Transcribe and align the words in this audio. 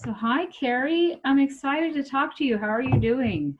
So, 0.00 0.12
hi, 0.12 0.46
Carrie. 0.46 1.20
I'm 1.24 1.40
excited 1.40 1.92
to 1.94 2.04
talk 2.08 2.36
to 2.36 2.44
you. 2.44 2.56
How 2.56 2.68
are 2.68 2.80
you 2.80 3.00
doing? 3.00 3.58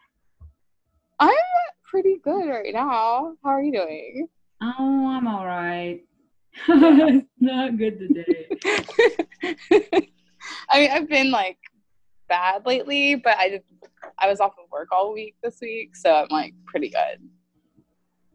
I'm 1.19 1.35
pretty 1.83 2.19
good 2.23 2.49
right 2.49 2.73
now. 2.73 3.35
How 3.43 3.51
are 3.51 3.61
you 3.61 3.73
doing? 3.73 4.29
Oh, 4.63 5.09
I'm 5.09 5.27
all 5.27 5.45
right. 5.45 6.01
Not 7.41 7.77
good 7.77 7.99
today. 7.99 8.47
I 10.71 10.79
mean, 10.79 10.91
I've 10.93 11.09
been 11.09 11.33
like 11.33 11.59
bad 12.29 12.65
lately, 12.65 13.17
but 13.17 13.37
I 13.37 13.49
did. 13.49 13.63
I 14.21 14.29
was 14.29 14.39
off 14.39 14.53
of 14.63 14.71
work 14.71 14.93
all 14.93 15.13
week 15.13 15.35
this 15.43 15.59
week, 15.61 15.97
so 15.97 16.15
I'm 16.15 16.29
like 16.31 16.55
pretty 16.67 16.91
good. 16.91 17.29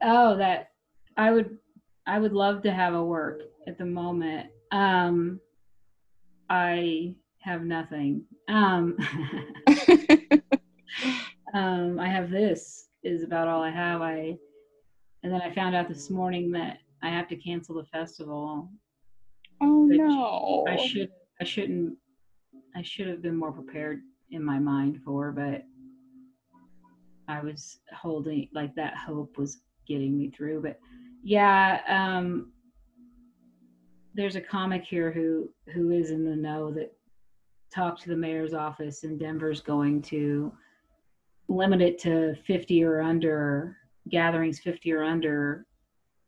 Oh, 0.02 0.36
that 0.36 0.72
I 1.16 1.32
would 1.32 1.58
I 2.06 2.20
would 2.20 2.34
love 2.34 2.64
to 2.64 2.74
have 2.74 2.96
a 2.96 3.04
work 3.04 3.44
at 3.66 3.78
the 3.78 3.86
moment. 3.86 4.50
Um 4.74 5.40
I 6.50 7.16
have 7.44 7.64
nothing. 7.64 8.24
Um 8.48 8.98
um 11.54 12.00
I 12.00 12.08
have 12.08 12.30
this 12.30 12.88
is 13.04 13.24
about 13.24 13.48
all 13.48 13.62
I 13.62 13.70
have. 13.70 14.02
I 14.02 14.38
and 15.24 15.32
then 15.32 15.42
I 15.42 15.54
found 15.54 15.76
out 15.76 15.90
this 15.90 16.10
morning 16.10 16.52
that 16.52 16.78
I 17.02 17.10
have 17.10 17.28
to 17.30 17.36
cancel 17.36 17.76
the 17.76 17.86
festival. 17.86 18.70
oh 19.62 19.86
no! 19.86 20.66
I 20.68 20.78
should 20.78 21.10
I 21.42 21.44
shouldn't 21.44 21.98
I 22.76 22.82
should 22.82 23.08
have 23.08 23.22
been 23.22 23.36
more 23.36 23.52
prepared 23.52 24.02
in 24.32 24.44
my 24.44 24.58
mind 24.58 25.02
for, 25.04 25.32
but 25.32 25.64
I 27.28 27.42
was 27.42 27.80
holding 27.94 28.48
like 28.54 28.74
that 28.76 28.96
hope 28.96 29.38
was 29.38 29.60
getting 29.86 30.18
me 30.18 30.30
through. 30.30 30.62
But 30.62 30.80
yeah, 31.24 31.82
um 31.90 32.54
there's 34.16 34.36
a 34.38 34.42
comic 34.42 34.84
here 34.84 35.12
who 35.12 35.50
who 35.74 35.92
is 35.92 36.10
in 36.10 36.24
the 36.24 36.36
know 36.36 36.72
that 36.72 36.94
talked 37.74 38.02
to 38.04 38.10
the 38.10 38.16
mayor's 38.16 38.54
office 38.54 39.04
and 39.04 39.20
Denver's 39.20 39.62
going 39.62 40.02
to 40.04 40.54
limit 41.48 41.82
it 41.82 41.98
to 42.00 42.36
50 42.46 42.84
or 42.84 43.02
under 43.02 43.78
gatherings 44.10 44.60
50 44.60 44.92
or 44.94 45.04
under 45.04 45.66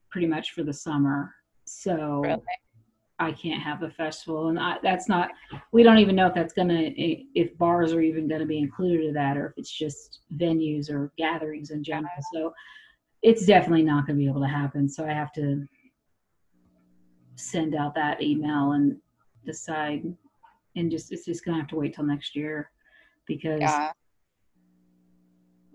pretty 0.09 0.27
much 0.27 0.51
for 0.51 0.63
the 0.63 0.73
summer. 0.73 1.33
So 1.65 2.21
Really? 2.23 2.41
I 3.17 3.31
can't 3.31 3.61
have 3.61 3.79
the 3.79 3.89
festival, 3.91 4.49
and 4.49 4.59
I, 4.59 4.77
that's 4.83 5.07
not. 5.07 5.29
We 5.71 5.83
don't 5.83 5.99
even 5.99 6.17
know 6.17 6.27
if 6.27 6.33
that's 6.33 6.53
gonna, 6.53 6.91
if 6.97 7.57
bars 7.57 7.93
are 7.93 8.01
even 8.01 8.27
gonna 8.27 8.45
be 8.45 8.57
included 8.57 9.05
in 9.05 9.13
that, 9.13 9.37
or 9.37 9.47
if 9.47 9.53
it's 9.57 9.71
just 9.71 10.19
venues 10.35 10.89
or 10.89 11.13
gatherings 11.17 11.71
in 11.71 11.81
general. 11.81 12.11
So 12.33 12.53
it's 13.21 13.45
definitely 13.45 13.83
not 13.83 14.05
gonna 14.05 14.17
be 14.17 14.27
able 14.27 14.41
to 14.41 14.47
happen. 14.47 14.89
So 14.89 15.05
I 15.05 15.13
have 15.13 15.31
to 15.33 15.65
send 17.35 17.73
out 17.73 17.95
that 17.95 18.21
email 18.21 18.73
and 18.73 18.97
decide, 19.45 20.03
and 20.75 20.91
just 20.91 21.11
it's 21.11 21.25
just 21.25 21.45
gonna 21.45 21.57
have 21.57 21.67
to 21.69 21.75
wait 21.75 21.93
till 21.93 22.05
next 22.05 22.35
year 22.35 22.71
because 23.25 23.61
Yeah, 23.61 23.91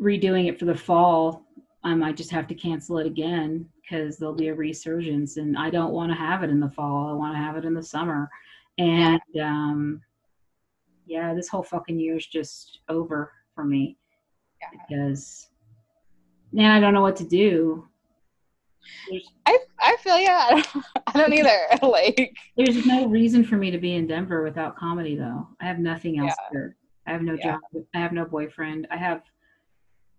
redoing 0.01 0.49
it 0.49 0.59
for 0.59 0.65
the 0.65 0.75
fall, 0.75 1.45
I 1.85 1.95
might 1.95 2.17
just 2.17 2.31
have 2.31 2.47
to 2.49 2.55
cancel 2.55 2.99
it 2.99 3.07
again 3.07 3.69
because 3.81 4.17
there'll 4.17 4.35
be 4.35 4.49
a 4.49 4.55
resurgence, 4.55 5.37
and 5.37 5.59
I 5.59 5.71
don't 5.71 5.93
want 5.93 6.11
to 6.11 6.19
have 6.19 6.43
it 6.43 6.51
in 6.51 6.61
the 6.61 6.71
fall. 6.71 7.11
I 7.11 7.13
want 7.13 7.35
to 7.35 7.39
have 7.39 7.57
it 7.57 7.65
in 7.65 7.75
the 7.75 7.83
summer, 7.83 8.29
and 8.79 9.21
um, 9.41 10.03
yeah, 11.07 11.35
this 11.35 11.49
whole 11.49 11.63
fucking 11.63 11.99
year 11.99 12.17
is 12.17 12.27
just 12.27 12.81
over 12.89 13.33
for 13.55 13.65
me 13.65 13.97
yeah. 14.61 14.69
because 14.89 15.49
now 16.53 16.77
I 16.77 16.81
don't 16.81 16.95
know 16.95 17.03
what 17.03 17.17
to 17.17 17.25
do. 17.25 17.87
There's 19.11 19.29
I 19.47 19.59
I 19.81 19.97
feel 20.01 20.19
yeah. 20.19 20.47
I 20.51 20.63
don't, 20.73 20.85
I 21.09 21.19
don't 21.19 21.33
either. 21.33 21.59
like 21.83 22.37
there's 22.57 22.85
no 22.87 23.07
reason 23.07 23.45
for 23.45 23.57
me 23.57 23.71
to 23.71 23.79
be 23.79 23.95
in 23.95 24.07
Denver 24.07 24.43
without 24.43 24.77
comedy, 24.77 25.17
though. 25.17 25.49
I 25.61 25.67
have 25.67 25.79
nothing 25.79 26.19
else 26.19 26.35
Yeah. 26.39 26.49
here. 26.53 26.77
I 27.07 27.13
have 27.13 27.23
no 27.23 27.35
Yeah. 27.35 27.53
job. 27.75 27.85
I 27.95 27.99
have 27.99 28.13
no 28.13 28.25
boyfriend. 28.25 28.87
I 28.91 28.97
have 28.97 29.23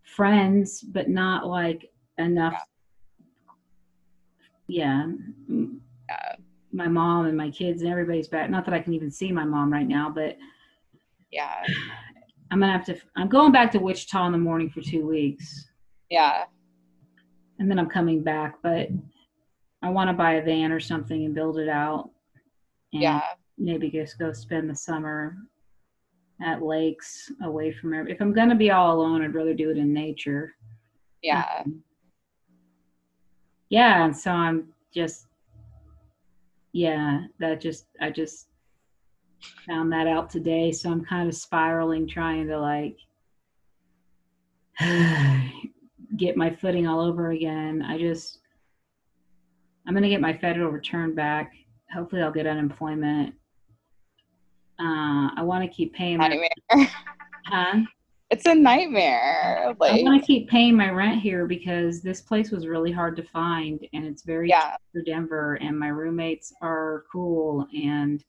friends, 0.03 0.81
but 0.81 1.09
not 1.09 1.47
like 1.47 1.91
enough. 2.17 2.61
Yeah. 4.67 5.03
m- 5.03 5.81
Yeah. 6.09 6.35
My 6.73 6.87
mom 6.87 7.25
and 7.25 7.35
my 7.37 7.49
kids 7.51 7.81
and 7.81 7.91
everybody's 7.91 8.29
back. 8.29 8.49
Not 8.49 8.63
that 8.65 8.73
I 8.73 8.79
can 8.79 8.93
even 8.93 9.11
see 9.11 9.31
my 9.31 9.43
mom 9.43 9.71
right 9.73 9.87
now, 9.87 10.09
but 10.09 10.37
yeah, 11.31 11.65
I'm 12.49 12.59
gonna 12.61 12.71
have 12.71 12.85
to. 12.85 12.97
I'm 13.17 13.27
going 13.27 13.51
back 13.51 13.71
to 13.73 13.79
Wichita 13.79 14.25
in 14.25 14.31
the 14.31 14.37
morning 14.37 14.69
for 14.69 14.81
two 14.81 15.05
weeks, 15.05 15.69
yeah, 16.09 16.45
and 17.59 17.69
then 17.69 17.77
I'm 17.79 17.89
coming 17.89 18.23
back. 18.23 18.55
But 18.63 18.87
I 19.83 19.89
want 19.89 20.09
to 20.09 20.13
buy 20.13 20.33
a 20.33 20.43
van 20.43 20.71
or 20.71 20.79
something 20.79 21.25
and 21.25 21.35
build 21.35 21.57
it 21.57 21.69
out. 21.69 22.09
And 22.93 23.01
yeah, 23.01 23.21
maybe 23.57 23.89
just 23.89 24.19
go 24.19 24.31
spend 24.33 24.69
the 24.69 24.75
summer 24.75 25.35
at 26.41 26.61
lakes 26.61 27.31
away 27.43 27.71
from 27.71 27.93
every. 27.93 28.11
If 28.11 28.21
I'm 28.21 28.33
gonna 28.33 28.55
be 28.55 28.71
all 28.71 28.95
alone, 28.95 29.21
I'd 29.21 29.33
rather 29.35 29.53
do 29.53 29.69
it 29.69 29.77
in 29.77 29.93
nature. 29.93 30.53
yeah. 31.21 31.45
Um, 31.65 31.83
yeah, 33.69 34.03
and 34.03 34.15
so 34.15 34.31
I'm 34.31 34.67
just, 34.93 35.27
yeah, 36.73 37.21
that 37.39 37.61
just 37.61 37.85
I 38.01 38.09
just 38.09 38.47
found 39.65 39.93
that 39.93 40.07
out 40.07 40.29
today. 40.29 40.73
So 40.73 40.91
I'm 40.91 41.05
kind 41.05 41.29
of 41.29 41.35
spiraling, 41.35 42.05
trying 42.05 42.47
to 42.47 42.59
like 42.59 42.97
get 46.17 46.35
my 46.35 46.53
footing 46.53 46.85
all 46.85 46.99
over 46.99 47.31
again. 47.31 47.81
I 47.81 47.97
just, 47.97 48.39
I'm 49.87 49.93
gonna 49.93 50.09
get 50.09 50.21
my 50.21 50.37
federal 50.37 50.69
return 50.71 51.15
back. 51.15 51.53
Hopefully, 51.93 52.21
I'll 52.21 52.31
get 52.31 52.47
unemployment. 52.47 53.35
Uh, 54.79 55.29
I 55.35 55.41
want 55.43 55.63
to 55.63 55.69
keep 55.69 55.93
paying 55.93 56.17
my, 56.17 56.27
Nightmare. 56.29 56.87
huh? 57.45 57.81
It's 58.31 58.45
a 58.45 58.55
nightmare. 58.55 59.65
I 59.65 59.75
Like 59.77 60.03
want 60.05 60.21
to 60.21 60.25
keep 60.25 60.49
paying 60.49 60.75
my 60.75 60.89
rent 60.89 61.21
here 61.21 61.45
because 61.45 62.01
this 62.01 62.21
place 62.21 62.49
was 62.49 62.65
really 62.65 62.91
hard 62.91 63.17
to 63.17 63.23
find 63.23 63.85
and 63.93 64.05
it's 64.05 64.23
very 64.23 64.47
yeah, 64.47 64.77
for 64.93 65.01
Denver 65.01 65.55
and 65.55 65.77
my 65.77 65.89
roommates 65.89 66.53
are 66.61 67.03
cool 67.11 67.67
and 67.75 68.23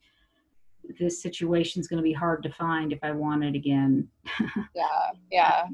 this 0.99 1.23
situation's 1.23 1.87
going 1.87 1.99
to 1.99 2.03
be 2.03 2.13
hard 2.13 2.43
to 2.43 2.51
find 2.51 2.93
if 2.93 2.99
I 3.05 3.13
want 3.13 3.45
it 3.45 3.55
again. 3.55 4.09
yeah, 4.75 5.11
yeah, 5.31 5.67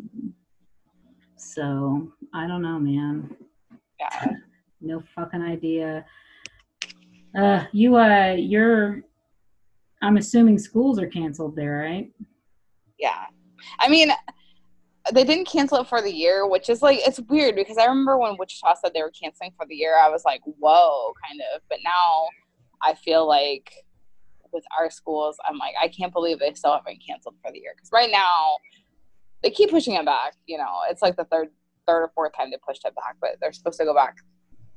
So, 1.37 2.12
I 2.34 2.47
don't 2.47 2.61
know, 2.62 2.78
man. 2.78 3.34
yeah. 3.99 4.27
No 4.81 5.03
fucking 5.15 5.43
idea. 5.43 6.05
Uh 7.37 7.65
you 7.72 7.97
uh 7.97 8.34
you're 8.39 9.03
I'm 10.03 10.16
assuming 10.16 10.59
schools 10.59 10.99
are 10.99 11.06
canceled 11.06 11.56
there, 11.56 11.78
right? 11.78 12.11
Yeah. 12.99 13.25
I 13.81 13.88
mean, 13.88 14.12
they 15.12 15.25
didn't 15.25 15.47
cancel 15.47 15.78
it 15.78 15.88
for 15.88 16.03
the 16.03 16.12
year, 16.12 16.47
which 16.47 16.69
is 16.69 16.83
like, 16.83 17.00
it's 17.06 17.21
weird 17.21 17.56
because 17.56 17.78
I 17.78 17.87
remember 17.87 18.19
when 18.19 18.37
Wichita 18.38 18.75
said 18.75 18.93
they 18.94 19.03
were 19.03 19.11
canceling 19.11 19.53
for 19.56 19.67
the 19.67 19.75
year, 19.75 19.97
I 19.99 20.09
was 20.09 20.25
like, 20.25 20.41
whoa, 20.44 21.12
kind 21.27 21.41
of. 21.55 21.62
But 21.69 21.78
now 21.84 22.28
I 22.83 22.94
feel 22.94 23.27
like 23.27 23.72
with 24.53 24.65
our 24.78 24.91
schools, 24.91 25.37
I'm 25.49 25.59
like, 25.59 25.75
I 25.81 25.88
can't 25.88 26.12
believe 26.12 26.38
they 26.38 26.55
still 26.55 26.72
haven't 26.72 27.03
canceled 27.06 27.37
for 27.43 27.50
the 27.53 27.59
year. 27.59 27.72
Because 27.75 27.91
right 27.93 28.11
now, 28.11 28.56
they 29.43 29.50
keep 29.50 29.71
pushing 29.71 29.94
it 29.94 30.05
back. 30.05 30.34
You 30.47 30.59
know, 30.59 30.72
it's 30.91 31.03
like 31.03 31.17
the 31.17 31.25
third, 31.25 31.49
third 31.87 32.03
or 32.03 32.12
fourth 32.15 32.33
time 32.37 32.50
they 32.50 32.59
pushed 32.67 32.84
it 32.84 32.94
back, 32.94 33.17
but 33.21 33.37
they're 33.41 33.53
supposed 33.53 33.78
to 33.78 33.84
go 33.84 33.94
back 33.94 34.17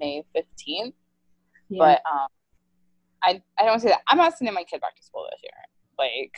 May 0.02 0.24
15th. 0.36 0.94
Yeah. 1.70 1.78
But 1.78 2.02
um, 2.12 2.28
I, 3.24 3.42
I 3.58 3.66
don't 3.66 3.80
say 3.80 3.90
that. 3.90 4.02
I'm 4.08 4.18
not 4.18 4.38
sending 4.38 4.54
my 4.54 4.64
kid 4.66 4.82
back 4.82 4.96
to 4.98 5.04
school 5.04 5.28
this 5.32 5.40
year. 5.44 5.54
Like, 5.98 6.34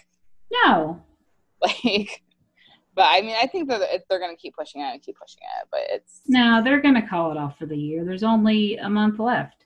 no. 0.52 1.02
like 1.62 2.22
but 2.96 3.06
i 3.10 3.22
mean 3.22 3.36
i 3.42 3.48
think 3.48 3.70
that 3.70 3.80
they're 4.10 4.20
going 4.20 4.36
to 4.36 4.40
keep 4.42 4.54
pushing 4.54 4.82
it 4.82 4.86
and 4.86 5.02
keep 5.02 5.16
pushing 5.18 5.40
it 5.62 5.68
but 5.72 5.80
it's 5.90 6.20
No, 6.28 6.62
they're 6.62 6.82
going 6.82 6.96
to 6.96 7.02
call 7.02 7.32
it 7.32 7.38
off 7.38 7.58
for 7.58 7.66
the 7.66 7.78
year. 7.78 8.04
There's 8.04 8.22
only 8.24 8.76
a 8.78 8.90
month 8.90 9.18
left. 9.18 9.64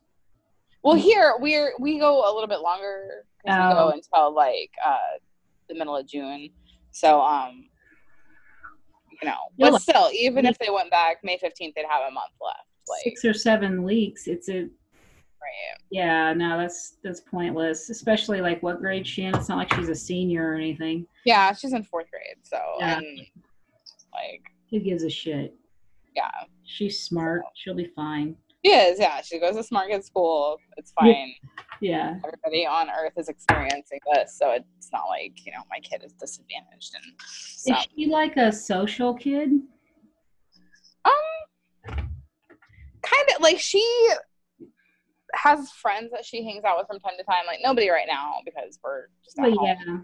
well 0.84 0.96
here 0.96 1.34
we're 1.40 1.74
we 1.80 1.97
go 1.97 2.19
a 2.24 2.31
little 2.31 2.47
bit 2.47 2.59
longer 2.62 3.25
'cause 3.44 3.57
we 3.57 3.74
go 3.74 3.88
Oh. 3.88 3.90
until 3.90 4.36
like 4.36 4.69
uh 4.86 5.18
the 5.69 5.74
middle 5.75 5.95
of 5.98 6.06
june 6.07 6.50
so 6.92 7.19
um 7.22 7.66
you 9.22 9.27
know 9.27 9.38
but 9.57 9.81
still 9.81 10.10
even 10.13 10.45
if 10.45 10.57
they 10.60 10.69
went 10.69 10.92
back 10.92 11.18
may 11.24 11.38
15th 11.39 11.74
they'd 11.75 11.86
have 11.89 12.04
a 12.07 12.12
month 12.12 12.33
left 12.39 12.67
like 12.89 13.04
Six 13.04 13.25
or 13.25 13.34
seven 13.34 13.84
weeks. 13.84 14.28
It's 14.28 14.50
a 14.50 14.62
right 14.62 14.69
Yeah, 15.92 16.34
no, 16.34 16.57
that's 16.57 16.98
that's 17.04 17.22
pointless. 17.22 17.89
Especially 17.89 18.42
like 18.42 18.62
what 18.63 18.80
grade 18.80 19.06
she 19.07 19.24
in? 19.24 19.36
It's 19.36 19.50
not 19.50 19.57
like 19.57 19.74
she's 19.75 19.89
a 19.89 19.95
senior 19.95 20.51
or 20.51 20.56
anything. 20.56 21.06
yeah 21.25 21.54
she's 21.54 21.74
in 21.74 21.84
fourth 21.84 22.10
grade 22.12 22.38
so 22.44 22.60
Yeah. 22.80 22.98
and 22.98 23.19
like 24.13 24.42
Who 24.72 24.80
gives 24.80 25.04
a 25.04 25.10
shit? 25.10 25.56
yeah 26.16 26.31
She's 26.63 27.00
smart. 27.01 27.44
She'll 27.56 27.75
be 27.75 27.92
fine. 27.95 28.36
she 28.66 28.72
is 28.72 29.00
yeah 29.00 29.22
she 29.22 29.39
goes 29.39 29.56
to 29.56 29.63
smart 29.63 29.89
kid 29.89 30.04
school 30.04 30.57
it's 30.78 30.92
fine 30.92 31.34
Yeah. 31.80 32.16
everybody 32.25 32.66
on 32.66 32.89
earth 32.89 33.13
is 33.18 33.30
experiencing 33.30 34.00
this 34.13 34.38
so 34.38 34.51
it's 34.51 34.89
not 34.92 35.04
like 35.07 35.34
you 35.45 35.51
know 35.51 35.62
my 35.69 35.80
kid 35.80 36.01
is 36.04 36.12
disadvantaged 36.13 36.94
and 36.95 37.13
so 37.30 37.74
Is 37.75 37.88
she 37.95 38.07
like 38.07 38.36
a 38.38 38.51
social 38.51 39.13
kid? 39.13 39.51
um 41.06 41.13
kind 43.01 43.06
of 43.36 43.42
like 43.42 43.60
she 43.60 43.84
has 45.34 45.72
friends 45.72 46.12
that 46.12 46.25
she 46.25 46.44
hangs 46.44 46.64
out 46.64 46.78
with 46.78 46.88
from 46.88 47.00
time 47.00 47.14
to 47.18 47.24
time 47.24 47.46
like 47.46 47.60
nobody 47.64 47.90
right 47.90 48.08
now 48.10 48.36
because 48.46 48.80
we're 48.84 49.08
just 49.24 49.38
at 49.40 49.44
Well, 49.44 49.56
home. 49.58 49.66
yeah. 49.88 49.98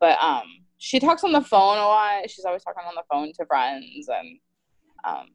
but 0.00 0.18
um, 0.22 0.44
she 0.78 0.98
talks 1.00 1.24
on 1.24 1.32
the 1.32 1.40
phone 1.42 1.76
a 1.76 1.82
lot. 1.84 2.30
She's 2.30 2.44
always 2.44 2.62
talking 2.62 2.84
on 2.86 2.94
the 2.94 3.02
phone 3.10 3.32
to 3.34 3.46
friends, 3.46 4.08
and 4.08 4.38
um, 5.06 5.26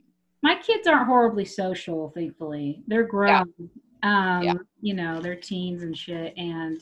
my 0.42 0.56
kids 0.56 0.88
aren't 0.88 1.08
horribly 1.08 1.46
social. 1.46 2.12
Thankfully, 2.16 2.82
they're 2.88 3.04
grown. 3.08 3.46
Yeah. 3.58 3.66
Um, 4.04 4.44
yeah. 4.44 4.54
you 4.82 4.94
know, 4.94 5.20
they're 5.22 5.36
teens 5.36 5.84
and 5.84 5.96
shit, 5.98 6.34
and 6.38 6.80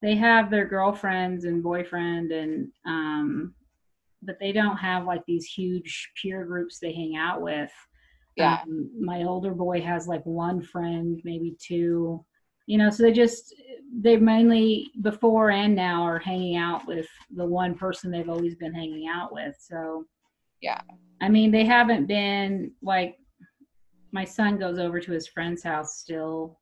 they 0.00 0.14
have 0.16 0.50
their 0.50 0.64
girlfriends 0.66 1.44
and 1.44 1.62
boyfriend, 1.62 2.32
and 2.32 2.68
um, 2.86 3.54
but 4.22 4.38
they 4.40 4.50
don't 4.52 4.76
have 4.78 5.04
like 5.04 5.22
these 5.26 5.44
huge 5.46 6.10
peer 6.20 6.44
groups 6.44 6.78
they 6.78 6.92
hang 6.92 7.16
out 7.16 7.40
with. 7.42 7.70
Yeah. 8.36 8.60
Um, 8.62 8.90
my 8.98 9.24
older 9.24 9.52
boy 9.52 9.80
has 9.82 10.08
like 10.08 10.24
one 10.24 10.62
friend, 10.62 11.20
maybe 11.24 11.56
two 11.60 12.24
you 12.66 12.78
know 12.78 12.90
so 12.90 13.02
they 13.02 13.12
just 13.12 13.54
they 14.00 14.16
mainly 14.16 14.90
before 15.02 15.50
and 15.50 15.74
now 15.74 16.02
are 16.02 16.18
hanging 16.18 16.56
out 16.56 16.86
with 16.86 17.06
the 17.34 17.44
one 17.44 17.74
person 17.74 18.10
they've 18.10 18.28
always 18.28 18.54
been 18.54 18.74
hanging 18.74 19.08
out 19.08 19.32
with 19.32 19.54
so 19.58 20.04
yeah 20.60 20.80
i 21.20 21.28
mean 21.28 21.50
they 21.50 21.64
haven't 21.64 22.06
been 22.06 22.70
like 22.82 23.16
my 24.12 24.24
son 24.24 24.58
goes 24.58 24.78
over 24.78 25.00
to 25.00 25.12
his 25.12 25.26
friend's 25.26 25.62
house 25.62 25.98
still 25.98 26.58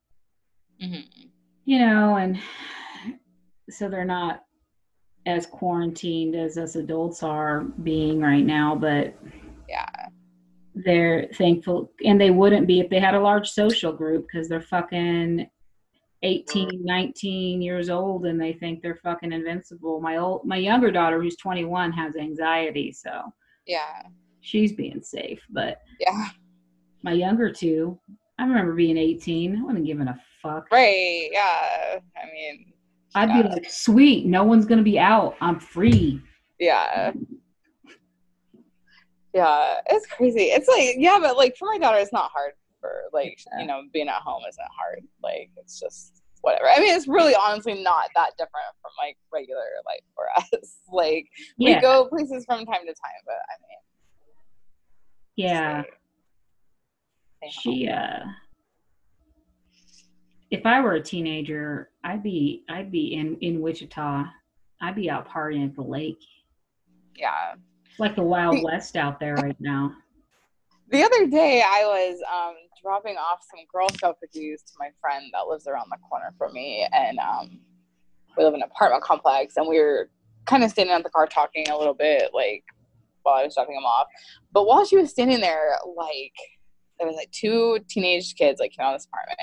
mm-hmm. 0.83 1.29
you 1.65 1.79
know 1.79 2.17
and 2.17 2.39
so 3.71 3.89
they're 3.89 4.05
not 4.05 4.43
as 5.27 5.47
quarantined 5.47 6.35
as 6.35 6.57
us 6.57 6.77
adults 6.77 7.23
are 7.23 7.61
being 7.83 8.21
right 8.21 8.45
now 8.45 8.75
but 8.75 9.15
they're 10.85 11.29
thankful 11.35 11.93
and 12.05 12.21
they 12.21 12.31
wouldn't 12.31 12.67
be 12.67 12.81
if 12.81 12.91
they 12.91 13.01
had 13.01 13.15
a 13.15 13.21
large 13.21 13.51
social 13.51 13.93
group 13.93 14.27
because 14.27 14.49
they're 14.49 14.61
fucking 14.61 15.49
18 16.23 16.83
19 16.85 17.63
years 17.63 17.89
old 17.89 18.27
and 18.27 18.41
they 18.41 18.53
think 18.53 18.83
they're 18.83 19.01
fucking 19.03 19.33
invincible. 19.33 20.01
My 20.01 20.17
old 20.19 20.45
my 20.45 20.57
younger 20.57 20.91
daughter 20.91 21.21
who's 21.21 21.37
21 21.37 21.93
has 21.93 22.17
anxiety 22.17 22.93
so 22.93 23.33
yeah. 23.67 24.03
she's 24.41 24.73
being 24.73 25.03
safe 25.03 25.41
but 25.51 25.81
yeah. 25.99 26.29
my 27.03 27.13
younger 27.13 27.51
two 27.51 27.99
i 28.39 28.45
remember 28.45 28.75
being 28.75 28.97
18 28.99 29.57
i 29.57 29.63
wasn't 29.63 29.87
giving 29.87 30.09
a 30.09 30.21
fuck. 30.43 30.67
Right 30.71 31.31
yeah 31.33 31.99
i 32.17 32.31
mean 32.33 32.73
i'd 33.15 33.31
yeah. 33.31 33.43
be 33.43 33.49
like 33.49 33.71
sweet 33.71 34.27
no 34.27 34.45
one's 34.45 34.67
gonna 34.67 34.83
be 34.83 34.99
out. 34.99 35.37
I'm 35.41 35.59
free. 35.59 36.21
Yeah 36.59 37.13
yeah 39.35 39.81
it's 39.89 40.07
crazy. 40.07 40.45
It's 40.45 40.69
like 40.69 40.97
yeah 40.99 41.19
but 41.21 41.37
like 41.37 41.57
for 41.57 41.67
my 41.67 41.79
daughter 41.79 41.99
it's 41.99 42.13
not 42.13 42.31
hard 42.33 42.53
for 42.81 43.03
like 43.13 43.39
yeah. 43.53 43.61
you 43.61 43.67
know 43.67 43.83
being 43.93 44.09
at 44.09 44.23
home 44.23 44.43
isn't 44.49 44.65
hard. 44.77 45.03
Like 45.23 45.51
it's 45.57 45.79
just 45.79 46.23
whatever. 46.41 46.69
I 46.69 46.81
mean 46.81 46.95
it's 46.95 47.09
really 47.09 47.35
honestly 47.35 47.83
not 47.83 48.09
that 48.17 48.31
different 48.39 48.67
from 48.83 48.93
like 48.99 49.17
regular 49.33 49.67
life 49.87 50.05
for 50.15 50.27
us. 50.37 50.79
Like 50.91 51.29
yeah. 51.59 51.77
we 51.77 51.81
go 51.81 52.07
places 52.07 52.45
from 52.45 52.65
time 52.67 52.83
to 52.83 52.87
time 52.87 53.23
but 53.25 53.35
i 53.35 53.55
mean. 53.61 53.79
Yeah. 55.37 55.83
She 57.51 57.89
uh 57.89 58.27
if 60.51 60.67
i 60.67 60.81
were 60.81 60.95
a 60.95 61.01
teenager 61.01 61.91
i'd 62.05 62.23
be 62.23 62.65
i'd 62.69 62.91
be 62.91 63.15
in 63.15 63.37
in 63.41 63.61
wichita. 63.61 64.25
I'd 64.83 64.97
be 64.97 65.11
out 65.11 65.29
partying 65.29 65.67
at 65.67 65.75
the 65.75 65.83
lake. 65.83 66.25
Yeah 67.15 67.55
like 68.01 68.17
the 68.17 68.23
wild 68.23 68.63
west 68.63 68.97
out 68.97 69.21
there 69.21 69.35
right 69.37 69.57
now 69.61 69.95
the 70.91 71.05
other 71.05 71.27
day 71.29 71.63
I 71.63 71.85
was 71.85 72.21
um, 72.33 72.55
dropping 72.83 73.17
off 73.17 73.45
some 73.49 73.65
Girl 73.73 73.89
Scout 73.91 74.19
cookies 74.21 74.63
to 74.63 74.73
my 74.79 74.91
friend 75.01 75.27
that 75.33 75.47
lives 75.47 75.67
around 75.67 75.89
the 75.91 75.99
corner 76.09 76.35
from 76.37 76.53
me, 76.53 76.87
and 76.93 77.19
um, 77.19 77.61
we 78.37 78.45
live 78.45 78.55
in 78.55 78.63
an 78.63 78.69
apartment 78.71 79.05
complex, 79.05 79.57
and 79.57 79.69
we 79.69 79.79
were 79.79 80.11
kind 80.47 80.65
of 80.65 80.71
standing 80.71 80.95
at 80.95 81.05
the 81.05 81.11
car 81.11 81.27
talking 81.27 81.69
a 81.69 81.79
little 81.79 81.95
bit, 81.95 82.31
like 82.35 82.65
while 83.23 83.37
I 83.37 83.45
was 83.45 83.55
dropping 83.55 83.77
them 83.77 83.85
off. 83.85 84.09
But 84.53 84.67
while 84.67 84.85
she 84.85 84.97
was 84.97 85.11
standing 85.11 85.41
there, 85.41 85.77
like 85.97 86.35
there 86.99 87.07
was 87.07 87.17
like 87.17 87.31
two 87.31 87.79
teenage 87.89 88.35
kids 88.35 88.59
like 88.59 88.73
came 88.73 88.85
out 88.85 88.95
of 88.95 89.01
this 89.01 89.07
apartment. 89.07 89.39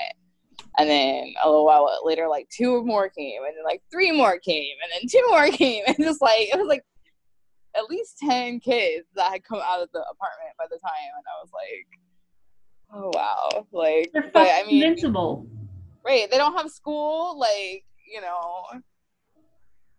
And 0.76 0.88
then 0.88 1.34
a 1.42 1.48
little 1.48 1.64
while 1.64 1.88
later, 2.04 2.28
like 2.28 2.48
two 2.50 2.84
more 2.84 3.08
came, 3.08 3.42
and 3.44 3.56
then 3.56 3.64
like 3.64 3.82
three 3.90 4.12
more 4.12 4.38
came, 4.38 4.74
and 4.82 4.92
then 4.92 5.08
two 5.08 5.26
more 5.30 5.48
came, 5.56 5.84
and 5.86 5.96
just 5.96 6.20
like 6.20 6.42
it 6.52 6.58
was 6.58 6.68
like 6.68 6.84
at 7.76 7.88
least 7.88 8.18
10 8.18 8.60
kids 8.60 9.06
that 9.14 9.32
had 9.32 9.44
come 9.44 9.60
out 9.62 9.82
of 9.82 9.88
the 9.92 10.00
apartment 10.00 10.56
by 10.58 10.64
the 10.70 10.78
time 10.78 11.12
and 11.16 11.24
i 11.26 11.42
was 11.42 11.50
like 11.52 11.86
oh 12.94 13.10
wow. 13.14 13.66
Like 13.72 14.10
They're 14.12 14.30
but 14.32 14.48
i 14.48 14.64
mean 14.66 14.82
invincible. 14.82 15.46
right 16.04 16.30
they 16.30 16.38
don't 16.38 16.56
have 16.56 16.70
school 16.70 17.38
like 17.38 17.84
you 18.10 18.20
know. 18.20 18.64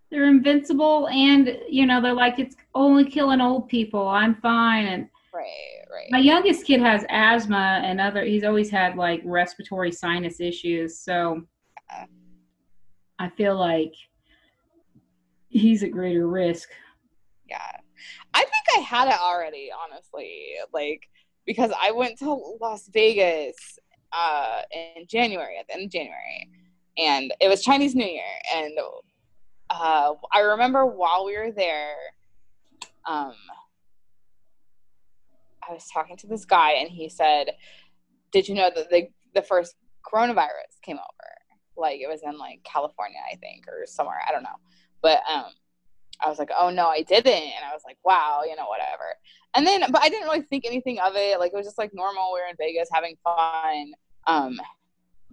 They're 0.10 0.26
invincible 0.26 1.08
and 1.10 1.56
you 1.70 1.86
know 1.86 2.02
they're 2.02 2.14
like 2.14 2.40
it's 2.40 2.56
only 2.74 3.06
killing 3.06 3.42
old 3.42 3.68
people. 3.68 4.08
I'm 4.08 4.34
fine. 4.42 4.88
And 4.88 5.10
right 5.34 5.70
right. 5.92 6.08
my 6.10 6.20
youngest 6.20 6.66
kid 6.66 6.82
has 6.82 7.06
asthma 7.10 7.82
and 7.84 8.00
other 8.00 8.24
he's 8.24 8.44
always 8.44 8.70
had 8.70 8.96
like 8.96 9.22
respiratory 9.26 9.92
sinus 9.92 10.40
issues 10.40 11.00
so 11.00 11.42
yeah. 11.92 12.06
i 13.20 13.30
feel 13.30 13.56
like 13.56 13.94
he's 15.50 15.84
at 15.84 15.92
greater 15.92 16.28
risk 16.28 16.70
yeah. 17.50 17.78
I 18.34 18.40
think 18.40 18.78
I 18.78 18.80
had 18.82 19.08
it 19.08 19.20
already, 19.20 19.70
honestly. 19.72 20.54
Like 20.74 21.10
because 21.46 21.72
I 21.82 21.92
went 21.92 22.20
to 22.20 22.32
Las 22.62 22.88
Vegas 22.94 23.80
uh, 24.14 24.62
in 24.72 25.08
January, 25.08 25.58
at 25.60 25.68
the 25.68 25.74
end 25.74 25.86
of 25.86 25.92
January, 25.92 26.48
and 26.98 27.34
it 27.40 27.48
was 27.48 27.64
Chinese 27.64 27.96
New 27.96 28.06
Year, 28.06 28.22
and 28.56 28.78
uh, 29.70 30.14
I 30.32 30.40
remember 30.42 30.86
while 30.86 31.26
we 31.26 31.38
were 31.38 31.52
there, 31.52 31.96
um, 33.08 33.34
I 35.68 35.74
was 35.74 35.88
talking 35.94 36.18
to 36.18 36.28
this 36.28 36.46
guy, 36.46 36.74
and 36.74 36.90
he 36.90 37.10
said, 37.10 37.52
"Did 38.32 38.48
you 38.48 38.56
know 38.56 38.70
that 38.76 38.90
the 38.90 39.08
the 39.34 39.42
first 39.42 39.76
coronavirus 40.06 40.82
came 40.84 40.98
over? 40.98 41.30
Like 41.78 42.00
it 42.02 42.08
was 42.08 42.22
in 42.24 42.38
like 42.38 42.64
California, 42.64 43.20
I 43.32 43.36
think, 43.38 43.68
or 43.68 43.86
somewhere. 43.86 44.20
I 44.28 44.32
don't 44.32 44.44
know, 44.44 44.60
but 45.02 45.22
um, 45.32 45.46
I 46.24 46.30
was 46.30 46.40
like, 46.40 46.50
oh 46.58 46.70
no, 46.70 46.88
I 46.88 47.02
didn't. 47.04 47.32
And 47.32 47.66
I 47.70 47.74
was 47.74 47.82
like, 47.86 47.98
wow, 48.04 48.42
you 48.48 48.56
know, 48.56 48.68
whatever. 48.68 49.16
And 49.56 49.66
then, 49.66 49.84
but 49.92 50.02
I 50.02 50.10
didn't 50.10 50.28
really 50.28 50.42
think 50.42 50.66
anything 50.66 51.00
of 51.00 51.14
it. 51.16 51.40
Like 51.40 51.54
it 51.54 51.56
was 51.56 51.66
just 51.66 51.78
like 51.78 51.92
normal. 51.94 52.32
We 52.34 52.42
are 52.42 52.50
in 52.50 52.56
Vegas 52.58 52.90
having 52.94 53.16
fun. 53.24 53.94
Um, 54.28 54.60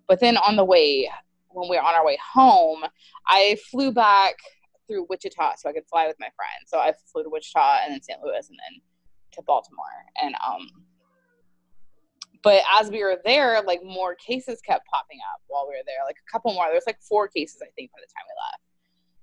but 0.09 0.21
then 0.21 0.37
on 0.37 0.57
the 0.57 0.65
way, 0.65 1.11
when 1.49 1.69
we 1.69 1.77
were 1.77 1.83
on 1.83 1.95
our 1.95 2.05
way 2.05 2.19
home, 2.35 2.85
I 3.27 3.57
flew 3.71 3.93
back 3.93 4.37
through 4.87 5.07
Wichita 5.09 5.55
so 5.57 5.69
I 5.69 5.73
could 5.73 5.87
fly 5.91 6.07
with 6.07 6.17
my 6.21 6.29
friend. 6.37 6.67
So 6.67 6.79
I 6.79 6.93
flew 7.13 7.25
to 7.25 7.31
Wichita 7.31 7.81
and 7.85 7.93
then 7.93 8.03
St. 8.03 8.21
Louis 8.23 8.49
and 8.49 8.59
then 8.59 8.81
to 9.33 9.43
Baltimore. 9.43 9.85
And 10.23 10.35
um, 10.47 10.69
but 12.43 12.63
as 12.81 12.91
we 12.91 13.03
were 13.03 13.19
there, 13.25 13.61
like 13.63 13.83
more 13.83 14.15
cases 14.15 14.61
kept 14.61 14.87
popping 14.87 15.19
up 15.35 15.43
while 15.49 15.67
we 15.69 15.75
were 15.75 15.83
there. 15.85 16.05
Like 16.07 16.17
a 16.17 16.31
couple 16.31 16.55
more. 16.55 16.67
There 16.67 16.75
was 16.75 16.87
like 16.87 17.01
four 17.01 17.27
cases 17.29 17.61
I 17.61 17.71
think 17.75 17.91
by 17.91 17.99
the 18.01 18.07
time 18.07 18.25
we 18.29 18.35
left. 18.39 18.63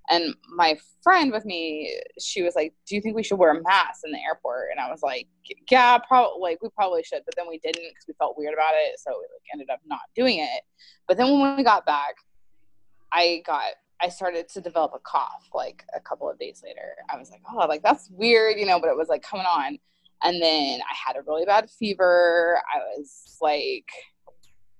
And 0.09 0.35
my 0.53 0.77
friend 1.01 1.31
with 1.31 1.45
me, 1.45 1.99
she 2.19 2.41
was 2.41 2.55
like, 2.55 2.73
"Do 2.85 2.95
you 2.95 3.01
think 3.01 3.15
we 3.15 3.23
should 3.23 3.39
wear 3.39 3.51
a 3.51 3.61
mask 3.61 4.01
in 4.05 4.11
the 4.11 4.19
airport?" 4.19 4.69
And 4.71 4.79
I 4.79 4.91
was 4.91 5.01
like, 5.01 5.27
"Yeah, 5.71 5.97
probably. 5.97 6.41
Like 6.41 6.61
we 6.61 6.69
probably 6.69 7.03
should." 7.03 7.23
But 7.25 7.35
then 7.35 7.47
we 7.47 7.59
didn't 7.59 7.83
because 7.89 8.05
we 8.07 8.13
felt 8.15 8.37
weird 8.37 8.53
about 8.53 8.73
it, 8.73 8.99
so 8.99 9.11
we 9.11 9.25
like 9.33 9.47
ended 9.53 9.69
up 9.69 9.79
not 9.85 10.01
doing 10.15 10.39
it. 10.39 10.63
But 11.07 11.17
then 11.17 11.39
when 11.39 11.55
we 11.55 11.63
got 11.63 11.85
back, 11.85 12.15
I 13.13 13.43
got 13.45 13.73
I 14.01 14.09
started 14.09 14.49
to 14.49 14.61
develop 14.61 14.91
a 14.93 14.99
cough 14.99 15.47
like 15.53 15.85
a 15.95 15.99
couple 16.01 16.29
of 16.29 16.37
days 16.37 16.61
later. 16.63 16.95
I 17.09 17.17
was 17.17 17.31
like, 17.31 17.41
"Oh, 17.49 17.65
like 17.67 17.81
that's 17.81 18.09
weird," 18.11 18.59
you 18.59 18.65
know, 18.65 18.79
but 18.79 18.89
it 18.89 18.97
was 18.97 19.07
like 19.07 19.23
coming 19.23 19.45
on. 19.45 19.77
And 20.23 20.41
then 20.41 20.79
I 20.81 20.95
had 21.07 21.17
a 21.17 21.21
really 21.27 21.45
bad 21.45 21.69
fever. 21.69 22.61
I 22.73 22.79
was 22.79 23.37
like 23.41 23.87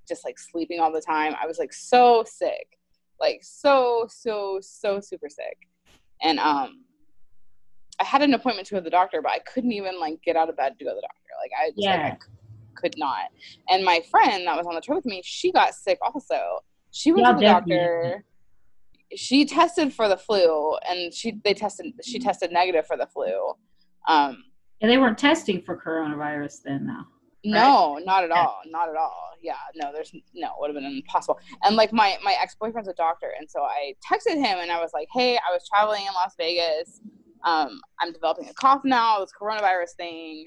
just 0.07 0.25
like 0.25 0.37
sleeping 0.37 0.79
all 0.79 0.91
the 0.91 1.01
time. 1.01 1.35
I 1.41 1.47
was 1.47 1.59
like 1.59 1.71
so 1.73 2.25
sick 2.27 2.77
like 3.23 3.39
so 3.41 4.05
so 4.09 4.59
so 4.61 4.99
super 4.99 5.29
sick. 5.29 5.57
And 6.21 6.39
um 6.39 6.83
i 7.99 8.03
had 8.03 8.21
an 8.21 8.33
appointment 8.33 8.67
to 8.67 8.73
go 8.73 8.79
to 8.79 8.83
the 8.83 8.89
doctor 8.89 9.21
but 9.21 9.31
i 9.31 9.39
couldn't 9.39 9.71
even 9.71 9.99
like 9.99 10.21
get 10.23 10.35
out 10.35 10.49
of 10.49 10.57
bed 10.57 10.73
to 10.77 10.85
go 10.85 10.91
to 10.91 10.95
the 10.95 11.01
doctor. 11.01 11.33
Like 11.41 11.51
i 11.59 11.69
just 11.69 11.77
yeah. 11.77 12.03
like, 12.03 12.13
I 12.13 12.81
could 12.81 12.95
not. 12.97 13.27
And 13.69 13.85
my 13.85 14.01
friend 14.09 14.47
that 14.47 14.57
was 14.57 14.65
on 14.65 14.75
the 14.75 14.81
trip 14.81 14.97
with 14.97 15.05
me 15.05 15.21
she 15.23 15.51
got 15.51 15.73
sick 15.73 15.99
also. 16.01 16.59
She 16.91 17.11
went 17.11 17.25
yeah, 17.25 17.31
to 17.31 17.35
the 17.35 17.41
definitely. 17.41 17.75
doctor 17.75 18.25
she 19.15 19.45
tested 19.45 19.93
for 19.93 20.09
the 20.09 20.17
flu 20.17 20.75
and 20.89 21.13
she 21.13 21.39
they 21.43 21.53
tested 21.53 21.93
she 22.03 22.19
tested 22.19 22.51
negative 22.51 22.85
for 22.85 22.97
the 22.97 23.07
flu. 23.07 23.53
Um 24.07 24.43
and 24.81 24.91
they 24.91 24.97
weren't 24.97 25.17
testing 25.17 25.61
for 25.61 25.79
coronavirus 25.79 26.63
then 26.65 26.87
though 26.87 27.12
no, 27.43 27.99
not 28.03 28.23
at 28.23 28.31
all. 28.31 28.61
Not 28.67 28.89
at 28.89 28.95
all. 28.95 29.31
Yeah, 29.41 29.55
no, 29.75 29.91
there's 29.93 30.11
no, 30.33 30.47
it 30.47 30.53
would 30.59 30.69
have 30.69 30.75
been 30.75 30.85
impossible. 30.85 31.39
And 31.63 31.75
like 31.75 31.91
my 31.91 32.17
my 32.23 32.35
ex 32.41 32.55
boyfriend's 32.55 32.87
a 32.89 32.93
doctor, 32.93 33.31
and 33.37 33.49
so 33.49 33.61
I 33.61 33.93
texted 34.09 34.35
him 34.35 34.59
and 34.59 34.71
I 34.71 34.79
was 34.79 34.91
like, 34.93 35.07
hey, 35.13 35.35
I 35.37 35.51
was 35.51 35.63
traveling 35.67 36.01
in 36.07 36.13
Las 36.13 36.33
Vegas. 36.37 37.01
Um, 37.45 37.81
I'm 37.99 38.13
developing 38.13 38.47
a 38.47 38.53
cough 38.53 38.81
now. 38.85 39.19
This 39.19 39.31
coronavirus 39.39 39.95
thing. 39.97 40.45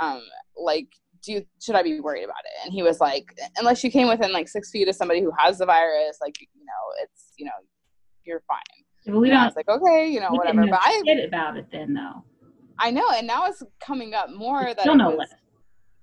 Um, 0.00 0.22
like, 0.56 0.88
do 1.22 1.32
you, 1.32 1.44
should 1.62 1.74
I 1.74 1.82
be 1.82 2.00
worried 2.00 2.24
about 2.24 2.36
it? 2.44 2.64
And 2.64 2.72
he 2.72 2.82
was 2.82 3.00
like, 3.00 3.26
unless 3.58 3.84
you 3.84 3.90
came 3.90 4.08
within 4.08 4.32
like 4.32 4.48
six 4.48 4.70
feet 4.70 4.88
of 4.88 4.94
somebody 4.94 5.20
who 5.20 5.30
has 5.38 5.58
the 5.58 5.66
virus, 5.66 6.16
like 6.22 6.40
you 6.40 6.46
know, 6.64 7.02
it's 7.02 7.32
you 7.36 7.44
know, 7.44 7.52
you're 8.24 8.42
fine. 8.48 8.62
But 9.06 9.20
we 9.20 9.28
And 9.28 9.38
I 9.38 9.42
don't. 9.42 9.46
was 9.48 9.56
like, 9.56 9.68
okay, 9.68 10.08
you 10.08 10.20
know, 10.20 10.28
whatever. 10.30 10.66
But 10.66 10.80
I, 10.82 11.02
about 11.26 11.56
it 11.58 11.66
then, 11.70 11.94
though. 11.94 12.24
I 12.78 12.90
know, 12.90 13.10
and 13.10 13.26
now 13.26 13.46
it's 13.46 13.62
coming 13.80 14.14
up 14.14 14.30
more 14.30 14.62
that 14.64 14.80
Still 14.80 14.94
no 14.94 15.10
was, 15.10 15.18
less. 15.18 15.34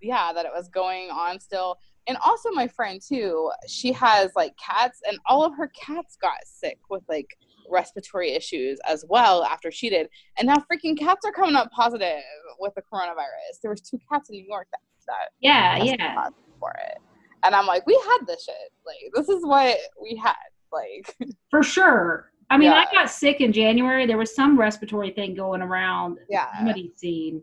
Yeah, 0.05 0.31
that 0.33 0.45
it 0.45 0.51
was 0.55 0.69
going 0.69 1.09
on 1.09 1.39
still. 1.39 1.77
And 2.07 2.17
also, 2.24 2.51
my 2.51 2.67
friend 2.67 3.01
too, 3.01 3.51
she 3.67 3.91
has 3.93 4.31
like 4.35 4.53
cats, 4.57 5.01
and 5.07 5.17
all 5.25 5.43
of 5.43 5.53
her 5.57 5.67
cats 5.69 6.17
got 6.21 6.38
sick 6.45 6.77
with 6.89 7.03
like 7.09 7.35
respiratory 7.69 8.31
issues 8.31 8.79
as 8.88 9.03
well 9.09 9.43
after 9.43 9.71
she 9.71 9.89
did. 9.89 10.07
And 10.38 10.47
now 10.47 10.55
freaking 10.71 10.97
cats 10.97 11.25
are 11.25 11.31
coming 11.31 11.55
up 11.55 11.71
positive 11.71 12.21
with 12.59 12.74
the 12.75 12.83
coronavirus. 12.83 13.59
There 13.62 13.71
was 13.71 13.81
two 13.81 14.00
cats 14.12 14.29
in 14.29 14.35
New 14.35 14.45
York 14.47 14.67
that 14.71 14.79
that 15.07 15.29
Yeah, 15.39 15.77
yeah. 15.83 16.29
for 16.59 16.71
it, 16.71 16.97
and 17.43 17.53
I'm 17.55 17.65
like, 17.65 17.85
we 17.85 17.93
had 17.93 18.27
this 18.27 18.43
shit. 18.45 18.55
Like, 18.85 19.13
this 19.13 19.29
is 19.29 19.45
what 19.45 19.77
we 20.01 20.15
had. 20.15 20.33
Like, 20.71 21.15
For 21.51 21.63
sure. 21.63 22.31
I 22.50 22.57
mean, 22.57 22.71
I 22.71 22.85
got 22.91 23.09
sick 23.09 23.41
in 23.41 23.51
January. 23.51 24.05
There 24.05 24.17
was 24.17 24.35
some 24.35 24.59
respiratory 24.59 25.12
thing 25.12 25.33
going 25.33 25.62
around. 25.62 26.19
Yeah. 26.29 26.47
Somebody's 26.57 26.95
seen. 26.95 27.41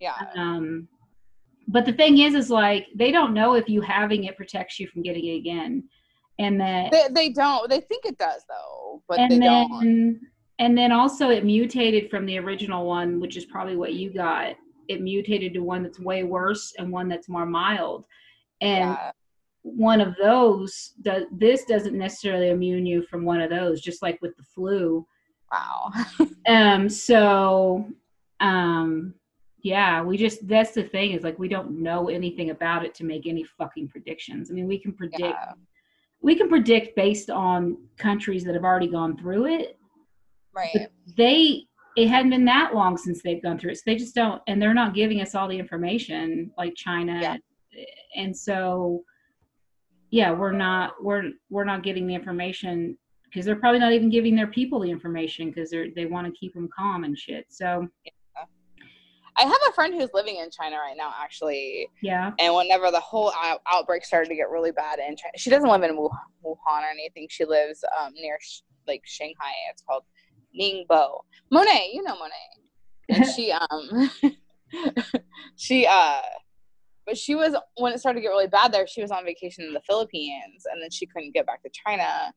yeah, 0.00 0.14
Um, 0.36 0.88
but 1.68 1.84
the 1.84 1.92
thing 1.92 2.18
is, 2.18 2.34
is 2.34 2.50
like 2.50 2.86
they 2.94 3.10
don't 3.10 3.34
know 3.34 3.54
if 3.54 3.68
you 3.68 3.80
having 3.80 4.24
it 4.24 4.36
protects 4.36 4.78
you 4.78 4.86
from 4.88 5.02
getting 5.02 5.24
it 5.26 5.36
again, 5.36 5.84
and 6.38 6.60
that 6.60 6.90
they, 6.90 7.08
they 7.10 7.28
don't. 7.30 7.68
They 7.68 7.80
think 7.80 8.04
it 8.04 8.18
does 8.18 8.44
though, 8.48 9.02
but 9.08 9.16
they 9.16 9.34
and 9.34 9.42
don't. 9.42 9.70
then 9.70 10.20
and 10.58 10.76
then 10.78 10.92
also 10.92 11.30
it 11.30 11.44
mutated 11.44 12.10
from 12.10 12.26
the 12.26 12.38
original 12.38 12.86
one, 12.86 13.20
which 13.20 13.36
is 13.36 13.44
probably 13.46 13.76
what 13.76 13.94
you 13.94 14.12
got. 14.12 14.54
It 14.88 15.00
mutated 15.00 15.54
to 15.54 15.60
one 15.60 15.82
that's 15.82 16.00
way 16.00 16.24
worse 16.24 16.74
and 16.78 16.92
one 16.92 17.08
that's 17.08 17.28
more 17.28 17.46
mild, 17.46 18.04
and 18.60 18.90
Yeah, 18.90 19.12
one 19.62 20.00
of 20.00 20.14
those 20.20 20.94
does 21.02 21.24
this 21.32 21.64
doesn't 21.64 21.96
necessarily 21.96 22.50
immune 22.50 22.84
you 22.84 23.02
from 23.02 23.24
one 23.24 23.40
of 23.40 23.50
those, 23.50 23.80
just 23.80 24.02
like 24.02 24.20
with 24.20 24.36
the 24.36 24.42
flu. 24.42 25.06
wow. 25.50 25.92
Um, 26.46 26.88
so, 26.88 27.86
um, 28.40 29.14
yeah, 29.62 30.02
we 30.02 30.16
just, 30.16 30.46
that's 30.48 30.72
the 30.72 30.82
thing 30.82 31.12
is 31.12 31.22
like, 31.22 31.38
we 31.38 31.48
don't 31.48 31.70
know 31.80 32.08
anything 32.08 32.50
about 32.50 32.84
it 32.84 32.94
to 32.96 33.04
make 33.04 33.26
any 33.26 33.44
fucking 33.44 33.88
predictions. 33.88 34.50
I 34.50 34.54
mean, 34.54 34.66
we 34.66 34.78
can 34.78 34.92
predict, 34.92 35.20
Yeah. 35.20 35.52
we 36.20 36.34
can 36.34 36.48
predict 36.48 36.96
based 36.96 37.30
on 37.30 37.76
countries 37.96 38.42
that 38.44 38.54
have 38.54 38.64
already 38.64 38.88
gone 38.88 39.16
through 39.16 39.46
it. 39.46 39.78
Right. 40.54 40.88
They, 41.16 41.64
it 41.96 42.08
hadn't 42.08 42.30
been 42.30 42.44
that 42.46 42.74
long 42.74 42.96
since 42.96 43.22
they've 43.22 43.42
gone 43.42 43.58
through 43.58 43.70
it. 43.72 43.76
So 43.76 43.82
they 43.86 43.96
just 43.96 44.14
don't, 44.14 44.42
and 44.48 44.60
they're 44.60 44.74
not 44.74 44.94
giving 44.94 45.20
us 45.20 45.34
all 45.34 45.46
the 45.46 45.58
information 45.58 46.50
like 46.58 46.74
China. 46.74 47.20
Yeah. 47.20 47.36
And 48.16 48.36
so, 48.36 49.04
yeah, 50.10 50.32
we're 50.32 50.52
not, 50.52 50.94
we're, 51.02 51.30
we're 51.50 51.64
not 51.64 51.84
getting 51.84 52.06
the 52.06 52.14
information 52.14 52.98
because 53.24 53.46
they're 53.46 53.56
probably 53.56 53.78
not 53.78 53.92
even 53.92 54.10
giving 54.10 54.34
their 54.34 54.48
people 54.48 54.80
the 54.80 54.90
information 54.90 55.48
because 55.48 55.70
they're, 55.70 55.86
they 55.94 56.04
want 56.06 56.26
to 56.26 56.38
keep 56.38 56.52
them 56.52 56.68
calm 56.76 57.04
and 57.04 57.16
shit. 57.16 57.46
So, 57.48 57.88
I 59.38 59.42
have 59.44 59.58
a 59.68 59.72
friend 59.72 59.94
who's 59.94 60.10
living 60.12 60.36
in 60.36 60.50
China 60.50 60.76
right 60.76 60.96
now, 60.96 61.12
actually. 61.20 61.88
yeah. 62.02 62.32
And 62.38 62.54
whenever 62.54 62.90
the 62.90 63.00
whole 63.00 63.32
out- 63.42 63.62
outbreak 63.70 64.04
started 64.04 64.28
to 64.28 64.34
get 64.36 64.50
really 64.50 64.72
bad 64.72 64.98
in 64.98 65.16
China, 65.16 65.32
she 65.36 65.48
doesn't 65.50 65.68
live 65.68 65.82
in 65.82 65.96
Wu- 65.96 66.10
Wuhan 66.44 66.82
or 66.82 66.90
anything. 66.90 67.26
She 67.30 67.44
lives 67.44 67.82
um, 68.00 68.12
near 68.14 68.38
sh- 68.40 68.60
like 68.86 69.02
Shanghai. 69.06 69.52
It's 69.70 69.82
called 69.82 70.04
Ningbo. 70.58 71.20
Monet, 71.50 71.90
you 71.94 72.02
know 72.02 72.16
Monet. 72.18 73.22
And 73.22 73.26
she 73.34 73.52
um 73.52 74.10
she 75.56 75.86
uh 75.86 76.20
but 77.06 77.18
she 77.18 77.34
was 77.34 77.54
when 77.76 77.92
it 77.92 77.98
started 77.98 78.18
to 78.18 78.22
get 78.22 78.28
really 78.28 78.46
bad 78.46 78.72
there, 78.72 78.86
she 78.86 79.02
was 79.02 79.10
on 79.10 79.24
vacation 79.24 79.64
in 79.64 79.72
the 79.72 79.80
Philippines 79.80 80.64
and 80.70 80.80
then 80.80 80.90
she 80.90 81.06
couldn't 81.06 81.34
get 81.34 81.46
back 81.46 81.62
to 81.62 81.70
China 81.86 82.32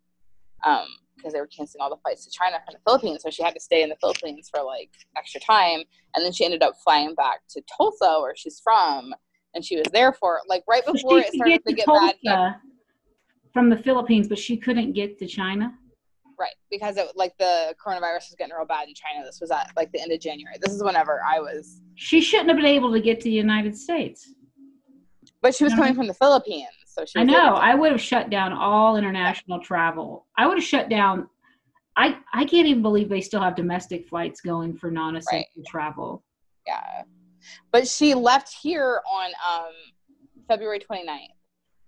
um 0.65 0.87
because 1.15 1.33
they 1.33 1.39
were 1.39 1.47
canceling 1.47 1.81
all 1.81 1.89
the 1.89 1.97
flights 1.97 2.23
to 2.25 2.31
China 2.31 2.57
from 2.65 2.73
the 2.73 2.79
Philippines. 2.85 3.23
So 3.23 3.31
she 3.31 3.41
had 3.41 3.55
to 3.55 3.59
stay 3.59 3.81
in 3.81 3.89
the 3.89 3.95
Philippines 3.95 4.49
for 4.53 4.63
like 4.63 4.91
extra 5.17 5.41
time. 5.41 5.81
And 6.15 6.23
then 6.23 6.31
she 6.31 6.45
ended 6.45 6.61
up 6.61 6.75
flying 6.83 7.15
back 7.15 7.39
to 7.51 7.61
Tulsa 7.75 8.19
where 8.19 8.35
she's 8.35 8.59
from. 8.59 9.13
And 9.55 9.65
she 9.65 9.77
was 9.77 9.87
there 9.91 10.13
for 10.13 10.41
like 10.47 10.63
right 10.67 10.85
before 10.85 11.21
she 11.21 11.27
it 11.27 11.33
started 11.33 11.65
to 11.65 11.73
get 11.73 11.87
bad 12.23 12.55
from 13.53 13.69
the 13.69 13.77
Philippines, 13.77 14.27
but 14.27 14.37
she 14.37 14.57
couldn't 14.57 14.91
get 14.91 15.17
to 15.17 15.25
China. 15.25 15.73
Right. 16.37 16.53
Because 16.69 16.97
it 16.97 17.07
like 17.15 17.35
the 17.39 17.73
coronavirus 17.83 18.29
was 18.29 18.35
getting 18.37 18.53
real 18.53 18.65
bad 18.65 18.87
in 18.87 18.93
China. 18.93 19.25
This 19.25 19.39
was 19.39 19.49
at 19.49 19.71
like 19.77 19.91
the 19.93 20.01
end 20.01 20.11
of 20.11 20.19
January. 20.19 20.57
This 20.61 20.73
is 20.73 20.83
whenever 20.83 21.21
I 21.25 21.39
was 21.39 21.81
She 21.95 22.21
shouldn't 22.21 22.49
have 22.49 22.57
been 22.57 22.65
able 22.65 22.91
to 22.91 22.99
get 22.99 23.19
to 23.21 23.23
the 23.23 23.31
United 23.31 23.75
States. 23.77 24.33
but 25.41 25.55
she 25.55 25.63
was 25.63 25.73
coming 25.73 25.95
from 25.95 26.07
the 26.07 26.13
Philippines. 26.13 26.67
So 26.97 27.05
she 27.05 27.19
I 27.19 27.23
know. 27.23 27.33
to- 27.55 27.61
I 27.61 27.75
would 27.75 27.91
have 27.91 27.99
shut 28.01 28.29
down 28.29 28.53
all 28.53 28.95
international 28.95 29.59
travel. 29.59 30.25
I 30.37 30.47
would 30.47 30.57
have 30.57 30.63
shut 30.65 30.87
down. 30.89 31.27
I 31.97 32.17
I 32.33 32.45
can't 32.45 32.67
even 32.67 32.81
believe 32.81 33.09
they 33.09 33.21
still 33.21 33.41
have 33.41 33.55
domestic 33.55 34.07
flights 34.07 34.39
going 34.41 34.75
for 34.77 34.89
non-essential 34.91 35.63
travel. 35.67 36.23
yeah. 36.65 37.03
But 37.71 37.87
she 37.87 38.13
left 38.13 38.53
here 38.61 39.01
on 39.11 39.29
um 39.47 39.71
February 40.47 40.79
29th. 40.79 41.27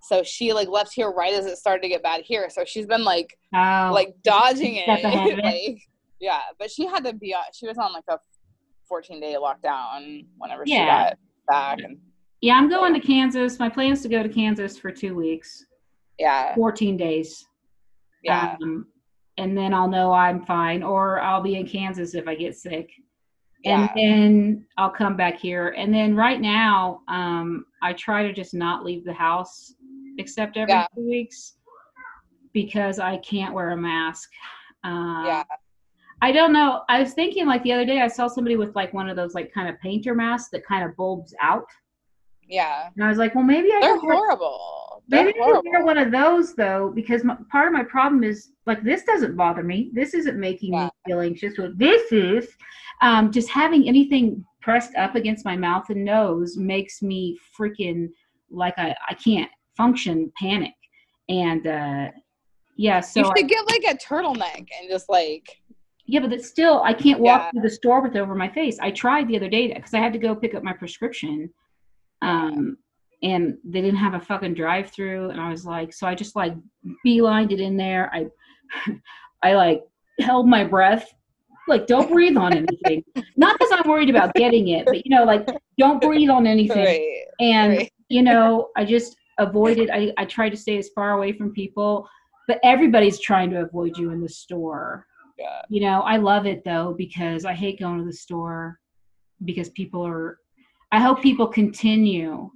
So 0.01 0.23
she 0.23 0.53
like 0.53 0.67
left 0.67 0.93
here 0.93 1.09
right 1.09 1.33
as 1.33 1.45
it 1.45 1.57
started 1.57 1.81
to 1.83 1.89
get 1.89 2.03
bad 2.03 2.21
here. 2.25 2.49
So 2.49 2.63
she's 2.65 2.85
been 2.85 3.03
like 3.03 3.37
Oh, 3.55 3.91
like 3.93 4.13
dodging 4.23 4.75
it. 4.75 4.83
Step 4.99 5.03
ahead 5.13 5.31
of 5.33 5.39
it. 5.39 5.45
like 5.45 5.81
yeah, 6.19 6.41
but 6.59 6.69
she 6.71 6.85
had 6.85 7.03
to 7.05 7.13
be 7.13 7.33
on 7.33 7.43
she 7.53 7.65
was 7.67 7.77
on 7.77 7.93
like 7.93 8.03
a 8.09 8.17
14 8.89 9.19
day 9.21 9.35
lockdown 9.39 10.25
whenever 10.37 10.65
she 10.65 10.73
got 10.85 11.17
back 11.47 11.79
and 11.79 11.97
yeah. 12.41 12.55
I'm 12.55 12.69
going 12.69 12.93
to 12.93 12.99
Kansas. 12.99 13.59
My 13.59 13.69
plan 13.69 13.91
is 13.93 14.01
to 14.03 14.09
go 14.09 14.21
to 14.23 14.29
Kansas 14.29 14.77
for 14.77 14.91
two 14.91 15.15
weeks, 15.15 15.65
yeah. 16.19 16.53
14 16.55 16.97
days. 16.97 17.45
Yeah. 18.23 18.55
Um, 18.61 18.87
and 19.37 19.55
then 19.57 19.73
I'll 19.73 19.87
know 19.87 20.11
I'm 20.11 20.45
fine, 20.45 20.81
or 20.83 21.19
I'll 21.21 21.41
be 21.43 21.55
in 21.55 21.67
Kansas 21.67 22.15
if 22.15 22.27
I 22.27 22.35
get 22.35 22.55
sick. 22.55 22.89
yeah. 23.63 23.81
and 23.81 23.89
then 23.95 24.65
I'll 24.77 24.89
come 24.89 25.15
back 25.17 25.37
here. 25.39 25.69
And 25.77 25.93
then 25.93 26.15
right 26.15 26.39
now, 26.41 27.01
um, 27.07 27.65
I 27.81 27.93
try 27.93 28.23
to 28.23 28.33
just 28.33 28.53
not 28.53 28.83
leave 28.85 29.03
the 29.05 29.13
house 29.13 29.73
except 30.17 30.57
every 30.57 30.73
Yeah. 30.73 30.87
two 30.95 31.07
weeks 31.07 31.57
because 32.53 32.97
I 32.99 33.17
can't 33.17 33.53
wear 33.53 33.71
a 33.71 33.77
mask. 33.77 34.29
Uh, 34.83 35.23
Yeah. 35.25 35.43
I 36.21 36.31
don't 36.31 36.51
know. 36.51 36.81
I 36.89 36.99
was 36.99 37.13
thinking 37.13 37.45
like 37.45 37.61
the 37.61 37.73
other 37.73 37.85
day, 37.85 38.01
I 38.01 38.07
saw 38.07 38.27
somebody 38.27 38.55
with 38.57 38.75
like 38.75 38.91
one 38.93 39.07
of 39.07 39.15
those 39.15 39.35
like 39.35 39.53
kind 39.53 39.69
of 39.69 39.79
painter 39.79 40.15
masks 40.15 40.49
that 40.49 40.65
kind 40.65 40.83
of 40.83 40.95
bulbs 40.95 41.35
out, 41.41 41.65
yeah. 42.47 42.89
and 42.95 43.03
I 43.03 43.09
was 43.09 43.17
like, 43.17 43.35
well, 43.35 43.43
maybe 43.43 43.69
I 43.73 43.79
They're 43.81 43.95
wear- 43.99 44.15
horrible. 44.15 45.03
They're 45.09 45.23
Maybe 45.25 45.39
I 45.39 45.45
could 45.53 45.63
wear 45.65 45.85
one 45.85 45.97
of 45.97 46.11
those 46.11 46.53
though, 46.55 46.91
because 46.93 47.23
my, 47.23 47.37
part 47.51 47.67
of 47.67 47.73
my 47.73 47.83
problem 47.83 48.23
is 48.25 48.49
like 48.65 48.83
this 48.83 49.03
doesn't 49.03 49.37
bother 49.37 49.63
me. 49.63 49.89
This 49.93 50.13
isn't 50.13 50.37
making 50.37 50.73
Yeah. 50.73 50.85
me 50.85 50.89
feel 51.05 51.19
anxious. 51.21 51.57
What 51.57 51.77
this 51.77 52.11
is, 52.11 52.49
um, 53.01 53.31
just 53.31 53.49
having 53.49 53.87
anything 53.87 54.43
pressed 54.61 54.93
up 54.95 55.15
against 55.15 55.45
my 55.45 55.55
mouth 55.55 55.85
and 55.89 56.03
nose 56.03 56.57
makes 56.57 57.01
me 57.01 57.37
freaking 57.57 58.09
like 58.51 58.73
I, 58.77 58.93
I 59.09 59.13
can't 59.13 59.49
function, 59.77 60.29
panic, 60.37 60.73
and 61.29 61.65
uh, 61.67 62.11
yeah. 62.75 62.99
So 62.99 63.21
you 63.21 63.27
I- 63.27 63.33
should 63.37 63.47
get 63.47 63.65
like 63.67 63.83
a 63.93 63.97
turtleneck 63.97 64.67
and 64.79 64.89
just 64.89 65.07
like 65.09 65.47
yeah, 66.05 66.19
but 66.21 66.33
it's 66.33 66.47
still 66.49 66.81
I 66.83 66.93
can't 66.93 67.19
walk 67.21 67.41
Yeah. 67.43 67.51
through 67.51 67.61
the 67.61 67.69
store 67.69 68.01
with 68.01 68.15
it 68.15 68.19
over 68.19 68.35
my 68.35 68.49
face. 68.49 68.77
I 68.81 68.91
tried 68.91 69.27
the 69.29 69.37
other 69.37 69.49
day 69.49 69.73
because 69.73 69.93
I 69.93 69.99
had 69.99 70.11
to 70.13 70.19
go 70.19 70.35
pick 70.35 70.53
up 70.53 70.63
my 70.63 70.73
prescription, 70.73 71.49
um, 72.21 72.77
and 73.23 73.57
they 73.63 73.81
didn't 73.81 73.97
have 73.97 74.13
a 74.13 74.19
fucking 74.19 74.53
drive-through, 74.53 75.29
and 75.31 75.41
I 75.41 75.49
was 75.49 75.65
like, 75.65 75.93
so 75.93 76.07
I 76.07 76.15
just 76.15 76.35
like 76.35 76.53
beelined 77.05 77.51
it 77.51 77.59
in 77.59 77.77
there. 77.77 78.11
I, 78.13 78.27
I 79.43 79.53
like 79.55 79.83
held 80.19 80.47
my 80.47 80.63
breath, 80.63 81.07
like 81.67 81.87
don't 81.87 82.09
breathe 82.11 82.37
on 82.37 82.53
anything. 82.53 83.03
Not 83.37 83.57
because 83.59 83.71
I'm 83.73 83.89
worried 83.89 84.09
about 84.09 84.33
getting 84.35 84.69
it, 84.69 84.85
but 84.85 85.05
you 85.05 85.15
know, 85.15 85.23
like 85.23 85.47
don't 85.77 86.01
breathe 86.01 86.29
on 86.29 86.47
anything. 86.47 86.85
right, 86.85 87.23
And 87.39 87.77
right. 87.77 87.91
you 88.09 88.21
know, 88.23 88.69
I 88.77 88.85
just 88.85 89.15
avoided. 89.39 89.89
I 89.91 90.13
I 90.17 90.25
tried 90.25 90.49
to 90.49 90.57
stay 90.57 90.77
as 90.77 90.89
far 90.95 91.11
away 91.11 91.33
from 91.33 91.53
people, 91.53 92.07
but 92.47 92.59
everybody's 92.63 93.19
trying 93.19 93.49
to 93.51 93.61
avoid 93.61 93.97
you 93.97 94.11
in 94.11 94.21
the 94.21 94.29
store 94.29 95.05
Yeah. 95.37 95.61
you 95.69 95.81
know 95.81 96.01
i 96.01 96.15
love 96.17 96.45
it 96.47 96.63
though 96.63 96.95
because 96.97 97.43
i 97.45 97.53
hate 97.53 97.77
going 97.79 97.99
to 97.99 98.05
the 98.05 98.13
store 98.13 98.79
because 99.45 99.69
people 99.71 100.01
are 100.07 100.39
i 100.91 100.99
hope 100.99 101.21
people 101.21 101.47
continue 101.47 102.49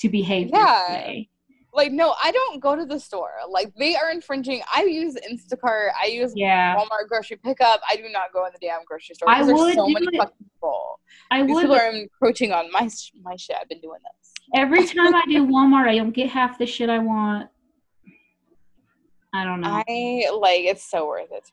to 0.00 0.08
behave 0.08 0.50
Yeah. 0.52 0.86
this 0.88 0.96
way 0.96 1.28
Like 1.72 1.92
no, 1.92 2.14
I 2.22 2.32
don't 2.32 2.58
go 2.60 2.74
to 2.74 2.84
the 2.84 2.98
store. 2.98 3.30
Like 3.48 3.72
they 3.78 3.94
are 3.94 4.10
infringing. 4.10 4.60
I 4.74 4.82
use 4.82 5.14
Instacart. 5.30 5.90
I 6.02 6.06
use 6.06 6.32
yeah 6.34 6.74
Walmart 6.76 7.06
grocery 7.08 7.36
pickup. 7.36 7.80
I 7.88 7.94
do 7.94 8.08
not 8.10 8.32
go 8.32 8.44
in 8.46 8.52
the 8.52 8.58
damn 8.66 8.80
grocery 8.88 9.14
store. 9.14 9.30
I 9.30 9.42
would 9.42 9.74
so 9.74 9.86
many 9.86 10.06
it. 10.12 10.16
fucking 10.18 10.46
people. 10.52 10.98
i 11.30 11.42
These 11.44 11.54
would 11.54 11.62
people 11.62 11.76
are 11.76 11.90
encroaching 11.92 12.50
on 12.52 12.72
my 12.72 12.88
my 13.22 13.36
shit. 13.36 13.56
I've 13.60 13.68
been 13.68 13.80
doing 13.80 14.00
this. 14.08 14.32
every 14.62 14.84
time 14.94 15.14
i 15.14 15.22
do 15.28 15.46
walmart 15.46 15.88
i 15.88 15.96
don't 15.96 16.10
get 16.20 16.28
half 16.28 16.58
the 16.58 16.66
shit 16.66 16.90
i 16.90 16.98
want 16.98 17.48
i 19.32 19.44
don't 19.44 19.60
know 19.60 19.68
I 19.88 20.24
like 20.46 20.62
it's 20.72 20.90
so 20.90 21.06
worth 21.06 21.30
it. 21.30 21.46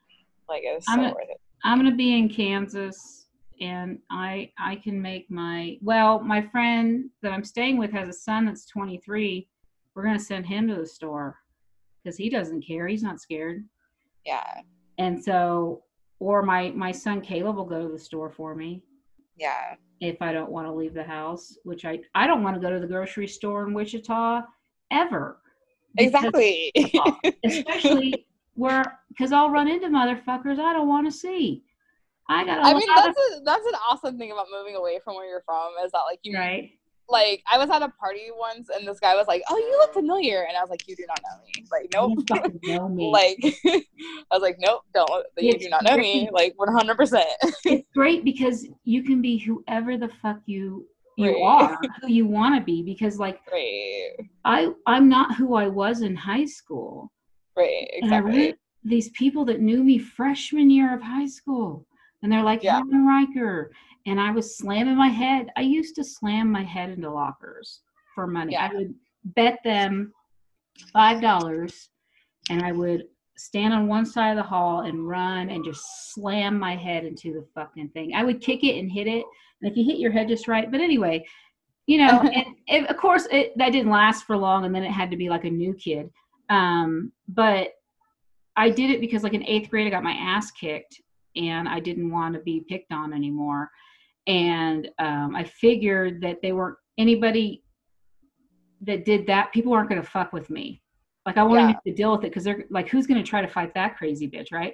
Like 0.50 0.64
it's 0.66 0.86
so 0.88 0.94
I'm 0.94 1.04
worth 1.14 1.30
it. 1.30 1.40
i'm 1.64 1.78
gonna 1.78 1.96
be 1.96 2.18
in 2.18 2.28
kansas 2.30 3.17
and 3.62 4.00
i 4.12 4.50
i 4.60 4.76
can 4.76 5.02
make 5.02 5.30
my 5.32 5.78
well 5.82 6.20
my 6.20 6.42
friend 6.42 7.10
that 7.22 7.32
i'm 7.32 7.44
staying 7.44 7.78
with 7.78 7.92
has 7.92 8.08
a 8.10 8.14
son 8.14 8.46
that's 8.46 8.66
23 8.68 9.48
we're 9.96 10.04
gonna 10.04 10.20
send 10.20 10.46
him 10.46 10.68
to 10.68 10.76
the 10.76 10.86
store 10.86 11.38
because 12.04 12.18
he 12.18 12.30
doesn't 12.30 12.62
care 12.66 12.88
he's 12.88 13.04
not 13.04 13.20
scared 13.20 13.64
Yeah. 14.26 14.62
and 14.98 15.22
so 15.24 15.84
or 16.20 16.42
my 16.44 16.72
my 16.72 16.92
son 16.92 17.22
Caleb 17.22 17.56
will 17.58 17.66
go 17.66 17.82
to 17.86 17.92
the 17.92 18.00
store 18.00 18.30
for 18.30 18.56
me 18.56 18.82
Yeah. 19.38 19.76
if 20.00 20.22
I 20.22 20.32
don't 20.34 20.52
want 20.52 20.68
to 20.68 20.74
leave 20.74 20.94
the 20.96 21.04
house, 21.04 21.58
which 21.64 21.86
I 21.86 22.00
I 22.16 22.26
don't 22.28 22.42
want 22.44 22.56
to 22.56 22.62
go 22.62 22.72
to 22.72 22.80
the 22.80 22.88
grocery 22.88 23.28
store 23.28 23.68
in 23.68 23.74
Wichita 23.74 24.42
ever. 24.92 25.40
Exactly. 25.98 26.72
Uh, 26.96 27.12
especially 27.46 28.26
where 28.56 29.00
because 29.10 29.32
I'll 29.32 29.50
run 29.52 29.68
into 29.68 29.88
motherfuckers 29.88 30.60
I 30.60 30.74
don't 30.74 30.88
want 30.88 31.06
to 31.08 31.12
see. 31.12 31.64
I 32.30 32.44
got 32.46 32.60
I 32.60 32.74
mean, 32.74 32.90
of 32.90 32.96
that's 32.96 33.18
a, 33.18 33.42
that's 33.44 33.66
an 33.66 33.74
awesome 33.90 34.18
thing 34.18 34.32
about 34.32 34.48
moving 34.52 34.76
away 34.76 35.00
from 35.04 35.16
where 35.16 35.28
you're 35.30 35.44
from 35.46 35.74
is 35.86 35.92
that 35.92 36.02
like 36.10 36.20
you 36.24 36.38
right. 36.38 36.72
like 37.10 37.42
I 37.50 37.58
was 37.58 37.70
at 37.70 37.82
a 37.82 37.90
party 37.90 38.28
once 38.38 38.68
and 38.70 38.86
this 38.88 39.00
guy 39.00 39.16
was 39.16 39.28
like, 39.28 39.42
"Oh, 39.50 39.58
you 39.58 39.78
look 39.80 39.94
familiar," 39.94 40.44
and 40.48 40.58
I 40.58 40.62
was 40.62 40.70
like, 40.70 40.86
"You 40.88 40.96
do 40.96 41.06
not 41.08 41.22
know 41.24 41.44
me." 41.46 41.66
Like, 41.72 41.90
nope. 41.94 42.28
fucking 42.28 42.60
know 42.64 42.90
me. 42.90 43.12
like 43.12 43.38
I 43.66 43.82
was 44.36 44.42
like, 44.42 44.58
"Nope, 44.60 44.82
don't. 44.94 45.10
You 45.38 45.54
It's 45.54 45.64
do 45.64 45.70
not 45.70 45.84
know 45.84 45.96
me." 45.98 46.30
Like, 46.34 46.54
one 46.58 46.74
hundred 46.74 46.98
percent. 46.98 47.28
it's 47.66 47.88
great 47.96 48.24
because 48.26 48.68
you 48.84 49.04
can 49.04 49.22
be 49.22 49.38
whoever 49.38 49.98
the 49.98 50.10
fuck 50.22 50.40
you 50.46 50.86
you 51.18 51.32
Right. 51.32 51.42
are, 51.44 51.80
who 52.02 52.10
you 52.10 52.28
want 52.28 52.56
to 52.56 52.62
be. 52.64 52.84
Because 52.84 53.20
like 53.20 53.40
Right. 53.52 54.12
I 54.46 54.72
I'm 54.86 55.08
not 55.10 55.36
who 55.36 55.56
I 55.56 55.68
was 55.68 56.02
in 56.02 56.16
high 56.16 56.46
school. 56.46 57.12
Right. 57.56 57.88
Exactly. 57.94 58.56
these 58.84 59.10
people 59.12 59.44
that 59.46 59.60
knew 59.62 59.84
me 59.84 59.98
freshman 59.98 60.70
year 60.70 60.94
of 60.94 61.02
high 61.02 61.26
school, 61.26 61.86
and 62.24 62.32
they're 62.32 62.44
like, 62.44 62.64
Yeah. 62.64 62.76
Helen 62.76 63.06
Riker. 63.06 63.72
And 64.06 64.20
I 64.20 64.32
was 64.32 64.58
slamming 64.58 64.96
my 64.96 65.10
head. 65.10 65.50
I 65.58 65.62
used 65.62 65.96
to 65.96 66.04
slam 66.04 66.50
my 66.52 66.64
head 66.64 66.90
into 66.90 67.10
lockers 67.10 67.82
for 68.16 68.26
money. 68.26 68.56
I 68.56 68.74
would 68.74 68.94
bet 69.24 69.60
them 69.64 70.14
$5 70.96 71.88
and 72.50 72.64
I 72.64 72.72
would 72.72 73.04
stand 73.36 73.74
on 73.74 73.88
one 73.88 74.06
side 74.06 74.32
of 74.32 74.38
the 74.38 74.44
hall 74.44 74.82
and 74.82 75.08
run 75.08 75.50
and 75.50 75.64
just 75.64 76.14
slam 76.14 76.58
my 76.58 76.76
head 76.76 77.06
into 77.06 77.34
the 77.34 77.46
fucking 77.54 77.90
thing. 77.90 78.14
I 78.16 78.24
would 78.24 78.42
kick 78.42 78.64
it 78.64 78.80
and 78.80 78.92
hit 78.92 79.08
it. 79.08 79.26
And 79.62 79.70
if 79.70 79.78
you 79.78 79.84
hit 79.84 80.00
your 80.00 80.12
head 80.12 80.28
just 80.28 80.48
right, 80.48 80.72
but 80.72 80.82
anyway, 80.82 81.26
you 81.86 81.98
know, 82.00 82.22
and, 82.34 82.56
and 82.70 82.88
of 82.88 82.98
course 82.98 83.28
it, 83.32 83.58
that 83.58 83.72
didn't 83.72 83.92
last 83.92 84.26
for 84.26 84.38
long 84.38 84.66
and 84.66 84.74
then 84.74 84.84
it 84.84 84.92
had 84.92 85.12
to 85.12 85.18
be 85.18 85.30
like 85.30 85.44
a 85.44 85.50
new 85.50 85.74
kid. 85.74 86.10
Um, 86.50 87.12
but 87.28 87.74
I 88.56 88.70
did 88.70 88.90
it 88.90 89.02
because 89.02 89.24
like 89.24 89.34
in 89.34 89.46
eighth 89.46 89.70
grade, 89.70 89.86
I 89.86 89.90
got 89.90 90.04
my 90.04 90.14
ass 90.14 90.50
kicked 90.52 91.02
and 91.38 91.68
I 91.70 91.80
didn't 91.80 92.12
want 92.12 92.34
to 92.36 92.42
be 92.42 92.66
picked 92.68 92.92
on 92.92 93.14
anymore. 93.14 93.70
And 94.28 94.90
um, 95.00 95.36
I 95.36 95.44
figured 95.44 96.22
that 96.22 96.42
they 96.42 96.52
weren't 96.52 96.78
anybody 96.98 97.64
that 98.82 99.06
did 99.06 99.26
that. 99.28 99.52
People 99.54 99.74
aren't 99.74 99.90
going 99.90 100.02
to 100.02 100.08
fuck 100.08 100.34
with 100.34 100.50
me. 100.50 100.82
Like 101.26 101.38
I 101.38 101.44
won't 101.44 101.70
Yeah. 101.70 101.76
to 101.86 101.94
deal 101.94 102.12
with 102.12 102.22
it 102.26 102.30
because 102.30 102.44
they're 102.44 102.66
like, 102.70 102.90
who's 102.90 103.08
going 103.08 103.22
to 103.24 103.30
try 103.30 103.42
to 103.42 103.48
fight 103.48 103.74
that 103.74 103.98
crazy 103.98 104.30
bitch, 104.30 104.52
right? 104.52 104.74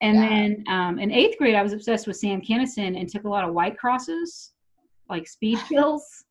And 0.00 0.16
Yeah. 0.22 0.28
then 0.28 0.64
um, 0.68 0.98
in 0.98 1.10
eighth 1.10 1.38
grade, 1.38 1.54
I 1.54 1.62
was 1.62 1.72
obsessed 1.72 2.06
with 2.06 2.16
Sam 2.16 2.40
Kinison 2.40 2.98
and 2.98 3.08
took 3.08 3.24
a 3.24 3.28
lot 3.28 3.44
of 3.46 3.54
white 3.54 3.76
crosses, 3.78 4.52
like 5.08 5.26
speed 5.26 5.58
kills. 5.68 6.24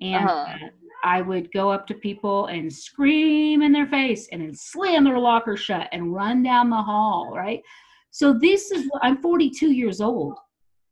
And 0.00 0.28
Uh-huh. 0.28 0.46
uh, 0.48 0.68
I 1.02 1.22
would 1.22 1.50
go 1.52 1.70
up 1.70 1.86
to 1.88 1.94
people 1.94 2.46
and 2.46 2.72
scream 2.72 3.62
in 3.62 3.72
their 3.72 3.86
face 3.86 4.28
and 4.32 4.42
then 4.42 4.54
slam 4.54 5.04
their 5.04 5.18
locker 5.18 5.56
shut 5.56 5.88
and 5.92 6.14
run 6.14 6.42
down 6.42 6.68
the 6.70 6.76
hall, 6.76 7.32
right? 7.34 7.62
So 8.10 8.32
this 8.32 8.70
is 8.70 8.86
what 8.90 9.04
I'm 9.04 9.20
42 9.22 9.72
years 9.72 10.00
old. 10.00 10.36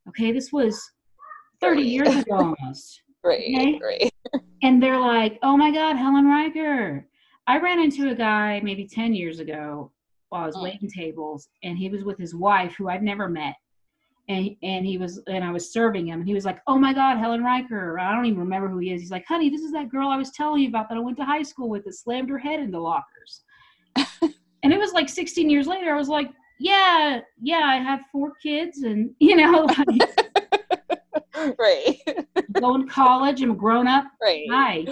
Okay, 0.09 0.33
this 0.33 0.53
was 0.53 0.81
30 1.61 1.83
years 1.83 2.09
ago 2.15 2.55
almost. 2.63 3.03
Right. 3.25 3.41
Okay. 3.41 3.81
Right. 3.83 4.11
And 4.63 4.83
they're 4.83 5.01
like, 5.01 5.39
oh 5.43 5.57
my 5.57 5.71
God, 5.71 5.97
Helen 5.97 6.27
Riker. 6.27 7.07
I 7.47 7.59
ran 7.59 7.81
into 7.81 8.11
a 8.11 8.15
guy 8.15 8.61
maybe 8.63 8.87
10 8.87 9.15
years 9.15 9.41
ago 9.41 9.93
while 10.29 10.43
I 10.43 10.47
was 10.47 10.57
Mm. 10.57 10.63
waiting 10.63 10.91
tables, 10.91 11.49
and 11.63 11.79
he 11.79 11.89
was 11.89 12.05
with 12.05 12.19
his 12.19 12.35
wife, 12.35 12.75
who 12.77 12.89
I'd 12.89 13.03
never 13.03 13.29
met. 13.29 13.55
And, 14.29 14.55
and 14.63 14.85
he 14.85 14.99
was 14.99 15.23
and 15.27 15.43
I 15.43 15.51
was 15.51 15.73
serving 15.73 16.09
him 16.09 16.21
and 16.21 16.29
he 16.29 16.35
was 16.35 16.45
like, 16.45 16.61
Oh 16.67 16.79
my 16.79 16.93
God, 16.93 17.17
Helen 17.17 17.43
Riker. 17.43 17.99
I 17.99 18.15
don't 18.15 18.27
even 18.27 18.39
remember 18.41 18.69
who 18.69 18.77
he 18.77 18.93
is. 18.93 19.01
He's 19.01 19.11
like, 19.11 19.25
honey, 19.27 19.49
this 19.49 19.63
is 19.63 19.73
that 19.73 19.89
girl 19.89 20.11
I 20.11 20.19
was 20.19 20.33
telling 20.33 20.61
you 20.61 20.69
about 20.69 20.91
that 20.91 20.99
I 20.99 21.01
went 21.01 21.17
to 21.17 21.25
high 21.25 21.43
school 21.43 21.71
with 21.71 21.87
that 21.87 21.95
slammed 21.95 22.29
her 22.29 22.37
head 22.37 22.61
into 22.61 22.79
lockers. 22.79 23.43
and 23.97 24.71
it 24.71 24.79
was 24.79 24.93
like 24.93 25.09
16 25.09 25.49
years 25.49 25.67
later, 25.67 25.95
I 25.95 25.97
was 25.97 26.11
like, 26.11 26.31
Yeah, 26.61 27.21
yeah, 27.41 27.63
I 27.65 27.77
have 27.77 28.01
four 28.11 28.33
kids 28.43 28.79
and 28.83 29.11
you 29.21 29.37
know, 29.37 29.67
right. 31.59 31.97
going 32.61 32.87
to 32.87 32.93
college, 32.93 33.41
I'm 33.43 33.57
grown 33.57 33.87
up. 33.87 34.05
Right. 34.23 34.47
Hi. 34.51 34.85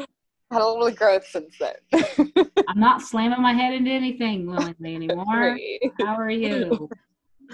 Had 0.52 0.62
a 0.62 0.66
little 0.68 0.90
growth 0.92 1.26
since 1.26 1.56
then. 1.58 1.74
I'm 2.68 2.78
not 2.78 3.02
slamming 3.02 3.42
my 3.42 3.52
head 3.52 3.74
into 3.74 3.90
anything 3.90 4.46
willingly 4.46 4.94
anymore. 4.94 5.24
right. 5.28 5.80
How 6.00 6.14
are 6.14 6.30
you? 6.30 6.88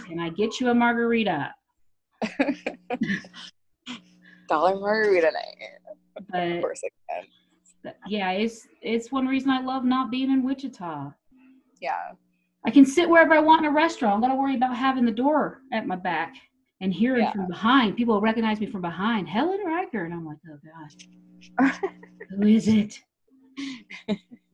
Can 0.06 0.20
I 0.20 0.28
get 0.28 0.60
you 0.60 0.68
a 0.68 0.74
margarita? 0.74 1.54
Dollar 4.48 4.78
margarita 4.78 5.30
night. 5.32 5.56
Of 6.16 6.24
But 6.28 6.60
course 6.60 6.82
I 6.84 7.14
can. 7.84 7.94
yeah, 8.06 8.32
it's 8.32 8.66
it's 8.82 9.10
one 9.10 9.26
reason 9.26 9.48
I 9.50 9.62
love 9.62 9.84
not 9.84 10.10
being 10.10 10.30
in 10.30 10.42
Wichita. 10.44 11.12
Yeah. 11.80 12.12
I 12.64 12.70
can 12.70 12.84
sit 12.86 13.08
wherever 13.08 13.34
I 13.34 13.40
want 13.40 13.64
in 13.64 13.70
a 13.70 13.74
restaurant. 13.74 14.14
I'm 14.14 14.20
gonna 14.20 14.36
worry 14.40 14.56
about 14.56 14.76
having 14.76 15.04
the 15.04 15.10
door 15.12 15.62
at 15.72 15.86
my 15.86 15.96
back 15.96 16.34
and 16.80 16.92
hearing 16.92 17.22
Yeah. 17.24 17.32
from 17.32 17.46
behind. 17.48 17.96
People 17.96 18.20
recognize 18.20 18.60
me 18.60 18.66
from 18.66 18.82
behind. 18.82 19.28
Helen 19.28 19.60
Riker, 19.64 20.04
and 20.04 20.14
I'm 20.14 20.24
like, 20.26 20.38
oh 20.50 20.58
gosh, 21.58 21.72
who 22.30 22.46
is 22.46 22.68
it? 22.68 23.00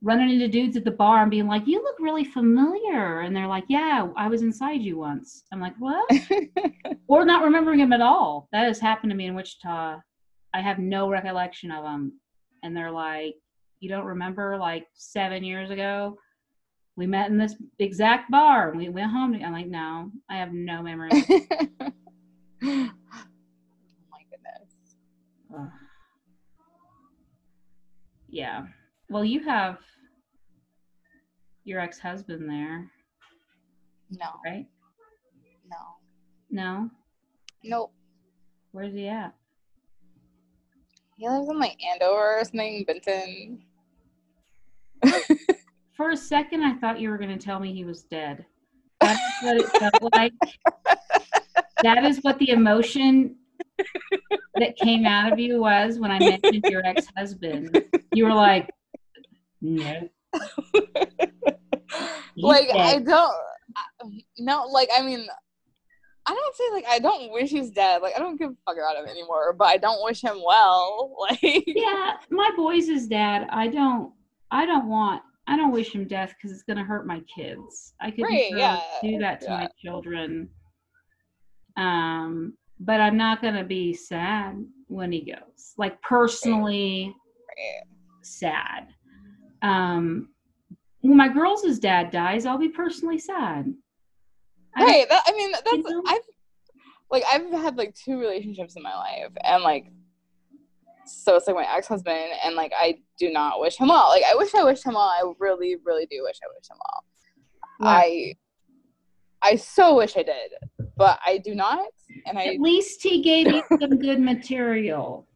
Running 0.01 0.29
into 0.29 0.47
dudes 0.47 0.77
at 0.77 0.85
the 0.85 0.91
bar 0.91 1.21
and 1.23 1.29
being 1.31 1.47
like, 1.47 1.67
you 1.67 1.83
look 1.83 1.97
really 1.99 2.23
familiar, 2.23 3.19
and 3.21 3.35
they're 3.35 3.47
like, 3.47 3.65
yeah, 3.67 4.07
I 4.15 4.27
was 4.27 4.41
inside 4.41 4.81
you 4.81 4.97
once. 4.97 5.43
I'm 5.51 5.59
like, 5.59 5.75
what? 5.77 6.09
or 7.07 7.25
not 7.25 7.43
remembering 7.43 7.79
him 7.79 7.91
at 7.91 7.99
all. 8.01 8.47
That 8.53 8.65
has 8.65 8.79
happened 8.79 9.09
to 9.11 9.15
me 9.15 9.25
in 9.25 9.35
Wichita. 9.35 9.99
I 10.53 10.61
have 10.61 10.79
no 10.79 11.09
recollection 11.09 11.69
of 11.71 11.83
them. 11.83 12.13
And 12.63 12.75
they're 12.75 12.91
like, 12.91 13.35
You 13.81 13.89
don't 13.89 14.05
remember 14.05 14.57
like 14.57 14.87
seven 14.93 15.43
years 15.43 15.69
ago? 15.69 16.17
We 16.99 17.07
met 17.07 17.29
in 17.31 17.37
this 17.37 17.55
exact 17.79 18.29
bar 18.29 18.71
and 18.71 18.77
we 18.77 18.89
went 18.89 19.09
home. 19.09 19.33
I'm 19.33 19.53
like, 19.53 19.67
No, 19.67 20.11
I 20.29 20.35
have 20.35 20.51
no 20.51 20.83
memory. 20.83 21.09
oh 21.13 21.21
my 22.61 22.89
goodness. 24.29 24.73
Ugh. 25.57 25.69
yeah. 28.27 28.65
Well, 29.09 29.23
you 29.23 29.39
have 29.45 29.77
your 31.63 31.79
ex 31.79 31.97
husband 31.99 32.49
there, 32.49 32.91
No. 34.11 34.31
right? 34.45 34.67
No. 35.71 35.77
No? 36.51 36.89
Nope. 37.63 37.93
Where's 38.73 38.93
he 38.93 39.07
at? 39.07 39.33
He 41.15 41.29
lives 41.29 41.47
in 41.47 41.57
like 41.59 41.77
Andover 41.93 42.39
or 42.39 42.43
something, 42.43 42.83
Benton. 42.83 43.63
For 45.99 46.11
a 46.11 46.17
second, 46.17 46.63
I 46.63 46.75
thought 46.75 47.01
you 47.01 47.09
were 47.09 47.17
going 47.17 47.37
to 47.37 47.45
tell 47.45 47.59
me 47.59 47.73
he 47.73 47.83
was 47.83 48.03
dead. 48.03 48.45
That's 49.01 49.19
what 49.43 49.57
it 49.57 49.67
felt 49.67 50.01
like. 50.13 50.31
That 51.83 52.05
is 52.05 52.19
what 52.21 52.39
the 52.39 52.51
emotion 52.51 53.35
that 54.55 54.77
came 54.77 55.05
out 55.05 55.33
of 55.33 55.39
you 55.39 55.59
was 55.59 55.99
when 55.99 56.09
I 56.09 56.19
mentioned 56.19 56.63
your 56.69 56.85
ex 56.85 57.05
husband. 57.17 57.83
You 58.13 58.27
were 58.27 58.33
like, 58.33 58.69
no. 59.59 60.07
like 62.37 62.69
I 62.73 62.99
don't 62.99 63.35
no 64.37 64.67
like 64.71 64.87
I 64.95 65.01
mean 65.01 65.27
I 66.25 66.33
don't 66.33 66.55
say 66.55 66.63
like 66.71 66.85
I 66.89 66.99
don't 66.99 67.33
wish 67.33 67.49
he's 67.49 67.71
dead. 67.71 68.01
Like 68.01 68.13
I 68.15 68.19
don't 68.19 68.37
give 68.37 68.51
a 68.51 68.55
fuck 68.65 68.77
about 68.77 69.03
him 69.03 69.09
anymore, 69.09 69.51
but 69.51 69.65
I 69.65 69.75
don't 69.75 70.01
wish 70.05 70.21
him 70.21 70.41
well. 70.45 71.13
Like 71.29 71.65
Yeah, 71.67 72.13
my 72.29 72.51
boys' 72.55 72.87
is 72.87 73.09
dad, 73.09 73.47
I 73.49 73.67
don't, 73.67 74.13
I 74.49 74.65
don't 74.65 74.87
want, 74.87 75.23
I 75.49 75.55
don't 75.57 75.71
wish 75.71 75.93
him 75.95 76.05
death 76.07 76.35
because 76.35 76.51
it's 76.55 76.63
going 76.63 76.77
to 76.77 76.83
hurt 76.83 77.07
my 77.07 77.21
kids. 77.21 77.93
I 77.99 78.11
could 78.11 78.23
Right, 78.23 78.51
yeah, 78.51 78.79
do 79.01 79.17
that 79.17 79.39
to 79.41 79.45
yeah. 79.47 79.57
my 79.57 79.69
children. 79.83 80.49
Um, 81.75 82.53
but 82.79 83.01
I'm 83.01 83.17
not 83.17 83.41
going 83.41 83.55
to 83.55 83.63
be 83.63 83.93
sad 83.93 84.63
when 84.87 85.11
he 85.11 85.21
goes. 85.21 85.73
Like 85.77 85.99
personally 86.03 87.15
sad. 88.21 88.89
Um, 89.61 90.29
when 91.01 91.17
my 91.17 91.29
girls' 91.29 91.79
dad 91.79 92.11
dies, 92.11 92.45
I'll 92.45 92.57
be 92.57 92.69
personally 92.69 93.17
sad. 93.17 93.73
I- 94.75 94.83
Right. 94.85 95.09
That, 95.09 95.23
I 95.27 95.31
mean, 95.31 95.51
that's 95.51 95.89
know? 95.89 96.03
I've 96.07 96.21
like 97.09 97.23
I've 97.33 97.49
had 97.51 97.75
like 97.75 97.95
two 97.95 98.19
relationships 98.19 98.75
in 98.75 98.83
my 98.83 98.93
life, 98.95 99.31
and 99.43 99.63
like 99.63 99.87
so 101.09 101.35
it's 101.35 101.47
like 101.47 101.55
my 101.55 101.67
ex 101.75 101.87
husband, 101.87 102.29
and 102.43 102.55
like 102.55 102.71
I 102.77 102.99
do 103.17 103.31
not 103.31 103.59
wish 103.59 103.77
him 103.77 103.87
well. 103.89 104.09
Like 104.09 104.23
I 104.31 104.35
wish 104.35 104.53
I 104.55 104.63
wished 104.63 104.85
him 104.85 104.93
well. 104.93 105.03
I 105.03 105.23
really, 105.39 105.75
really 105.83 106.05
do 106.05 106.21
wish 106.23 106.37
I 106.43 106.47
wished 106.55 106.69
him 106.71 106.77
well. 106.77 107.03
I 107.81 108.35
I 109.41 109.55
so 109.55 109.95
wish 109.95 110.17
I 110.17 110.23
did, 110.23 110.51
but 110.97 111.19
I 111.25 111.37
do 111.37 111.55
not, 111.55 111.87
and 112.25 112.37
I 112.37 112.45
At 112.45 112.59
least 112.59 113.01
he 113.01 113.21
gave 113.21 113.47
you 113.47 113.61
some 113.79 113.97
good 113.99 114.19
material. 114.19 115.27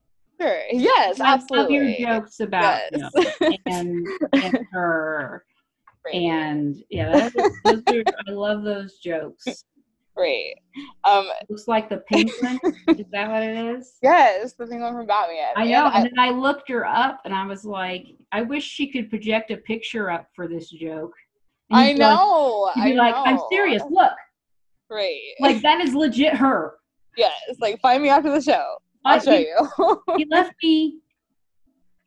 sure 0.41 0.61
yes, 0.71 1.19
I 1.21 1.39
love 1.51 1.71
your 1.71 1.95
jokes 1.97 2.39
about 2.41 2.81
Yes. 2.91 3.13
him 3.41 3.57
and, 3.65 4.07
and 4.33 4.67
her. 4.71 5.45
Right. 6.05 6.15
And 6.15 6.75
yeah, 6.89 7.09
that 7.13 7.35
is, 7.35 7.59
those 7.63 7.81
are, 7.89 8.03
I 8.27 8.31
love 8.31 8.63
those 8.63 8.97
jokes. 8.97 9.63
Right. 10.15 10.53
Um, 11.05 11.27
Looks 11.49 11.67
like 11.67 11.89
the 11.89 11.97
penguin. 11.97 12.59
is 12.89 13.05
that 13.11 13.29
what 13.31 13.41
it 13.43 13.77
is? 13.77 13.97
yes, 14.03 14.53
the 14.53 14.67
penguin 14.67 14.93
from 14.93 15.07
Batman. 15.07 15.53
I 15.55 15.61
And 15.63 15.71
know. 15.71 15.89
And 15.93 16.05
then 16.05 16.19
I 16.19 16.29
looked 16.29 16.69
her 16.69 16.85
up 16.85 17.21
and 17.25 17.33
I 17.33 17.45
was 17.47 17.65
like, 17.65 18.05
I 18.31 18.43
wish 18.43 18.63
she 18.63 18.91
could 18.91 19.09
project 19.09 19.49
a 19.51 19.57
picture 19.57 20.11
up 20.11 20.27
for 20.35 20.47
this 20.47 20.69
joke. 20.69 21.13
And 21.71 21.79
I 21.79 21.93
be 21.93 21.99
like- 21.99 22.15
know. 22.17 22.71
You'd 22.75 22.81
I 22.83 22.89
be 22.91 22.95
like, 22.95 23.15
I'm 23.17 23.39
serious. 23.51 23.81
Look, 23.89 24.13
Right. 24.89 25.19
like 25.39 25.61
that 25.63 25.81
is 25.81 25.95
legit 25.95 26.35
her. 26.35 26.75
yes. 27.17 27.33
Like, 27.59 27.79
find 27.81 28.03
me 28.03 28.09
after 28.09 28.29
the 28.31 28.41
show. 28.41 28.75
I'll 29.05 29.15
I- 29.15 29.19
show 29.19 29.31
he, 29.37 29.47
you. 29.47 30.01
he 30.17 30.25
left 30.29 30.53
me 30.61 30.99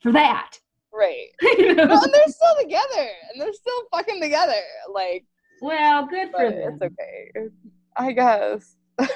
for 0.00 0.12
that. 0.12 0.58
right. 0.92 1.26
You 1.58 1.74
know? 1.74 1.84
No, 1.86 2.00
and 2.00 2.14
they're 2.14 2.28
still 2.28 2.56
together, 2.60 3.08
and 3.32 3.40
they're 3.40 3.52
still 3.52 3.82
fucking 3.92 4.20
together. 4.22 4.60
Like, 4.92 5.24
well, 5.60 6.06
good 6.06 6.30
for 6.30 6.50
them. 6.50 6.78
it's 6.80 6.82
okay. 6.82 7.48
I 7.96 8.12
guess. 8.12 8.76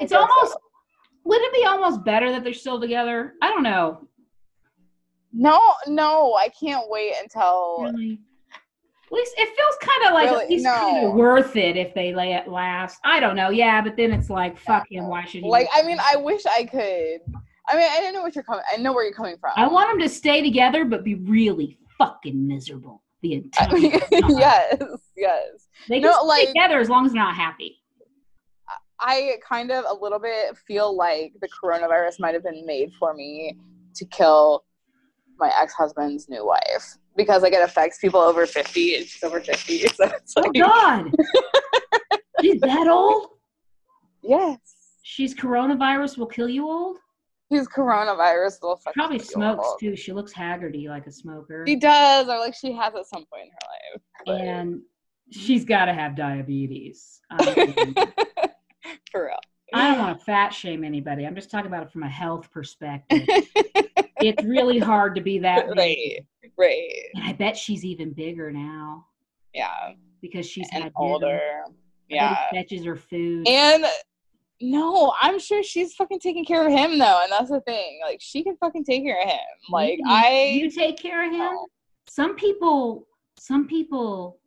It's 0.00 0.12
guess 0.12 0.20
almost. 0.20 0.52
so. 0.52 0.58
Would 1.24 1.40
it 1.42 1.52
be 1.52 1.64
almost 1.66 2.04
better 2.04 2.30
that 2.30 2.44
they're 2.44 2.54
still 2.54 2.80
together? 2.80 3.34
I 3.42 3.48
don't 3.48 3.64
know. 3.64 4.06
No, 5.32 5.60
no, 5.86 6.34
I 6.34 6.48
can't 6.50 6.88
wait 6.88 7.14
until. 7.20 7.82
Really. 7.82 8.20
At 9.06 9.12
least 9.12 9.34
it 9.38 9.48
feels 9.56 9.76
kind 9.80 10.06
of 10.06 10.14
like 10.14 10.30
Really? 10.30 10.44
at 10.44 10.50
least 10.50 10.66
kind 10.66 11.06
of 11.06 11.14
worth 11.14 11.56
it 11.56 11.76
if 11.76 11.94
they 11.94 12.14
lay 12.14 12.34
it 12.34 12.46
last. 12.46 12.98
I 13.04 13.20
don't 13.20 13.36
know. 13.36 13.50
Yeah, 13.50 13.80
but 13.80 13.96
then 13.96 14.12
it's 14.12 14.30
like 14.30 14.58
fuck 14.58 14.84
him. 14.90 15.08
Why 15.08 15.24
should 15.24 15.42
he? 15.42 15.48
Like, 15.48 15.66
I 15.74 15.82
mean, 15.82 15.98
I 16.00 16.16
wish 16.16 16.42
I 16.46 16.64
could. 16.64 17.20
I 17.68 17.76
mean, 17.76 17.88
I 17.90 17.98
didn't 17.98 18.14
know 18.14 18.22
what 18.22 18.34
you're 18.34 18.44
coming. 18.44 18.62
I 18.72 18.76
know 18.76 18.92
where 18.92 19.04
you're 19.04 19.14
coming 19.14 19.36
from. 19.40 19.52
I 19.56 19.66
want 19.66 19.90
them 19.90 19.98
to 20.00 20.08
stay 20.08 20.42
together, 20.42 20.84
but 20.84 21.04
be 21.04 21.16
really 21.16 21.78
fucking 21.98 22.46
miserable 22.46 23.02
the 23.22 23.34
entire 23.34 23.68
I 23.68 23.74
mean, 23.74 23.90
time. 23.92 24.08
yes, 24.38 24.76
yes. 25.16 25.68
They 25.88 26.00
can 26.00 26.10
No, 26.10 26.22
like- 26.24 26.48
together 26.48 26.78
as 26.80 26.88
long 26.88 27.06
as 27.06 27.12
they're 27.12 27.22
not 27.22 27.34
happy. 27.34 27.76
I 29.00 29.34
kind 29.48 29.70
of 29.70 29.84
a 29.88 29.94
little 29.94 30.18
bit 30.18 30.56
feel 30.66 30.96
like 30.96 31.32
the 31.40 31.48
coronavirus 31.48 32.18
might 32.18 32.34
have 32.34 32.42
been 32.42 32.66
made 32.66 32.90
for 32.98 33.14
me 33.14 33.56
to 33.94 34.04
kill 34.06 34.64
my 35.38 35.52
ex-husband's 35.60 36.28
new 36.28 36.44
wife 36.44 36.96
because 37.16 37.42
like 37.42 37.52
it 37.52 37.62
affects 37.62 37.98
people 37.98 38.18
over 38.20 38.44
50 38.44 38.96
and 38.96 39.06
she's 39.06 39.22
over 39.22 39.40
50 39.40 39.78
so 39.86 39.94
it's 40.04 40.34
Oh 40.36 40.50
God, 40.50 41.12
she's 42.42 42.60
that 42.60 42.88
old. 42.88 43.28
yes 44.22 44.58
She's 45.04 45.32
coronavirus 45.34 46.18
will 46.18 46.26
kill 46.26 46.48
you 46.48 46.68
old. 46.68 46.98
She's 47.50 47.68
coronavirus 47.68 48.62
will 48.62 48.80
Probably 48.94 49.18
smokes 49.18 49.74
too. 49.80 49.96
She 49.96 50.12
looks 50.12 50.32
haggardy 50.32 50.88
like 50.88 51.06
a 51.06 51.12
smoker. 51.12 51.64
she 51.66 51.76
does 51.76 52.28
or 52.28 52.38
like 52.38 52.54
she 52.54 52.72
has 52.72 52.94
at 52.94 53.06
some 53.06 53.24
point 53.26 53.46
in 53.46 53.50
her 53.50 54.34
life 54.34 54.40
and 54.40 54.82
she's 55.30 55.64
got 55.64 55.86
to 55.86 55.92
have 55.92 56.16
diabetes. 56.16 57.20
Um, 57.30 57.38
for 59.12 59.26
real 59.26 59.38
I 59.74 59.88
don't 59.88 59.98
want 59.98 60.18
to 60.18 60.24
fat 60.24 60.50
shame 60.50 60.82
anybody. 60.82 61.26
I'm 61.26 61.34
just 61.34 61.50
talking 61.50 61.66
about 61.66 61.82
it 61.82 61.90
from 61.90 62.02
a 62.02 62.08
health 62.08 62.50
perspective. 62.50 63.22
it's 64.20 64.42
really 64.44 64.78
hard 64.78 65.14
to 65.14 65.20
be 65.20 65.38
that 65.40 65.66
big. 65.74 65.78
right 65.78 66.52
right 66.56 66.92
And 67.14 67.24
I 67.24 67.32
bet 67.32 67.56
she's 67.56 67.84
even 67.84 68.12
bigger 68.12 68.50
now 68.50 69.06
yeah 69.54 69.92
because 70.20 70.46
she's 70.46 70.68
and 70.72 70.84
had 70.84 70.92
older 70.96 71.40
I 71.66 71.70
yeah 72.08 72.36
fetches 72.50 72.84
her 72.84 72.96
food. 72.96 73.46
And 73.46 73.84
no, 74.60 75.14
I'm 75.20 75.38
sure 75.38 75.62
she's 75.62 75.94
fucking 75.94 76.20
taking 76.20 76.44
care 76.44 76.66
of 76.66 76.72
him 76.72 76.98
though, 76.98 77.20
and 77.22 77.30
that's 77.30 77.50
the 77.50 77.60
thing. 77.60 78.00
Like 78.04 78.18
she 78.20 78.42
can 78.42 78.56
fucking 78.56 78.84
take 78.84 79.04
care 79.04 79.20
of 79.20 79.28
him. 79.28 79.38
Like 79.70 79.98
you, 79.98 80.04
I 80.06 80.50
you 80.54 80.70
take 80.70 80.98
care 80.98 81.26
of 81.26 81.32
him. 81.32 81.56
Some 82.08 82.34
people, 82.34 83.06
some 83.38 83.68
people, 83.68 84.38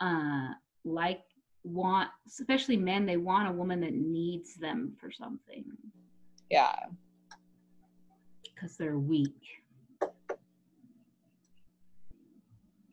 uh, 0.00 0.48
like 0.84 1.22
want, 1.64 2.10
especially 2.26 2.76
men. 2.76 3.06
They 3.06 3.16
want 3.16 3.48
a 3.48 3.52
woman 3.52 3.80
that 3.80 3.94
needs 3.94 4.54
them 4.54 4.94
for 5.00 5.10
something 5.10 5.64
yeah. 6.50 6.74
because 8.42 8.76
they're 8.76 8.98
weak. 8.98 9.34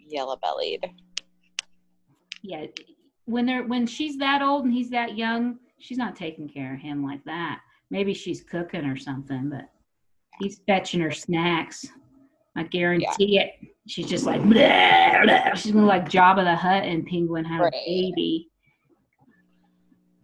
Yellow 0.08 0.38
bellied. 0.38 0.90
Yeah, 2.44 2.68
when 3.26 3.46
they're 3.48 3.64
when 3.64 3.88
she's 3.88 4.18
that 4.18 4.42
old 4.44 4.66
and 4.66 4.74
he's 4.74 4.92
that 4.92 5.18
young, 5.18 5.58
she's 5.80 5.98
not 5.98 6.16
taking 6.16 6.48
care 6.50 6.74
of 6.74 6.80
him 6.80 7.04
like 7.04 7.24
that. 7.26 7.60
Maybe 7.90 8.14
she's 8.14 8.42
cooking 8.44 8.86
or 8.86 8.98
something, 8.98 9.50
but 9.50 9.70
he's 10.40 10.62
fetching 10.68 11.02
her 11.02 11.12
snacks. 11.12 11.86
I 12.58 12.64
guarantee 12.64 13.40
it. 13.40 13.52
She's 13.88 14.08
just 14.08 14.26
like 14.26 14.42
blah, 14.44 15.24
blah. 15.24 15.54
she's 15.56 15.72
gonna 15.74 15.86
like 15.86 16.10
Jabba 16.10 16.44
the 16.44 16.56
Hutt 16.56 16.84
and 16.84 17.06
Penguin 17.06 17.46
had 17.46 17.62
Right. 17.62 17.74
a 17.74 17.86
baby. 17.86 18.50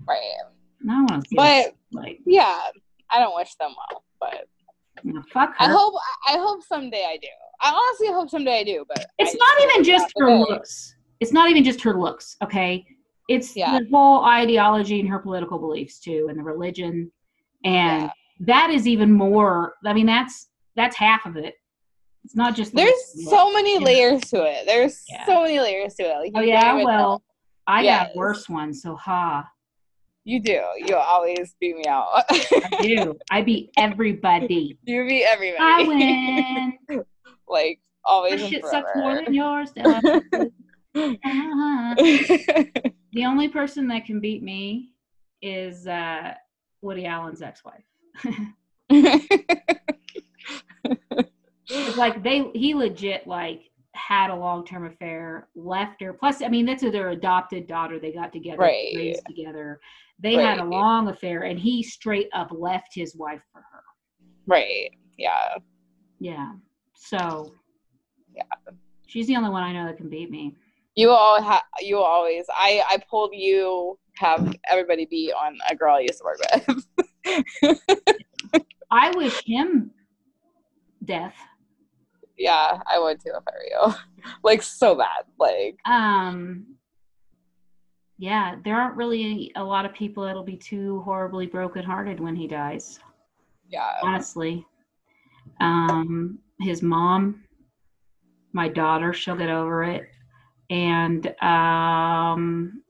Right. 0.08 0.20
And 0.82 0.92
I 0.92 1.02
want 1.02 1.24
to 1.24 1.30
see 1.30 1.36
But 1.36 1.76
like 1.92 2.20
yeah, 2.26 2.60
I 3.10 3.20
don't 3.20 3.36
wish 3.36 3.54
them 3.56 3.72
well. 3.92 4.04
But 4.20 4.48
fuck 5.32 5.50
her. 5.50 5.56
I 5.60 5.68
hope 5.70 5.94
I 6.28 6.38
hope 6.38 6.64
someday 6.64 7.06
I 7.08 7.18
do. 7.18 7.28
I 7.62 7.72
honestly 7.72 8.08
hope 8.08 8.30
someday 8.30 8.60
I 8.60 8.64
do, 8.64 8.86
but 8.88 9.06
it's 9.20 9.36
I 9.36 9.38
not 9.38 9.72
even 9.72 9.84
just 9.84 10.12
her 10.18 10.36
looks. 10.36 10.96
It's 11.20 11.32
not 11.32 11.50
even 11.52 11.64
just 11.64 11.82
her 11.82 11.94
looks, 11.94 12.36
okay? 12.44 12.84
It's 13.34 13.56
Yeah. 13.56 13.80
the 13.80 13.88
whole 13.90 14.24
ideology 14.26 15.00
and 15.00 15.10
her 15.10 15.20
political 15.20 15.58
beliefs 15.60 16.00
too, 16.00 16.28
and 16.30 16.38
the 16.40 16.44
religion, 16.44 17.12
and 17.64 18.04
Yeah. 18.04 18.12
that 18.42 18.70
is 18.72 18.88
even 18.88 19.12
more. 19.12 19.76
I 19.86 19.94
mean, 19.94 20.06
that's 20.06 20.50
that's 20.76 20.96
half 20.96 21.26
of 21.26 21.36
it. 21.38 21.56
It's 22.24 22.36
not 22.36 22.56
just 22.56 22.72
the 22.72 22.78
There's 22.78 23.30
so 23.30 23.52
many 23.52 23.78
layers 23.80 24.22
to 24.30 24.44
it. 24.44 24.66
There's 24.66 25.04
Yeah. 25.10 25.26
so 25.26 25.42
many 25.42 25.60
layers 25.60 25.96
to 25.96 26.04
it. 26.04 26.18
Like, 26.18 26.32
Oh 26.36 26.40
yeah, 26.42 26.76
well, 26.76 27.10
know. 27.14 27.22
I 27.68 27.84
got 27.84 28.08
Yes. 28.08 28.12
a 28.16 28.18
worse 28.18 28.48
one, 28.50 28.74
so 28.74 28.96
ha. 28.96 29.48
you 30.24 30.40
do. 30.40 30.62
You 30.78 30.96
always 30.98 31.56
beat 31.60 31.76
me 31.78 31.86
out. 31.88 32.08
I 32.30 32.78
do. 32.82 33.18
I 33.32 33.42
beat 33.42 33.72
everybody. 33.78 34.78
you 34.86 35.04
beat 35.08 35.24
everybody. 35.26 35.64
I 35.64 36.78
win. 36.90 37.04
like 37.48 37.80
always 38.06 38.40
shit 38.48 38.64
sucks 38.66 38.92
more 38.96 39.16
than 39.24 39.34
yours. 39.34 39.72
Uh-huh. 40.94 41.96
The 43.14 43.26
only 43.26 43.50
person 43.50 43.88
that 43.90 44.06
can 44.06 44.20
beat 44.20 44.42
me 44.44 44.90
is 45.42 45.88
uh, 45.88 46.34
Woody 46.82 47.06
Allen's 47.06 47.42
ex-wife. 47.42 47.84
Like 51.96 52.22
they 52.22 52.52
he 52.54 52.74
legit 52.76 53.26
like 53.28 53.70
had 53.94 54.30
a 54.30 54.36
long-term 54.36 54.88
affair, 54.88 55.48
left 55.56 56.02
her. 56.02 56.12
Plus, 56.12 56.42
I 56.42 56.50
mean, 56.50 56.66
that's 56.66 56.82
their 56.82 57.10
adopted 57.10 57.68
daughter. 57.68 57.98
They 58.00 58.12
got 58.12 58.34
together, 58.34 58.58
Right. 58.58 58.94
raised 58.96 59.26
together. 59.26 59.80
They 60.20 60.34
had 60.36 60.60
a 60.60 60.66
long 60.66 61.08
affair, 61.08 61.44
and 61.44 61.58
he 61.58 61.82
straight 61.82 62.28
up 62.34 62.50
left 62.52 62.90
his 62.94 63.16
wife 63.16 63.42
for 63.54 63.60
her. 63.72 63.84
right. 64.48 64.90
Yeah. 65.18 65.56
Yeah. 66.20 66.54
So. 66.96 67.54
Yeah. 68.36 68.44
She's 69.08 69.28
the 69.28 69.36
only 69.36 69.50
one 69.50 69.64
I 69.64 69.72
know 69.74 69.86
that 69.86 69.98
can 69.98 70.10
beat 70.10 70.30
me. 70.32 70.56
You 70.96 71.10
all 71.10 71.42
ha- 71.42 71.64
you 71.80 71.98
always 72.00 72.46
I 72.50 72.82
I 72.88 72.98
pulled 73.10 73.32
you 73.34 73.98
have 74.18 74.56
everybody 74.70 75.06
be 75.06 75.32
on 75.34 75.58
a 75.70 75.76
girl 75.76 75.96
I 75.96 76.02
used 76.02 76.20
to 76.20 76.26
work 76.26 76.40
with. 77.26 77.78
I 78.92 79.12
wish 79.16 79.42
him 79.46 79.92
death. 81.06 81.36
yeah, 82.38 82.80
I 82.92 83.00
would 83.00 83.20
too 83.22 83.32
if 83.36 83.44
I 83.48 83.52
were 83.52 83.90
you. 83.90 84.32
like 84.44 84.62
so 84.62 84.96
bad. 84.96 85.26
Like 85.40 85.78
Um. 85.86 86.66
Yeah, 88.18 88.56
there 88.64 88.76
aren't 88.80 88.98
really 88.98 89.52
a 89.56 89.64
lot 89.64 89.84
of 89.84 89.96
people 89.96 90.24
that'll 90.26 90.44
be 90.44 90.56
too 90.56 91.02
horribly 91.02 91.48
brokenhearted 91.48 92.20
when 92.20 92.36
he 92.36 92.48
dies. 92.48 93.00
yeah. 93.68 93.96
honestly. 94.04 94.64
Um, 95.60 96.38
his 96.60 96.84
mom, 96.84 97.44
my 98.54 98.68
daughter, 98.68 99.12
she'll 99.12 99.36
get 99.36 99.50
over 99.50 99.84
it. 99.84 100.11
And 100.72 101.28
um, 101.44 102.82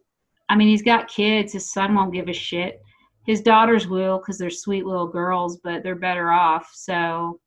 I 0.50 0.56
mean, 0.56 0.68
he's 0.68 0.84
got 0.84 1.08
kids. 1.08 1.52
His 1.54 1.74
son 1.74 1.96
won't 1.96 2.14
give 2.14 2.30
a 2.30 2.34
shit. 2.34 2.80
His 3.26 3.42
daughters 3.42 3.88
will 3.88 4.20
because 4.20 4.38
they're 4.38 4.52
sweet 4.52 4.86
little 4.86 5.08
girls, 5.08 5.58
but 5.64 5.82
they're 5.82 5.96
better 5.96 6.32
off. 6.32 6.70
So 6.74 7.40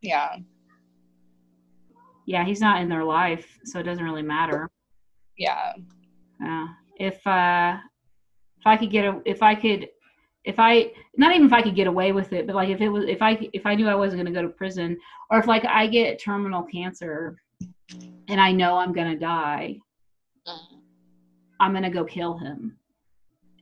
Yeah. 0.00 0.36
yeah, 2.26 2.44
he's 2.44 2.60
not 2.60 2.80
in 2.82 2.88
their 2.88 3.04
life, 3.04 3.46
so 3.64 3.78
it 3.78 3.84
doesn't 3.84 4.04
really 4.04 4.22
matter. 4.22 4.68
Yeah. 5.38 5.74
Uh, 6.44 6.66
if 6.98 7.24
uh, 7.26 7.78
if 8.58 8.66
I 8.66 8.76
could 8.76 8.90
get 8.90 9.04
a, 9.04 9.20
if 9.24 9.42
I 9.42 9.54
could, 9.54 9.88
if 10.44 10.58
I 10.58 10.92
not 11.16 11.34
even 11.34 11.46
if 11.46 11.52
I 11.52 11.62
could 11.62 11.76
get 11.76 11.86
away 11.86 12.10
with 12.12 12.32
it, 12.32 12.46
but 12.46 12.56
like 12.56 12.68
if 12.68 12.80
it 12.80 12.88
was 12.88 13.04
if 13.06 13.22
I 13.22 13.48
if 13.52 13.64
I 13.64 13.74
knew 13.76 13.88
I 13.88 13.94
wasn't 13.94 14.22
going 14.22 14.32
to 14.32 14.40
go 14.40 14.46
to 14.46 14.52
prison, 14.52 14.98
or 15.30 15.38
if 15.38 15.46
like 15.46 15.64
I 15.64 15.86
get 15.86 16.20
terminal 16.20 16.62
cancer, 16.64 17.36
and 18.32 18.40
I 18.40 18.50
know 18.50 18.78
I'm 18.78 18.94
to 19.12 19.18
die, 19.18 19.78
Mm. 20.48 20.80
I'm 21.60 21.72
to 21.84 21.90
go 21.90 22.04
kill 22.04 22.38
him, 22.38 22.78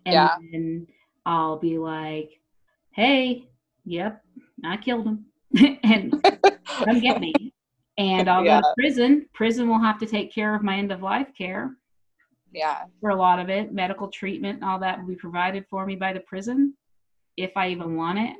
and 0.07 0.13
Yeah. 0.15 0.37
then 0.53 0.87
I'll 1.27 1.59
be 1.59 1.77
like, 1.77 2.41
hey, 2.93 3.49
yep, 3.85 4.25
I 4.65 4.77
killed 4.77 5.07
him, 5.07 5.27
and 5.83 6.23
come 6.85 7.01
get 7.01 7.21
me. 7.21 7.53
And 7.99 8.31
I'll 8.31 8.45
Yeah. 8.45 8.61
go 8.61 8.69
to 8.69 8.75
prison. 8.79 9.29
Prison 9.35 9.69
will 9.69 9.81
have 9.81 9.99
to 9.99 10.07
take 10.07 10.33
care 10.33 10.55
of 10.55 10.63
my 10.63 10.79
end 10.79 10.93
of 10.93 11.03
life 11.03 11.29
care. 11.37 11.77
Yeah. 12.53 12.85
For 13.01 13.11
a 13.11 13.17
lot 13.17 13.41
of 13.41 13.51
it, 13.51 13.73
medical 13.73 14.09
treatment 14.09 14.61
and 14.61 14.65
all 14.65 14.79
that 14.79 15.01
will 15.01 15.09
be 15.09 15.17
provided 15.17 15.67
for 15.69 15.85
me 15.85 15.97
by 15.97 16.13
the 16.13 16.21
prison 16.21 16.77
if 17.37 17.51
I 17.57 17.69
even 17.71 17.97
want 17.97 18.21
it. 18.21 18.37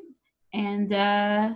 And 0.55 0.93
uh 0.93 1.55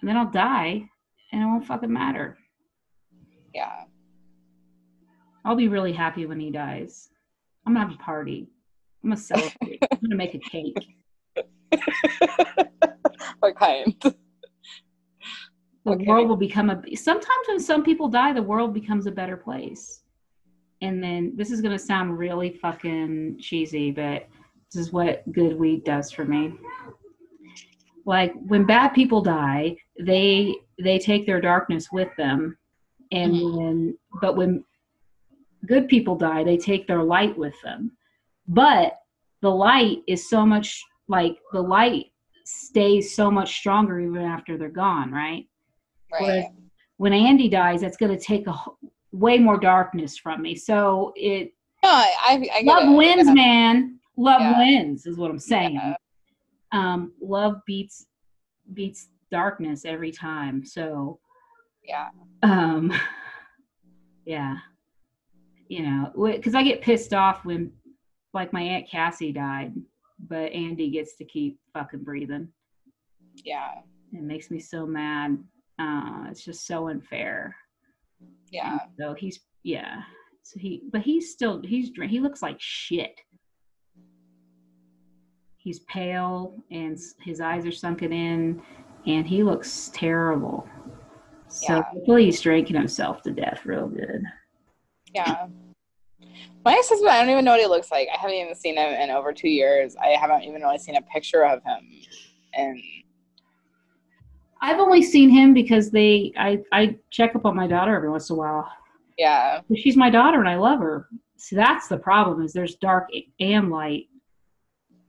and 0.00 0.08
then 0.08 0.16
I'll 0.16 0.30
die 0.30 0.88
and 1.32 1.42
it 1.42 1.46
won't 1.46 1.66
fucking 1.66 1.92
matter. 1.92 2.37
Yeah. 3.54 3.84
I'll 5.44 5.56
be 5.56 5.68
really 5.68 5.92
happy 5.92 6.26
when 6.26 6.40
he 6.40 6.50
dies. 6.50 7.10
I'm 7.66 7.74
gonna 7.74 7.86
have 7.86 7.94
a 7.94 8.02
party. 8.02 8.48
I'm 9.02 9.10
gonna 9.10 9.20
celebrate. 9.20 9.82
I'm 9.92 9.98
gonna 10.02 10.16
make 10.16 10.34
a 10.34 10.38
cake. 10.38 10.96
what 13.40 13.56
kind? 13.56 13.94
The 15.84 15.92
Okay. 15.92 16.04
world 16.06 16.28
will 16.28 16.36
become 16.36 16.70
a. 16.70 16.82
Sometimes 16.96 17.48
when 17.48 17.60
some 17.60 17.82
people 17.82 18.08
die, 18.08 18.32
the 18.32 18.42
world 18.42 18.74
becomes 18.74 19.06
a 19.06 19.10
better 19.12 19.36
place. 19.36 20.02
And 20.82 21.02
then 21.02 21.32
this 21.36 21.50
is 21.50 21.60
gonna 21.60 21.78
sound 21.78 22.18
really 22.18 22.50
fucking 22.50 23.38
cheesy, 23.40 23.90
but 23.90 24.28
this 24.72 24.80
is 24.86 24.92
what 24.92 25.30
good 25.32 25.58
weed 25.58 25.84
does 25.84 26.10
for 26.10 26.24
me. 26.24 26.54
Like 28.04 28.32
when 28.46 28.64
bad 28.64 28.88
people 28.90 29.22
die, 29.22 29.76
they 29.98 30.54
they 30.82 30.98
take 30.98 31.26
their 31.26 31.40
darkness 31.40 31.90
with 31.90 32.08
them, 32.16 32.56
and 33.12 33.34
Mhm. 33.34 33.56
when 33.56 33.98
but 34.20 34.36
when 34.36 34.64
good 35.66 35.88
people 35.88 36.16
die, 36.16 36.44
they 36.44 36.56
take 36.56 36.86
their 36.86 37.02
light 37.02 37.36
with 37.36 37.54
them. 37.62 37.96
But 38.46 39.00
the 39.40 39.50
light 39.50 40.02
is 40.06 40.28
so 40.28 40.44
much 40.46 40.82
like 41.08 41.38
the 41.52 41.60
light 41.62 42.12
stays 42.44 43.14
so 43.14 43.30
much 43.30 43.56
stronger 43.58 44.00
even 44.00 44.22
after 44.22 44.56
they're 44.56 44.68
gone, 44.70 45.10
right? 45.12 45.46
Whereas 46.10 46.44
Right. 46.44 46.52
when 46.96 47.12
Andy 47.12 47.48
dies, 47.48 47.80
that's 47.82 47.96
going 47.96 48.16
to 48.16 48.22
take 48.24 48.46
a 48.46 48.54
way 49.12 49.38
more 49.38 49.58
darkness 49.58 50.16
from 50.16 50.42
me. 50.42 50.54
So 50.54 51.12
it 51.16 51.52
No, 51.82 51.90
I, 51.90 52.48
I, 52.52 52.62
love 52.64 52.88
it. 52.88 52.96
wins, 52.96 53.28
man. 53.30 54.00
Love 54.16 54.40
Yeah. 54.40 54.58
wins 54.58 55.06
is 55.06 55.16
what 55.16 55.30
I'm 55.30 55.38
saying. 55.38 55.74
Yeah. 55.74 55.96
Um, 56.72 57.12
love 57.20 57.60
beats 57.66 58.06
beats 58.74 59.08
darkness 59.30 59.84
every 59.84 60.10
time. 60.10 60.64
So 60.64 61.20
Yeah. 61.88 62.10
um, 62.42 62.92
yeah, 64.26 64.56
you 65.68 65.82
know, 65.82 66.12
because 66.14 66.54
I 66.54 66.62
get 66.62 66.82
pissed 66.82 67.14
off 67.14 67.44
when, 67.44 67.72
like, 68.34 68.52
my 68.52 68.60
aunt 68.60 68.88
Cassie 68.88 69.32
died, 69.32 69.74
but 70.28 70.52
Andy 70.52 70.90
gets 70.90 71.16
to 71.16 71.24
keep 71.24 71.58
fucking 71.72 72.04
breathing. 72.04 72.48
Yeah. 73.44 73.72
It 74.12 74.22
makes 74.22 74.50
me 74.50 74.58
so 74.58 74.86
mad. 74.86 75.38
Uh, 75.78 76.26
it's 76.30 76.44
just 76.44 76.66
so 76.66 76.88
unfair. 76.88 77.54
Yeah. 78.50 78.78
So 78.98 79.14
he's 79.14 79.40
yeah. 79.62 80.02
So 80.42 80.58
he 80.58 80.82
but 80.90 81.02
he's 81.02 81.30
still 81.30 81.62
he's 81.62 81.90
drink 81.90 82.10
he 82.10 82.20
looks 82.20 82.42
like 82.42 82.56
shit. 82.58 83.20
He's 85.56 85.80
pale 85.80 86.56
and 86.70 86.98
his 87.20 87.40
eyes 87.40 87.66
are 87.66 87.72
sunken 87.72 88.12
in 88.12 88.62
and 89.06 89.26
he 89.26 89.42
looks 89.42 89.90
terrible. 89.92 90.68
So 91.48 91.74
Yeah. 91.74 91.82
hopefully 91.92 92.26
he's 92.26 92.40
drinking 92.40 92.76
himself 92.76 93.22
to 93.22 93.30
death 93.32 93.64
real 93.64 93.88
good. 93.88 94.22
Yeah. 95.14 95.48
My 96.64 96.72
ex 96.72 96.88
husband, 96.88 97.10
I 97.10 97.20
don't 97.20 97.30
even 97.30 97.44
know 97.44 97.52
what 97.52 97.60
he 97.60 97.66
looks 97.66 97.90
like. 97.90 98.08
I 98.12 98.18
haven't 98.18 98.36
even 98.36 98.54
seen 98.54 98.76
him 98.76 98.92
in 98.92 99.10
over 99.10 99.32
two 99.32 99.48
years. 99.48 99.96
I 99.96 100.08
haven't 100.08 100.42
even 100.42 100.60
really 100.60 100.78
seen 100.78 100.96
a 100.96 101.02
picture 101.02 101.44
of 101.44 101.62
him. 101.62 101.88
And 102.52 102.78
I've 104.60 104.80
only 104.80 105.02
seen 105.02 105.30
him 105.30 105.54
because 105.54 105.90
they 105.90 106.32
I 106.36 106.58
I 106.72 106.96
check 107.10 107.34
up 107.36 107.44
on 107.44 107.56
my 107.56 107.66
daughter 107.66 107.94
every 107.94 108.10
once 108.10 108.28
in 108.28 108.34
a 108.34 108.38
while. 108.38 108.70
yeah, 109.16 109.60
She's 109.76 109.96
my 109.96 110.10
daughter 110.10 110.40
and 110.40 110.48
I 110.48 110.56
love 110.56 110.80
her. 110.80 111.08
So 111.36 111.54
that's 111.56 111.86
the 111.88 111.98
problem 111.98 112.42
is 112.42 112.52
there's 112.52 112.74
dark 112.76 113.08
and 113.38 113.70
light 113.70 114.08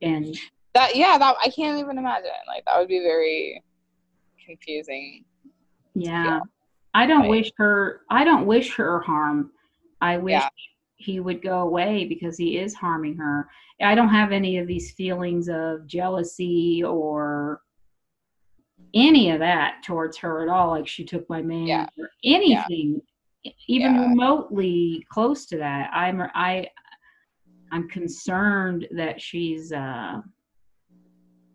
and 0.02 0.38
that 0.76 0.96
yeah, 0.96 1.18
that 1.18 1.36
I 1.44 1.50
can't 1.50 1.80
even 1.80 1.98
imagine. 1.98 2.30
Like 2.48 2.64
that 2.66 2.78
would 2.78 2.88
be 2.88 3.00
very 3.00 3.64
confusing. 4.46 5.26
Yeah. 5.96 6.24
Yeah. 6.26 6.40
I 6.94 7.06
don't 7.06 7.22
Right. 7.22 7.30
wish 7.30 7.52
her 7.58 8.02
I 8.10 8.24
don't 8.24 8.46
wish 8.48 8.76
her 8.76 9.00
harm. 9.02 9.52
I 10.02 10.18
wish 10.18 10.34
Yeah. 10.42 10.50
he 10.96 11.20
would 11.20 11.42
go 11.42 11.60
away 11.62 12.06
because 12.06 12.38
he 12.38 12.58
is 12.58 12.74
harming 12.74 13.16
her. 13.18 13.50
I 13.82 13.96
don't 13.96 14.10
have 14.10 14.32
any 14.32 14.58
of 14.58 14.68
these 14.68 14.92
feelings 14.94 15.48
of 15.50 15.88
jealousy 15.88 16.84
or 16.84 17.62
any 18.94 19.30
of 19.30 19.40
that 19.40 19.84
towards 19.84 20.18
her 20.18 20.42
at 20.42 20.50
all 20.50 20.70
like 20.72 20.88
she 20.88 21.06
took 21.06 21.30
my 21.30 21.42
man 21.42 21.68
Yeah. 21.68 21.88
or 21.98 22.10
anything 22.24 23.02
even 23.68 23.98
remotely 23.98 25.06
close 25.10 25.46
to 25.46 25.58
that. 25.58 25.90
I'm 25.94 26.22
I 26.34 26.68
I'm 27.72 27.88
concerned 27.88 28.88
that 28.92 29.22
she's 29.22 29.72
uh 29.72 30.22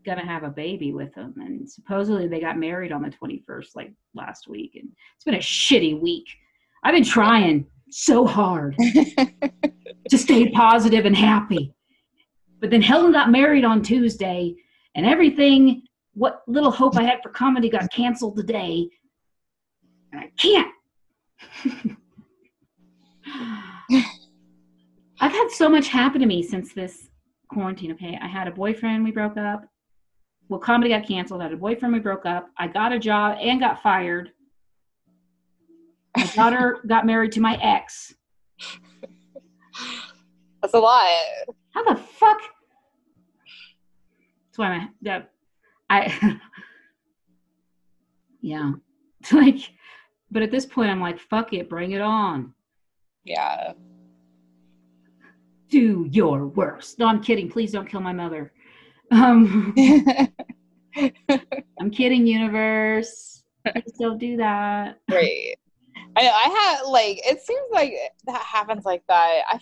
gonna 0.04 0.26
have 0.26 0.42
a 0.42 0.50
baby 0.50 0.92
with 0.92 1.14
him 1.14 1.34
and 1.36 1.68
supposedly 1.68 2.28
they 2.28 2.40
got 2.40 2.58
married 2.58 2.92
on 2.92 3.02
the 3.02 3.10
21st 3.10 3.74
like 3.74 3.92
last 4.14 4.46
week 4.48 4.72
and 4.74 4.88
it's 5.16 5.24
been 5.24 5.34
a 5.34 5.38
shitty 5.38 6.00
week. 6.00 6.26
I've 6.82 6.94
been 6.94 7.04
trying 7.04 7.66
so 7.90 8.26
hard 8.26 8.76
to 10.08 10.18
stay 10.18 10.50
positive 10.50 11.06
and 11.06 11.16
happy. 11.16 11.74
But 12.60 12.70
then 12.70 12.82
helen 12.82 13.12
got 13.12 13.30
married 13.30 13.64
on 13.64 13.82
tuesday 13.82 14.54
and 14.94 15.06
everything 15.06 15.82
what 16.12 16.42
little 16.46 16.70
hope 16.70 16.96
i 16.96 17.02
had 17.02 17.20
for 17.22 17.30
comedy 17.30 17.68
got 17.68 17.90
canceled 17.90 18.36
today. 18.36 18.88
And 20.12 20.20
i 20.20 20.30
can't. 20.38 20.70
I've 25.20 25.32
had 25.32 25.50
so 25.50 25.68
much 25.68 25.88
happen 25.88 26.20
to 26.20 26.26
me 26.26 26.42
since 26.42 26.72
this 26.74 27.08
quarantine 27.48 27.92
okay? 27.92 28.18
I 28.20 28.26
had 28.26 28.48
a 28.48 28.52
boyfriend 28.52 29.04
we 29.04 29.10
broke 29.10 29.36
up 29.36 29.64
well, 30.48 30.60
comedy 30.60 30.90
got 30.90 31.06
canceled. 31.06 31.40
I 31.40 31.44
had 31.44 31.52
a 31.52 31.56
boyfriend. 31.56 31.94
We 31.94 32.00
broke 32.00 32.26
up. 32.26 32.50
I 32.58 32.68
got 32.68 32.92
a 32.92 32.98
job 32.98 33.38
and 33.40 33.60
got 33.60 33.82
fired. 33.82 34.30
My 36.16 36.26
daughter 36.34 36.80
got 36.86 37.06
married 37.06 37.32
to 37.32 37.40
my 37.40 37.58
ex. 37.62 38.14
That's 40.62 40.74
a 40.74 40.78
lot. 40.78 41.08
How 41.70 41.84
the 41.84 41.96
fuck? 41.96 42.40
That's 44.46 44.58
why 44.58 44.76
I 44.76 44.88
that 45.02 45.30
I 45.90 46.40
yeah. 48.40 48.72
It's 49.20 49.32
like, 49.32 49.72
but 50.30 50.42
at 50.42 50.50
this 50.50 50.66
point, 50.66 50.90
I'm 50.90 51.00
like, 51.00 51.18
fuck 51.18 51.52
it, 51.52 51.68
bring 51.68 51.92
it 51.92 52.00
on. 52.00 52.52
Yeah. 53.24 53.72
Do 55.68 56.06
your 56.10 56.46
worst. 56.48 56.98
No, 56.98 57.06
I'm 57.06 57.22
kidding. 57.22 57.50
Please 57.50 57.72
don't 57.72 57.88
kill 57.88 58.00
my 58.00 58.12
mother. 58.12 58.52
Um, 59.10 59.74
I'm 61.80 61.90
kidding, 61.90 62.26
universe. 62.26 63.44
Please 63.66 63.92
don't 63.98 64.18
do 64.18 64.36
that. 64.36 64.98
Right. 65.10 65.56
I 66.16 66.22
know. 66.22 66.30
I 66.30 66.76
had 66.76 66.82
like 66.88 67.20
it 67.24 67.40
seems 67.40 67.66
like 67.72 67.94
that 68.26 68.40
happens 68.42 68.84
like 68.84 69.02
that. 69.08 69.42
I 69.48 69.58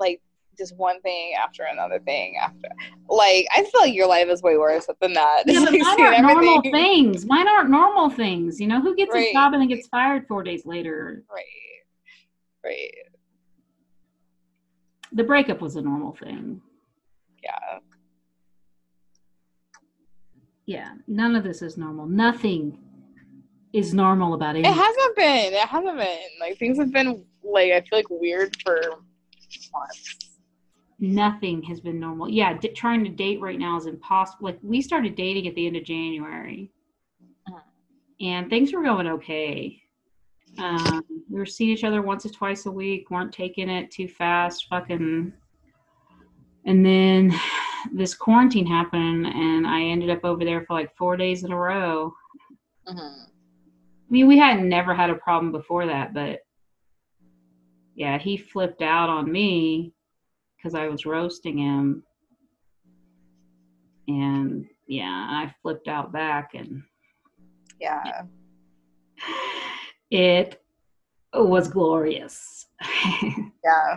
like 0.00 0.20
just 0.56 0.76
one 0.76 1.00
thing 1.02 1.34
after 1.34 1.64
another 1.64 2.00
thing 2.00 2.36
after. 2.40 2.68
Like 3.08 3.46
I 3.54 3.62
feel 3.62 3.80
like 3.80 3.94
your 3.94 4.06
life 4.06 4.28
is 4.28 4.42
way 4.42 4.56
worse 4.56 4.86
than 5.00 5.12
that. 5.12 5.44
Yeah, 5.46 5.64
but 5.64 5.72
mine 5.78 6.00
aren't 6.00 6.22
normal 6.22 6.62
things. 6.62 7.26
Mine 7.26 7.48
aren't 7.48 7.70
normal 7.70 8.10
things. 8.10 8.60
You 8.60 8.66
know, 8.66 8.80
who 8.80 8.96
gets 8.96 9.14
a 9.14 9.32
job 9.32 9.52
and 9.52 9.62
then 9.62 9.68
gets 9.68 9.88
fired 9.88 10.26
four 10.26 10.42
days 10.42 10.66
later? 10.66 11.22
Right. 11.32 11.44
Right. 12.64 12.94
The 15.12 15.24
breakup 15.24 15.60
was 15.60 15.76
a 15.76 15.82
normal 15.82 16.14
thing. 16.14 16.60
Yeah. 17.42 17.78
Yeah, 20.66 20.94
none 21.06 21.36
of 21.36 21.44
this 21.44 21.60
is 21.62 21.76
normal. 21.76 22.06
Nothing 22.06 22.78
is 23.72 23.92
normal 23.92 24.34
about 24.34 24.56
It 24.56 24.60
anything. 24.64 24.74
hasn't 24.82 25.16
been. 25.16 25.52
It 25.52 25.68
hasn't 25.68 25.96
been. 25.98 26.18
Like 26.40 26.58
things 26.58 26.78
have 26.78 26.92
been 26.92 27.24
like 27.42 27.72
I 27.72 27.80
feel 27.82 27.98
like 27.98 28.06
weird 28.10 28.56
for 28.62 28.80
months. 29.72 30.18
Nothing 31.00 31.62
has 31.64 31.80
been 31.80 32.00
normal. 32.00 32.28
Yeah, 32.28 32.54
d- 32.56 32.68
trying 32.68 33.04
to 33.04 33.10
date 33.10 33.40
right 33.40 33.58
now 33.58 33.76
is 33.76 33.86
impossible. 33.86 34.46
Like 34.46 34.58
we 34.62 34.80
started 34.80 35.16
dating 35.16 35.46
at 35.48 35.54
the 35.54 35.66
end 35.66 35.76
of 35.76 35.84
January, 35.84 36.70
Mhm. 37.50 37.60
and 38.20 38.48
things 38.48 38.72
were 38.72 38.82
going 38.82 39.06
okay. 39.08 39.82
Um, 40.56 41.02
we 41.28 41.38
were 41.38 41.44
seeing 41.46 41.70
each 41.70 41.82
other 41.84 42.00
once 42.00 42.24
or 42.24 42.30
twice 42.30 42.64
a 42.66 42.70
week. 42.70 43.10
weren't 43.10 43.32
taking 43.32 43.68
it 43.68 43.90
too 43.90 44.06
fast. 44.08 44.66
Fucking. 44.70 45.32
And 46.64 46.86
then 46.86 47.34
this 47.92 48.14
quarantine 48.14 48.66
happened, 48.66 49.26
and 49.26 49.66
I 49.66 49.82
ended 49.82 50.10
up 50.10 50.24
over 50.24 50.44
there 50.44 50.62
for 50.62 50.74
like 50.74 50.94
four 50.96 51.16
days 51.16 51.44
in 51.44 51.52
a 51.52 51.56
row. 51.56 52.12
Mm-hmm. 52.88 53.00
I 53.00 54.10
mean, 54.10 54.26
we 54.26 54.38
had 54.38 54.62
never 54.62 54.94
had 54.94 55.10
a 55.10 55.14
problem 55.14 55.52
before 55.52 55.86
that, 55.86 56.14
but 56.14 56.40
yeah, 57.94 58.18
he 58.18 58.36
flipped 58.36 58.82
out 58.82 59.08
on 59.08 59.30
me 59.30 59.92
because 60.56 60.74
I 60.74 60.88
was 60.88 61.06
roasting 61.06 61.58
him. 61.58 62.02
And 64.08 64.66
yeah, 64.86 65.26
I 65.30 65.54
flipped 65.62 65.88
out 65.88 66.12
back, 66.12 66.50
and 66.54 66.82
Yeah. 67.80 68.22
it 70.10 70.60
was 71.32 71.68
glorious. 71.68 72.66
Yeah. 73.64 73.96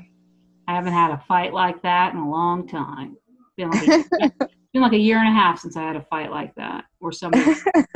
I 0.69 0.76
haven't 0.76 0.93
had 0.93 1.12
a 1.12 1.23
fight 1.28 1.54
like 1.54 1.82
that 1.82 2.13
in 2.13 2.19
a 2.19 2.30
long 2.30 2.67
time. 2.67 3.17
Been 3.57 3.71
like 3.71 3.87
a, 3.87 4.03
been 4.73 4.81
like 4.81 4.93
a 4.93 4.97
year 4.97 5.17
and 5.17 5.27
a 5.27 5.31
half 5.31 5.59
since 5.59 5.75
I 5.75 5.81
had 5.81 5.95
a 5.95 6.01
fight 6.01 6.31
like 6.31 6.53
that, 6.55 6.85
or 7.01 7.11
something. 7.11 7.55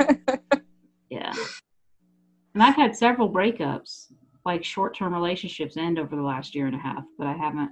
yeah. 1.08 1.32
And 2.54 2.62
I've 2.62 2.74
had 2.74 2.96
several 2.96 3.32
breakups, 3.32 4.12
like 4.44 4.64
short-term 4.64 5.14
relationships, 5.14 5.76
end 5.76 5.98
over 5.98 6.16
the 6.16 6.22
last 6.22 6.54
year 6.54 6.66
and 6.66 6.74
a 6.74 6.78
half, 6.78 7.04
but 7.16 7.26
I 7.26 7.32
haven't. 7.32 7.70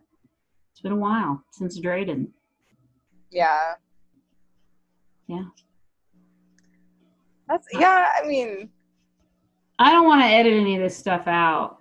It's 0.73 0.81
been 0.81 0.93
a 0.93 0.97
while 0.97 1.43
since 1.51 1.81
Drayden. 1.81 2.29
Yeah. 3.31 3.75
Yeah. 5.27 5.45
That's 7.49 7.67
yeah. 7.73 8.07
I 8.23 8.27
mean, 8.27 8.71
I 9.79 9.91
don't 9.91 10.07
want 10.07 10.23
to 10.23 10.27
edit 10.27 10.53
any 10.53 10.77
of 10.77 10.83
this 10.83 10.97
stuff 10.97 11.27
out, 11.27 11.79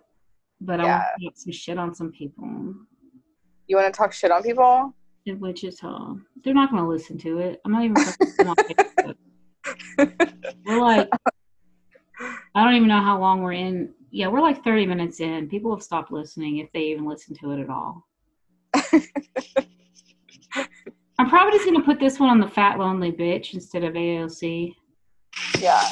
but 0.59 0.79
I 0.79 0.83
Yeah. 0.85 0.97
want 0.97 1.03
to 1.19 1.23
get 1.25 1.37
some 1.37 1.51
shit 1.53 1.77
on 1.77 1.93
some 1.93 2.11
people 2.11 2.75
you 3.69 3.75
want 3.77 3.93
to 3.93 3.95
talk 3.97 4.11
shit 4.11 4.31
on 4.31 4.41
people? 4.43 4.93
In 5.25 5.39
Wichita. 5.39 6.15
They're 6.43 6.53
not 6.53 6.71
going 6.71 6.83
to 6.83 6.89
listen 6.89 7.17
to 7.19 7.39
it. 7.39 7.61
I'm 7.65 7.71
not 7.71 7.83
even 7.83 7.97
on 8.47 9.15
We're 10.65 10.81
like, 10.81 11.09
I 12.55 12.63
don't 12.63 12.75
even 12.75 12.87
know 12.87 13.01
how 13.01 13.19
long 13.19 13.41
we're 13.41 13.53
in. 13.53 13.93
Yeah, 14.11 14.27
we're 14.27 14.41
like 14.41 14.63
30 14.63 14.85
minutes 14.85 15.19
in. 15.19 15.47
People 15.49 15.73
have 15.75 15.83
stopped 15.83 16.11
listening 16.11 16.57
if 16.57 16.71
they 16.71 16.81
even 16.81 17.05
listen 17.05 17.35
to 17.35 17.51
it 17.51 17.59
at 17.59 17.69
all. 17.69 18.07
I'm 21.19 21.29
probably 21.29 21.51
just 21.51 21.65
going 21.65 21.79
to 21.79 21.85
put 21.85 21.99
this 21.99 22.19
one 22.19 22.29
on 22.29 22.39
the 22.39 22.47
fat 22.47 22.79
lonely 22.79 23.11
bitch 23.11 23.53
instead 23.53 23.83
of 23.83 23.93
AOC 23.93 24.73
Yeah, 25.59 25.83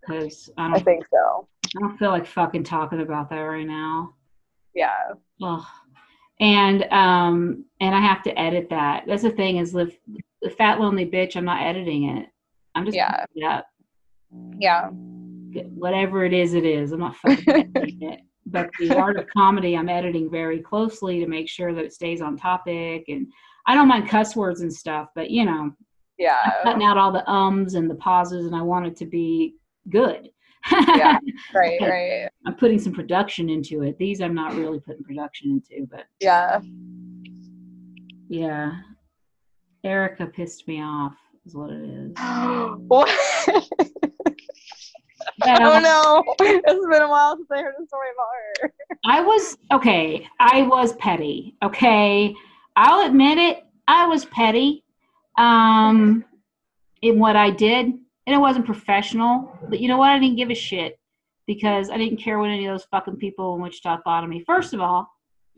because 0.00 0.50
I 0.56 0.66
I 0.66 0.70
don't, 0.70 0.84
think 0.84 1.04
so. 1.12 1.46
I 1.76 1.80
don't 1.80 1.98
feel 1.98 2.10
like 2.10 2.26
fucking 2.26 2.64
talking 2.64 3.00
about 3.00 3.28
that 3.30 3.40
right 3.40 3.66
now. 3.66 4.14
Yeah. 4.74 5.12
Ugh. 5.42 5.62
And 6.44 6.84
um 6.92 7.64
and 7.80 7.94
I 7.94 8.00
have 8.00 8.22
to 8.24 8.38
edit 8.38 8.68
that. 8.70 9.04
That's 9.06 9.22
the 9.22 9.30
thing 9.30 9.56
is 9.56 9.72
the, 9.72 9.90
the 10.42 10.50
fat 10.50 10.78
lonely 10.78 11.06
bitch. 11.06 11.36
I'm 11.36 11.44
not 11.46 11.62
editing 11.62 12.18
it. 12.18 12.28
I'm 12.74 12.84
just 12.84 12.96
Yeah. 12.96 13.24
yeah. 13.34 13.62
Yeah. 14.58 14.88
Whatever 14.90 16.24
it 16.24 16.32
is, 16.34 16.52
it 16.54 16.66
is. 16.66 16.92
I'm 16.92 17.00
not 17.00 17.16
fucking 17.16 17.48
editing 17.74 18.02
it. 18.02 18.20
But 18.46 18.68
the 18.78 18.94
art 18.98 19.18
of 19.18 19.26
comedy, 19.28 19.74
I'm 19.74 19.88
editing 19.88 20.30
very 20.30 20.60
closely 20.60 21.18
to 21.20 21.26
make 21.26 21.48
sure 21.48 21.72
that 21.72 21.84
it 21.84 21.94
stays 21.94 22.20
on 22.20 22.36
topic. 22.36 23.04
And 23.08 23.26
I 23.66 23.74
don't 23.74 23.88
mind 23.88 24.08
cuss 24.10 24.36
words 24.36 24.60
and 24.60 24.72
stuff, 24.72 25.08
but 25.14 25.30
you 25.30 25.46
know, 25.46 25.72
Yeah. 26.18 26.36
cutting 26.62 26.82
out 26.84 26.98
all 26.98 27.10
the 27.10 27.28
ums 27.30 27.74
and 27.74 27.88
the 27.88 27.94
pauses, 27.94 28.44
and 28.46 28.54
I 28.54 28.60
want 28.60 28.86
it 28.86 28.96
to 28.96 29.06
be 29.06 29.54
good. 29.88 30.28
Yeah. 30.70 31.18
Right. 31.54 31.80
Right. 31.80 32.28
I'm 32.46 32.54
putting 32.54 32.78
some 32.78 32.92
production 32.92 33.48
into 33.48 33.82
it. 33.82 33.96
These 33.98 34.20
I'm 34.20 34.34
not 34.34 34.54
really 34.54 34.80
putting 34.80 35.04
production 35.04 35.50
into, 35.50 35.86
but 35.90 36.06
Yeah. 36.20 36.60
Yeah. 38.28 38.72
Erica 39.84 40.26
pissed 40.26 40.66
me 40.66 40.82
off, 40.82 41.14
is 41.44 41.54
what 41.54 41.70
it 41.70 41.84
is. 41.84 42.12
what? 42.88 43.10
Yeah, 45.44 45.58
oh 45.60 45.80
no! 45.80 46.34
It's 46.40 46.86
been 46.86 47.02
a 47.02 47.08
while 47.08 47.36
since 47.36 47.48
I 47.50 47.58
heard 47.58 47.74
a 47.82 47.86
story 47.86 48.08
about 48.14 48.26
her. 48.62 48.72
I 49.04 49.20
was, 49.20 49.58
okay, 49.72 50.26
I 50.38 50.62
was 50.62 50.94
petty, 50.94 51.56
okay? 51.62 52.34
I'll 52.76 53.06
admit 53.06 53.38
it, 53.38 53.64
I 53.88 54.06
was 54.06 54.24
petty 54.26 54.84
um, 55.36 56.24
in 57.02 57.18
what 57.18 57.36
I 57.36 57.50
did, 57.50 57.92
and 58.26 58.34
it 58.34 58.38
wasn't 58.38 58.64
professional, 58.66 59.58
but 59.68 59.80
you 59.80 59.88
know 59.88 59.98
what? 59.98 60.10
I 60.10 60.18
didn't 60.18 60.36
give 60.36 60.50
a 60.50 60.54
shit 60.54 60.98
because 61.46 61.90
I 61.90 61.98
didn't 61.98 62.18
care 62.18 62.38
what 62.38 62.48
any 62.50 62.66
of 62.66 62.72
those 62.74 62.84
fucking 62.84 63.16
people 63.16 63.54
in 63.54 63.62
Wichita 63.62 63.98
thought 64.02 64.24
of 64.24 64.30
me. 64.30 64.42
First 64.46 64.72
of 64.72 64.80
all, 64.80 65.08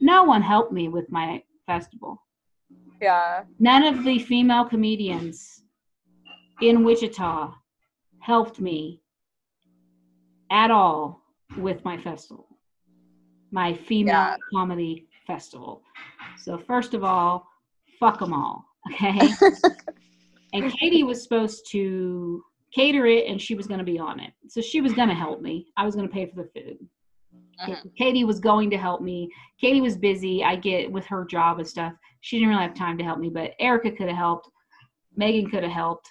no 0.01 0.25
one 0.25 0.43
helped 0.43 0.73
me 0.73 0.89
with 0.89 1.11
my 1.11 1.43
festival. 1.67 2.23
Yeah. 3.01 3.45
None 3.59 3.85
of 3.85 4.05
the 4.05 4.19
female 4.19 4.65
comedians 4.65 5.63
in 6.61 6.83
Wichita 6.85 7.53
helped 8.21 8.61
me 8.61 9.01
at 10.51 10.71
all 10.71 11.23
with 11.59 11.85
my 11.85 11.97
festival, 11.99 12.49
my 13.51 13.75
female 13.75 14.15
Yeah. 14.15 14.37
comedy 14.53 15.07
festival. 15.27 15.83
So, 16.39 16.59
first 16.59 16.95
of 16.95 17.05
all, 17.05 17.49
fuck 18.01 18.19
them 18.19 18.33
all, 18.33 18.67
okay? 18.93 19.29
and 20.53 20.73
Katie 20.73 21.03
was 21.03 21.23
supposed 21.23 21.67
to 21.73 22.43
cater 22.75 23.07
it 23.07 23.27
and 23.27 23.41
she 23.41 23.55
was 23.55 23.67
going 23.67 23.79
to 23.79 23.85
be 23.85 23.99
on 23.99 24.21
it. 24.21 24.33
So, 24.49 24.61
she 24.61 24.81
was 24.81 24.93
going 24.93 25.09
to 25.09 25.15
help 25.15 25.41
me. 25.41 25.67
I 25.77 25.85
was 25.85 25.95
going 25.95 26.09
to 26.09 26.13
pay 26.13 26.27
for 26.27 26.37
the 26.43 26.49
food. 26.55 26.79
Mhm. 27.69 27.97
Katie 27.97 28.25
was 28.25 28.39
going 28.41 28.69
to 28.71 28.77
help 28.77 29.01
me. 29.01 29.31
Katie 29.59 29.81
was 29.81 29.97
busy. 29.97 30.45
I 30.45 30.57
get 30.57 30.91
with 30.93 31.07
her 31.07 31.25
job 31.25 31.59
and 31.59 31.67
stuff. 31.67 31.93
She 32.21 32.37
didn't 32.39 32.51
really 32.51 32.63
have 32.63 32.75
time 32.75 32.99
to 32.99 33.05
help 33.05 33.19
me, 33.19 33.31
but 33.31 33.53
Erica 33.59 33.91
could 33.93 34.09
have 34.09 34.17
helped. 34.17 34.51
Megan 35.17 35.51
could 35.51 35.63
have 35.63 35.73
helped. 35.73 36.11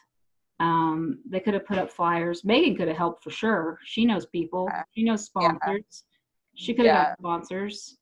Um, 0.59 1.19
they 1.29 1.39
could 1.39 1.53
have 1.53 1.65
put 1.65 1.77
up 1.77 1.91
flyers. 1.91 2.43
Megan 2.45 2.75
could 2.75 2.87
have 2.87 2.97
helped 2.97 3.23
for 3.23 3.29
sure. 3.29 3.77
She 3.83 4.05
knows 4.05 4.25
people. 4.25 4.69
She 4.95 5.03
knows 5.03 5.25
sponsors. 5.25 6.05
She 6.55 6.73
could 6.73 6.85
have 6.85 6.95
Yeah. 6.95 7.05
got 7.09 7.17
sponsors. 7.19 7.97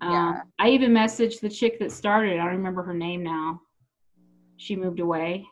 Um, 0.00 0.12
Yeah. 0.12 0.42
I 0.58 0.70
even 0.70 0.92
messaged 0.92 1.40
the 1.40 1.50
chick 1.50 1.78
that 1.78 1.92
started. 1.92 2.34
I 2.40 2.44
don't 2.44 2.56
remember 2.56 2.82
her 2.82 2.94
name 2.94 3.22
now. 3.22 3.60
She 4.56 4.74
moved 4.74 4.98
away. 5.00 5.46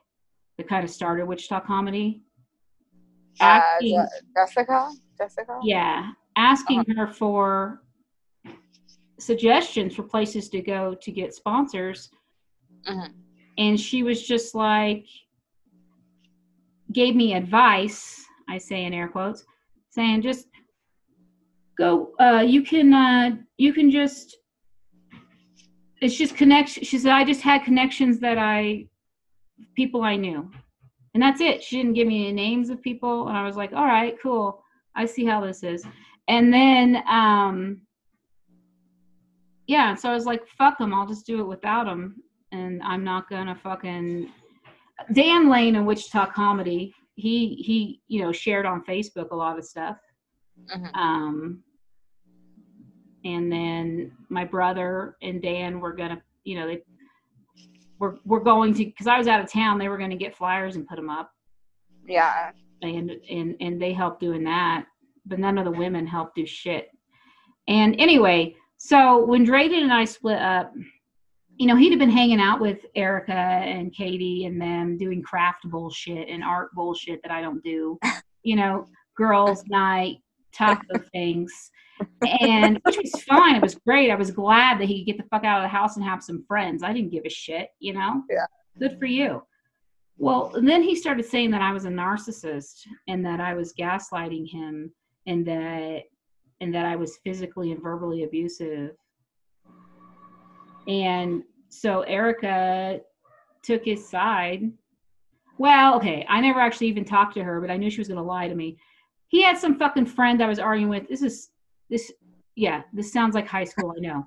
That 0.56 0.66
kind 0.68 0.82
of 0.82 0.90
started 0.90 1.26
Wichita 1.26 1.60
comedy. 1.60 2.22
Uh, 3.40 3.44
Asking- 3.44 3.96
Je- 4.00 4.26
Jessica. 4.36 4.90
Jessica. 5.18 5.58
yeah 5.62 6.10
asking 6.36 6.80
Uh-huh. 6.80 6.94
her 7.06 7.06
for 7.12 7.82
suggestions 9.18 9.94
for 9.96 10.04
places 10.04 10.48
to 10.50 10.60
go 10.62 10.94
to 10.94 11.10
get 11.10 11.34
sponsors 11.34 12.10
Mhm. 12.88 13.12
and 13.58 13.80
she 13.80 14.02
was 14.04 14.26
just 14.26 14.54
like 14.54 15.04
gave 16.92 17.14
me 17.16 17.34
advice 17.34 18.24
i 18.48 18.56
say 18.58 18.84
in 18.84 18.94
air 18.94 19.08
quotes 19.08 19.44
saying 19.90 20.22
just 20.22 20.46
go 21.76 22.12
uh 22.20 22.44
you 22.46 22.62
can 22.62 22.92
uh 22.94 23.36
you 23.58 23.72
can 23.72 23.90
just 23.90 24.36
it's 26.00 26.14
just 26.16 26.36
connection 26.36 26.84
she 26.84 26.96
said 26.98 27.12
i 27.12 27.24
just 27.24 27.42
had 27.42 27.64
connections 27.64 28.20
that 28.20 28.38
i 28.38 28.86
people 29.74 30.02
i 30.02 30.14
knew 30.14 30.48
and 31.18 31.22
that's 31.24 31.40
it. 31.40 31.64
She 31.64 31.78
didn't 31.78 31.94
give 31.94 32.06
me 32.06 32.28
any 32.28 32.32
names 32.32 32.70
of 32.70 32.80
people. 32.80 33.26
And 33.26 33.36
i 33.36 33.44
was 33.44 33.56
like 33.56 33.72
all 33.72 33.86
right 33.86 34.16
cool. 34.22 34.62
I 34.94 35.04
see 35.04 35.24
how 35.24 35.40
this 35.44 35.64
is. 35.64 35.84
And 36.28 36.52
then 36.52 37.02
um 37.10 37.80
yeah 39.66 39.94
so 39.94 40.08
i 40.10 40.14
was 40.14 40.24
like 40.24 40.46
fuck 40.56 40.78
them 40.78 40.94
i'll 40.94 41.06
just 41.06 41.26
do 41.26 41.40
it 41.40 41.46
without 41.46 41.84
them 41.84 42.22
and 42.52 42.82
i'm 42.82 43.04
not 43.04 43.28
gonna 43.28 43.54
fucking 43.54 44.32
dan 45.12 45.50
lane 45.50 45.76
in 45.76 45.84
wichita 45.84 46.24
comedy 46.26 46.94
he 47.16 47.54
he 47.56 48.00
you 48.08 48.22
know 48.22 48.32
shared 48.32 48.64
on 48.64 48.82
facebook 48.84 49.30
a 49.30 49.36
lot 49.36 49.58
of 49.58 49.64
stuff. 49.64 49.98
Mhm. 50.74 50.96
um 50.96 51.62
and 53.24 53.52
then 53.52 54.10
my 54.30 54.44
brother 54.44 55.16
and 55.20 55.42
dan 55.42 55.80
were 55.80 55.92
gonna 55.92 56.22
you 56.44 56.58
know 56.58 56.66
they 56.66 56.80
were, 57.98 58.18
were 58.24 58.40
going 58.40 58.74
to 58.74 58.84
because 58.84 59.06
i 59.06 59.18
was 59.18 59.28
out 59.28 59.40
of 59.40 59.50
town 59.50 59.78
they 59.78 59.88
were 59.88 59.98
going 59.98 60.10
to 60.10 60.16
get 60.16 60.36
flyers 60.36 60.76
and 60.76 60.86
put 60.86 60.96
them 60.96 61.10
up. 61.10 61.30
Yeah. 62.06 62.52
and 62.82 63.10
and 63.30 63.56
and 63.60 63.80
they 63.80 63.92
helped 63.92 64.20
doing 64.20 64.44
that 64.44 64.86
but 65.26 65.38
none 65.38 65.58
of 65.58 65.64
the 65.64 65.70
women 65.70 66.06
helped 66.06 66.36
do 66.36 66.46
shit. 66.46 66.88
And 67.66 67.94
anyway 67.98 68.54
so 68.78 69.24
when 69.26 69.44
drayden 69.44 69.82
and 69.82 69.92
i 69.92 70.04
split 70.04 70.38
up 70.38 70.72
you 71.56 71.66
know 71.66 71.76
he'd 71.76 71.90
have 71.90 71.98
been 71.98 72.10
hanging 72.10 72.40
out 72.40 72.60
with 72.60 72.78
erica 72.94 73.32
and 73.32 73.92
katie 73.92 74.46
and 74.46 74.60
them 74.60 74.96
doing 74.96 75.20
craft 75.22 75.68
bullshit 75.68 76.28
and 76.28 76.44
art 76.44 76.72
bullshit 76.74 77.20
that 77.22 77.32
i 77.32 77.40
don't 77.42 77.62
do. 77.62 77.98
You 78.44 78.56
know 78.56 78.86
girls 79.16 79.64
night 79.66 80.18
taco 80.54 80.98
things 81.12 81.52
and 82.40 82.80
which 82.84 82.96
was 82.96 83.22
fine 83.22 83.54
it 83.56 83.62
was 83.62 83.74
great 83.74 84.10
i 84.10 84.14
was 84.14 84.30
glad 84.30 84.78
that 84.80 84.86
he 84.86 85.00
could 85.00 85.12
get 85.12 85.22
the 85.22 85.28
fuck 85.28 85.44
out 85.44 85.58
of 85.58 85.64
the 85.64 85.68
house 85.68 85.96
and 85.96 86.04
have 86.04 86.22
some 86.22 86.44
friends 86.46 86.82
i 86.82 86.92
didn't 86.92 87.10
give 87.10 87.24
a 87.24 87.30
shit 87.30 87.68
you 87.78 87.92
know 87.92 88.22
Yeah. 88.30 88.46
good 88.78 88.98
for 88.98 89.06
you 89.06 89.42
well, 90.18 90.52
then 90.60 90.82
he 90.82 90.96
started 90.96 91.24
saying 91.24 91.52
that 91.52 91.62
I 91.62 91.72
was 91.72 91.84
a 91.84 91.90
narcissist 91.90 92.86
and 93.06 93.24
that 93.24 93.40
I 93.40 93.54
was 93.54 93.72
gaslighting 93.72 94.50
him 94.50 94.92
and 95.28 95.46
that 95.46 96.02
and 96.60 96.74
that 96.74 96.84
I 96.84 96.96
was 96.96 97.18
physically 97.18 97.70
and 97.70 97.80
verbally 97.80 98.24
abusive. 98.24 98.96
And 100.88 101.44
so 101.68 102.00
Erica 102.00 103.00
took 103.62 103.84
his 103.84 104.08
side. 104.08 104.72
Well, 105.56 105.94
okay, 105.96 106.26
I 106.28 106.40
never 106.40 106.60
actually 106.60 106.88
even 106.88 107.04
talked 107.04 107.34
to 107.34 107.44
her, 107.44 107.60
but 107.60 107.70
I 107.70 107.76
knew 107.76 107.90
she 107.90 108.00
was 108.00 108.08
going 108.08 108.18
to 108.18 108.24
lie 108.24 108.48
to 108.48 108.54
me. 108.56 108.76
He 109.28 109.42
had 109.42 109.56
some 109.56 109.78
fucking 109.78 110.06
friend 110.06 110.42
I 110.42 110.48
was 110.48 110.58
arguing 110.58 110.90
with. 110.90 111.08
This 111.08 111.22
is 111.22 111.50
this 111.90 112.12
yeah, 112.56 112.82
this 112.92 113.12
sounds 113.12 113.34
like 113.34 113.46
high 113.46 113.64
school, 113.64 113.94
I 113.96 114.00
know. 114.00 114.26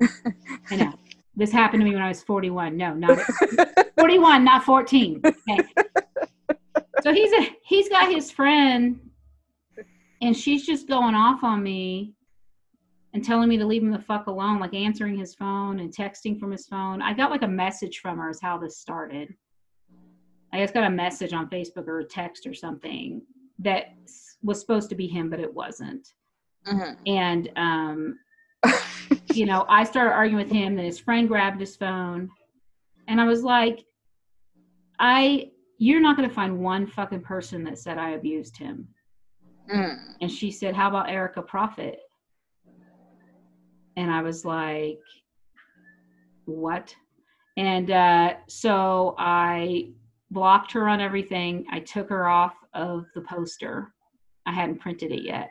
I 0.70 0.76
know. 0.76 0.92
This 1.34 1.50
happened 1.50 1.80
to 1.80 1.84
me 1.84 1.94
when 1.94 2.02
I 2.02 2.08
was 2.08 2.22
41. 2.22 2.76
No, 2.76 2.94
not 2.94 3.18
41, 3.98 4.44
not 4.44 4.64
14. 4.64 5.20
Okay. 5.24 5.58
So 7.02 7.12
he's 7.12 7.32
a 7.32 7.56
he's 7.64 7.88
got 7.88 8.12
his 8.12 8.30
friend, 8.30 9.00
and 10.20 10.36
she's 10.36 10.64
just 10.64 10.86
going 10.86 11.14
off 11.14 11.42
on 11.42 11.62
me 11.62 12.14
and 13.14 13.24
telling 13.24 13.48
me 13.48 13.58
to 13.58 13.66
leave 13.66 13.82
him 13.82 13.90
the 13.90 13.98
fuck 13.98 14.26
alone, 14.26 14.60
like 14.60 14.74
answering 14.74 15.18
his 15.18 15.34
phone 15.34 15.80
and 15.80 15.94
texting 15.94 16.38
from 16.38 16.50
his 16.50 16.66
phone. 16.66 17.02
I 17.02 17.12
got 17.12 17.30
like 17.30 17.42
a 17.42 17.48
message 17.48 17.98
from 17.98 18.18
her, 18.18 18.30
is 18.30 18.40
how 18.40 18.56
this 18.58 18.78
started. 18.78 19.34
I 20.52 20.60
just 20.60 20.74
got 20.74 20.84
a 20.84 20.90
message 20.90 21.32
on 21.32 21.48
Facebook 21.48 21.88
or 21.88 22.00
a 22.00 22.04
text 22.04 22.46
or 22.46 22.54
something 22.54 23.22
that 23.58 23.94
was 24.42 24.60
supposed 24.60 24.90
to 24.90 24.94
be 24.94 25.06
him, 25.06 25.30
but 25.30 25.40
it 25.40 25.52
wasn't. 25.52 26.08
Mhm. 26.66 26.96
And, 27.06 27.50
um, 27.56 28.18
you 29.34 29.46
know, 29.46 29.64
I 29.68 29.84
started 29.84 30.12
arguing 30.12 30.44
with 30.44 30.52
him, 30.52 30.76
then 30.76 30.84
his 30.84 30.98
friend 30.98 31.28
grabbed 31.28 31.60
his 31.60 31.76
phone. 31.76 32.30
And 33.08 33.20
I 33.20 33.24
was 33.24 33.42
like, 33.42 33.84
I, 34.98 35.50
you're 35.78 36.00
not 36.00 36.16
going 36.16 36.28
to 36.28 36.34
find 36.34 36.60
one 36.60 36.86
fucking 36.86 37.22
person 37.22 37.64
that 37.64 37.78
said 37.78 37.98
I 37.98 38.10
abused 38.10 38.56
him. 38.56 38.86
Mm. 39.72 39.98
And 40.20 40.30
she 40.30 40.50
said, 40.50 40.74
How 40.74 40.88
about 40.88 41.10
Erica 41.10 41.42
Prophet? 41.42 41.98
And 43.96 44.10
I 44.10 44.22
was 44.22 44.44
like, 44.44 45.00
What? 46.44 46.94
And 47.56 47.90
uh, 47.90 48.34
so 48.48 49.14
I 49.18 49.90
blocked 50.30 50.72
her 50.72 50.88
on 50.88 51.00
everything. 51.00 51.66
I 51.70 51.80
took 51.80 52.08
her 52.08 52.28
off 52.28 52.54
of 52.74 53.06
the 53.14 53.20
poster. 53.20 53.92
I 54.46 54.52
hadn't 54.52 54.80
printed 54.80 55.12
it 55.12 55.22
yet. 55.22 55.50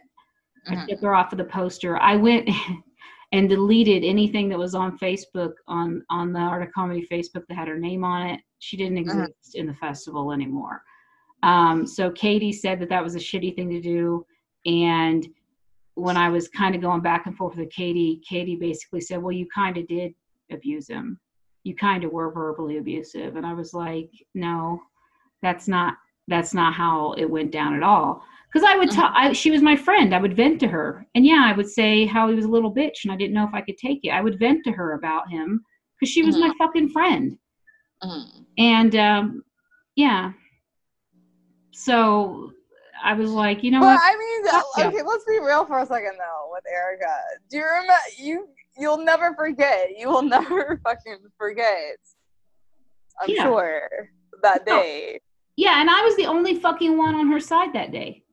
I 0.68 0.76
Mhm. 0.76 0.88
took 0.88 1.01
her 1.01 1.16
off 1.16 1.32
of 1.32 1.38
the 1.38 1.43
poster. 1.45 1.97
I 1.97 2.16
went 2.16 2.47
and 3.32 3.47
deleted 3.49 4.03
anything 4.03 4.49
that 4.49 4.59
was 4.59 4.76
on 4.76 4.97
Facebook 4.97 5.53
on 5.68 6.03
on 6.09 6.34
the 6.34 6.39
Art 6.39 6.64
of 6.64 6.72
Comedy 6.74 7.07
Facebook 7.12 7.45
that 7.47 7.55
had 7.55 7.68
her 7.68 7.80
name 7.80 8.03
on 8.03 8.28
it. 8.28 8.41
She 8.59 8.78
didn't 8.78 8.97
Uh-huh. 9.09 9.22
exist 9.24 9.55
in 9.55 9.66
the 9.68 9.74
festival 9.76 10.32
anymore. 10.32 10.84
Um, 11.43 11.88
so 11.88 12.12
Katie 12.12 12.51
said 12.51 12.80
that 12.80 12.89
that 12.89 13.03
was 13.03 13.16
a 13.16 13.20
shitty 13.20 13.55
thing 13.55 13.70
to 13.72 13.82
do, 13.82 14.26
and 14.66 15.28
when 15.95 16.16
I 16.16 16.30
was 16.30 16.47
kind 16.47 16.76
of 16.76 16.82
going 16.82 17.01
back 17.01 17.26
and 17.26 17.36
forth 17.36 17.57
with 17.57 17.70
Katie, 17.72 18.22
Katie 18.28 18.55
basically 18.55 19.01
said, 19.01 19.22
"Well, 19.22 19.32
you 19.32 19.47
kind 19.53 19.78
of 19.78 19.88
did 19.88 20.14
abuse 20.51 20.88
him. 20.88 21.20
You 21.64 21.76
kind 21.76 22.03
of 22.03 22.12
were 22.12 22.32
verbally 22.32 22.78
abusive," 22.78 23.36
and 23.36 23.45
I 23.45 23.53
was 23.53 23.74
like, 23.74 24.09
"No, 24.36 24.82
that's 25.41 25.68
not 25.68 25.97
that's 26.28 26.53
not 26.53 26.74
how 26.74 27.14
it 27.14 27.26
went 27.30 27.51
down 27.51 27.74
at 27.76 27.84
all." 27.84 28.24
Because 28.52 28.68
I 28.70 28.76
would 28.78 28.89
Mhm. 28.89 28.95
tell, 28.95 29.12
I, 29.14 29.32
she 29.32 29.49
was 29.49 29.62
my 29.62 29.76
friend. 29.78 30.14
I 30.14 30.20
would 30.20 30.36
vent 30.36 30.60
to 30.60 30.68
her, 30.68 31.06
and 31.16 31.26
yeah, 31.26 31.43
I 31.45 31.56
would 31.56 31.70
say 31.70 32.06
how 32.06 32.28
he 32.28 32.36
was 32.36 32.43
a 32.45 32.49
little 32.49 32.74
bitch, 32.74 33.04
and 33.04 33.12
I 33.12 33.16
didn't 33.16 33.34
know 33.34 33.45
if 33.47 33.54
I 33.54 33.62
could 33.62 33.78
take 33.78 33.99
it. 34.04 34.10
I 34.10 34.20
would 34.22 34.39
vent 34.39 34.66
to 34.66 34.72
her 34.74 34.93
about 34.93 35.30
him 35.30 35.64
because 35.97 36.12
she 36.12 36.24
was 36.24 36.38
my 36.38 36.52
fucking 36.58 36.89
friend, 36.89 37.38
Mhm. 38.04 38.45
and 38.58 38.95
um, 38.95 39.43
yeah. 39.95 40.34
So 41.72 42.52
I 43.04 43.14
was 43.14 43.32
like, 43.32 43.64
you 43.64 43.72
know 43.72 43.80
But 43.80 43.95
what? 43.95 43.99
I 44.04 44.18
mean, 44.18 44.45
Fuck 44.52 44.66
yeah. 44.78 44.88
okay, 44.88 45.02
let's 45.02 45.26
be 45.26 45.39
real 45.39 45.66
for 45.66 45.80
a 45.80 45.86
second 45.86 46.18
though 46.18 46.49
with 46.52 46.64
Erica. 46.72 47.14
Do 47.49 47.58
you 47.58 47.64
remember 47.64 47.93
you 48.18 48.49
you'll 48.78 48.97
never 49.04 49.34
forget. 49.36 49.97
You 49.97 50.10
will 50.10 50.22
never 50.38 50.80
fucking 50.84 51.18
forget. 51.38 51.97
I'm 53.22 53.30
Yeah. 53.30 53.43
sure 53.43 53.88
that 54.43 54.66
No. 54.68 54.82
day. 54.82 55.20
Yeah, 55.58 55.80
and 55.82 55.89
I 55.89 56.02
was 56.04 56.16
the 56.16 56.26
only 56.26 56.60
fucking 56.60 56.97
one 56.97 57.14
on 57.16 57.28
her 57.32 57.39
side 57.39 57.74
that 57.74 57.91
day. 57.91 58.24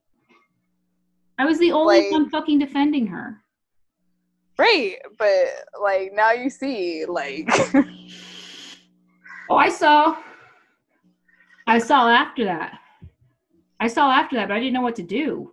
I 1.38 1.44
was 1.46 1.58
the 1.58 1.72
only 1.72 2.02
Like- 2.02 2.10
one 2.12 2.28
fucking 2.30 2.58
defending 2.58 3.06
her. 3.08 3.40
Right, 4.58 4.96
but 5.18 5.46
like 5.80 6.12
now 6.12 6.32
you 6.32 6.50
see, 6.50 7.04
like 7.06 7.48
Oh, 9.50 9.56
I 9.56 9.68
saw. 9.68 10.16
I 11.66 11.78
saw 11.78 12.08
after 12.10 12.44
that. 12.44 12.80
I 13.80 13.86
saw 13.86 14.10
after 14.10 14.36
that, 14.36 14.48
but 14.48 14.54
I 14.56 14.58
didn't 14.58 14.72
know 14.74 14.80
what 14.82 14.96
to 14.96 15.02
do. 15.02 15.52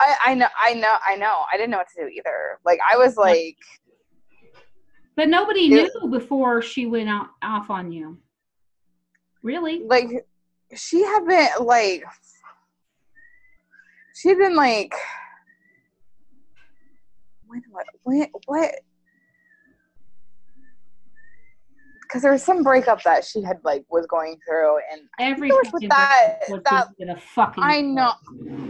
I, 0.00 0.16
I 0.26 0.34
know 0.34 0.46
I 0.66 0.74
know 0.74 0.94
I 1.06 1.16
know. 1.16 1.44
I 1.52 1.56
didn't 1.56 1.70
know 1.70 1.78
what 1.78 1.88
to 1.96 2.02
do 2.04 2.08
either. 2.08 2.58
Like 2.64 2.78
I 2.92 2.96
was 2.98 3.16
like 3.16 3.56
But 5.16 5.28
nobody 5.28 5.62
Yeah. 5.62 5.86
knew 6.02 6.08
before 6.10 6.60
she 6.62 6.86
went 6.86 7.08
out, 7.08 7.28
off 7.42 7.70
on 7.70 7.90
you. 7.90 8.18
Really? 9.42 9.82
like 9.86 10.26
she 10.76 11.02
had 11.02 11.26
been 11.26 11.48
like 11.64 12.04
she'd 14.20 14.38
been 14.38 14.54
like 14.56 14.94
when 17.46 17.62
what 17.70 17.86
when 18.02 18.26
what 18.46 18.70
because 22.02 22.22
there 22.22 22.32
was 22.32 22.42
some 22.42 22.62
breakup 22.62 23.02
that 23.04 23.24
she 23.24 23.40
had 23.42 23.58
like 23.64 23.84
was 23.88 24.06
going 24.06 24.36
through 24.46 24.78
and 24.92 25.02
Every 25.18 25.48
it 25.48 25.52
was 25.52 25.66
fucking 25.70 25.88
with 25.88 25.90
that- 25.90 26.38
that- 26.48 26.64
just 26.86 26.90
in 26.98 27.10
a 27.10 27.16
fucking. 27.20 27.62
I 27.62 27.80
know. 27.80 28.12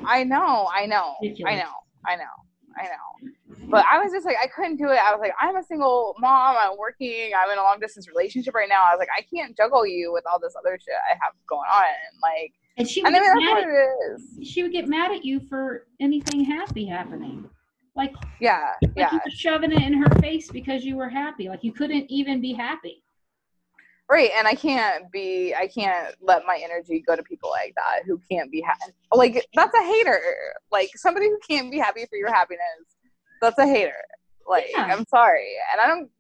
I 0.07 0.25
know, 0.25 0.69
I 0.75 0.87
know, 0.87 1.15
I 1.47 1.55
know, 1.57 1.73
I 2.07 2.17
know, 2.17 2.35
I 2.79 2.85
know. 2.85 3.31
But 3.71 3.85
I 3.91 3.99
was 4.03 4.13
just 4.13 4.27
like, 4.27 4.37
I 4.43 4.47
couldn't 4.49 4.77
do 4.77 4.89
it. 4.91 4.99
I 4.99 5.13
was 5.13 5.21
like, 5.21 5.33
I'm 5.41 5.55
a 5.57 5.63
single 5.63 6.15
mom. 6.19 6.57
I'm 6.59 6.77
working. 6.77 7.31
I'm 7.39 7.51
in 7.51 7.59
a 7.59 7.63
long 7.63 7.79
distance 7.81 8.09
relationship 8.09 8.53
right 8.55 8.69
now. 8.69 8.81
I 8.83 8.95
was 8.95 8.99
like, 8.99 9.09
I 9.17 9.23
can't 9.35 9.57
juggle 9.57 9.87
you 9.87 10.13
with 10.13 10.25
all 10.31 10.41
this 10.41 10.55
other 10.59 10.77
shit 10.83 10.95
I 11.09 11.15
have 11.23 11.33
going 11.49 11.69
on. 11.73 11.85
Like, 12.21 12.53
And 12.81 12.89
she 12.89 13.03
would, 13.03 13.15
I 13.15 13.19
get 13.19 13.35
mean, 13.37 13.45
mad 13.55 13.65
at, 13.65 14.47
she 14.47 14.63
would 14.63 14.73
get 14.73 14.89
mad 14.89 15.13
at 15.13 15.25
you 15.25 15.39
for 15.41 15.87
anything 16.01 16.45
happy 16.45 16.87
happening. 16.87 17.49
Like, 17.95 18.15
Yeah, 18.41 18.71
like 18.83 18.93
yeah, 18.97 19.13
you 19.13 19.21
were 19.25 19.31
shoving 19.31 19.73
it 19.73 19.83
in 19.83 19.93
her 19.95 20.09
face 20.21 20.51
because 20.51 20.85
you 20.85 20.97
were 20.97 21.09
happy. 21.09 21.49
Like 21.49 21.63
you 21.63 21.73
couldn't 21.73 22.11
even 22.11 22.41
be 22.41 22.53
happy. 22.55 23.03
right. 24.09 24.31
And 24.37 24.47
I 24.49 24.55
can't 24.55 25.11
be. 25.13 25.55
I 25.55 25.67
can't 25.67 26.15
let 26.21 26.45
my 26.47 26.59
energy 26.63 27.03
go 27.07 27.15
to 27.17 27.23
people 27.23 27.51
like 27.51 27.75
that 27.77 28.05
who 28.07 28.19
can't 28.31 28.51
be 28.51 28.61
happy. 28.63 28.93
Like, 29.13 29.45
that's 29.55 29.75
a 29.75 29.83
hater. 29.85 30.21
Like 30.73 30.91
somebody 30.97 31.29
who 31.29 31.39
can't 31.49 31.71
be 31.71 31.79
happy 31.79 32.07
for 32.09 32.17
your 32.17 32.33
happiness. 32.33 32.63
That's 33.43 33.59
a 33.59 33.67
hater. 33.67 33.93
Like, 34.49 34.67
Yeah. 34.73 34.85
I'm 34.85 35.05
sorry, 35.07 35.49
and 35.73 35.81
I 35.81 35.87
don't. 35.87 36.11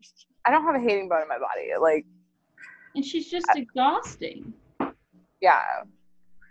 I 0.44 0.50
don't 0.50 0.64
have 0.64 0.74
a 0.74 0.80
hating 0.80 1.08
bone 1.08 1.22
in 1.22 1.28
my 1.28 1.38
body. 1.38 1.70
Like, 1.80 2.04
And 2.94 3.04
she's 3.04 3.30
just 3.30 3.46
exhausting. 3.56 4.52
yeah. 5.40 5.62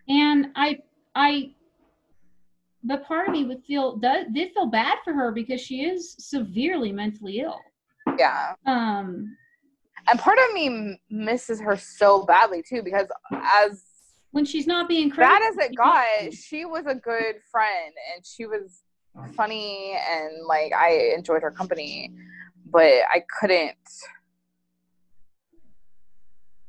And 0.09 0.47
I 0.55 0.79
I 1.15 1.51
but 2.83 3.05
part 3.05 3.27
of 3.27 3.33
me 3.33 3.45
would 3.45 3.63
feel 3.63 3.97
does 3.97 4.25
did 4.33 4.51
feel 4.53 4.65
bad 4.65 4.97
for 5.03 5.13
her 5.13 5.31
because 5.31 5.61
she 5.61 5.83
is 5.83 6.15
severely 6.19 6.91
mentally 6.91 7.39
ill. 7.39 7.59
Yeah. 8.17 8.53
Um 8.65 9.37
And 10.09 10.19
part 10.19 10.37
of 10.39 10.53
me 10.53 10.99
misses 11.09 11.59
her 11.61 11.77
so 11.77 12.23
badly 12.25 12.63
too 12.67 12.81
because 12.83 13.07
as 13.31 13.83
when 14.31 14.45
she's 14.45 14.67
not 14.67 14.87
being 14.87 15.09
crazy. 15.09 15.27
bad 15.27 15.41
as 15.49 15.57
it 15.57 15.75
got, 15.75 16.33
she 16.33 16.65
was 16.65 16.85
a 16.85 16.95
good 16.95 17.35
friend 17.51 17.93
and 18.13 18.25
she 18.25 18.45
was 18.45 18.83
funny 19.35 19.97
and 20.09 20.45
like 20.47 20.71
I 20.73 21.13
enjoyed 21.15 21.41
her 21.41 21.51
company, 21.51 22.11
but 22.65 22.93
I 23.13 23.23
couldn't. 23.39 23.75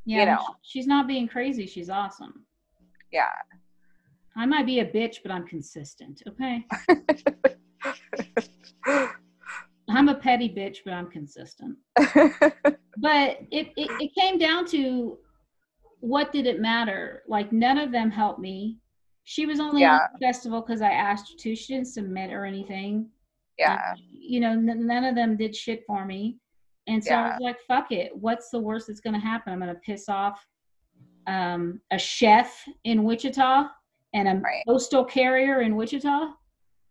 yeah, 0.05 0.20
you 0.20 0.26
know. 0.26 0.57
she's 0.62 0.86
not 0.86 1.07
being 1.07 1.28
crazy. 1.28 1.66
She's 1.66 1.91
awesome. 1.91 2.47
Yeah. 3.13 3.27
I 4.37 4.47
might 4.47 4.67
be 4.67 4.81
a 4.81 4.87
bitch, 4.87 5.17
but 5.23 5.33
I'm 5.33 5.47
consistent. 5.47 6.23
Okay. 6.29 6.65
I'm 9.89 10.09
a 10.09 10.15
petty 10.15 10.49
bitch, 10.49 10.79
but 10.85 10.95
I'm 10.95 11.11
consistent. 11.11 11.77
But 12.97 13.39
it, 13.51 13.69
it, 13.79 13.89
it 13.99 14.11
came 14.15 14.37
down 14.37 14.67
to 14.67 15.17
what 16.01 16.33
did 16.33 16.47
it 16.47 16.61
matter? 16.61 17.23
Like 17.27 17.51
none 17.51 17.79
of 17.79 17.93
them 17.93 18.11
helped 18.11 18.41
me. 18.41 18.77
She 19.25 19.47
was 19.47 19.59
only 19.59 19.81
Yeah. 19.83 19.95
on 19.95 20.01
the 20.13 20.19
festival 20.27 20.61
because 20.61 20.83
I 20.83 20.91
asked 20.91 21.33
her 21.33 21.39
to. 21.39 21.55
She 21.57 21.73
didn't 21.75 21.87
submit 21.89 22.31
or 22.31 22.45
anything. 22.45 23.09
yeah. 23.59 23.95
you 24.11 24.41
know, 24.41 24.51
n- 24.51 24.87
none 24.87 25.05
of 25.05 25.15
them 25.15 25.37
did 25.37 25.57
shit 25.57 25.83
for 25.87 26.05
me. 26.05 26.37
And 26.89 27.03
so 27.03 27.15
I 27.15 27.29
was 27.31 27.39
like, 27.41 27.57
fuck 27.67 27.91
it. 27.91 28.11
What's 28.15 28.51
the 28.51 28.61
worst 28.61 28.89
that's 28.89 29.01
going 29.01 29.15
to 29.15 29.21
happen? 29.21 29.53
I'm 29.53 29.61
going 29.61 29.73
to 29.75 29.81
piss 29.81 30.09
off 30.11 30.45
um, 31.31 31.81
a 31.93 31.99
chef 31.99 32.64
in 32.85 33.05
Wichita 33.05 33.68
and 34.14 34.28
a 34.28 34.35
Right. 34.41 34.64
postal 34.66 35.05
carrier 35.05 35.61
in 35.61 35.76
Wichita. 35.76 36.33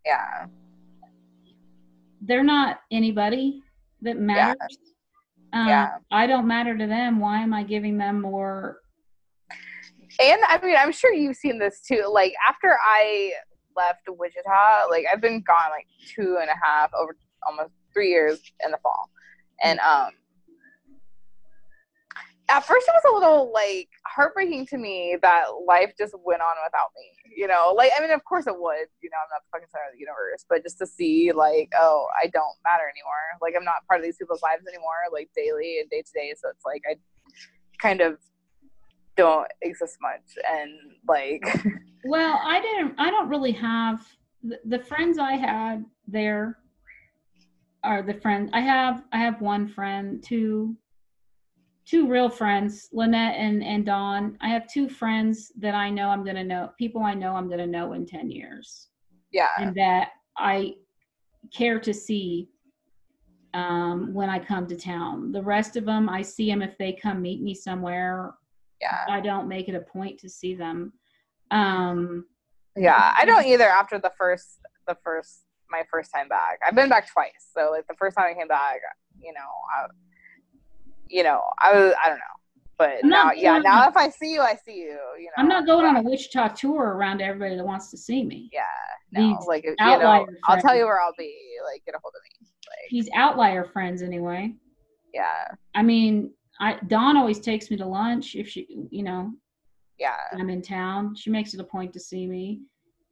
Yeah. 0.06 0.46
They're 2.22 2.42
not 2.44 2.80
anybody 2.90 3.62
that 4.00 4.16
matters. 4.16 4.78
Um, 5.52 5.68
Yeah. 5.68 5.98
I 6.10 6.26
don't 6.26 6.46
matter 6.46 6.76
to 6.76 6.86
them. 6.86 7.20
Why 7.20 7.40
am 7.42 7.52
I 7.52 7.62
giving 7.64 7.98
them 7.98 8.22
more? 8.22 8.80
And 10.18 10.40
I 10.48 10.58
mean, 10.62 10.76
I'm 10.76 10.92
sure 10.92 11.12
you've 11.12 11.36
seen 11.36 11.58
this 11.58 11.80
too. 11.82 12.04
Like 12.10 12.32
after 12.48 12.78
I 12.82 13.32
left 13.76 14.08
Wichita, 14.08 14.86
like 14.90 15.04
I've 15.12 15.20
been 15.20 15.42
gone 15.42 15.70
like 15.70 15.86
two 16.14 16.38
and 16.40 16.48
a 16.50 16.56
half 16.62 16.90
over 16.94 17.16
almost 17.46 17.72
three 17.92 18.08
years 18.10 18.40
in 18.64 18.70
the 18.70 18.78
fall, 18.78 19.10
and 19.62 19.78
um, 19.80 20.10
at 22.50 22.64
first 22.64 22.88
it 22.88 22.94
was 22.94 23.06
a 23.10 23.14
little 23.14 23.52
like 23.52 23.88
heartbreaking 24.06 24.66
to 24.66 24.78
me 24.78 25.16
that 25.22 25.44
life 25.66 25.92
just 25.96 26.14
went 26.24 26.42
on 26.42 26.56
without 26.66 26.90
me. 26.96 27.34
You 27.36 27.46
know, 27.46 27.72
like 27.76 27.92
I 27.96 28.00
mean, 28.00 28.10
of 28.10 28.24
course 28.24 28.46
it 28.46 28.58
would. 28.58 28.86
You 29.00 29.10
know, 29.10 29.18
I'm 29.22 29.30
not 29.30 29.42
the 29.44 29.50
fucking 29.52 29.68
center 29.70 29.84
of 29.88 29.94
the 29.94 30.00
universe, 30.00 30.44
but 30.48 30.62
just 30.62 30.78
to 30.78 30.86
see 30.86 31.32
like, 31.32 31.70
oh, 31.78 32.06
I 32.20 32.26
don't 32.26 32.56
matter 32.64 32.84
anymore. 32.84 33.24
Like 33.40 33.54
I'm 33.56 33.64
not 33.64 33.86
part 33.88 34.00
of 34.00 34.04
these 34.04 34.16
people's 34.16 34.42
lives 34.42 34.66
anymore, 34.66 35.08
like 35.12 35.30
daily 35.34 35.78
and 35.80 35.88
day 35.88 36.02
to 36.02 36.12
day. 36.12 36.34
So 36.36 36.50
it's 36.50 36.64
like 36.64 36.82
I 36.90 36.96
kind 37.80 38.00
of 38.00 38.18
don't 39.16 39.48
exist 39.62 39.96
much 40.00 40.22
and 40.48 40.70
like 41.06 41.42
Well, 42.04 42.40
I 42.42 42.60
didn't, 42.60 42.94
I 42.98 43.10
don't 43.10 43.28
really 43.28 43.52
have 43.52 44.06
the, 44.42 44.58
the 44.64 44.78
friends 44.78 45.18
I 45.18 45.32
had 45.32 45.84
there 46.08 46.56
are 47.84 48.02
the 48.02 48.14
friends 48.14 48.50
I 48.52 48.60
have. 48.60 49.02
I 49.12 49.18
have 49.18 49.40
one 49.40 49.68
friend, 49.68 50.22
two, 50.22 50.76
two 51.90 52.06
real 52.06 52.28
friends, 52.30 52.88
Lynette 52.92 53.34
and 53.36 53.64
and 53.64 53.84
Dawn. 53.84 54.38
I 54.40 54.48
have 54.48 54.68
two 54.68 54.88
friends 54.88 55.50
that 55.58 55.74
I 55.74 55.90
know 55.90 56.08
I'm 56.08 56.24
gonna 56.24 56.44
know. 56.44 56.70
People 56.78 57.02
I 57.02 57.14
know 57.14 57.34
I'm 57.34 57.50
gonna 57.50 57.66
know 57.66 57.94
in 57.94 58.06
ten 58.06 58.30
years, 58.30 58.88
Yeah. 59.32 59.48
and 59.58 59.74
that 59.74 60.10
I 60.36 60.76
care 61.52 61.80
to 61.80 61.92
see 61.92 62.48
um, 63.54 64.14
when 64.14 64.30
I 64.30 64.38
come 64.38 64.68
to 64.68 64.76
town. 64.76 65.32
The 65.32 65.42
rest 65.42 65.76
of 65.76 65.84
them, 65.84 66.08
I 66.08 66.22
see 66.22 66.48
them 66.48 66.62
if 66.62 66.78
they 66.78 66.92
come 66.92 67.20
meet 67.20 67.42
me 67.42 67.52
somewhere. 67.54 68.34
Yeah. 68.80 69.04
I 69.08 69.20
don't 69.20 69.48
make 69.48 69.68
it 69.68 69.74
a 69.74 69.80
point 69.80 70.20
to 70.20 70.28
see 70.28 70.54
them. 70.54 70.92
Um, 71.50 72.26
Yeah. 72.76 73.12
I 73.18 73.24
don't 73.24 73.44
either 73.46 73.68
after 73.68 73.98
the 73.98 74.12
first 74.16 74.60
the 74.86 74.96
first 75.02 75.42
my 75.68 75.82
first 75.90 76.12
time 76.14 76.28
back. 76.28 76.58
I've 76.66 76.74
been 76.74 76.88
back 76.88 77.10
twice. 77.12 77.48
So 77.56 77.70
like 77.72 77.86
the 77.88 77.94
first 77.94 78.16
time 78.16 78.26
I 78.30 78.34
came 78.34 78.48
back, 78.48 78.80
you 79.20 79.32
know, 79.32 79.50
I 79.74 79.86
you 81.10 81.22
know, 81.22 81.42
I 81.60 81.74
was 81.74 81.94
I 82.02 82.08
don't 82.08 82.18
know. 82.18 82.24
But 82.78 83.00
I'm 83.04 83.10
now 83.10 83.32
yeah, 83.32 83.58
now 83.58 83.86
if 83.88 83.96
I 83.96 84.08
see 84.08 84.32
you, 84.32 84.40
I 84.40 84.54
see 84.64 84.76
you, 84.76 84.98
you 85.18 85.24
know. 85.26 85.32
I'm 85.36 85.48
not 85.48 85.66
going 85.66 85.84
on 85.84 85.96
a 85.96 86.02
Wichita 86.02 86.48
tour 86.54 86.82
around 86.94 87.18
to 87.18 87.24
everybody 87.24 87.56
that 87.56 87.64
wants 87.64 87.90
to 87.90 87.98
see 87.98 88.24
me. 88.24 88.48
Yeah. 88.52 88.62
No, 89.12 89.20
These 89.36 89.46
like 89.46 89.64
you 89.64 89.74
know, 89.78 90.26
I'll 90.44 90.60
tell 90.62 90.74
you 90.76 90.84
where 90.86 91.00
I'll 91.00 91.12
be. 91.18 91.34
Like 91.70 91.84
get 91.84 91.94
a 91.94 91.98
hold 92.02 92.14
of 92.16 92.22
me. 92.22 92.48
Like 92.68 92.90
These 92.90 93.08
outlier 93.14 93.64
friends, 93.64 94.00
anyway. 94.02 94.54
yeah. 95.12 95.48
I 95.74 95.82
mean, 95.82 96.32
I 96.60 96.78
Dawn 96.86 97.16
always 97.18 97.40
takes 97.40 97.70
me 97.70 97.76
to 97.76 97.86
lunch 97.86 98.34
if 98.34 98.48
she, 98.48 98.66
you 98.90 99.02
know, 99.02 99.32
Yeah. 99.98 100.14
I'm 100.32 100.48
in 100.48 100.62
town. 100.62 101.14
She 101.16 101.28
makes 101.28 101.52
it 101.52 101.60
a 101.60 101.64
point 101.64 101.92
to 101.92 102.00
see 102.00 102.26
me. 102.26 102.60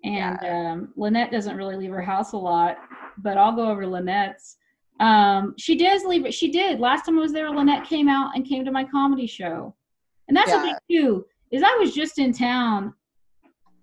And 0.05 0.39
um, 0.47 0.93
Lynette 0.97 1.33
doesn't 1.33 1.57
really 1.57 1.77
leave 1.77 1.91
her 1.91 2.01
house 2.01 2.33
a 2.33 2.37
lot, 2.39 2.79
but 3.19 3.37
I'll 3.37 3.55
go 3.55 3.69
over 3.69 3.83
to 3.83 3.89
Lynette's. 3.89 4.57
Um, 5.01 5.55
she 5.59 5.77
does 5.77 6.05
leave 6.05 6.27
it. 6.27 6.35
She 6.35 6.51
did. 6.51 6.81
Last 6.81 7.05
time 7.07 7.19
I 7.19 7.23
was 7.23 7.33
there, 7.33 7.51
Lynette 7.51 7.85
came 7.87 8.09
out 8.09 8.35
and 8.35 8.45
came 8.47 8.65
to 8.65 8.73
my 8.73 8.85
comedy 8.85 9.27
show. 9.27 9.75
And 10.27 10.37
that's 10.37 10.51
the 10.51 10.57
Yeah. 10.57 10.63
thing 10.63 10.75
too, 10.91 11.27
is 11.51 11.63
I 11.63 11.77
was 11.77 11.95
just 11.95 12.19
in 12.19 12.33
town 12.33 12.95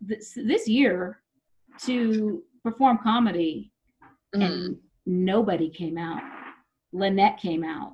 this 0.02 0.34
this 0.36 0.68
year 0.68 1.22
to 1.82 2.44
perform 2.64 2.98
comedy 3.00 3.72
Mhm. 4.36 4.44
and 4.44 4.78
nobody 5.06 5.70
came 5.70 5.98
out. 5.98 6.22
Lynette 6.92 7.38
came 7.40 7.64
out. 7.64 7.94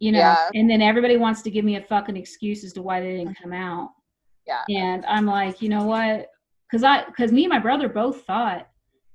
You 0.00 0.12
know, 0.12 0.18
Yeah. 0.18 0.48
and 0.54 0.68
then 0.68 0.82
everybody 0.82 1.16
wants 1.16 1.42
to 1.42 1.50
give 1.50 1.64
me 1.64 1.76
a 1.76 1.82
fucking 1.82 2.16
excuse 2.16 2.64
as 2.64 2.72
to 2.74 2.82
why 2.82 3.00
they 3.00 3.16
didn't 3.16 3.36
come 3.40 3.52
out. 3.52 3.92
Yeah. 4.46 4.62
And 4.68 5.04
I'm 5.06 5.26
like, 5.26 5.62
you 5.62 5.68
know 5.68 5.84
what? 5.86 6.28
Because 6.66 6.82
I, 6.84 7.04
because 7.04 7.32
me 7.32 7.44
and 7.44 7.50
my 7.52 7.58
brother 7.58 7.88
both 7.88 8.24
thought 8.26 8.68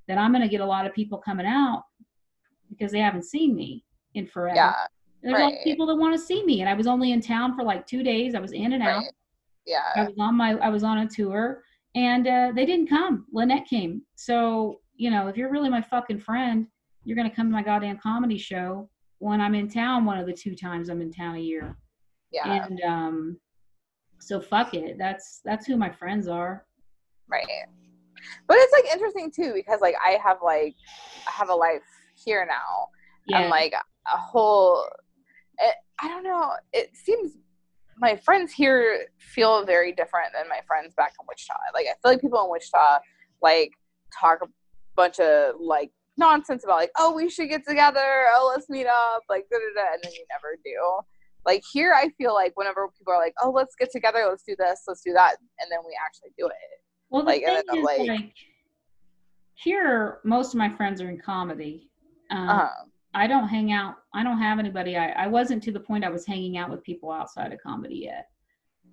that 0.08 0.18
I'm 0.18 0.32
gonna 0.32 0.48
get 0.48 0.60
a 0.60 0.66
lot 0.66 0.86
of 0.86 0.94
people 0.94 1.18
coming 1.18 1.46
out 1.46 1.84
because 2.70 2.92
they 2.92 3.00
haven't 3.00 3.24
seen 3.24 3.54
me 3.54 3.84
in 4.14 4.26
forever. 4.26 4.56
Yeah. 4.56 4.74
There's 5.22 5.38
a 5.38 5.42
lot 5.42 5.52
of 5.52 5.58
people 5.64 5.86
that 5.86 5.96
want 5.96 6.18
to 6.18 6.24
see 6.24 6.42
me, 6.44 6.60
and 6.60 6.68
I 6.68 6.72
was 6.72 6.86
only 6.86 7.12
in 7.12 7.20
town 7.20 7.54
for 7.54 7.62
like 7.62 7.86
two 7.86 8.02
days. 8.02 8.34
I 8.34 8.40
was 8.40 8.52
in 8.52 8.72
and 8.72 8.82
out. 8.82 9.04
Yeah. 9.66 9.82
I 9.94 10.04
was 10.04 10.14
on 10.18 10.34
my 10.34 10.54
I 10.54 10.70
was 10.70 10.82
on 10.82 10.98
a 10.98 11.08
tour 11.08 11.62
and 11.94 12.26
uh, 12.26 12.52
they 12.54 12.66
didn't 12.66 12.88
come. 12.88 13.26
Lynette 13.32 13.66
came. 13.66 14.02
So, 14.14 14.80
you 14.96 15.10
know, 15.10 15.28
if 15.28 15.36
you're 15.36 15.50
really 15.50 15.68
my 15.68 15.82
fucking 15.82 16.20
friend, 16.20 16.66
you're 17.04 17.16
gonna 17.16 17.34
come 17.34 17.46
to 17.46 17.52
my 17.52 17.62
goddamn 17.62 17.98
comedy 17.98 18.38
show 18.38 18.88
when 19.18 19.40
I'm 19.40 19.54
in 19.54 19.68
town 19.68 20.04
one 20.04 20.18
of 20.18 20.26
the 20.26 20.32
two 20.32 20.54
times 20.54 20.88
I'm 20.88 21.00
in 21.00 21.12
town 21.12 21.36
a 21.36 21.40
year. 21.40 21.76
Yeah. 22.32 22.66
And 22.66 22.80
um 22.82 23.40
so 24.20 24.40
fuck 24.40 24.74
it. 24.74 24.96
That's 24.98 25.40
that's 25.44 25.66
who 25.66 25.76
my 25.76 25.90
friends 25.90 26.28
are. 26.28 26.66
Right. 27.28 27.46
But 28.46 28.58
it's 28.58 28.72
like 28.72 28.92
interesting 28.92 29.30
too 29.30 29.52
because 29.54 29.80
like 29.80 29.94
I 30.04 30.18
have 30.22 30.38
like 30.42 30.74
I 31.26 31.30
have 31.30 31.48
a 31.48 31.54
life 31.54 31.82
here 32.24 32.46
now 32.48 32.88
Yeah. 33.26 33.40
and 33.42 33.50
like 33.50 33.72
a 33.72 34.16
whole 34.16 34.84
it, 35.58 35.74
I 36.00 36.08
don't 36.08 36.22
know 36.24 36.52
it 36.72 36.90
seems 36.96 37.32
my 37.98 38.16
friends 38.16 38.52
here 38.52 39.06
feel 39.18 39.64
very 39.66 39.92
different 39.92 40.32
than 40.32 40.48
my 40.48 40.60
friends 40.66 40.94
back 40.96 41.12
in 41.20 41.26
Wichita. 41.28 41.52
Like 41.74 41.84
I 41.86 41.92
feel 42.00 42.12
like 42.12 42.20
people 42.22 42.42
in 42.44 42.50
Wichita 42.50 42.98
like 43.42 43.72
talk 44.18 44.38
a 44.42 44.46
bunch 44.96 45.20
of 45.20 45.56
like 45.60 45.90
nonsense 46.16 46.64
about 46.64 46.78
like 46.78 46.90
oh 46.98 47.14
we 47.14 47.28
should 47.28 47.48
get 47.50 47.66
together 47.66 48.26
oh 48.34 48.50
let's 48.54 48.68
meet 48.70 48.86
up 48.86 49.22
like 49.28 49.46
da 49.50 49.56
da 49.58 49.82
da 49.82 49.92
and 49.94 50.00
then 50.02 50.12
you 50.12 50.24
never 50.30 50.56
do. 50.64 51.00
Like 51.44 51.62
here 51.72 51.92
I 51.94 52.08
feel 52.16 52.32
like 52.32 52.52
whenever 52.56 52.88
people 52.96 53.12
are 53.12 53.18
like 53.20 53.34
oh 53.42 53.50
let's 53.50 53.74
get 53.76 53.90
together 53.92 54.24
let's 54.28 54.44
do 54.44 54.56
this 54.58 54.82
let's 54.88 55.02
do 55.02 55.12
that 55.12 55.36
and 55.58 55.70
then 55.70 55.80
we 55.86 55.94
actually 56.02 56.30
do 56.38 56.46
it. 56.46 56.52
well, 57.10 57.22
the 57.22 57.26
like, 57.26 57.44
thing 57.44 57.78
is, 57.78 57.84
like- 57.84 58.08
like, 58.08 58.34
here, 59.54 60.20
most 60.24 60.54
of 60.54 60.58
my 60.58 60.70
friends 60.70 61.02
are 61.02 61.10
in 61.10 61.20
comedy. 61.20 61.89
Um, 62.30 62.48
Uh-huh. 62.48 62.84
I 63.12 63.26
don't 63.26 63.48
hang 63.48 63.72
out. 63.72 63.96
I 64.14 64.22
don't 64.22 64.38
have 64.38 64.60
anybody. 64.60 64.96
I, 64.96 65.10
I 65.10 65.26
wasn't 65.26 65.62
to 65.64 65.72
the 65.72 65.80
point 65.80 66.04
I 66.04 66.10
was 66.10 66.24
hanging 66.24 66.56
out 66.56 66.70
with 66.70 66.84
people 66.84 67.10
outside 67.10 67.52
of 67.52 67.58
comedy 67.60 67.96
yet. 68.04 68.28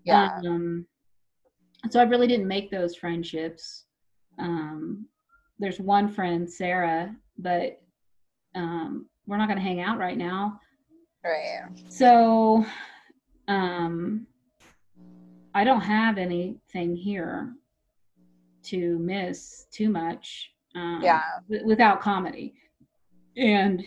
Yeah. 0.03 0.39
Um, 0.43 0.87
so 1.91 1.99
I 1.99 2.03
really 2.03 2.25
didn't 2.25 2.47
make 2.47 2.71
those 2.71 2.95
friendships. 2.95 3.85
Um, 4.39 5.05
there's 5.59 5.79
one 5.79 6.09
friend, 6.09 6.49
Sarah, 6.49 7.15
but 7.37 7.79
um, 8.55 9.07
we're 9.27 9.37
not 9.37 9.47
going 9.49 9.59
to 9.59 9.63
hang 9.63 9.81
out 9.81 9.99
right 9.99 10.17
now. 10.17 10.59
Right. 11.23 11.67
So 11.89 12.65
um, 13.47 14.25
I 15.53 15.63
don't 15.63 15.81
have 15.81 16.17
anything 16.17 16.95
here 16.95 17.53
to 18.63 18.97
miss 18.97 19.67
too 19.71 19.89
much. 19.89 20.51
Um, 20.73 21.01
Yeah. 21.03 21.21
wi- 21.47 21.65
without 21.65 22.01
comedy. 22.01 22.55
And, 23.37 23.83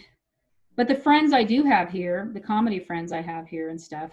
but 0.76 0.88
the 0.88 0.94
friends 0.94 1.32
I 1.32 1.42
do 1.42 1.64
have 1.64 1.90
here, 1.90 2.30
the 2.32 2.40
comedy 2.40 2.78
friends 2.78 3.12
I 3.12 3.20
have 3.20 3.48
here 3.48 3.68
and 3.68 3.80
stuff, 3.80 4.10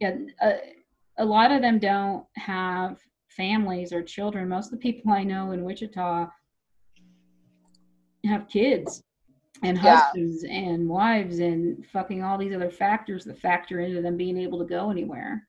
yeah, 0.00 0.16
a, 0.42 0.54
a 1.18 1.24
lot 1.24 1.50
of 1.50 1.62
them 1.62 1.78
don't 1.78 2.24
have 2.36 2.98
families 3.28 3.92
or 3.92 4.02
children. 4.02 4.48
Most 4.48 4.66
of 4.66 4.72
the 4.72 4.76
people 4.92 5.12
I 5.12 5.24
know 5.24 5.52
in 5.52 5.64
Wichita 5.64 6.28
have 8.26 8.48
kids 8.48 9.02
and 9.62 9.76
Yeah. 9.78 9.96
husbands 9.96 10.44
and 10.44 10.88
wives 10.88 11.38
and 11.40 11.84
fucking 11.86 12.22
all 12.22 12.38
these 12.38 12.54
other 12.54 12.70
factors 12.70 13.24
that 13.24 13.38
factor 13.40 13.80
into 13.80 14.02
them 14.02 14.16
being 14.16 14.36
able 14.38 14.58
to 14.58 14.64
go 14.64 14.90
anywhere. 14.90 15.48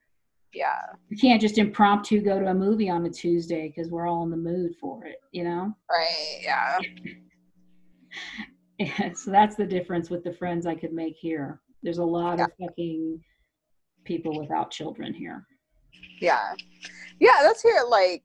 Yeah. 0.53 0.81
You 1.09 1.17
can't 1.17 1.41
just 1.41 1.59
impromptu 1.59 2.21
go 2.21 2.39
to 2.39 2.47
a 2.47 2.53
movie 2.53 2.89
on 2.89 3.05
a 3.05 3.09
Tuesday 3.09 3.67
because 3.67 3.91
we're 3.91 4.07
all 4.07 4.23
in 4.23 4.31
the 4.31 4.37
mood 4.37 4.75
for 4.79 5.05
it, 5.05 5.17
you 5.31 5.43
know? 5.43 5.75
Right. 5.91 6.39
Yeah. 6.41 6.79
Yeah, 8.81 9.11
so 9.13 9.29
that's 9.29 9.57
the 9.57 9.65
difference 9.65 10.09
with 10.09 10.23
the 10.23 10.31
friends 10.31 10.65
I 10.65 10.73
could 10.73 10.93
make 10.93 11.17
here. 11.19 11.59
There's 11.83 11.97
a 11.97 12.03
lot 12.03 12.39
of 12.39 12.47
fucking 12.61 13.19
people 14.05 14.39
without 14.39 14.71
children 14.71 15.13
here. 15.13 15.45
Yeah. 16.21 16.53
Yeah. 17.19 17.39
That's 17.43 17.61
here. 17.61 17.83
Like, 17.89 18.23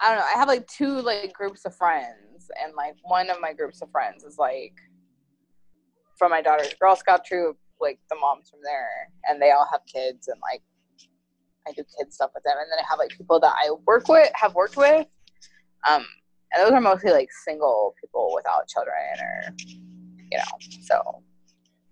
I 0.00 0.08
don't 0.08 0.18
know. 0.18 0.24
I 0.34 0.36
have 0.36 0.48
like 0.48 0.66
two 0.66 1.00
like 1.00 1.32
groups 1.32 1.64
of 1.64 1.76
friends, 1.76 2.50
and 2.60 2.74
like 2.76 2.96
one 3.04 3.30
of 3.30 3.40
my 3.40 3.52
groups 3.52 3.82
of 3.82 3.90
friends 3.92 4.24
is 4.24 4.36
like 4.36 4.74
from 6.18 6.32
my 6.32 6.42
daughter's 6.42 6.74
Girl 6.74 6.96
Scout 6.96 7.24
troop. 7.24 7.56
Like 7.80 8.00
the 8.10 8.16
moms 8.16 8.50
from 8.50 8.60
there, 8.64 9.12
and 9.28 9.40
they 9.40 9.52
all 9.52 9.68
have 9.70 9.82
kids, 9.86 10.26
and 10.26 10.40
like 10.42 10.62
I 11.68 11.72
do 11.72 11.84
kid 11.98 12.12
stuff 12.12 12.30
with 12.34 12.42
them. 12.44 12.56
And 12.58 12.66
then 12.70 12.78
I 12.78 12.86
have 12.88 12.98
like 12.98 13.10
people 13.10 13.38
that 13.40 13.54
I 13.56 13.70
work 13.86 14.08
with, 14.08 14.30
have 14.34 14.54
worked 14.54 14.76
with, 14.76 15.06
um, 15.88 16.04
and 16.52 16.64
those 16.64 16.72
are 16.72 16.80
mostly 16.80 17.10
like 17.12 17.28
single 17.44 17.94
people 18.00 18.32
without 18.34 18.68
children, 18.68 18.94
or 19.20 19.54
you 20.30 20.38
know. 20.38 20.44
So 20.82 21.22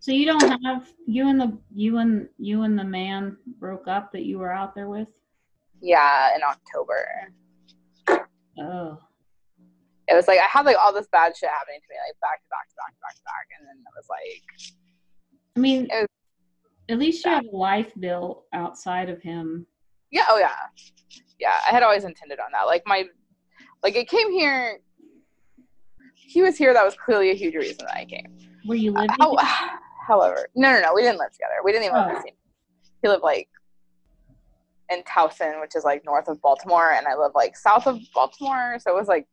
So 0.01 0.13
you 0.13 0.27
don't 0.27 0.63
have 0.65 0.89
you 1.07 1.29
and 1.29 1.41
the 1.41 1.59
you 1.75 1.99
and 1.99 2.29
you 2.39 2.63
and 2.63 2.79
the 2.79 2.85
man 2.85 3.37
broke 3.59 3.89
up 3.89 4.13
that 4.13 4.25
you 4.25 4.39
were 4.39 4.53
out 4.53 4.75
there 4.75 4.89
with? 4.89 5.09
yeah, 5.81 6.35
in 6.35 6.41
October. 6.43 7.31
Oh. 8.57 8.99
it 10.09 10.15
was 10.15 10.29
like 10.29 10.39
I 10.39 10.47
had 10.49 10.65
like 10.65 10.77
all 10.83 10.93
this 10.93 11.09
bad 11.11 11.37
shit 11.37 11.51
happening 11.51 11.81
to 11.81 11.87
me, 11.91 11.97
like 12.09 12.19
back 12.21 12.43
to 12.43 12.49
back 12.49 12.69
to 12.69 12.75
back 12.77 12.95
to 12.95 13.01
back 13.03 13.15
to 13.17 13.23
back, 13.25 13.47
and 13.59 13.69
then 13.69 13.77
it 13.79 13.95
was 13.97 14.07
like, 14.09 14.77
I 15.57 15.61
mean 15.61 15.89
at 16.89 16.99
least 16.99 17.25
you 17.25 17.31
have 17.31 17.45
a 17.47 17.57
life 17.57 17.93
built 17.99 18.45
outside 18.53 19.09
of 19.09 19.21
him. 19.23 19.67
yeah, 20.11 20.27
oh 20.29 20.39
yeah, 20.39 20.55
yeah. 21.41 21.61
I 21.69 21.73
had 21.73 21.83
always 21.83 22.05
intended 22.05 22.39
on 22.41 22.53
that. 22.53 22.65
Like 22.65 22.83
my, 22.87 23.05
like 23.85 23.95
it 23.95 24.09
came 24.09 24.33
here. 24.33 24.81
He 26.15 26.43
was 26.43 26.57
here. 26.57 26.73
That 26.73 26.85
was 26.85 26.97
clearly 26.97 27.31
a 27.31 27.35
huge 27.35 27.55
reason 27.55 27.77
that 27.87 27.95
I 27.97 28.05
came. 28.07 28.27
Where 28.65 28.77
you 28.79 28.91
lived 28.93 29.13
oh, 29.21 29.37
How, 29.37 29.69
however, 30.09 30.49
no, 30.57 30.73
no, 30.73 30.81
no. 30.81 30.95
We 30.95 31.03
didn't 31.03 31.19
live 31.19 31.31
together. 31.31 31.55
We 31.63 31.71
didn't 31.71 31.85
even 31.85 31.97
live 31.99 32.09
in 32.09 32.15
the 32.15 32.19
Oh. 32.21 32.23
same. 32.25 32.35
He 33.03 33.09
lived 33.09 33.23
like 33.23 33.49
in 34.91 35.03
Towson, 35.03 35.61
which 35.61 35.77
is 35.77 35.85
like 35.85 36.03
north 36.05 36.29
of 36.29 36.41
Baltimore, 36.41 36.93
and 36.93 37.07
I 37.07 37.15
live 37.15 37.33
like 37.35 37.57
south 37.57 37.87
of 37.87 37.99
Baltimore, 38.15 38.79
so 38.81 38.91
it 38.91 38.99
was 38.99 39.07
like 39.09 39.27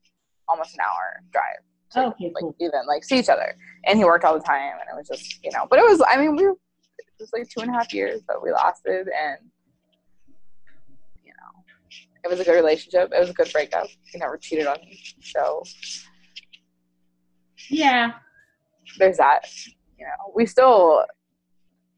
almost 0.49 0.73
an 0.75 0.81
hour 0.81 1.21
drive. 1.31 1.45
to, 1.91 1.99
oh, 2.05 2.07
Okay, 2.09 2.31
like 2.35 2.41
cool. 2.41 2.55
even 2.59 2.81
like 2.87 3.03
see 3.05 3.19
each 3.19 3.29
other. 3.29 3.55
And 3.85 3.97
he 3.97 4.03
worked 4.05 4.25
all 4.25 4.33
the 4.37 4.43
time, 4.43 4.73
and 4.73 4.89
it 4.91 4.95
was 4.97 5.07
just 5.07 5.43
you 5.43 5.51
know. 5.51 5.65
But 5.69 5.79
it 5.79 5.83
was, 5.83 6.01
I 6.07 6.17
mean, 6.17 6.35
we 6.35 6.43
were, 6.43 6.51
it 6.99 7.05
was 7.19 7.29
like 7.33 7.47
two 7.49 7.61
and 7.61 7.69
a 7.69 7.73
half 7.73 7.93
years 7.93 8.21
that 8.27 8.41
we 8.43 8.51
lasted, 8.51 9.07
and 9.07 9.37
It 12.23 12.29
was 12.29 12.39
a 12.39 12.43
good 12.43 12.55
relationship. 12.55 13.11
It 13.15 13.19
was 13.19 13.29
a 13.29 13.33
good 13.33 13.51
breakup. 13.51 13.87
He 14.11 14.19
never 14.19 14.37
cheated 14.37 14.67
on 14.67 14.77
me. 14.81 14.99
So 15.21 15.63
Yeah. 17.69 18.13
there's 18.97 19.17
that. 19.17 19.47
You 19.97 20.05
know, 20.05 20.31
we 20.35 20.45
still 20.45 21.05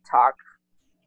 talk 0.10 0.36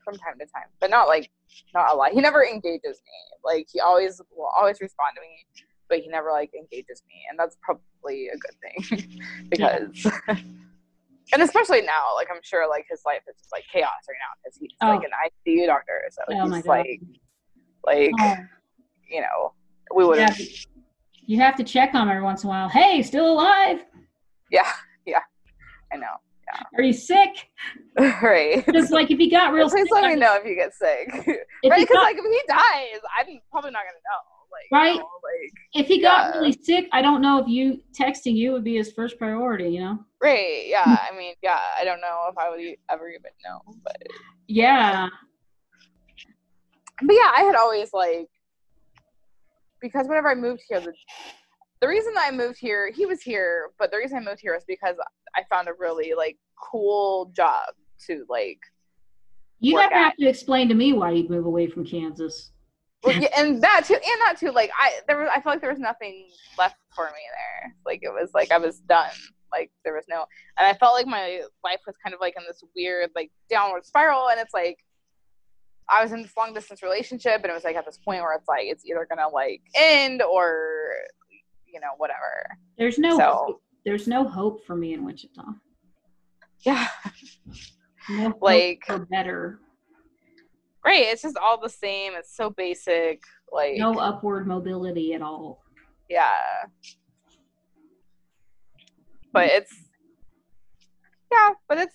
from 0.04 0.16
time 0.16 0.38
to 0.38 0.46
time, 0.46 0.68
but 0.80 0.90
not 0.90 1.08
like 1.08 1.30
not 1.74 1.92
a 1.92 1.96
lot. 1.96 2.12
He 2.12 2.20
never 2.20 2.44
engages 2.44 2.82
me. 3.04 3.18
Like 3.44 3.66
he 3.72 3.80
always 3.80 4.20
will 4.36 4.50
always 4.56 4.80
respond 4.80 5.16
to 5.16 5.20
me, 5.22 5.64
but 5.88 5.98
he 5.98 6.08
never 6.08 6.30
like 6.30 6.50
engages 6.54 7.02
me, 7.08 7.14
and 7.30 7.38
that's 7.38 7.56
probably 7.62 8.28
a 8.28 8.36
good 8.36 8.56
thing 8.60 9.10
because. 9.50 10.06
And 11.32 11.42
especially 11.42 11.82
now, 11.82 12.14
like 12.14 12.28
I'm 12.30 12.40
sure, 12.44 12.68
like 12.70 12.86
his 12.88 13.02
life 13.04 13.22
is 13.28 13.34
just 13.36 13.50
like 13.50 13.64
chaos 13.72 13.90
right 14.08 14.14
now 14.20 14.32
because 14.44 14.56
he's 14.60 14.70
Oh. 14.80 14.86
like 14.86 15.02
an 15.02 15.10
ICU 15.26 15.66
doctor, 15.66 16.00
so 16.12 16.22
Oh 16.28 16.44
he's 16.54 16.64
like, 16.66 17.00
like 17.84 18.12
Oh, 18.20 18.34
you 19.09 19.20
know, 19.20 19.52
we 19.94 20.04
would 20.04 20.18
have, 20.18 20.38
you 21.26 21.40
have 21.40 21.57
to 21.57 21.64
check 21.64 21.94
on 21.94 22.02
him 22.02 22.09
every 22.11 22.22
once 22.22 22.42
in 22.44 22.48
a 22.48 22.50
while. 22.50 22.68
Hey, 22.68 23.02
still 23.02 23.32
alive? 23.32 23.84
yeah, 24.50 24.70
yeah, 25.07 25.20
I 25.92 25.96
know, 25.96 26.07
Are 26.76 26.82
you 26.82 26.92
sick? 26.92 27.48
right. 28.22 28.64
Just 28.72 28.92
like 28.92 29.11
if 29.11 29.18
he 29.18 29.30
got 29.30 29.52
real 29.52 29.68
Please 29.68 29.82
sick, 29.84 29.92
let 29.92 30.04
I 30.04 30.14
me 30.14 30.20
know 30.20 30.36
if 30.36 30.44
you 30.46 30.54
get 30.54 30.74
sick, 30.74 31.09
right? 31.16 31.46
Because 31.62 31.96
like 32.02 32.16
if 32.18 32.24
he 32.24 32.42
dies, 32.48 33.00
I'm 33.18 33.40
probably 33.50 33.70
not 33.72 33.82
gonna 33.84 34.02
know, 34.04 34.20
like, 34.52 34.70
you 34.70 34.78
Right. 34.78 34.96
know, 34.98 35.09
like, 35.22 35.52
if 35.74 35.86
he 35.88 36.00
got 36.00 36.34
really 36.36 36.57
sick, 36.62 36.88
I 36.92 37.02
don't 37.02 37.20
know 37.22 37.38
if 37.42 37.48
you 37.48 37.82
texting 37.98 38.34
you 38.34 38.52
would 38.52 38.64
be 38.64 38.76
his 38.76 38.92
first 38.92 39.18
priority. 39.18 39.68
You 39.70 39.80
know? 39.80 39.98
right? 40.22 40.64
Yeah, 40.66 40.84
hmm. 40.84 41.14
I 41.14 41.16
mean, 41.18 41.34
yeah, 41.42 41.59
I 41.78 41.84
don't 41.84 42.00
know 42.00 42.26
if 42.30 42.38
I 42.38 42.50
would 42.50 42.61
ever 42.90 43.09
even 43.11 43.30
know, 43.44 43.61
but 43.82 43.96
Yeah. 44.46 45.09
but 47.02 47.14
yeah, 47.14 47.30
I 47.36 47.42
had 47.42 47.54
always 47.57 47.92
like 47.92 48.28
because 49.87 50.09
whenever 50.09 50.28
I 50.28 50.34
moved 50.34 50.62
here, 50.68 50.80
the, 50.80 50.93
the 51.80 51.89
reason 51.89 52.14
that 52.14 52.28
I 52.32 52.37
moved 52.37 52.59
here, 52.59 52.91
he 52.91 53.07
was 53.07 53.22
here, 53.22 53.70
but 53.78 53.91
the 53.91 53.99
reason 53.99 54.18
I 54.18 54.20
moved 54.20 54.41
here 54.41 54.55
was 54.55 54.64
because 54.66 54.97
I 55.37 55.43
found 55.51 55.68
a 55.68 55.72
really 55.78 56.14
like 56.16 56.37
cool 56.61 57.32
job 57.37 57.66
to 58.07 58.24
like. 58.28 58.59
You 59.61 59.76
never 59.76 59.95
at. 59.95 60.05
have 60.05 60.16
to 60.16 60.26
explain 60.26 60.68
to 60.68 60.74
me 60.74 60.93
why 60.93 61.12
you'd 61.12 61.30
move 61.30 61.47
away 61.47 61.66
from 61.66 61.87
Kansas. 61.87 62.51
Well, 63.03 63.16
yeah, 63.20 63.28
and 63.37 63.62
that 63.62 63.84
too, 63.87 63.95
and 63.95 64.20
that 64.22 64.37
too. 64.39 64.51
Like 64.51 64.70
I, 64.78 64.93
there 65.07 65.18
was, 65.18 65.28
I 65.34 65.41
felt 65.41 65.55
like 65.55 65.61
there 65.61 65.70
was 65.70 65.78
nothing 65.78 66.28
left 66.59 66.76
for 66.95 67.07
me 67.07 67.12
there. 67.12 67.74
Like 67.84 68.01
it 68.03 68.11
was 68.11 68.30
like 68.34 68.51
I 68.51 68.59
was 68.59 68.80
done. 68.80 69.11
Like 69.53 69.70
there 69.84 69.95
was 69.95 70.05
no, 70.09 70.24
and 70.59 70.66
I 70.66 70.74
felt 70.74 70.95
like 70.95 71.07
my 71.07 71.43
life 71.64 71.80
was 71.87 71.97
kind 72.05 72.14
of 72.14 72.20
like 72.20 72.34
in 72.37 72.43
this 72.47 72.62
weird 72.74 73.11
like 73.14 73.30
downward 73.49 73.87
spiral, 73.87 74.28
and 74.28 74.41
it's 74.41 74.53
like 74.53 74.78
I 75.89 76.03
was 76.03 76.12
in 76.12 76.22
this 76.22 76.32
long 76.37 76.53
distance 76.55 76.82
relationship, 76.82 77.37
and 77.43 77.47
it 77.47 77.55
was 77.55 77.64
like 77.64 77.76
at 77.76 77.84
this 77.87 77.99
point 77.99 78.22
where 78.22 78.34
it's 78.34 78.49
like 78.49 78.64
it's 78.64 78.84
either 78.84 79.07
gonna 79.09 79.28
like 79.28 79.62
end 79.76 80.20
or 80.22 80.91
you 81.66 81.80
know 81.80 81.91
whatever. 81.99 82.57
There's 82.78 82.99
no 82.99 83.16
So- 83.16 83.32
hope. 83.47 83.62
there's 83.84 84.09
no 84.09 84.24
hope 84.26 84.64
for 84.66 84.74
me 84.76 84.95
in 84.95 85.05
Wichita. 85.05 85.45
Yeah, 86.61 86.89
No 88.11 88.37
Like- 88.41 88.82
for 88.87 88.99
better. 89.07 89.61
great. 90.82 91.03
It's 91.05 91.22
just 91.22 91.37
all 91.37 91.61
the 91.61 91.68
same. 91.68 92.14
It's 92.14 92.34
so 92.34 92.51
basic. 92.51 93.22
Like 93.53 93.76
No 93.76 93.99
upward 93.99 94.47
mobility 94.47 95.14
at 95.14 95.22
all. 95.22 95.62
yeah, 96.09 96.64
but 99.32 99.47
it's 99.49 99.72
yeah, 101.30 101.51
but 101.68 101.78
it's 101.78 101.95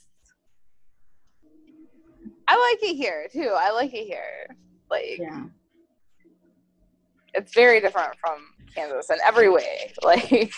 I 2.51 2.75
like 2.81 2.91
it 2.91 2.95
here 2.95 3.27
too. 3.31 3.53
I 3.57 3.71
like 3.71 3.93
it 3.93 4.05
here. 4.05 4.45
Like 4.89 5.17
Yeah. 5.19 5.45
it's 7.33 7.53
very 7.53 7.79
different 7.79 8.13
from 8.19 8.39
Kansas 8.75 9.09
in 9.09 9.17
every 9.25 9.49
way. 9.49 9.93
Like 10.03 10.51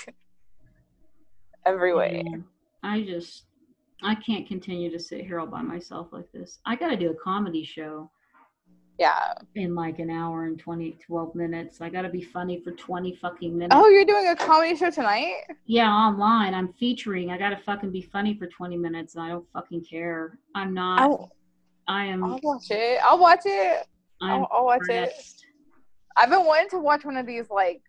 every 1.67 1.93
way. 1.93 2.23
Yeah. 2.25 2.37
I 2.81 3.03
just 3.03 3.43
I 4.01 4.15
can't 4.15 4.47
continue 4.47 4.89
to 4.91 4.99
sit 4.99 5.21
here 5.21 5.39
all 5.39 5.45
by 5.45 5.61
myself 5.61 6.07
like 6.11 6.31
this. 6.31 6.57
I 6.65 6.75
got 6.75 6.89
to 6.89 6.97
do 6.97 7.11
a 7.11 7.13
comedy 7.13 7.63
show 7.63 8.09
Yeah. 8.97 9.33
in 9.53 9.75
like 9.75 9.99
an 9.99 10.09
hour 10.09 10.45
and 10.45 10.57
20 10.59 10.97
12 11.05 11.35
minutes. 11.35 11.79
I 11.79 11.89
got 11.89 12.01
to 12.01 12.09
be 12.09 12.23
funny 12.23 12.59
for 12.59 12.71
20 12.71 13.15
fucking 13.17 13.55
minutes. 13.55 13.75
Oh, 13.79 13.87
you're 13.87 14.03
doing 14.03 14.27
a 14.29 14.35
comedy 14.35 14.75
show 14.75 14.89
tonight? 14.89 15.43
Yeah, 15.67 15.89
online. 15.91 16.55
I'm 16.55 16.73
featuring. 16.73 17.29
I 17.29 17.37
got 17.37 17.51
to 17.51 17.57
fucking 17.57 17.91
be 17.91 18.01
funny 18.01 18.33
for 18.35 18.47
20 18.47 18.77
minutes 18.77 19.13
and 19.13 19.23
I 19.23 19.29
don't 19.29 19.45
fucking 19.53 19.85
care. 19.85 20.39
I'm 20.55 20.73
not 20.73 20.99
I'll, 21.01 21.31
I 21.87 22.05
am 22.05 22.23
I'll 22.23 22.39
watch 22.41 22.71
it. 22.71 22.99
I'll 23.03 23.19
watch 23.19 23.41
it. 23.45 23.85
I'll, 24.21 24.47
I'll 24.51 24.65
watch 24.65 24.81
it. 24.89 24.95
impressed. 24.95 25.45
I've 26.15 26.29
been 26.29 26.45
wanting 26.45 26.69
to 26.69 26.79
watch 26.79 27.05
one 27.05 27.17
of 27.17 27.25
these 27.25 27.49
like 27.49 27.81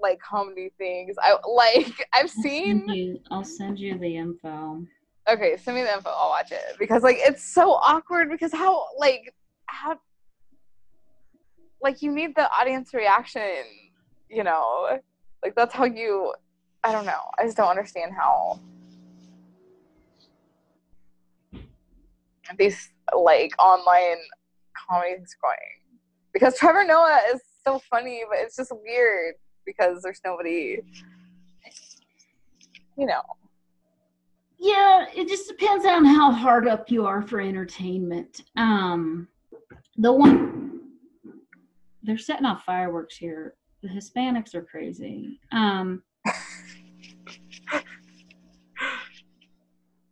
like 0.00 0.20
comedy 0.20 0.72
things. 0.78 1.16
I 1.20 1.36
like 1.48 2.06
I've 2.12 2.22
I'll 2.22 2.28
seen 2.28 2.84
send 2.86 2.96
you, 2.96 3.20
I'll 3.30 3.44
send 3.44 3.78
you 3.78 3.98
the 3.98 4.16
info. 4.16 4.84
Okay, 5.28 5.56
send 5.56 5.76
me 5.76 5.82
the 5.82 5.92
info. 5.92 6.10
I'll 6.10 6.28
watch 6.30 6.52
it 6.52 6.76
because 6.78 7.02
like 7.02 7.16
it's 7.18 7.42
so 7.42 7.72
awkward 7.72 8.30
because 8.30 8.52
how 8.52 8.86
like 8.98 9.34
how 9.66 9.98
like 11.82 12.02
you 12.02 12.12
need 12.12 12.34
the 12.36 12.48
audience 12.52 12.94
reaction, 12.94 13.64
you 14.28 14.44
know? 14.44 14.98
Like 15.42 15.54
that's 15.54 15.74
how 15.74 15.84
you 15.84 16.34
I 16.84 16.92
don't 16.92 17.06
know. 17.06 17.30
I 17.38 17.44
just 17.44 17.56
don't 17.56 17.68
understand 17.68 18.12
how 18.16 18.60
these 22.56 22.90
like 23.14 23.52
online 23.58 24.18
comedies 24.88 25.36
going. 25.42 25.56
Because 26.32 26.58
Trevor 26.58 26.84
Noah 26.84 27.20
is 27.32 27.40
so 27.64 27.78
funny, 27.90 28.22
but 28.28 28.38
it's 28.38 28.56
just 28.56 28.72
weird 28.84 29.34
because 29.64 30.02
there's 30.02 30.20
nobody 30.24 30.80
you 32.96 33.06
know. 33.06 33.22
Yeah, 34.58 35.06
it 35.14 35.28
just 35.28 35.48
depends 35.48 35.84
on 35.84 36.04
how 36.04 36.32
hard 36.32 36.66
up 36.66 36.90
you 36.90 37.04
are 37.06 37.22
for 37.22 37.40
entertainment. 37.40 38.42
Um, 38.56 39.28
the 39.96 40.12
one 40.12 40.80
they're 42.02 42.18
setting 42.18 42.46
off 42.46 42.64
fireworks 42.64 43.16
here. 43.16 43.54
The 43.82 43.88
Hispanics 43.88 44.54
are 44.54 44.62
crazy. 44.62 45.38
Um, 45.52 46.02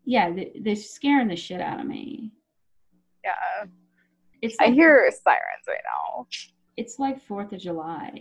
yeah, 0.04 0.30
they, 0.30 0.52
they're 0.60 0.76
scaring 0.76 1.28
the 1.28 1.36
shit 1.36 1.62
out 1.62 1.80
of 1.80 1.86
me. 1.86 2.30
Yeah. 3.24 3.66
It's 4.42 4.56
I 4.60 4.70
hear 4.70 5.10
sirens 5.10 5.64
right 5.66 5.78
now. 5.84 6.26
it's 6.76 6.98
like 6.98 7.22
Fourth 7.22 7.52
of 7.52 7.60
July 7.60 8.12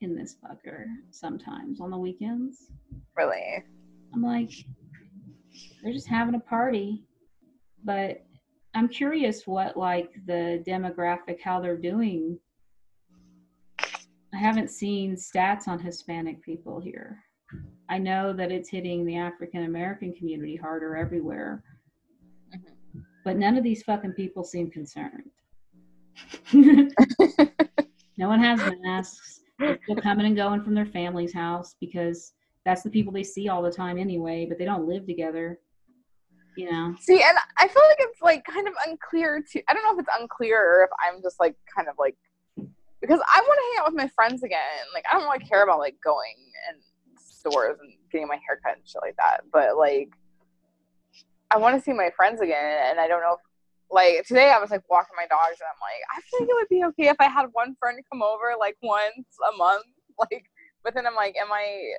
in 0.00 0.16
this 0.16 0.36
fucker 0.42 0.84
sometimes 1.10 1.80
on 1.80 1.90
the 1.90 1.98
weekends. 1.98 2.70
Really. 3.16 3.62
I'm 4.14 4.22
like, 4.22 4.52
they're 5.82 5.92
just 5.92 6.08
having 6.08 6.34
a 6.34 6.40
party. 6.40 7.04
But 7.84 8.24
I'm 8.74 8.88
curious 8.88 9.46
what 9.46 9.76
like 9.76 10.12
the 10.26 10.62
demographic, 10.66 11.40
how 11.42 11.60
they're 11.60 11.76
doing. 11.76 12.38
I 13.80 14.36
haven't 14.36 14.70
seen 14.70 15.16
stats 15.16 15.68
on 15.68 15.78
Hispanic 15.78 16.42
people 16.42 16.80
here. 16.80 17.22
I 17.88 17.98
know 17.98 18.32
that 18.34 18.52
it's 18.52 18.68
hitting 18.68 19.04
the 19.04 19.16
African 19.16 19.64
American 19.64 20.12
community 20.14 20.56
harder 20.56 20.96
everywhere. 20.96 21.62
But 23.28 23.36
none 23.36 23.58
of 23.58 23.62
these 23.62 23.82
fucking 23.82 24.12
people 24.12 24.42
seem 24.42 24.70
concerned. 24.70 25.30
no 26.54 28.26
one 28.26 28.40
has 28.40 28.58
masks. 28.80 29.40
They're 29.58 29.78
still 29.82 29.96
coming 29.96 30.24
and 30.24 30.34
going 30.34 30.62
from 30.62 30.74
their 30.74 30.86
family's 30.86 31.34
house 31.34 31.76
because 31.78 32.32
that's 32.64 32.82
the 32.82 32.88
people 32.88 33.12
they 33.12 33.22
see 33.22 33.50
all 33.50 33.60
the 33.60 33.70
time 33.70 33.98
anyway, 33.98 34.46
but 34.48 34.56
they 34.56 34.64
don't 34.64 34.88
live 34.88 35.04
together. 35.04 35.58
You 36.56 36.72
know? 36.72 36.94
See, 37.00 37.22
and 37.22 37.36
I 37.58 37.68
feel 37.68 37.82
like 37.86 37.98
it's 38.00 38.22
like 38.22 38.44
kind 38.46 38.66
of 38.66 38.72
unclear 38.86 39.44
to. 39.52 39.62
I 39.68 39.74
don't 39.74 39.84
know 39.84 39.92
if 39.92 39.98
it's 39.98 40.16
unclear 40.18 40.56
or 40.58 40.84
if 40.84 40.90
I'm 41.06 41.20
just 41.20 41.38
like 41.38 41.54
kind 41.76 41.88
of 41.88 41.96
like 41.98 42.16
because 43.02 43.20
I 43.36 43.40
want 43.42 43.58
to 43.58 43.76
hang 43.76 43.84
out 43.84 43.92
with 43.92 44.02
my 44.02 44.10
friends 44.14 44.42
again. 44.42 44.58
Like 44.94 45.04
I 45.06 45.12
don't 45.12 45.24
really 45.24 45.44
care 45.44 45.64
about 45.64 45.80
like 45.80 45.96
going 46.02 46.32
and 46.70 46.80
stores 47.20 47.76
and 47.78 47.92
getting 48.10 48.26
my 48.26 48.36
hair 48.48 48.58
cut 48.64 48.78
and 48.78 48.88
shit 48.88 49.02
like 49.02 49.16
that. 49.18 49.42
But 49.52 49.76
like 49.76 50.14
I 51.50 51.58
want 51.58 51.76
to 51.76 51.82
see 51.82 51.92
my 51.92 52.10
friends 52.16 52.40
again, 52.40 52.78
and 52.90 53.00
I 53.00 53.08
don't 53.08 53.22
know. 53.22 53.34
if 53.34 53.40
like 53.90 54.26
today, 54.26 54.50
I 54.54 54.60
was 54.60 54.70
like 54.70 54.88
walking 54.90 55.16
my 55.16 55.26
dogs, 55.26 55.58
and 55.60 55.68
I'm 55.68 55.80
like, 55.80 56.02
I 56.14 56.20
feel 56.20 56.40
like 56.40 56.48
it 56.50 56.54
would 56.54 56.68
be 56.68 56.84
okay 57.00 57.10
if 57.10 57.16
I 57.20 57.28
had 57.28 57.46
one 57.52 57.74
friend 57.80 57.98
come 58.12 58.22
over 58.22 58.54
like 58.58 58.76
once 58.82 59.26
a 59.52 59.56
month. 59.56 59.84
Like, 60.18 60.46
but 60.82 60.94
then 60.94 61.06
I'm 61.06 61.14
like, 61.14 61.36
am 61.40 61.52
I? 61.52 61.92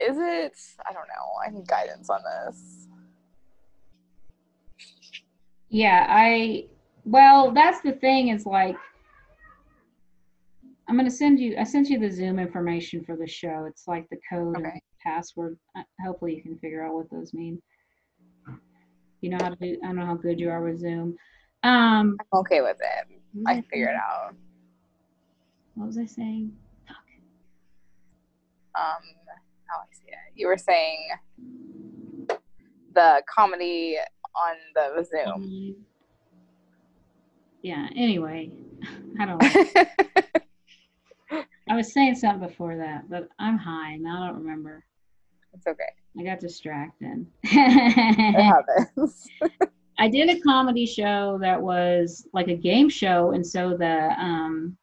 Is 0.00 0.16
it? 0.16 0.52
I 0.88 0.92
don't 0.92 1.08
know. 1.08 1.26
I 1.44 1.50
need 1.50 1.66
guidance 1.66 2.08
on 2.08 2.20
this. 2.22 2.86
Yeah, 5.68 6.06
I 6.08 6.66
well, 7.04 7.50
that's 7.50 7.80
the 7.80 7.92
thing 7.92 8.28
is 8.28 8.46
like 8.46 8.76
I'm 10.88 10.96
gonna 10.96 11.10
send 11.10 11.40
you 11.40 11.56
I 11.58 11.64
sent 11.64 11.88
you 11.88 11.98
the 11.98 12.10
Zoom 12.10 12.38
information 12.38 13.02
for 13.04 13.16
the 13.16 13.26
show. 13.26 13.66
It's 13.68 13.88
like 13.88 14.06
the 14.10 14.18
code 14.30 14.56
Okay. 14.58 14.80
Password. 15.06 15.58
Uh, 15.76 15.82
Hopefully 16.04 16.34
you 16.36 16.42
can 16.42 16.58
figure 16.58 16.84
out 16.84 16.94
what 16.94 17.10
those 17.10 17.32
mean. 17.32 17.60
You 19.20 19.30
know 19.30 19.38
how 19.40 19.50
to 19.50 19.56
do 19.56 19.78
I 19.82 19.86
don't 19.86 19.96
know 19.96 20.06
how 20.06 20.14
good 20.14 20.38
you 20.38 20.50
are 20.50 20.62
with 20.62 20.80
Zoom. 20.80 21.16
Um 21.62 22.16
I'm 22.32 22.40
okay 22.40 22.60
with 22.60 22.76
it. 22.80 23.20
I 23.46 23.62
figure 23.70 23.88
it 23.88 23.96
out. 23.96 24.34
What 25.74 25.86
was 25.86 25.98
I 25.98 26.06
saying? 26.06 26.52
Fuck. 26.88 26.96
Um, 28.74 29.02
how 29.66 29.78
I 29.78 29.92
see 29.92 30.08
it. 30.08 30.14
You 30.34 30.46
were 30.46 30.56
saying 30.56 31.08
the 32.94 33.22
comedy 33.28 33.98
on 34.34 34.56
the 34.74 35.04
Zoom. 35.04 35.76
Yeah. 37.62 37.88
Anyway, 37.94 38.50
I 39.20 39.26
don't 39.26 39.42
know. 39.42 39.84
I 41.68 41.74
was 41.74 41.92
saying 41.92 42.14
something 42.14 42.48
before 42.48 42.76
that, 42.76 43.10
but 43.10 43.28
I'm 43.38 43.58
high 43.58 43.92
and 43.92 44.08
I 44.08 44.28
don't 44.28 44.42
remember. 44.44 44.84
It's 45.56 45.66
okay. 45.66 45.84
I 46.18 46.22
got 46.22 46.40
distracted. 46.40 47.26
It 47.42 48.42
happens. 48.42 49.26
I 49.98 50.08
did 50.08 50.28
a 50.28 50.40
comedy 50.40 50.84
show 50.86 51.38
that 51.40 51.60
was 51.60 52.26
like 52.32 52.48
a 52.48 52.54
game 52.56 52.88
show, 52.88 53.30
and 53.32 53.46
so 53.46 53.76
the 53.76 54.14
um, 54.18 54.76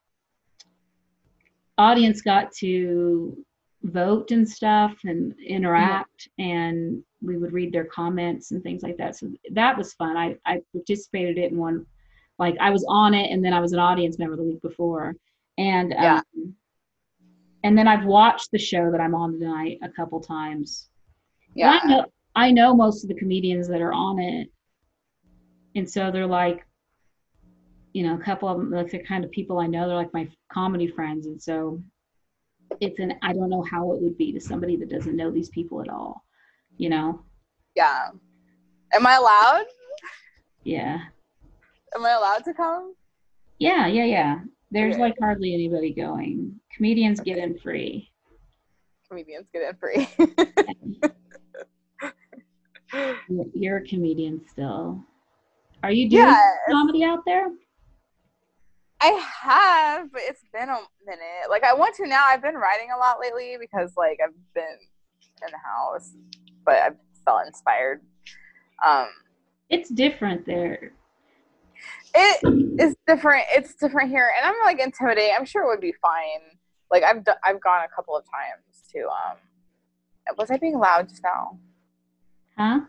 audience 1.77 2.21
got 2.21 2.51
to 2.53 3.37
vote 3.83 4.31
and 4.31 4.47
stuff 4.49 4.95
and 5.03 5.35
interact, 5.45 6.29
and 6.39 7.03
we 7.21 7.37
would 7.37 7.53
read 7.53 7.71
their 7.71 7.85
comments 7.85 8.51
and 8.51 8.63
things 8.63 8.81
like 8.81 8.97
that. 8.97 9.15
So 9.15 9.31
that 9.51 9.77
was 9.77 9.93
fun. 9.93 10.17
I, 10.17 10.35
I 10.45 10.61
participated 10.71 11.37
in 11.37 11.57
one, 11.57 11.85
like 12.39 12.55
I 12.59 12.69
was 12.71 12.85
on 12.87 13.13
it, 13.13 13.29
and 13.31 13.45
then 13.45 13.53
I 13.53 13.59
was 13.59 13.73
an 13.73 13.79
audience 13.79 14.17
member 14.17 14.35
the 14.35 14.43
week 14.43 14.61
before, 14.61 15.15
and 15.57 15.91
Yeah. 15.91 16.21
um, 16.35 16.55
and 17.63 17.77
then 17.77 17.87
I've 17.87 18.05
watched 18.05 18.51
the 18.51 18.59
show 18.59 18.91
that 18.91 19.01
I'm 19.01 19.15
on 19.15 19.33
tonight 19.33 19.79
a 19.83 19.89
couple 19.89 20.19
times. 20.19 20.89
Yeah. 21.55 21.79
I 21.81 21.87
know 21.87 22.05
I 22.35 22.51
know 22.51 22.75
most 22.75 23.03
of 23.03 23.07
the 23.09 23.15
comedians 23.15 23.67
that 23.67 23.81
are 23.81 23.93
on 23.93 24.19
it, 24.19 24.49
and 25.75 25.89
so 25.89 26.11
they're 26.11 26.27
like, 26.27 26.65
you 27.93 28.03
know, 28.03 28.15
a 28.15 28.23
couple 28.23 28.49
of 28.49 28.57
them 28.57 28.71
like 28.71 28.91
the 28.91 28.99
kind 28.99 29.23
of 29.23 29.31
people 29.31 29.59
I 29.59 29.67
know. 29.67 29.87
They're 29.87 29.95
like 29.95 30.13
my 30.13 30.27
comedy 30.51 30.87
friends, 30.87 31.27
and 31.27 31.41
so 31.41 31.81
it's 32.79 32.99
an 32.99 33.13
I 33.21 33.33
don't 33.33 33.49
know 33.49 33.63
how 33.69 33.93
it 33.93 34.01
would 34.01 34.17
be 34.17 34.31
to 34.33 34.39
somebody 34.39 34.75
that 34.77 34.89
doesn't 34.89 35.15
know 35.15 35.31
these 35.31 35.49
people 35.49 35.81
at 35.81 35.89
all. 35.89 36.25
You 36.77 36.89
know? 36.89 37.21
Yeah. 37.75 38.09
Am 38.93 39.05
I 39.05 39.15
allowed? 39.15 39.65
Yeah, 40.63 40.99
Am 41.95 42.05
I 42.05 42.11
allowed 42.11 42.43
to 42.45 42.53
come? 42.53 42.95
yeah, 43.59 43.85
yeah, 43.85 44.05
yeah. 44.05 44.39
There's 44.73 44.95
Okay. 44.95 45.03
like 45.03 45.15
hardly 45.21 45.53
anybody 45.53 45.93
going. 45.93 46.59
Comedians 46.75 47.19
get 47.19 47.37
in 47.37 47.59
free. 47.59 48.09
Comedians 49.07 49.45
get 49.53 49.61
in 49.69 49.75
free. 49.75 50.07
You're- 53.53 53.83
a 53.83 53.87
comedian 53.87 54.41
still. 54.49 55.03
Are 55.83 55.91
you 55.91 56.09
doing 56.09 56.23
yeah, 56.23 56.41
comedy 56.69 57.03
out 57.03 57.19
there? 57.25 57.49
I 58.99 59.09
have, 59.41 60.11
but 60.11 60.21
it's 60.25 60.41
been 60.51 60.69
a 60.69 60.77
minute. 61.05 61.49
Like 61.49 61.63
I 61.63 61.73
want 61.75 61.95
to 61.97 62.07
now. 62.07 62.23
I've 62.25 62.41
been 62.41 62.55
writing 62.55 62.87
a 62.95 62.97
lot 62.97 63.19
lately 63.19 63.57
because 63.59 63.93
like 63.95 64.17
I've 64.25 64.33
been 64.55 64.63
in 64.63 65.51
the 65.51 65.57
house, 65.57 66.13
but 66.65 66.75
I've 66.77 66.95
felt 67.25 67.45
inspired. 67.45 68.01
Um, 68.85 69.07
It's 69.69 69.89
different 69.89 70.45
there. 70.47 70.93
It 72.15 72.79
is 72.79 72.95
different. 73.07 73.45
It's 73.51 73.75
different 73.75 74.09
here, 74.09 74.31
and 74.37 74.45
I'm 74.45 74.55
like 74.63 74.79
intimidating. 74.79 75.35
I'm 75.37 75.45
sure 75.45 75.63
it 75.63 75.67
would 75.67 75.81
be 75.81 75.93
fine. 76.01 76.57
Like 76.91 77.03
I've 77.03 77.23
do- 77.23 77.31
I've 77.43 77.61
gone 77.61 77.83
a 77.83 77.95
couple 77.95 78.15
of 78.15 78.23
times 78.25 78.87
to 78.93 78.99
um. 79.07 79.37
Was 80.37 80.49
I 80.51 80.57
being 80.57 80.77
loud 80.77 81.09
just 81.09 81.21
now? 81.23 81.59
Huh? 82.57 82.79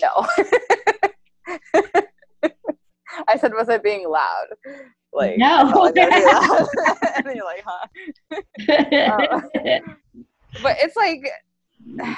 No. 0.00 0.26
I 3.28 3.36
said, 3.36 3.52
was 3.52 3.68
I 3.68 3.78
being 3.78 4.08
loud? 4.08 4.46
Like 5.12 5.38
No. 5.38 5.68
I 5.68 5.72
felt 5.72 5.94
like 5.96 5.98
I 5.98 6.08
was 6.08 6.68
being 6.74 6.94
loud. 6.96 7.24
and 7.26 7.36
you're 7.36 7.44
like, 7.44 7.64
huh? 7.64 7.86
but 10.62 10.76
it's 10.80 10.96
like 10.96 11.20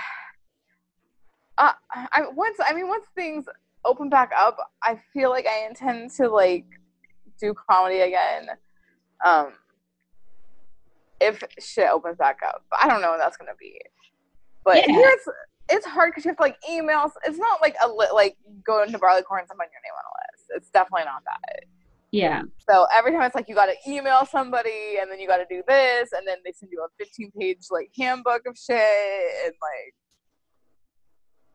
uh, 1.59 1.73
I 1.93 2.23
once 2.33 2.59
I 2.65 2.73
mean 2.75 2.89
once 2.89 3.07
things 3.15 3.45
open 3.85 4.09
back 4.09 4.31
up, 4.37 4.57
I 4.83 5.01
feel 5.13 5.31
like 5.31 5.47
I 5.47 5.67
intend 5.67 6.11
to 6.13 6.29
like 6.29 6.67
do 7.41 7.55
comedy 7.69 8.01
again. 8.01 8.49
Um 9.25 9.53
if 11.21 11.43
shit 11.59 11.89
opens 11.91 12.19
back 12.19 12.41
up. 12.47 12.65
But 12.71 12.81
I 12.83 12.89
don't 12.89 13.01
know 13.01 13.11
when 13.11 13.19
that's 13.19 13.37
gonna 13.37 13.53
be. 13.59 13.79
But 14.65 14.79
Yeah. 14.79 14.95
here 14.95 15.09
it's 15.15 15.29
it's 15.71 15.87
hard 15.87 16.11
because 16.11 16.25
you 16.25 16.31
have 16.31 16.37
to 16.37 16.43
like 16.43 16.59
email. 16.69 17.11
It's 17.25 17.39
not 17.39 17.63
like 17.63 17.75
a 17.83 17.89
li- 17.89 18.09
like 18.13 18.37
go 18.65 18.83
into 18.83 18.99
Barleycorn 18.99 19.41
and 19.41 19.49
someone 19.49 19.69
your 19.73 19.81
name 19.83 19.95
on 19.97 20.05
a 20.05 20.13
list. 20.21 20.45
It's 20.57 20.71
definitely 20.71 21.07
not 21.07 21.23
that. 21.25 21.65
yeah. 22.11 22.43
So 22.69 22.87
every 22.95 23.13
time 23.13 23.23
it's 23.23 23.35
like 23.35 23.49
you 23.49 23.55
got 23.55 23.67
to 23.67 23.91
email 23.91 24.27
somebody 24.27 24.99
and 25.01 25.11
then 25.11 25.19
you 25.21 25.27
got 25.27 25.39
to 25.39 25.47
do 25.49 25.63
this 25.67 26.13
and 26.13 26.27
then 26.29 26.37
they 26.45 26.53
send 26.53 26.71
you 26.73 26.83
a 26.85 26.89
15 27.03 27.33
page 27.39 27.67
like 27.71 27.91
handbook 27.99 28.43
of 28.47 28.57
shit 28.59 28.77
and 29.47 29.55
like 29.61 29.95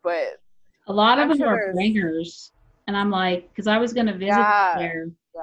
but 0.03 0.39
A 0.87 0.93
lot 0.93 1.17
of 1.19 1.23
I'm 1.23 1.29
them 1.29 1.37
sure 1.39 1.47
are 1.47 1.55
there's- 1.57 1.75
bringers. 1.75 2.51
And 2.87 2.97
I'm 2.97 3.11
like, 3.11 3.47
because 3.49 3.67
I 3.67 3.77
was 3.77 3.93
going 3.93 4.07
to 4.07 4.13
visit 4.13 4.27
Yeah. 4.29 4.75
there. 4.79 5.09
yeah 5.35 5.41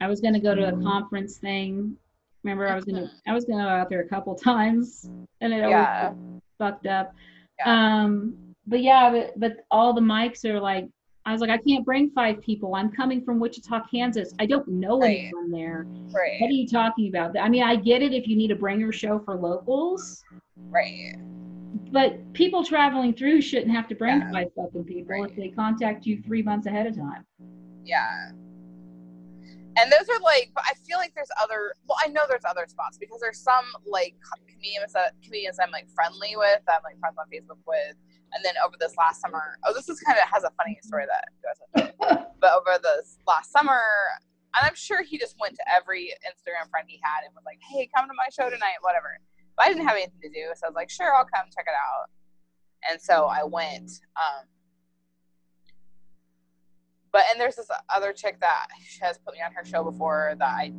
I 0.00 0.08
was 0.08 0.20
going 0.20 0.34
to 0.34 0.40
go 0.40 0.56
to 0.56 0.68
a 0.68 0.82
conference 0.82 1.38
thing. 1.38 1.96
Remember, 2.42 2.66
I 2.68 2.74
was 2.74 2.84
going 2.84 2.96
to, 2.96 3.08
I 3.28 3.32
was 3.32 3.44
going 3.44 3.58
to 3.58 3.64
go 3.64 3.68
out 3.70 3.88
there 3.88 4.00
a 4.00 4.08
couple 4.08 4.34
times 4.50 5.08
and 5.40 5.52
it 5.52 5.58
always 5.62 5.70
Yeah. 5.70 6.12
fucked 6.58 6.86
up. 6.86 7.14
Yeah. 7.60 8.02
Um, 8.02 8.34
but 8.66 8.82
yeah, 8.82 9.08
but, 9.10 9.38
but 9.38 9.52
all 9.70 9.92
the 9.92 10.00
mics 10.00 10.44
are 10.44 10.58
like, 10.60 10.88
I 11.26 11.32
was 11.32 11.40
like, 11.40 11.48
I 11.50 11.58
can't 11.58 11.84
bring 11.86 12.10
five 12.10 12.40
people. 12.42 12.74
I'm 12.74 12.90
coming 12.90 13.24
from 13.24 13.38
Wichita, 13.38 13.86
Kansas. 13.90 14.34
I 14.40 14.46
don't 14.46 14.66
know 14.68 14.98
Right. 15.00 15.18
anyone 15.20 15.50
there. 15.52 15.86
Right. 16.12 16.40
What 16.40 16.48
are 16.48 16.52
you 16.54 16.66
talking 16.66 17.08
about? 17.08 17.38
I 17.38 17.48
mean, 17.48 17.62
I 17.62 17.76
get 17.76 18.02
it 18.02 18.12
if 18.12 18.26
you 18.26 18.36
need 18.36 18.50
a 18.50 18.56
bringer 18.56 18.90
show 18.92 19.20
for 19.20 19.36
locals, 19.36 20.22
right 20.68 21.14
but 21.94 22.32
people 22.34 22.64
traveling 22.64 23.14
through 23.14 23.40
shouldn't 23.40 23.70
have 23.70 23.86
to 23.88 23.94
bring 23.94 24.18
Yeah. 24.20 24.32
five 24.32 24.48
fucking 24.56 24.84
people 24.84 25.24
if 25.24 25.34
they 25.36 25.48
contact 25.48 26.04
you 26.04 26.20
three 26.26 26.42
months 26.42 26.66
ahead 26.66 26.86
of 26.88 26.94
time. 26.96 27.24
yeah. 27.84 28.30
And 29.76 29.90
those 29.90 30.06
are 30.08 30.20
like 30.22 30.50
but 30.54 30.64
I 30.70 30.74
feel 30.86 30.98
like 30.98 31.12
there's 31.14 31.30
other 31.42 31.74
well 31.88 31.98
I 32.04 32.08
know 32.08 32.22
there's 32.28 32.44
other 32.48 32.66
spots 32.68 32.96
because 32.98 33.20
there's 33.20 33.40
some 33.40 33.64
like 33.86 34.14
comedians 34.46 34.92
that 34.92 35.14
comedians 35.24 35.58
I'm 35.62 35.70
like 35.72 35.88
friendly 35.94 36.34
with 36.36 36.60
that 36.66 36.76
I'm 36.78 36.84
like 36.84 36.98
friends 37.00 37.16
on 37.18 37.26
Facebook 37.26 37.58
with. 37.66 37.96
And 38.34 38.44
then 38.44 38.54
over 38.64 38.74
this 38.78 38.94
last 38.96 39.20
summer 39.20 39.58
oh 39.66 39.72
this 39.74 39.88
is 39.88 39.98
kind 40.00 40.18
of 40.18 40.26
has 40.30 40.44
a 40.44 40.50
funny 40.58 40.78
story 40.82 41.06
that 41.10 41.24
but 42.40 42.52
over 42.54 42.78
this 42.82 43.18
last 43.26 43.50
summer 43.52 43.80
and 44.56 44.62
i'm 44.66 44.74
sure 44.74 45.02
he 45.02 45.18
just 45.18 45.34
went 45.40 45.54
to 45.54 45.62
every 45.74 46.10
instagram 46.26 46.68
friend 46.70 46.86
he 46.88 46.98
had 47.02 47.22
and 47.26 47.34
was 47.34 47.42
like 47.46 47.58
hey 47.70 47.88
come 47.94 48.06
to 48.08 48.14
my 48.14 48.26
show 48.34 48.50
tonight 48.50 48.78
whatever 48.82 49.18
but 49.56 49.66
i 49.66 49.68
didn't 49.68 49.86
have 49.86 49.96
anything 49.96 50.20
to 50.22 50.28
do 50.28 50.52
so 50.54 50.66
i 50.66 50.68
was 50.68 50.74
like 50.74 50.90
sure 50.90 51.14
i'll 51.14 51.24
come 51.24 51.46
check 51.54 51.64
it 51.66 51.74
out 51.74 52.10
and 52.90 53.00
so 53.00 53.26
i 53.26 53.42
went 53.44 53.90
um 54.16 54.46
but 57.12 57.22
and 57.30 57.40
there's 57.40 57.56
this 57.56 57.68
other 57.94 58.12
chick 58.12 58.38
that 58.40 58.66
has 59.00 59.18
put 59.18 59.34
me 59.34 59.40
on 59.44 59.52
her 59.52 59.64
show 59.64 59.84
before 59.84 60.34
that 60.38 60.48
i 60.48 60.72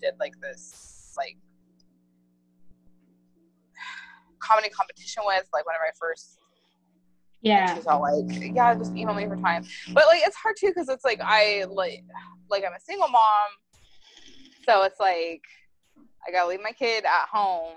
did 0.00 0.14
like 0.20 0.34
this 0.40 1.14
like 1.16 1.36
comedy 4.38 4.68
competition 4.70 5.22
with 5.26 5.46
like 5.52 5.66
whenever 5.66 5.84
i 5.84 5.90
first 5.98 6.38
Yeah. 7.42 7.74
she's 7.74 7.86
all 7.86 8.00
like, 8.02 8.54
yeah, 8.54 8.74
just 8.74 8.94
email 8.96 9.14
me 9.14 9.26
for 9.26 9.36
time. 9.36 9.64
But 9.94 10.04
like, 10.06 10.20
it's 10.26 10.36
hard 10.36 10.56
too 10.58 10.68
because 10.68 10.88
it's 10.88 11.04
like 11.04 11.20
I 11.22 11.64
like, 11.70 12.04
like 12.50 12.64
I'm 12.66 12.72
a 12.74 12.80
single 12.80 13.08
mom, 13.08 13.48
so 14.66 14.82
it's 14.84 15.00
like 15.00 15.42
I 16.26 16.30
gotta 16.32 16.48
leave 16.48 16.62
my 16.62 16.72
kid 16.72 17.04
at 17.04 17.28
home, 17.30 17.76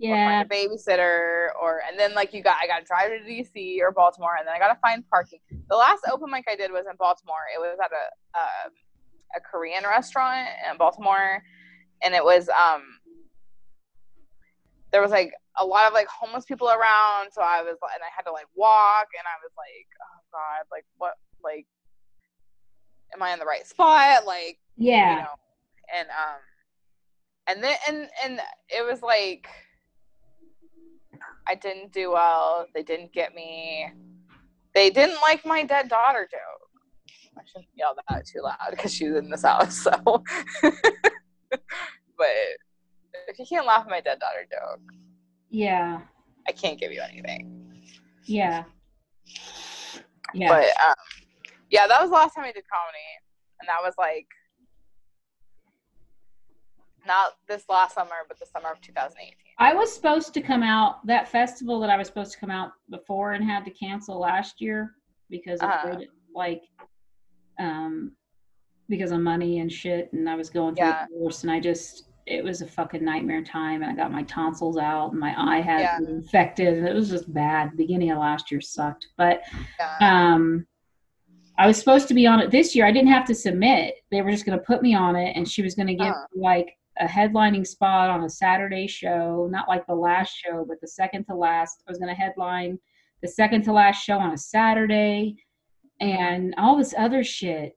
or 0.00 0.08
Yeah. 0.08 0.42
find 0.42 0.50
a 0.50 0.54
babysitter, 0.54 1.48
or 1.60 1.80
and 1.88 1.98
then 1.98 2.14
like 2.14 2.32
you 2.34 2.42
got 2.42 2.56
I 2.62 2.66
gotta 2.66 2.84
drive 2.84 3.10
to 3.10 3.18
DC 3.24 3.80
or 3.80 3.92
Baltimore, 3.92 4.36
and 4.38 4.46
then 4.46 4.54
I 4.54 4.58
gotta 4.58 4.78
find 4.80 5.08
parking. 5.08 5.38
The 5.68 5.76
last 5.76 6.02
open 6.12 6.30
mic 6.30 6.44
I 6.48 6.56
did 6.56 6.72
was 6.72 6.84
in 6.90 6.96
Baltimore. 6.98 7.44
It 7.54 7.58
was 7.60 7.78
at 7.82 7.90
a 7.92 8.38
uh, 8.38 8.68
a 9.36 9.40
Korean 9.40 9.84
restaurant 9.84 10.48
in 10.70 10.76
Baltimore, 10.78 11.42
and 12.02 12.14
it 12.14 12.24
was 12.24 12.48
um 12.48 12.82
there 14.92 15.02
was 15.02 15.10
like 15.10 15.32
a 15.58 15.64
lot 15.64 15.86
of 15.88 15.92
like 15.92 16.06
homeless 16.06 16.44
people 16.44 16.68
around 16.68 17.30
so 17.32 17.40
i 17.42 17.62
was 17.62 17.76
and 17.94 18.02
i 18.02 18.10
had 18.14 18.22
to 18.22 18.30
like 18.32 18.46
walk 18.54 19.06
and 19.18 19.24
i 19.26 19.36
was 19.42 19.50
like 19.56 19.86
oh 20.00 20.20
god 20.32 20.64
like 20.70 20.84
what 20.98 21.14
like 21.42 21.66
am 23.14 23.22
i 23.22 23.32
in 23.32 23.38
the 23.40 23.44
right 23.44 23.66
spot 23.66 24.24
like 24.26 24.58
Yeah. 24.76 25.10
you 25.10 25.16
know 25.22 25.28
and 25.98 26.08
um 26.10 26.40
and 27.48 27.62
then 27.62 27.76
and 27.88 28.08
and 28.24 28.40
it 28.68 28.84
was 28.84 29.02
like 29.02 29.48
i 31.46 31.54
didn't 31.54 31.92
do 31.92 32.12
well 32.12 32.66
they 32.74 32.82
didn't 32.82 33.12
get 33.12 33.34
me 33.34 33.88
they 34.74 34.90
didn't 34.90 35.20
like 35.22 35.44
my 35.46 35.64
dead 35.64 35.88
daughter 35.88 36.28
joke 36.30 36.70
i 37.38 37.42
shouldn't 37.46 37.68
yell 37.76 37.94
that 38.08 38.26
too 38.26 38.40
loud 38.42 38.56
because 38.70 38.92
she's 38.94 39.14
in 39.14 39.30
this 39.30 39.42
house 39.42 39.82
so 39.82 39.90
but 40.62 42.28
if 43.28 43.38
you 43.38 43.46
can't 43.48 43.66
laugh 43.66 43.84
at 43.84 43.90
my 43.90 44.00
dead 44.00 44.18
daughter 44.18 44.46
joke 44.50 44.80
Yeah. 45.50 46.00
I 46.48 46.52
can't 46.52 46.78
give 46.78 46.92
you 46.92 47.00
anything. 47.00 47.82
Yeah. 48.26 48.64
Yeah. 50.34 50.48
But 50.48 50.64
um, 50.86 50.94
yeah, 51.70 51.86
that 51.86 52.00
was 52.00 52.10
the 52.10 52.16
last 52.16 52.34
time 52.34 52.44
I 52.44 52.52
did 52.52 52.64
comedy, 52.68 53.08
and 53.60 53.68
that 53.68 53.78
was 53.82 53.94
like 53.96 54.26
Not 57.06 57.32
this 57.48 57.64
last 57.68 57.94
summer, 57.94 58.24
but 58.28 58.38
the 58.38 58.46
summer 58.46 58.70
of 58.72 58.80
2018. 58.80 59.34
I 59.58 59.72
was 59.74 59.92
supposed 59.94 60.34
to 60.34 60.40
come 60.40 60.62
out 60.62 61.06
that 61.06 61.28
festival 61.28 61.80
that 61.80 61.90
I 61.90 61.96
was 61.96 62.06
supposed 62.08 62.32
to 62.32 62.38
come 62.38 62.50
out 62.50 62.72
before 62.90 63.32
and 63.32 63.44
had 63.44 63.64
to 63.66 63.70
cancel 63.70 64.18
last 64.18 64.60
year 64.60 64.92
because 65.30 65.60
of 65.60 65.68
Uh-huh. 65.70 66.00
like 66.34 66.62
um 67.58 68.12
because 68.88 69.12
of 69.12 69.20
money 69.20 69.60
and 69.60 69.72
shit 69.72 70.12
and 70.12 70.28
I 70.28 70.34
was 70.34 70.50
going 70.50 70.74
through 70.74 70.86
Yeah. 70.86 71.04
a 71.04 71.08
divorce 71.08 71.42
and 71.44 71.50
I 71.52 71.60
just 71.60 72.08
it 72.26 72.42
was 72.42 72.62
a 72.62 72.66
fucking 72.66 73.04
nightmare 73.04 73.42
time 73.42 73.82
and 73.82 73.92
I 73.92 73.94
got 73.94 74.10
my 74.10 74.22
tonsils 74.24 74.76
out 74.78 75.10
and 75.12 75.20
my 75.20 75.34
eye 75.36 75.60
had 75.60 75.80
Yeah. 75.80 75.98
infected 75.98 76.78
and 76.78 76.86
it 76.88 76.94
was 76.94 77.10
just 77.10 77.32
bad. 77.32 77.72
The 77.72 77.76
beginning 77.76 78.10
of 78.10 78.18
last 78.18 78.50
year 78.50 78.60
sucked. 78.60 79.06
But 79.16 79.42
Yeah. 79.78 79.98
um 80.34 80.66
I 81.56 81.68
was 81.68 81.78
supposed 81.78 82.08
to 82.08 82.14
be 82.14 82.26
on 82.26 82.40
it 82.40 82.50
this 82.50 82.74
year. 82.74 82.84
I 82.84 82.90
didn't 82.90 83.12
have 83.12 83.26
to 83.26 83.34
submit. 83.34 83.94
They 84.10 84.20
were 84.22 84.32
just 84.32 84.44
going 84.44 84.58
to 84.58 84.64
put 84.64 84.82
me 84.82 84.92
on 84.96 85.14
it 85.14 85.36
and 85.36 85.48
she 85.48 85.62
was 85.62 85.76
going 85.76 85.86
to 85.86 85.94
give 85.94 86.08
me, 86.08 86.40
like 86.42 86.76
a 87.00 87.06
headlining 87.06 87.66
spot 87.66 88.10
on 88.10 88.24
a 88.24 88.30
Saturday 88.30 88.86
show, 88.86 89.48
not 89.50 89.68
like 89.68 89.86
the 89.86 89.94
last 89.94 90.34
show, 90.36 90.64
but 90.66 90.80
the 90.80 90.88
second 90.88 91.24
to 91.24 91.34
last. 91.34 91.82
I 91.86 91.90
was 91.90 91.98
going 91.98 92.14
to 92.14 92.20
headline 92.20 92.78
the 93.22 93.28
second 93.28 93.62
to 93.64 93.72
last 93.72 94.04
show 94.04 94.18
on 94.18 94.32
a 94.32 94.38
Saturday 94.38 95.36
and 96.00 96.54
all 96.56 96.76
this 96.76 96.94
other 96.96 97.24
shit. 97.24 97.76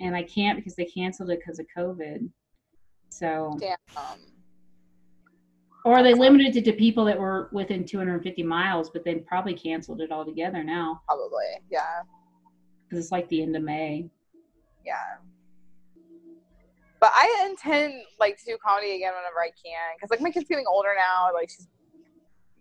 And 0.00 0.16
I 0.16 0.22
can't 0.22 0.58
because 0.58 0.74
they 0.74 0.84
canceled 0.86 1.30
it 1.30 1.38
because 1.38 1.58
of 1.58 1.66
COVID. 1.76 2.28
So, 3.10 3.56
Damn. 3.60 3.76
Or 5.84 6.02
they 6.02 6.14
limited 6.14 6.56
it 6.56 6.64
to 6.64 6.72
people 6.72 7.04
that 7.04 7.18
were 7.18 7.50
within 7.52 7.84
250 7.84 8.42
miles, 8.42 8.90
but 8.90 9.04
they 9.04 9.16
probably 9.16 9.54
canceled 9.54 10.00
it 10.00 10.10
altogether 10.10 10.64
now 10.64 11.02
probably. 11.06 11.44
Yeah. 11.70 12.02
because 12.88 13.04
it's 13.04 13.12
like 13.12 13.28
the 13.28 13.42
end 13.42 13.54
of 13.54 13.62
May. 13.62 14.08
Yeah. 14.84 14.94
But 17.04 17.12
I 17.14 17.46
intend 17.50 18.00
like 18.18 18.38
to 18.38 18.44
do 18.46 18.56
comedy 18.64 18.96
again 18.96 19.12
whenever 19.14 19.38
I 19.38 19.50
can, 19.62 19.94
because 19.94 20.08
like 20.08 20.22
my 20.22 20.30
kid's 20.30 20.48
getting 20.48 20.64
older 20.66 20.94
now. 20.96 21.28
Like 21.34 21.50
she's, 21.50 21.68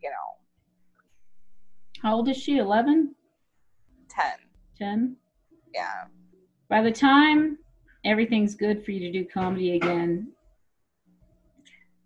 you 0.02 0.10
know, 0.10 0.36
How 2.02 2.16
old 2.16 2.28
is 2.28 2.36
she? 2.36 2.58
11? 2.58 3.16
ten. 4.10 4.34
10? 4.78 5.16
Yeah. 5.74 6.08
By 6.68 6.82
the 6.82 6.92
time 6.92 7.58
everything's 8.04 8.54
good 8.54 8.84
for 8.84 8.92
you 8.92 9.00
to 9.00 9.14
do 9.14 9.26
comedy 9.34 9.78
again, 9.78 10.28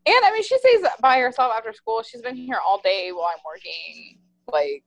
And 0.06 0.16
I 0.24 0.32
mean, 0.32 0.44
she 0.44 0.60
stays 0.60 0.86
by 1.02 1.18
herself 1.18 1.54
after 1.58 1.74
school. 1.74 2.04
She's 2.04 2.22
been 2.22 2.36
here 2.36 2.60
all 2.64 2.80
day 2.84 3.10
while 3.14 3.32
I'm 3.36 3.42
working. 3.44 4.20
Like, 4.54 4.84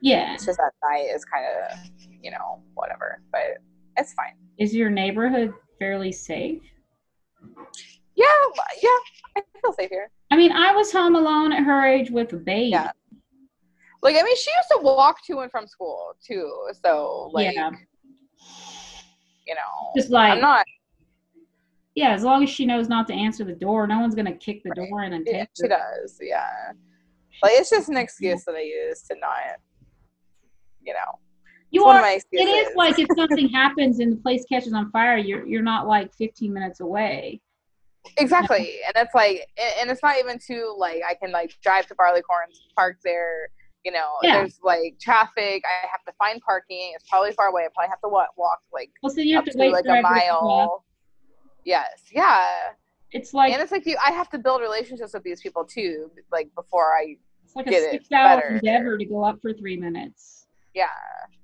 yeah. 0.00 0.34
it's 0.34 0.44
just 0.44 0.58
that 0.58 0.72
night 0.82 1.06
is 1.14 1.24
kind 1.24 1.46
of, 1.46 1.78
you 2.20 2.32
know, 2.32 2.64
whatever. 2.74 3.22
But 3.30 3.58
it's 3.96 4.12
fine. 4.14 4.34
Is 4.58 4.74
your 4.74 4.90
neighborhood 4.90 5.54
fairly 5.78 6.12
safe? 6.12 6.62
Yeah, 8.14 8.26
yeah. 8.82 8.88
I 9.36 9.42
feel 9.60 9.72
safe 9.72 9.90
here. 9.90 10.10
I 10.30 10.36
mean, 10.36 10.52
I 10.52 10.72
was 10.72 10.90
home 10.92 11.14
alone 11.16 11.52
at 11.52 11.62
her 11.64 11.84
age 11.86 12.10
with 12.10 12.32
a 12.32 12.36
baby. 12.36 12.70
Yeah. 12.70 12.90
Like, 14.02 14.16
I 14.16 14.22
mean, 14.22 14.36
she 14.36 14.50
used 14.56 14.68
to 14.72 14.78
walk 14.82 15.24
to 15.26 15.40
and 15.40 15.50
from 15.50 15.66
school 15.66 16.12
too. 16.26 16.68
So, 16.84 17.30
like, 17.32 17.54
Yeah. 17.54 17.70
you 19.46 19.54
know, 19.54 19.92
Just 19.96 20.10
like, 20.10 20.32
I'm 20.32 20.40
not. 20.40 20.64
yeah, 21.94 22.10
as 22.12 22.22
long 22.24 22.42
as 22.42 22.50
she 22.50 22.66
knows 22.66 22.88
not 22.88 23.06
to 23.08 23.14
answer 23.14 23.44
the 23.44 23.54
door, 23.54 23.86
no 23.86 24.00
one's 24.00 24.14
going 24.14 24.26
to 24.26 24.36
kick 24.36 24.62
the 24.64 24.70
Right. 24.76 24.88
door 24.88 25.02
in 25.04 25.12
and 25.12 25.26
Yeah, 25.26 25.40
take 25.40 25.48
she 25.60 25.68
does. 25.68 26.18
Yeah. 26.20 26.72
Like, 27.42 27.52
it's 27.54 27.70
just 27.70 27.88
an 27.88 27.96
excuse 27.96 28.44
that 28.44 28.54
I 28.54 28.60
use 28.62 29.02
to 29.02 29.16
not, 29.20 29.58
you 30.82 30.92
know. 30.94 31.18
You 31.70 31.82
it's 31.82 31.86
one 31.86 31.96
of 31.96 32.02
are. 32.02 32.08
It 32.32 32.76
like 32.76 32.98
if 32.98 33.08
something 33.16 33.48
happens 33.48 33.98
and 34.00 34.12
the 34.12 34.16
place 34.16 34.44
catches 34.48 34.72
on 34.72 34.90
fire, 34.90 35.16
you're 35.18 35.44
you're 35.46 35.62
not 35.62 35.86
like 35.86 36.14
15 36.14 36.52
minutes 36.52 36.80
away. 36.80 37.40
Exactly. 38.18 38.78
And 38.86 38.92
it's 39.04 39.14
like, 39.14 39.48
and 39.80 39.90
it's 39.90 40.00
not 40.02 40.16
even 40.18 40.38
too, 40.38 40.72
like, 40.78 41.02
I 41.08 41.14
can, 41.14 41.32
like, 41.32 41.52
drive 41.60 41.86
to 41.88 41.94
Barleycorns, 41.96 42.56
park 42.76 42.98
there. 43.02 43.48
You 43.84 43.90
know, 43.92 44.12
Yeah. 44.22 44.38
there's 44.38 44.60
like 44.62 44.96
traffic. 45.00 45.62
I 45.64 45.86
have 45.88 46.04
to 46.06 46.12
find 46.18 46.40
parking. 46.40 46.92
It's 46.94 47.08
probably 47.08 47.32
far 47.32 47.46
away. 47.46 47.62
I 47.64 47.68
probably 47.74 47.90
have 47.90 48.00
to 48.02 48.08
walk, 48.08 48.28
walk 48.36 48.60
like 48.72 48.90
Well, 49.02 49.10
so 49.10 49.20
you 49.20 49.34
have 49.36 49.44
to 49.44 49.52
to 49.52 49.58
wait 49.58 49.72
like 49.72 49.84
a 49.86 49.90
everybody 49.90 50.20
to 50.20 50.26
go 50.26 50.36
up. 50.36 50.42
mile. 50.42 50.84
Yes. 51.64 52.02
Yeah. 52.12 52.46
It's 53.12 53.32
like 53.32 53.52
and 53.52 53.62
it's 53.62 53.70
like 53.70 53.86
you, 53.86 53.96
I 54.04 54.10
have 54.10 54.28
to 54.30 54.38
build 54.38 54.60
relationships 54.60 55.14
with 55.14 55.22
these 55.22 55.40
people 55.40 55.64
too, 55.64 56.10
like 56.32 56.52
before 56.56 56.96
I, 56.96 57.16
it's 57.44 57.54
like 57.54 57.68
a 57.68 57.90
six 57.92 58.10
hour 58.10 58.40
better. 58.40 58.54
endeavor 58.56 58.98
to 58.98 59.04
go 59.04 59.22
up 59.24 59.40
for 59.40 59.52
three 59.52 59.76
minutes. 59.76 60.46
yeah, 60.74 60.86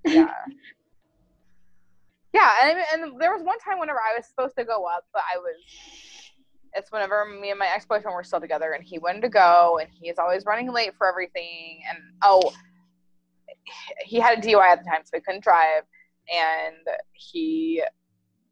yeah, 0.04 0.26
yeah. 2.32 2.50
And, 2.62 2.78
and 2.92 3.20
there 3.20 3.32
was 3.32 3.42
one 3.42 3.58
time 3.58 3.78
whenever 3.78 3.98
I 3.98 4.16
was 4.16 4.26
supposed 4.26 4.56
to 4.56 4.64
go 4.64 4.84
up, 4.84 5.06
but 5.12 5.22
I 5.32 5.38
was. 5.38 5.56
It's 6.74 6.90
whenever 6.90 7.26
me 7.26 7.50
and 7.50 7.58
my 7.58 7.66
ex 7.66 7.84
boyfriend 7.84 8.14
were 8.14 8.24
still 8.24 8.40
together, 8.40 8.72
and 8.72 8.82
he 8.82 8.98
wanted 8.98 9.20
to 9.22 9.28
go, 9.28 9.78
and 9.80 9.90
he's 9.92 10.18
always 10.18 10.46
running 10.46 10.72
late 10.72 10.94
for 10.96 11.06
everything. 11.06 11.82
And 11.88 11.98
oh, 12.22 12.52
he 14.04 14.18
had 14.18 14.38
a 14.38 14.40
DUI 14.40 14.62
at 14.70 14.82
the 14.82 14.88
time, 14.88 15.00
so 15.04 15.10
he 15.14 15.20
couldn't 15.20 15.44
drive, 15.44 15.82
and 16.32 16.76
he 17.12 17.82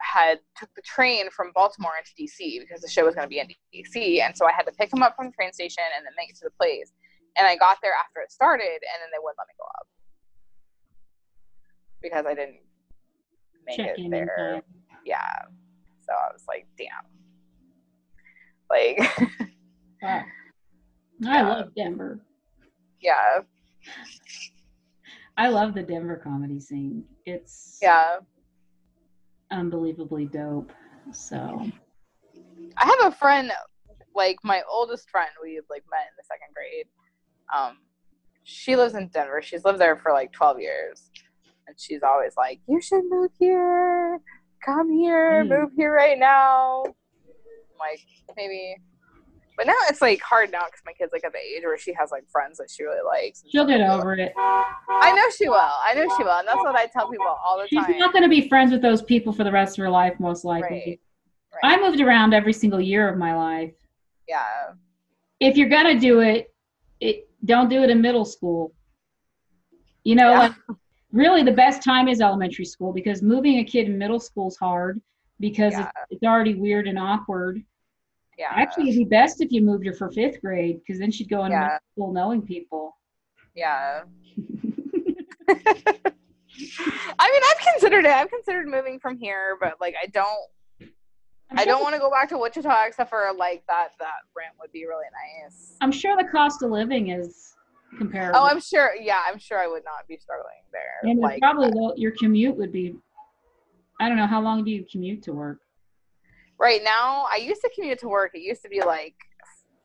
had 0.00 0.40
took 0.56 0.68
the 0.76 0.82
train 0.82 1.30
from 1.30 1.52
Baltimore 1.54 1.92
into 1.98 2.12
DC 2.16 2.60
because 2.60 2.80
the 2.82 2.88
show 2.88 3.04
was 3.04 3.14
going 3.14 3.24
to 3.24 3.28
be 3.28 3.40
in 3.40 3.48
DC, 3.72 4.20
and 4.20 4.36
so 4.36 4.46
I 4.46 4.52
had 4.52 4.64
to 4.64 4.72
pick 4.72 4.92
him 4.92 5.02
up 5.02 5.16
from 5.16 5.26
the 5.26 5.32
train 5.32 5.52
station 5.52 5.84
and 5.96 6.04
then 6.04 6.12
make 6.16 6.28
it 6.30 6.36
to 6.36 6.44
the 6.44 6.56
place. 6.60 6.92
And 7.36 7.46
I 7.46 7.56
got 7.56 7.78
there 7.82 7.92
after 8.04 8.20
it 8.20 8.32
started, 8.32 8.64
and 8.84 8.98
then 9.00 9.08
they 9.12 9.20
wouldn't 9.22 9.38
let 9.38 9.48
me 9.48 9.54
go 9.56 9.64
up 9.80 9.86
because 12.02 12.26
I 12.26 12.34
didn't 12.34 12.60
make 13.66 13.76
Check 13.76 13.98
it 13.98 14.10
there. 14.10 14.62
Yeah, 15.04 15.42
so 16.02 16.12
I 16.12 16.32
was 16.32 16.44
like, 16.48 16.66
damn. 16.78 17.04
Like, 18.70 18.98
Wow. 20.02 20.22
I 21.26 21.42
love 21.42 21.74
Denver. 21.76 22.20
yeah, 23.00 23.40
I 25.36 25.48
love 25.48 25.74
the 25.74 25.82
Denver 25.82 26.16
comedy 26.22 26.58
scene. 26.60 27.04
It's 27.26 27.78
yeah. 27.82 28.16
unbelievably 29.50 30.26
dope. 30.26 30.72
So 31.12 31.66
I 32.78 32.84
have 32.86 33.12
a 33.12 33.16
friend, 33.16 33.50
like 34.14 34.38
my 34.44 34.62
oldest 34.70 35.10
friend, 35.10 35.30
we 35.42 35.60
like 35.68 35.84
met 35.90 36.06
in 36.08 36.16
the 36.16 36.24
second 36.24 36.54
grade. 36.54 36.86
Um, 37.54 37.78
she 38.44 38.76
lives 38.76 38.94
in 38.94 39.08
Denver. 39.08 39.42
She's 39.42 39.64
lived 39.64 39.78
there 39.78 39.96
for 39.96 40.12
like 40.12 40.32
twelve 40.32 40.60
years, 40.60 41.10
and 41.70 41.78
she's 41.80 42.02
always 42.02 42.34
like, 42.36 42.60
"You 42.68 42.80
should 42.80 43.04
move 43.08 43.30
here. 43.38 44.20
Come 44.64 44.92
here. 44.92 45.44
Mm. 45.44 45.48
Move 45.48 45.70
here 45.76 45.92
right 45.94 46.18
now." 46.18 46.82
I'm 46.84 47.78
like 47.78 48.00
maybe, 48.36 48.76
but 49.56 49.66
now 49.66 49.74
it's 49.88 50.02
like 50.02 50.20
hard 50.20 50.50
now 50.52 50.64
because 50.66 50.80
my 50.84 50.92
kid's 50.92 51.12
like 51.12 51.24
at 51.24 51.32
the 51.32 51.38
age 51.38 51.62
where 51.64 51.78
she 51.78 51.92
has 51.94 52.10
like 52.10 52.24
friends 52.30 52.58
that 52.58 52.68
she 52.70 52.82
really 52.82 53.02
likes. 53.06 53.42
she'll 53.48 53.64
get 53.64 53.80
like 53.80 53.90
over 53.98 54.14
it. 54.14 54.32
I 54.36 55.12
know 55.16 55.24
she 55.36 55.48
will. 55.48 55.56
I 55.56 55.94
know 55.94 56.06
she 56.16 56.22
will, 56.24 56.32
and 56.38 56.46
that's 56.48 56.58
what 56.58 56.74
I 56.76 56.86
tell 56.86 57.08
people 57.10 57.26
all 57.26 57.58
the 57.58 57.66
She's 57.68 57.78
time. 57.78 57.92
She's 57.92 57.98
not 58.00 58.12
going 58.12 58.22
to 58.24 58.28
be 58.28 58.48
friends 58.48 58.70
with 58.72 58.82
those 58.82 59.02
people 59.02 59.32
for 59.32 59.44
the 59.44 59.52
rest 59.52 59.78
of 59.78 59.82
her 59.84 59.90
life, 59.90 60.18
most 60.20 60.44
likely. 60.44 61.00
Right. 61.62 61.78
I 61.78 61.80
moved 61.80 62.00
around 62.00 62.34
every 62.34 62.52
single 62.52 62.80
year 62.80 63.08
of 63.08 63.16
my 63.18 63.34
life. 63.34 63.74
yeah, 64.28 64.44
If 65.40 65.56
you're 65.56 65.68
going 65.70 65.86
to 65.94 65.98
do 65.98 66.20
it, 66.20 66.54
it 67.00 67.28
don't 67.44 67.68
do 67.70 67.82
it 67.82 67.88
in 67.90 68.00
middle 68.02 68.24
school. 68.26 68.72
You 70.04 70.14
know, 70.16 70.30
Yeah. 70.30 70.38
like 70.38 70.54
really 71.12 71.42
the 71.42 71.52
best 71.52 71.82
time 71.82 72.08
is 72.08 72.20
elementary 72.20 72.64
school 72.64 72.92
because 72.92 73.22
moving 73.22 73.58
a 73.58 73.64
kid 73.64 73.86
in 73.86 73.98
middle 73.98 74.20
school 74.20 74.48
is 74.48 74.56
hard 74.56 75.00
because 75.40 75.72
Yeah. 75.72 75.82
it's, 75.82 75.92
it's 76.10 76.22
already 76.24 76.54
weird 76.54 76.86
and 76.86 76.98
awkward. 76.98 77.62
yeah, 78.38 78.48
Actually, 78.52 78.90
it'd 78.90 78.98
be 78.98 79.04
best 79.04 79.40
if 79.40 79.50
you 79.52 79.62
moved 79.62 79.86
her 79.86 79.92
for 79.94 80.10
fifth 80.10 80.40
grade 80.40 80.80
because 80.80 80.98
then 81.00 81.10
she'd 81.10 81.28
go 81.28 81.44
in 81.44 81.52
Yeah. 81.52 81.60
middle 81.60 81.78
school 81.92 82.12
knowing 82.12 82.42
people. 82.42 82.96
yeah. 83.54 84.02
I 87.18 87.30
mean, 87.30 87.42
I've 87.50 87.72
considered 87.72 88.04
it. 88.04 88.10
I've 88.12 88.30
considered 88.30 88.68
moving 88.68 88.98
from 89.00 89.16
here, 89.16 89.56
but 89.60 89.74
like, 89.80 89.94
I 90.02 90.06
don't. 90.06 90.28
I'm 91.50 91.58
I 91.58 91.64
sure 91.64 91.72
don't 91.72 91.82
want 91.82 91.94
to 91.94 92.00
go 92.00 92.10
back 92.10 92.28
to 92.28 92.38
Wichita 92.38 92.84
except 92.86 93.10
for 93.10 93.28
like 93.36 93.64
that. 93.66 93.88
That 93.98 94.20
rent 94.36 94.54
would 94.60 94.70
be 94.70 94.84
really 94.86 95.06
nice. 95.44 95.74
I'm 95.80 95.90
sure 95.90 96.16
the 96.16 96.28
cost 96.28 96.62
of 96.62 96.70
living 96.70 97.08
is 97.10 97.54
comparable. 97.98 98.38
Oh, 98.40 98.46
I'm 98.46 98.60
sure. 98.60 98.94
Yeah, 99.00 99.22
I'm 99.26 99.38
sure 99.38 99.58
I 99.58 99.66
would 99.66 99.84
not 99.84 100.06
be 100.08 100.16
struggling 100.16 100.62
there. 100.72 101.10
and 101.10 101.20
like, 101.20 101.40
probably 101.40 101.70
lo- 101.70 101.94
your 101.96 102.12
commute 102.12 102.56
would 102.56 102.72
be. 102.72 102.94
I 104.00 104.08
don't 104.08 104.16
know 104.16 104.26
how 104.26 104.40
long 104.40 104.64
do 104.64 104.70
you 104.70 104.84
commute 104.90 105.22
to 105.24 105.32
work? 105.32 105.58
right 106.60 106.82
now, 106.84 107.26
I 107.32 107.36
used 107.36 107.62
to 107.62 107.70
commute 107.74 107.98
to 108.00 108.08
work. 108.08 108.32
It 108.34 108.42
used 108.42 108.62
to 108.62 108.68
be 108.68 108.82
like 108.82 109.14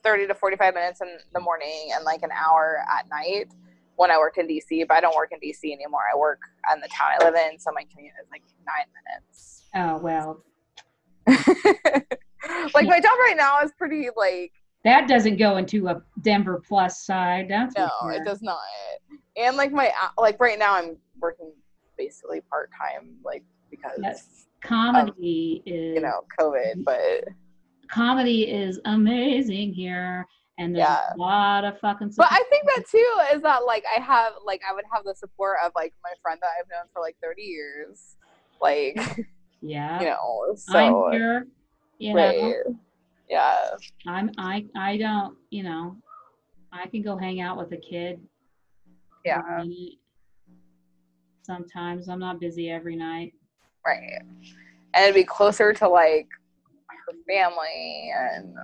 30 0.03 0.27
to 0.27 0.35
45 0.35 0.73
minutes 0.73 1.01
in 1.01 1.07
the 1.33 1.39
morning 1.39 1.89
and 1.95 2.03
like 2.03 2.21
an 2.21 2.31
hour 2.31 2.83
at 2.91 3.09
night 3.09 3.47
when 3.95 4.11
I 4.11 4.17
worked 4.17 4.37
in 4.37 4.47
DC. 4.47 4.85
But 4.87 4.95
I 4.97 5.01
don't 5.01 5.15
work 5.15 5.31
in 5.31 5.39
DC 5.39 5.71
anymore. 5.71 6.01
I 6.13 6.17
work 6.17 6.41
in 6.73 6.81
the 6.81 6.89
town 6.89 7.11
I 7.19 7.23
live 7.23 7.35
in, 7.35 7.57
so 7.57 7.71
my 7.73 7.85
commute 7.91 8.13
is 8.21 8.29
like 8.29 8.43
nine 8.67 8.85
minutes. 8.93 9.63
Oh 9.73 9.97
well, 9.97 10.43
like 12.75 12.87
my 12.87 12.99
job 12.99 13.17
right 13.19 13.35
now 13.35 13.59
is 13.61 13.71
pretty 13.77 14.09
like 14.15 14.51
that 14.85 15.07
doesn't 15.09 15.37
go 15.37 15.57
into 15.57 15.87
a 15.89 16.01
Denver 16.21 16.61
plus 16.65 17.03
side. 17.05 17.47
That's 17.49 17.75
no, 17.75 17.89
it 18.05 18.23
does 18.23 18.41
not. 18.41 18.59
And 19.35 19.57
like 19.57 19.71
my 19.73 19.87
uh, 20.01 20.09
like 20.17 20.39
right 20.39 20.57
now, 20.57 20.75
I'm 20.75 20.95
working 21.19 21.51
basically 21.97 22.39
part 22.49 22.69
time, 22.79 23.15
like 23.25 23.43
because 23.69 23.99
Yes. 24.01 24.45
Comedy 24.61 25.61
is 25.65 25.95
you 25.95 26.01
know 26.01 26.21
COVID. 26.39 26.83
But 26.85 27.25
comedy 27.89 28.43
is 28.43 28.79
amazing 28.85 29.73
here, 29.73 30.25
and 30.57 30.75
there's 30.75 30.87
Yeah. 30.87 31.13
a 31.13 31.17
lot 31.17 31.65
of 31.65 31.79
fucking. 31.79 32.13
But 32.15 32.27
I 32.31 32.43
think 32.49 32.63
that 32.75 32.83
too 32.89 33.17
is 33.35 33.41
that 33.41 33.65
like 33.65 33.83
I 33.95 33.99
have 34.01 34.33
like 34.45 34.61
I 34.69 34.73
would 34.73 34.85
have 34.93 35.03
the 35.03 35.15
support 35.15 35.57
of 35.65 35.71
like 35.75 35.93
my 36.03 36.11
friend 36.21 36.39
that 36.41 36.49
I've 36.59 36.67
known 36.69 36.87
for 36.93 37.01
like 37.01 37.15
30 37.23 37.41
years. 37.41 38.15
Like, 38.61 38.97
yeah, 39.61 39.99
you 39.99 40.05
know, 40.07 40.55
I'm 40.69 41.11
here. 41.11 41.47
You 41.97 42.13
know, 42.13 42.19
right. 42.21 42.55
Yeah. 43.29 43.71
I'm 44.07 44.31
I 44.37 44.65
I 44.75 44.97
don't 44.97 45.37
you 45.49 45.63
know, 45.63 45.97
I 46.71 46.87
can 46.87 47.01
go 47.01 47.17
hang 47.17 47.41
out 47.41 47.57
with 47.57 47.71
a 47.71 47.77
kid. 47.77 48.19
Yeah. 49.23 49.41
Sometimes 51.43 52.09
I'm 52.09 52.19
not 52.19 52.39
busy 52.39 52.69
every 52.69 52.95
night. 52.95 53.33
Right. 53.85 54.19
And 54.93 55.03
it'd 55.03 55.15
be 55.15 55.23
closer 55.23 55.73
to 55.73 55.87
like 55.87 56.27
her 56.89 57.13
family 57.27 58.11
and 58.17 58.55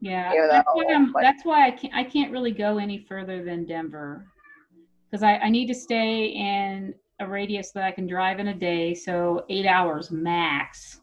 Yeah, 0.00 0.32
You 0.32 0.48
that's 0.50 0.68
why, 0.72 0.84
I'm, 0.94 1.12
like- 1.12 1.22
that's 1.24 1.44
why 1.44 1.66
I 1.66 1.70
can't 1.70 1.94
I 1.94 2.04
can't 2.04 2.30
really 2.32 2.52
go 2.52 2.78
any 2.78 2.98
further 3.08 3.42
than 3.44 3.64
Denver, 3.66 4.26
because 5.10 5.22
I, 5.22 5.36
I 5.36 5.48
need 5.50 5.66
to 5.66 5.74
stay 5.74 6.26
in 6.26 6.94
a 7.20 7.26
radius 7.26 7.70
that 7.72 7.84
I 7.84 7.90
can 7.92 8.06
drive 8.06 8.38
in 8.40 8.48
a 8.48 8.54
day, 8.54 8.92
so 8.94 9.44
eight 9.48 9.66
hours 9.66 10.10
max. 10.10 11.00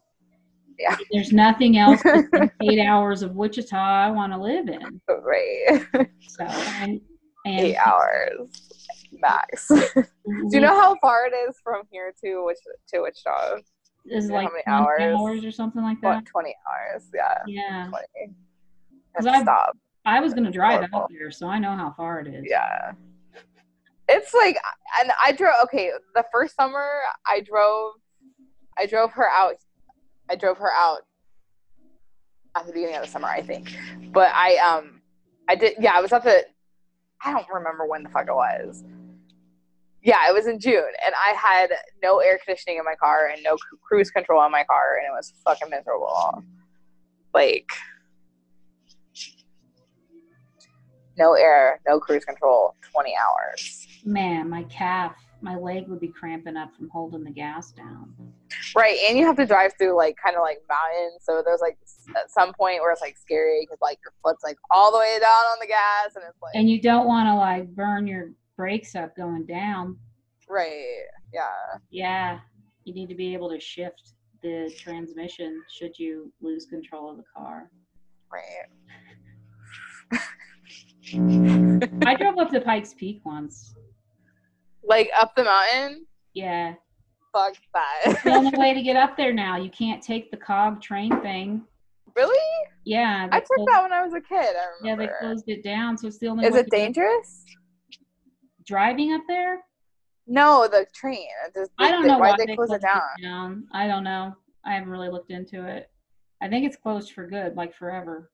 Yeah. 0.82 0.96
There's 1.12 1.32
nothing 1.32 1.78
else 1.78 2.02
eight 2.64 2.80
hours 2.80 3.22
of 3.22 3.36
Wichita 3.36 3.78
I 3.78 4.10
want 4.12 4.34
to 4.34 4.38
live 4.40 4.68
in. 4.68 5.02
right. 5.10 5.86
So 6.28 6.44
and 6.46 7.02
and 7.46 7.60
Eight 7.60 7.76
hours 7.78 8.50
max. 9.14 9.68
Do 9.96 10.04
you 10.52 10.60
know 10.62 10.80
how 10.80 10.96
far 11.02 11.26
it 11.28 11.34
is 11.50 11.56
from 11.64 11.84
here 11.92 12.14
to 12.24 12.46
which 12.46 12.58
to 12.90 13.02
Wichita? 13.02 13.58
is 14.08 14.30
like 14.32 14.48
how 14.66 14.82
many 14.88 15.04
20 15.04 15.14
hours? 15.14 15.20
hours 15.20 15.46
or 15.46 15.52
something 15.52 15.84
like 15.84 16.00
that? 16.02 16.16
What, 16.16 16.26
20 16.26 16.56
hours. 16.68 17.04
Yeah. 17.14 17.34
Yeah, 17.48 17.88
20. 17.90 18.34
'Cause 19.16 19.26
Have 19.26 19.36
I've- 19.36 19.44
stop. 19.44 19.78
I 20.06 20.20
was 20.20 20.34
gonna 20.34 20.50
drive 20.52 20.88
out 20.96 21.10
there, 21.12 21.30
so 21.30 21.48
I 21.48 21.60
know 21.60 21.76
how 21.76 21.94
far 21.96 22.20
it 22.22 22.28
is. 22.28 22.44
Yeah. 22.48 22.94
It's 24.10 24.34
like, 24.34 24.58
and 25.00 25.12
I 25.24 25.32
drove. 25.32 25.54
Okay, 25.66 25.92
the 26.16 26.26
first 26.32 26.56
summer 26.56 26.90
I 27.28 27.42
drove, 27.42 27.94
I 28.78 28.86
drove 28.88 29.12
her 29.14 29.30
out. 29.30 29.56
I 30.32 30.36
drove 30.36 30.58
her 30.60 30.72
out 30.72 31.00
at 32.56 32.66
the 32.66 32.72
beginning 32.72 32.96
of 32.96 33.02
the 33.02 33.08
summer, 33.08 33.28
I 33.28 33.42
think. 33.42 33.76
But 34.14 34.32
I 34.34 34.56
um, 34.58 35.02
I 35.50 35.56
did. 35.56 35.74
Yeah, 35.80 35.94
I 35.94 36.02
was 36.02 36.14
at 36.14 36.24
the. 36.24 36.46
I 37.24 37.32
don't 37.32 37.48
remember 37.54 37.86
when 37.86 38.04
the 38.04 38.10
fuck 38.10 38.28
it 38.28 38.34
was. 38.34 38.84
Yeah, 40.04 40.18
it 40.30 40.34
was 40.34 40.48
in 40.48 40.60
June, 40.60 40.92
and 41.06 41.14
I 41.14 41.34
had 41.36 41.72
no 42.02 42.20
air 42.20 42.40
conditioning 42.44 42.80
in 42.80 42.86
my 42.86 42.96
car 42.96 43.28
and 43.32 43.44
no 43.44 43.56
cru- 43.58 43.78
cruise 43.84 44.10
control 44.10 44.40
on 44.40 44.52
my 44.52 44.64
car, 44.64 44.98
and 44.98 45.06
it 45.06 45.12
was 45.12 45.32
fucking 45.46 45.70
miserable. 45.70 46.44
Like, 47.36 47.70
no 51.20 51.34
air, 51.36 51.80
no 51.88 52.00
cruise 52.00 52.26
control, 52.26 52.74
20 52.92 53.16
hours. 53.16 53.88
Man, 54.04 54.50
my 54.50 54.64
calf, 54.64 55.14
my 55.42 55.56
leg 55.56 55.88
would 55.88 56.00
be 56.00 56.08
cramping 56.08 56.58
up 56.58 56.76
from 56.76 56.90
holding 56.90 57.24
the 57.24 57.30
gas 57.30 57.72
down. 57.72 58.16
Right, 58.76 58.98
and 59.08 59.18
you 59.18 59.26
have 59.26 59.36
to 59.38 59.46
drive 59.46 59.72
through 59.78 59.96
like 59.98 60.16
kind 60.24 60.36
of 60.36 60.42
like 60.42 60.60
mountains, 60.70 61.22
so 61.24 61.42
there's 61.46 61.62
like 61.62 61.78
at 62.16 62.30
some 62.32 62.54
point 62.54 62.82
where 62.82 62.92
it's 62.92 63.02
like 63.02 63.18
scary 63.18 63.62
because 63.62 63.80
like 63.82 64.00
your 64.04 64.14
foot's 64.24 64.44
like 64.44 64.58
all 64.72 64.92
the 64.92 64.98
way 64.98 65.18
down 65.20 65.30
on 65.52 65.58
the 65.60 65.68
gas, 65.68 66.16
and 66.16 66.24
it's 66.28 66.42
like 66.42 66.54
And 66.56 66.70
you 66.70 66.82
don't 66.82 67.06
want 67.08 67.28
to 67.28 67.36
like 67.36 67.68
burn 67.76 68.08
your 68.08 68.32
brakes 68.58 68.96
up 68.96 69.16
going 69.16 69.46
down. 69.46 69.98
right, 70.50 71.04
yeah, 71.34 71.50
Yeah, 71.90 72.40
you 72.86 72.94
need 72.94 73.08
to 73.10 73.16
be 73.16 73.34
able 73.34 73.50
to 73.50 73.60
shift 73.60 74.14
the 74.42 74.74
transmission 74.78 75.62
should 75.70 75.98
you 76.00 76.32
lose 76.42 76.66
control 76.66 77.10
of 77.12 77.18
the 77.18 77.24
car. 77.36 77.70
right. 78.32 78.68
I 82.06 82.16
drove 82.16 82.38
up 82.38 82.50
to 82.52 82.62
Pikes 82.62 82.94
Peak 82.94 83.22
once. 83.26 83.74
Like 84.84 85.10
up 85.18 85.36
the 85.36 85.44
mountain, 85.44 86.06
Yeah, 86.34 86.74
fuck 87.34 87.56
it's 88.06 88.24
the 88.24 88.32
only 88.32 88.52
way 88.58 88.74
to 88.74 88.82
get 88.82 88.96
up 88.96 89.16
there 89.18 89.34
now. 89.34 89.58
You 89.58 89.70
can't 89.70 90.02
take 90.02 90.32
the 90.32 90.38
cog 90.38 90.82
train 90.82 91.20
thing. 91.22 91.64
really? 92.16 92.38
Yeah, 92.86 93.28
I 93.32 93.40
took 93.40 93.48
closed- 93.56 93.70
that 93.70 93.84
when 93.84 93.94
I 93.94 94.04
was 94.04 94.14
a 94.14 94.22
kid. 94.22 94.56
I 94.56 94.66
Yeah, 94.84 94.96
they 94.96 95.08
closed 95.20 95.46
it 95.48 95.64
down, 95.64 95.98
so 95.98 96.08
it's 96.08 96.18
the 96.18 96.28
only. 96.28 96.46
Is 96.46 96.56
it 96.56 96.70
dangerous? 96.72 97.46
Driving 98.66 99.14
up 99.14 99.22
there? 99.28 99.62
No, 100.28 100.68
the 100.68 100.86
train. 100.94 101.28
Does- 101.54 101.70
I 101.78 101.92
don't 101.92 102.04
they- 102.04 102.08
know 102.10 102.20
Why 102.20 102.32
why 102.32 102.38
did 102.38 102.48
they 102.50 102.56
close 102.56 102.72
it 102.72 102.82
down? 102.82 103.02
down. 103.22 103.68
I 103.74 103.88
don't 103.88 104.04
know. 104.04 104.36
I 104.66 104.74
haven't 104.74 104.90
really 104.90 105.10
looked 105.10 105.32
into 105.32 105.66
it. 105.66 105.90
I 106.42 106.48
think 106.48 106.66
it's 106.66 106.78
closed 106.78 107.14
for 107.14 107.28
good, 107.28 107.56
like 107.56 107.74
forever. 107.74 108.32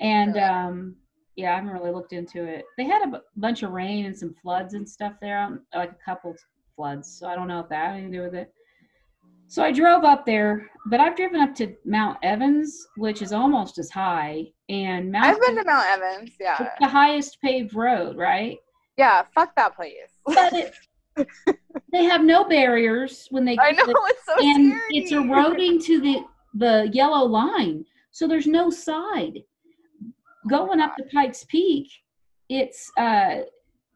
And 0.00 0.34
Really? 0.34 0.46
um, 0.46 0.96
yeah, 1.36 1.52
I 1.52 1.56
haven't 1.56 1.70
really 1.70 1.90
looked 1.92 2.12
into 2.12 2.44
it. 2.44 2.64
They 2.76 2.84
had 2.84 3.02
a 3.02 3.22
bunch 3.36 3.62
of 3.62 3.72
rain 3.72 4.06
and 4.06 4.16
some 4.18 4.34
floods 4.42 4.74
and 4.74 4.88
stuff 4.88 5.14
there, 5.20 5.38
um, 5.38 5.64
like 5.74 5.92
a 5.92 6.04
couple 6.04 6.34
floods. 6.76 7.18
So 7.18 7.26
I 7.26 7.34
don't 7.34 7.48
know 7.48 7.60
if 7.60 7.68
that 7.68 7.86
had 7.86 7.92
anything 7.94 8.12
to 8.12 8.18
do 8.18 8.24
with 8.24 8.34
it. 8.34 8.52
So 9.48 9.62
I 9.62 9.70
drove 9.70 10.04
up 10.04 10.24
there, 10.24 10.70
but 10.86 10.98
I've 10.98 11.14
driven 11.14 11.40
up 11.40 11.54
to 11.56 11.74
Mount 11.84 12.18
Evans, 12.22 12.86
which 12.96 13.20
is 13.20 13.32
almost 13.34 13.78
as 13.78 13.90
high, 13.90 14.46
and 14.70 15.12
Mount 15.12 15.26
I've 15.26 15.40
been 15.42 15.56
to 15.56 15.64
Mount 15.64 15.86
Evans. 15.90 16.30
Yeah, 16.40 16.70
the 16.80 16.88
highest 16.88 17.38
paved 17.42 17.74
road, 17.74 18.16
right? 18.16 18.56
yeah. 18.96 19.24
Fuck 19.34 19.54
that 19.56 19.76
place. 19.76 19.92
But 20.24 20.52
it, 20.54 20.74
they 21.92 22.04
have 22.04 22.24
no 22.24 22.44
barriers 22.44 23.26
when 23.30 23.44
they 23.44 23.56
I 23.60 23.72
know 23.72 23.84
it's 23.86 24.24
so 24.24 24.34
and 24.38 24.72
scary. 24.72 24.82
it's 24.90 25.12
eroding 25.12 25.80
to 25.82 26.00
the 26.00 26.24
the 26.54 26.90
yellow 26.92 27.24
line 27.24 27.84
so 28.10 28.26
there's 28.26 28.46
no 28.46 28.70
side 28.70 29.38
going 30.48 30.80
up 30.80 30.96
to 30.96 31.04
pikes 31.12 31.44
peak 31.44 31.88
it's 32.48 32.90
uh 32.98 33.40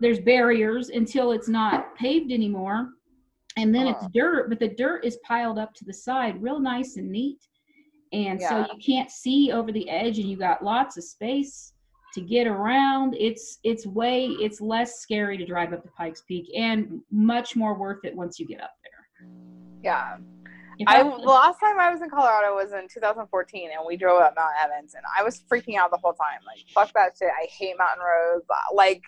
there's 0.01 0.20
barriers 0.20 0.90
until 0.90 1.32
it's 1.32 1.49
not 1.49 1.94
paved 1.97 2.32
anymore 2.32 2.90
and 3.57 3.74
then 3.74 3.86
it's 3.86 4.03
Huh. 4.03 4.09
dirt 4.12 4.49
but 4.49 4.59
the 4.59 4.68
dirt 4.68 5.05
is 5.05 5.16
piled 5.24 5.59
up 5.59 5.72
to 5.74 5.84
the 5.84 5.92
side 5.92 6.40
real 6.42 6.61
nice 6.61 6.97
and 6.97 7.11
neat 7.11 7.38
and 8.12 8.40
so 8.40 8.61
you 8.61 8.78
can't 8.84 9.11
see 9.11 9.51
over 9.53 9.72
the 9.72 9.88
edge 9.88 10.18
and 10.18 10.28
you 10.28 10.36
got 10.36 10.62
lots 10.62 10.97
of 10.97 11.05
space 11.05 11.72
to 12.14 12.20
get 12.20 12.47
around 12.47 13.14
it's 13.18 13.59
it's 13.64 13.86
way 13.86 14.26
it's 14.26 14.61
less 14.61 15.01
scary 15.01 15.36
to 15.36 15.44
drive 15.47 15.72
up 15.72 15.82
to 15.82 15.88
pikes 15.90 16.22
peak 16.22 16.47
and 16.57 17.01
much 17.11 17.57
more 17.57 17.74
worth 17.74 18.05
it 18.05 18.14
once 18.14 18.38
you 18.38 18.47
get 18.47 18.61
up 18.61 18.72
there 18.84 19.28
Yeah. 19.82 20.18
I 20.86 21.01
I 21.01 21.03
the 21.05 21.09
last 21.09 21.59
time 21.59 21.80
I 21.80 21.90
was 21.90 22.03
in 22.03 22.11
Colorado 22.11 22.55
was 22.55 22.72
in 22.74 22.86
2014, 22.86 23.70
and 23.74 23.86
we 23.86 23.97
drove 23.97 24.20
up 24.20 24.34
Mount 24.36 24.51
Evans, 24.62 24.92
and 24.92 25.03
I 25.18 25.22
was 25.22 25.40
freaking 25.51 25.78
out 25.78 25.90
the 25.90 25.97
whole 25.97 26.12
time. 26.12 26.40
Like, 26.44 26.59
fuck 26.74 26.92
that 26.92 27.16
shit. 27.18 27.30
I 27.30 27.47
hate 27.47 27.78
mountain 27.78 28.05
roads. 28.05 28.44
Like, 28.74 29.01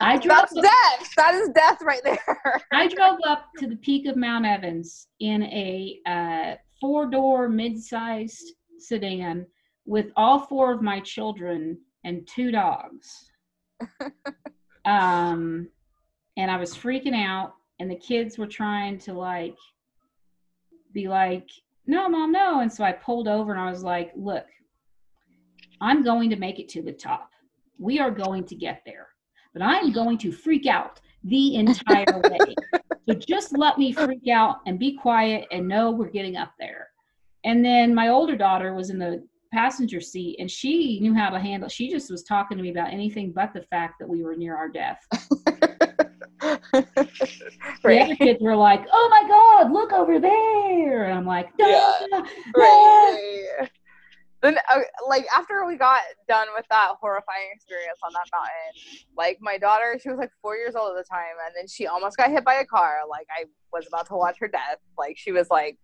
I 0.00 0.16
drove 0.16 0.38
that's 0.38 0.56
up, 0.56 0.62
death. 0.62 1.12
That 1.16 1.34
is 1.34 1.50
death 1.50 1.82
right 1.82 2.00
there. 2.02 2.62
I 2.72 2.88
drove 2.88 3.18
up 3.26 3.46
to 3.58 3.66
the 3.66 3.76
peak 3.76 4.06
of 4.06 4.16
Mount 4.16 4.46
Evans 4.46 5.08
in 5.20 5.42
a 5.44 6.00
uh, 6.06 6.54
four-door 6.80 7.48
mid-sized 7.48 8.54
sedan 8.78 9.46
with 9.84 10.06
all 10.16 10.46
four 10.46 10.72
of 10.72 10.80
my 10.80 11.00
children 11.00 11.78
and 12.04 12.26
two 12.26 12.50
dogs. 12.50 13.30
um, 14.86 15.68
and 16.36 16.50
I 16.50 16.56
was 16.56 16.74
freaking 16.74 17.14
out, 17.14 17.52
and 17.78 17.90
the 17.90 17.96
kids 17.96 18.38
were 18.38 18.46
trying 18.46 18.98
to 19.00 19.12
like 19.12 19.56
be 20.92 21.08
like, 21.08 21.48
"No, 21.86 22.08
mom, 22.08 22.32
no!" 22.32 22.60
And 22.60 22.72
so 22.72 22.84
I 22.84 22.92
pulled 22.92 23.28
over, 23.28 23.52
and 23.52 23.60
I 23.60 23.70
was 23.70 23.82
like, 23.82 24.12
"Look, 24.16 24.46
I'm 25.80 26.02
going 26.02 26.30
to 26.30 26.36
make 26.36 26.58
it 26.58 26.68
to 26.70 26.82
the 26.82 26.92
top. 26.92 27.30
We 27.78 27.98
are 27.98 28.10
going 28.10 28.44
to 28.44 28.54
get 28.54 28.82
there, 28.84 29.08
but 29.52 29.62
I'm 29.62 29.92
going 29.92 30.18
to 30.18 30.32
freak 30.32 30.66
out 30.66 31.00
the 31.24 31.56
entire 31.56 32.18
way. 32.28 32.56
so 33.08 33.14
just 33.14 33.56
let 33.56 33.78
me 33.78 33.92
freak 33.92 34.28
out 34.28 34.56
and 34.66 34.78
be 34.78 34.96
quiet 34.96 35.46
and 35.50 35.66
know 35.68 35.90
we're 35.90 36.10
getting 36.10 36.36
up 36.36 36.52
there. 36.58 36.88
And 37.44 37.64
then 37.64 37.94
my 37.94 38.08
older 38.08 38.36
daughter 38.36 38.74
was 38.74 38.90
in 38.90 38.98
the 38.98 39.26
passenger 39.52 40.00
seat 40.00 40.36
and 40.38 40.48
she 40.50 41.00
knew 41.00 41.12
how 41.12 41.28
to 41.28 41.40
handle 41.40 41.68
she 41.68 41.90
just 41.90 42.08
was 42.08 42.22
talking 42.22 42.56
to 42.56 42.62
me 42.62 42.70
about 42.70 42.92
anything 42.92 43.32
but 43.32 43.52
the 43.52 43.62
fact 43.62 43.94
that 43.98 44.08
we 44.08 44.22
were 44.22 44.36
near 44.36 44.56
our 44.56 44.68
death. 44.68 45.00
The 47.82 47.98
other 48.00 48.16
kids 48.16 48.38
were 48.40 48.56
like, 48.56 48.86
"Oh 48.92 49.08
my 49.10 49.28
god, 49.28 49.72
look 49.72 49.92
over 49.92 50.18
there." 50.20 51.04
And 51.04 51.14
I'm 51.18 51.26
like, 51.26 51.48
Yeah. 51.58 51.92
duh, 52.12 52.20
duh." 52.22 52.24
right. 52.56 53.70
Then, 54.42 54.56
uh, 54.72 54.80
like 55.06 55.26
after 55.36 55.66
we 55.66 55.76
got 55.76 56.00
done 56.26 56.48
with 56.56 56.64
that 56.70 56.92
horrifying 57.00 57.48
experience 57.54 57.98
on 58.02 58.10
that 58.14 58.24
mountain, 58.32 59.04
like 59.16 59.38
my 59.42 59.58
daughter, 59.58 59.98
she 60.02 60.08
was 60.08 60.18
like 60.18 60.30
four 60.40 60.56
years 60.56 60.74
old 60.74 60.96
at 60.96 61.04
the 61.04 61.08
time, 61.08 61.36
and 61.46 61.54
then 61.54 61.68
she 61.68 61.86
almost 61.86 62.16
got 62.16 62.30
hit 62.30 62.44
by 62.44 62.54
a 62.54 62.64
car. 62.64 63.00
Like 63.08 63.26
I 63.30 63.44
was 63.72 63.86
about 63.86 64.06
to 64.08 64.14
watch 64.14 64.36
her 64.40 64.48
death. 64.48 64.78
Like 64.96 65.18
she 65.18 65.30
was 65.30 65.50
like, 65.50 65.76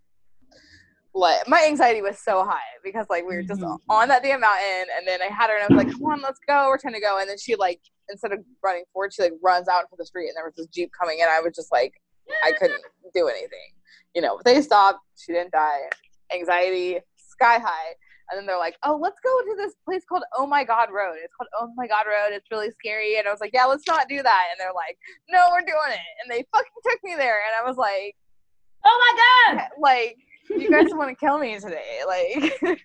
like 1.15 1.47
my 1.49 1.65
anxiety 1.67 2.01
was 2.03 2.19
so 2.19 2.45
high 2.45 2.61
because 2.85 3.07
like 3.11 3.25
we 3.27 3.35
were 3.37 3.43
just 3.43 3.61
Mhm. 3.61 3.79
on 3.91 4.09
that 4.09 4.23
damn 4.23 4.41
mountain, 4.41 4.87
and 4.97 5.07
then 5.07 5.21
I 5.21 5.27
had 5.27 5.51
her, 5.51 5.57
and 5.57 5.65
I 5.65 5.75
was 5.75 5.85
like, 5.85 5.93
"Come 5.93 6.05
on, 6.07 6.21
let's 6.23 6.41
go. 6.47 6.69
We're 6.69 6.79
trying 6.79 6.95
to 6.95 7.01
go." 7.01 7.19
And 7.19 7.29
then 7.29 7.39
she 7.39 7.57
like 7.57 7.81
instead 8.09 8.33
of 8.33 8.39
running 8.63 8.85
forward, 8.93 9.13
she 9.13 9.23
like 9.23 9.33
runs 9.43 9.69
out 9.69 9.83
into 9.85 9.97
the 9.99 10.07
street, 10.07 10.29
and 10.29 10.37
there 10.37 10.45
was 10.45 10.55
this 10.57 10.67
jeep 10.69 10.91
coming, 10.99 11.21
and 11.21 11.31
I 11.31 11.41
was 11.41 11.55
just 11.55 11.73
like, 11.73 11.93
I 12.45 12.53
couldn't 12.53 12.81
do 13.15 13.29
anything. 13.29 13.73
You 14.15 14.23
know, 14.23 14.41
they 14.45 14.63
stopped. 14.63 15.01
She 15.17 15.33
didn't 15.33 15.53
die. 15.53 15.91
Anxiety 16.33 17.01
sky 17.17 17.59
high. 17.59 17.95
And 18.31 18.39
then 18.39 18.47
they're 18.47 18.59
like, 18.59 18.77
oh, 18.83 18.97
let's 19.01 19.19
go 19.23 19.31
to 19.43 19.57
this 19.57 19.75
place 19.85 20.03
called 20.09 20.25
Oh 20.37 20.47
My 20.47 20.65
God 20.65 20.89
Road. 20.93 21.17
It's 21.23 21.33
called 21.35 21.49
Oh 21.61 21.73
My 21.77 21.87
God 21.87 22.07
Road. 22.07 22.33
It's 22.35 22.51
really 22.51 22.71
scary. 22.73 23.19
And 23.19 23.29
I 23.29 23.31
was 23.31 23.41
like, 23.41 23.53
yeah, 23.55 23.65
let's 23.67 23.87
not 23.87 24.09
do 24.09 24.23
that. 24.23 24.45
And 24.51 24.59
they're 24.59 24.75
like, 24.75 24.99
no, 25.31 25.47
we're 25.53 25.61
doing 25.61 25.93
it. 25.93 26.01
And 26.23 26.31
they 26.33 26.45
fucking 26.53 26.71
took 26.85 26.99
me 27.05 27.15
there. 27.17 27.41
And 27.47 27.55
I 27.65 27.69
was 27.69 27.77
like, 27.77 28.17
oh 28.85 28.99
my 29.49 29.55
God. 29.57 29.69
Like, 29.81 30.17
you 30.51 30.71
guys 30.71 30.87
want 30.91 31.11
to 31.11 31.15
kill 31.25 31.39
me 31.39 31.59
today. 31.59 32.01
Like, 32.07 32.79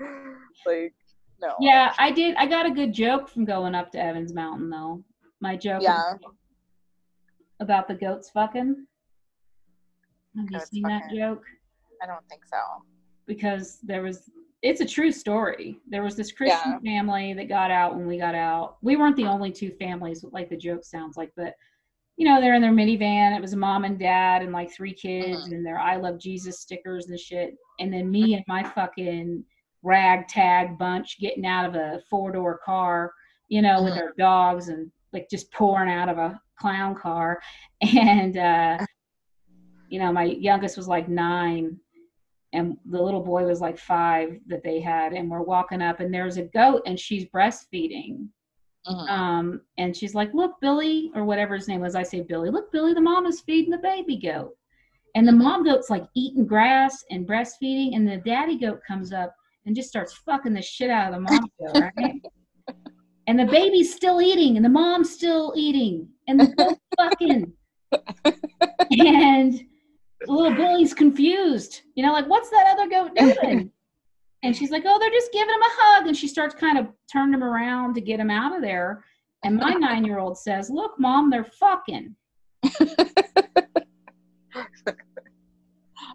like, 0.66 0.94
no. 1.40 1.54
Yeah, 1.60 1.92
I 1.98 2.10
did. 2.10 2.34
I 2.36 2.46
got 2.46 2.66
a 2.66 2.70
good 2.70 2.92
joke 2.92 3.28
from 3.28 3.44
going 3.44 3.74
up 3.74 3.90
to 3.92 3.98
Evans 4.02 4.32
Mountain, 4.32 4.70
though. 4.70 5.02
My 5.40 5.56
joke 5.56 5.82
Yeah. 5.82 6.14
about 7.60 7.88
the 7.88 7.94
goats 7.94 8.30
fucking. 8.30 8.86
Have 10.36 10.44
you 10.50 10.58
Goats 10.58 10.70
seen 10.70 10.82
that 10.84 11.10
joke? 11.14 11.44
I 12.02 12.06
don't 12.06 12.26
think 12.28 12.42
so. 12.46 12.56
because 13.26 13.78
there 13.82 14.02
was 14.02 14.30
it's 14.62 14.80
a 14.80 14.86
true 14.86 15.10
story. 15.10 15.78
There 15.88 16.02
was 16.04 16.14
this 16.16 16.30
Christian 16.32 16.72
family 16.84 17.34
that 17.34 17.48
got 17.48 17.70
out 17.70 17.96
when 17.96 18.06
we 18.06 18.16
got 18.16 18.34
out. 18.36 18.76
We 18.80 18.96
weren't 18.96 19.16
the 19.16 19.26
only 19.26 19.50
two 19.50 19.72
families, 19.72 20.24
like 20.30 20.48
the 20.48 20.56
joke 20.56 20.84
sounds 20.84 21.16
like, 21.16 21.32
but 21.36 21.54
you 22.16 22.26
know, 22.28 22.40
they're 22.40 22.54
in 22.54 22.62
their 22.62 22.70
minivan. 22.72 23.34
It 23.36 23.40
was 23.40 23.54
a 23.54 23.56
mom 23.56 23.84
and 23.84 23.98
dad 23.98 24.42
and 24.42 24.52
like 24.52 24.70
three 24.72 24.92
kids 24.92 25.48
Mhm. 25.48 25.52
and 25.52 25.66
their 25.66 25.78
I 25.78 25.96
love 25.96 26.18
Jesus 26.18 26.60
stickers 26.60 27.08
and 27.08 27.18
shit. 27.18 27.56
And 27.80 27.92
then 27.92 28.10
me 28.10 28.34
and 28.34 28.44
my 28.46 28.62
fucking 28.62 29.44
ragtag 29.82 30.78
bunch 30.78 31.18
getting 31.18 31.44
out 31.46 31.64
of 31.66 31.74
a 31.74 32.00
four 32.08 32.30
door 32.30 32.58
car, 32.64 33.12
you 33.48 33.62
know, 33.62 33.82
with 33.82 33.94
Mhm. 33.94 34.02
our 34.02 34.12
dogs 34.16 34.68
and 34.68 34.92
like 35.12 35.28
just 35.28 35.50
pouring 35.52 35.90
out 35.90 36.08
of 36.08 36.18
a 36.18 36.40
clown 36.58 36.94
car. 36.94 37.40
And 37.98 38.36
uh 38.36 38.78
you 39.88 39.98
know, 39.98 40.12
my 40.12 40.24
youngest 40.24 40.76
was 40.76 40.88
like 40.88 41.08
nine 41.08 41.78
and 42.52 42.76
the 42.90 43.00
little 43.00 43.22
boy 43.22 43.44
was 43.44 43.60
like 43.60 43.78
five 43.78 44.38
that 44.46 44.62
they 44.62 44.80
had 44.80 45.12
and 45.12 45.30
we're 45.30 45.42
walking 45.42 45.80
up 45.82 46.00
and 46.00 46.12
there's 46.12 46.36
a 46.36 46.42
goat 46.42 46.82
and 46.86 46.98
she's 46.98 47.24
breastfeeding. 47.26 48.28
Mhm. 48.84 49.08
um 49.08 49.60
and 49.78 49.96
she's 49.96 50.12
like 50.12 50.34
look 50.34 50.60
billy 50.60 51.12
or 51.14 51.24
whatever 51.24 51.54
his 51.54 51.68
name 51.68 51.80
was 51.80 51.94
i 51.94 52.02
say 52.02 52.20
billy 52.20 52.50
look 52.50 52.72
billy 52.72 52.92
the 52.92 53.00
mom 53.00 53.26
is 53.26 53.40
feeding 53.42 53.70
the 53.70 53.78
baby 53.78 54.16
goat. 54.16 54.56
And 55.14 55.28
the 55.28 55.32
mom 55.32 55.62
goat's 55.62 55.88
like 55.90 56.04
eating 56.14 56.46
grass 56.46 57.04
and 57.10 57.24
breastfeeding 57.28 57.94
and 57.94 58.08
the 58.08 58.16
daddy 58.16 58.58
goat 58.58 58.80
comes 58.86 59.12
up 59.12 59.32
and 59.66 59.76
just 59.76 59.88
starts 59.88 60.14
fucking 60.14 60.52
the 60.54 60.62
shit 60.62 60.90
out 60.90 61.08
of 61.08 61.14
the 61.14 61.20
mom 61.20 61.50
goat 61.60 61.92
right? 61.96 62.22
And 63.28 63.38
the 63.38 63.44
baby's 63.46 63.94
still 63.94 64.20
eating 64.20 64.56
and 64.56 64.64
the 64.64 64.68
mom's 64.68 65.10
still 65.10 65.52
eating 65.56 66.08
and 66.26 66.40
the 66.40 66.48
goat's 66.56 66.80
fucking. 66.98 67.52
And 68.90 69.54
little 70.26 70.54
Billy's 70.54 70.94
confused, 70.94 71.82
you 71.94 72.04
know, 72.04 72.12
like, 72.12 72.28
what's 72.28 72.50
that 72.50 72.66
other 72.68 72.88
goat 72.88 73.14
doing? 73.42 73.70
and 74.42 74.56
she's 74.56 74.70
like, 74.70 74.82
oh, 74.86 74.98
they're 74.98 75.10
just 75.10 75.32
giving 75.32 75.54
him 75.54 75.62
a 75.62 75.70
hug. 75.70 76.06
And 76.06 76.16
she 76.16 76.26
starts 76.26 76.54
kind 76.54 76.78
of 76.78 76.88
turning 77.10 77.34
him 77.34 77.44
around 77.44 77.94
to 77.94 78.00
get 78.00 78.18
him 78.20 78.30
out 78.30 78.54
of 78.54 78.62
there. 78.62 79.04
And 79.44 79.56
my 79.56 79.70
nine 79.78 80.04
year 80.04 80.18
old 80.18 80.36
says, 80.38 80.70
look, 80.70 80.98
mom, 80.98 81.30
they're 81.30 81.44
fucking. 81.44 82.14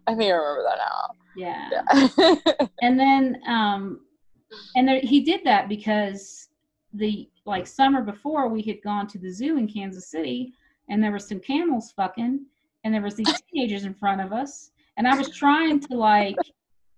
I 0.09 0.15
think 0.15 0.31
I 0.31 0.35
remember 0.35 0.63
that 0.63 0.77
now. 0.77 1.09
Yeah. 1.35 1.69
Yeah. 1.71 2.67
And 2.81 2.99
then, 2.99 3.41
um, 3.47 4.01
and 4.75 4.87
there, 4.87 4.99
he 5.01 5.21
did 5.21 5.41
that 5.43 5.67
because 5.67 6.47
the 6.93 7.29
like 7.45 7.67
summer 7.67 8.01
before 8.01 8.47
we 8.47 8.61
had 8.61 8.81
gone 8.83 9.07
to 9.07 9.17
the 9.17 9.29
zoo 9.29 9.57
in 9.57 9.67
Kansas 9.67 10.09
City 10.09 10.53
and 10.89 11.03
there 11.03 11.11
were 11.11 11.19
some 11.19 11.39
camels 11.39 11.91
fucking 11.95 12.45
and 12.87 12.93
there 12.93 13.01
was 13.01 13.15
these 13.15 13.41
teenagers 13.51 13.83
in 13.83 13.93
front 13.93 14.21
of 14.21 14.31
us 14.31 14.71
and 14.95 15.05
I 15.09 15.17
was 15.17 15.35
trying 15.35 15.81
to 15.81 15.93
like 15.93 16.37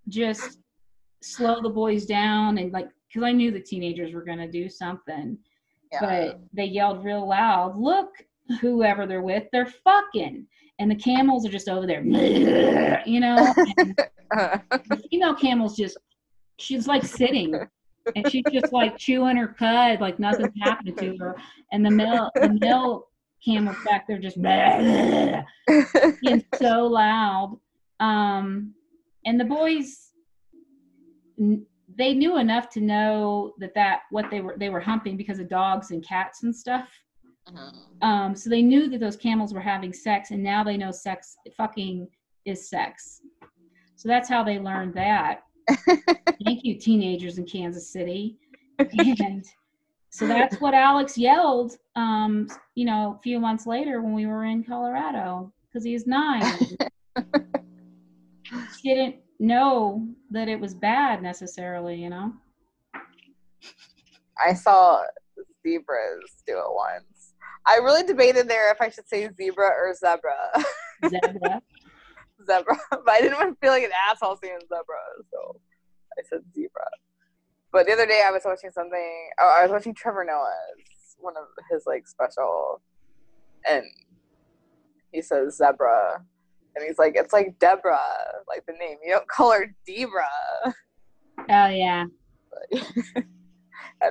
just 0.07 0.59
slow 1.23 1.63
the 1.63 1.69
boys 1.69 2.05
down 2.05 2.59
and 2.59 2.71
like 2.71 2.89
because 3.07 3.23
I 3.23 3.31
knew 3.31 3.49
the 3.49 3.59
teenagers 3.59 4.13
were 4.13 4.23
gonna 4.23 4.47
do 4.47 4.69
something 4.69 5.35
yeah. 5.91 5.99
but 5.99 6.41
they 6.53 6.65
yelled 6.65 7.03
real 7.03 7.27
loud 7.27 7.75
look 7.75 8.11
whoever 8.61 9.07
they're 9.07 9.23
with 9.23 9.45
they're 9.51 9.73
fucking 9.83 10.45
and 10.77 10.91
the 10.91 10.95
camels 10.95 11.43
are 11.43 11.49
just 11.49 11.67
over 11.67 11.87
there 11.87 12.03
you 12.03 13.19
know 13.19 13.51
and 13.79 13.95
the 13.97 15.03
female 15.09 15.33
camel's 15.33 15.75
just 15.75 15.97
she's 16.59 16.85
like 16.85 17.03
sitting 17.03 17.59
and 18.15 18.31
she's 18.31 18.43
just 18.51 18.71
like 18.71 18.95
chewing 18.95 19.37
her 19.37 19.47
cud 19.47 19.99
like 20.01 20.19
nothing's 20.19 20.53
happening 20.61 20.95
to 20.95 21.17
her 21.17 21.35
and 21.71 21.83
the 21.83 21.89
male 21.89 22.29
the 22.35 22.55
male 22.61 23.08
camel's 23.43 23.77
back 23.85 24.07
there 24.07 24.17
just 24.19 24.41
being 26.21 26.45
so 26.55 26.85
loud. 26.87 27.57
Um 27.99 28.73
and 29.25 29.39
the 29.39 29.45
boys, 29.45 30.11
they 31.37 32.13
knew 32.13 32.37
enough 32.37 32.69
to 32.69 32.81
know 32.81 33.53
that 33.59 33.73
that 33.75 34.01
what 34.11 34.29
they 34.31 34.41
were 34.41 34.55
they 34.57 34.69
were 34.69 34.79
humping 34.79 35.17
because 35.17 35.39
of 35.39 35.49
dogs 35.49 35.91
and 35.91 36.05
cats 36.05 36.43
and 36.43 36.55
stuff. 36.55 36.89
Mhm. 37.47 37.73
um 38.03 38.35
so 38.35 38.49
they 38.49 38.61
knew 38.61 38.89
that 38.89 38.99
those 38.99 39.17
camels 39.17 39.53
were 39.53 39.59
having 39.61 39.91
sex 39.91 40.31
and 40.31 40.43
now 40.43 40.63
they 40.63 40.77
know 40.77 40.91
sex 40.91 41.35
fucking 41.57 42.07
is 42.45 42.69
sex. 42.69 43.21
So 43.95 44.07
that's 44.07 44.29
how 44.29 44.43
they 44.43 44.59
learned 44.59 44.93
that. 44.93 45.43
Thank 46.45 46.63
you 46.63 46.75
teenagers 46.79 47.37
in 47.37 47.45
kansas 47.45 47.91
city. 47.91 48.37
And 48.79 49.45
so 50.09 50.27
that's 50.27 50.59
what 50.59 50.73
alex 50.73 51.17
yelled 51.17 51.77
um 51.95 52.47
you 52.75 52.85
know 52.85 53.15
a 53.17 53.21
few 53.21 53.39
months 53.39 53.65
later 53.67 54.01
when 54.01 54.13
we 54.13 54.25
were 54.25 54.45
in 54.45 54.63
colorado 54.63 55.51
because 55.67 55.83
he's 55.83 56.07
nine 56.07 56.43
he 58.81 58.93
didn't 58.93 59.17
know 59.39 60.07
that 60.31 60.47
it 60.47 60.59
was 60.59 60.73
bad 60.73 61.21
necessarily 61.21 61.95
you 61.95 62.09
know 62.09 62.33
I 64.45 64.53
saw 64.53 65.01
zebras 65.63 66.43
do 66.47 66.57
it 66.57 66.73
once. 66.73 67.33
I 67.65 67.77
really 67.77 68.03
debated 68.03 68.47
there 68.47 68.71
if 68.71 68.81
I 68.81 68.89
should 68.89 69.07
say 69.07 69.29
zebra 69.35 69.67
or 69.67 69.93
zebra. 69.93 70.63
zebra 71.09 71.61
zebra, 72.49 72.77
but 72.89 73.09
I 73.09 73.21
didn't 73.21 73.37
want 73.37 73.53
to 73.53 73.57
feel 73.59 73.71
like 73.71 73.83
an 73.83 73.91
asshole 74.09 74.37
saying 74.41 74.59
zebra, 74.61 74.97
so 75.31 75.59
I 76.17 76.21
said 76.29 76.39
zebra. 76.55 76.85
But 77.71 77.85
the 77.85 77.93
other 77.93 78.05
day 78.05 78.23
I 78.25 78.31
was 78.31 78.41
watching 78.45 78.71
something. 78.71 79.29
Oh, 79.39 79.57
I 79.59 79.63
was 79.63 79.71
watching 79.71 79.93
Trevor 79.93 80.23
Noah's 80.25 81.15
one 81.19 81.35
of 81.37 81.43
his 81.71 81.83
like 81.85 82.07
special, 82.07 82.81
and 83.69 83.83
he 85.11 85.21
says 85.21 85.57
zebra, 85.57 86.23
and 86.75 86.85
he's 86.87 86.97
like, 86.97 87.13
it's 87.15 87.33
like 87.33 87.59
Deborah, 87.59 87.99
like 88.47 88.65
the 88.65 88.73
name. 88.73 88.97
You 89.03 89.11
don't 89.13 89.27
call 89.27 89.51
her 89.51 89.73
Debra. 89.85 90.23
oh 91.49 91.67
yeah 91.67 92.05
and 92.71 92.81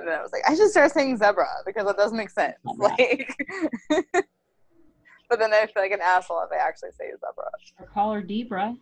then 0.06 0.08
I 0.18 0.22
was 0.22 0.30
like, 0.32 0.42
I 0.48 0.54
should 0.54 0.70
start 0.70 0.92
saying 0.92 1.16
zebra 1.18 1.46
because 1.66 1.86
that 1.86 1.96
doesn't 1.96 2.16
make 2.16 2.30
sense. 2.30 2.54
Zebra. 2.70 2.88
Like, 2.88 3.34
but 5.28 5.38
then 5.38 5.52
I 5.52 5.66
feel 5.66 5.82
like 5.82 5.92
an 5.92 6.00
asshole 6.02 6.42
if 6.42 6.50
I 6.52 6.64
actually 6.66 6.90
say 6.98 7.06
zebra. 7.10 7.50
or 7.80 7.86
call 7.92 8.12
her 8.12 8.22
debra 8.22 8.74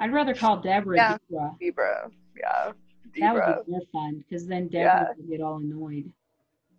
i'd 0.00 0.12
rather 0.12 0.34
call 0.34 0.60
deborah 0.60 0.96
Yeah. 0.96 1.16
debra 1.18 1.56
Zebra, 1.62 2.10
yeah, 2.38 2.72
that 3.20 3.34
would 3.34 3.64
be 3.64 3.70
more 3.70 3.80
fun 3.92 4.24
because 4.28 4.46
then 4.46 4.68
deborah 4.68 4.84
Yeah. 4.84 5.08
would 5.16 5.28
get 5.30 5.40
all 5.40 5.56
annoyed 5.56 6.10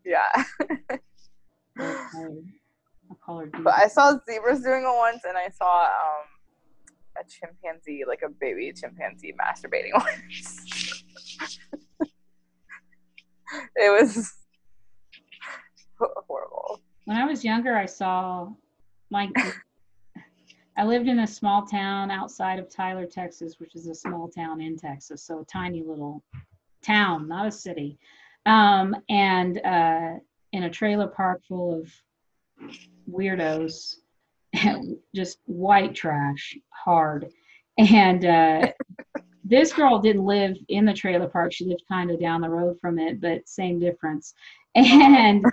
yeah. 0.05 0.43
I'll 1.79 1.95
call 2.11 2.21
her, 2.21 2.29
I'll 3.09 3.17
call 3.25 3.39
her 3.39 3.45
But. 3.63 3.73
I 3.73 3.87
saw 3.87 4.17
zebras 4.29 4.61
doing 4.61 4.83
it 4.83 4.95
once, 4.97 5.23
and 5.27 5.35
I 5.35 5.49
saw 5.49 5.85
um 5.85 6.25
a 7.19 7.23
chimpanzee, 7.27 8.03
like 8.07 8.21
a 8.23 8.29
baby 8.29 8.71
chimpanzee, 8.73 9.33
masturbating 9.33 9.93
once. 9.93 11.03
it 13.75 13.89
was 14.03 14.31
horrible. 16.27 16.81
when 17.05 17.17
I 17.17 17.25
was 17.25 17.43
younger, 17.43 17.75
I 17.75 17.85
saw 17.87 18.49
like 19.09 19.31
I 20.77 20.83
lived 20.83 21.07
in 21.07 21.19
a 21.19 21.27
small 21.27 21.65
town 21.65 22.11
outside 22.11 22.59
of 22.59 22.69
Tyler, 22.69 23.05
Texas, 23.05 23.59
which 23.59 23.75
is 23.75 23.87
a 23.87 23.95
small 23.95 24.27
town 24.27 24.59
in 24.59 24.77
Texas, 24.77 25.23
so 25.23 25.39
a 25.39 25.45
tiny 25.45 25.83
little 25.83 26.21
town, 26.81 27.27
not 27.27 27.47
a 27.47 27.51
city. 27.51 27.97
Um, 28.45 28.95
and 29.07 29.59
uh, 29.65 30.15
in 30.51 30.63
a 30.63 30.69
trailer 30.69 31.07
park 31.07 31.41
full 31.47 31.79
of 31.79 31.91
weirdos, 33.09 33.95
just 35.15 35.39
white 35.45 35.95
trash, 35.95 36.57
hard. 36.69 37.29
And 37.77 38.25
uh, 38.25 38.71
this 39.45 39.71
girl 39.71 39.99
didn't 39.99 40.25
live 40.25 40.57
in 40.67 40.85
the 40.85 40.93
trailer 40.93 41.27
park; 41.27 41.53
she 41.53 41.65
lived 41.65 41.83
kind 41.87 42.11
of 42.11 42.19
down 42.19 42.41
the 42.41 42.49
road 42.49 42.77
from 42.81 42.99
it, 42.99 43.21
but 43.21 43.47
same 43.47 43.79
difference. 43.79 44.33
And 44.75 45.45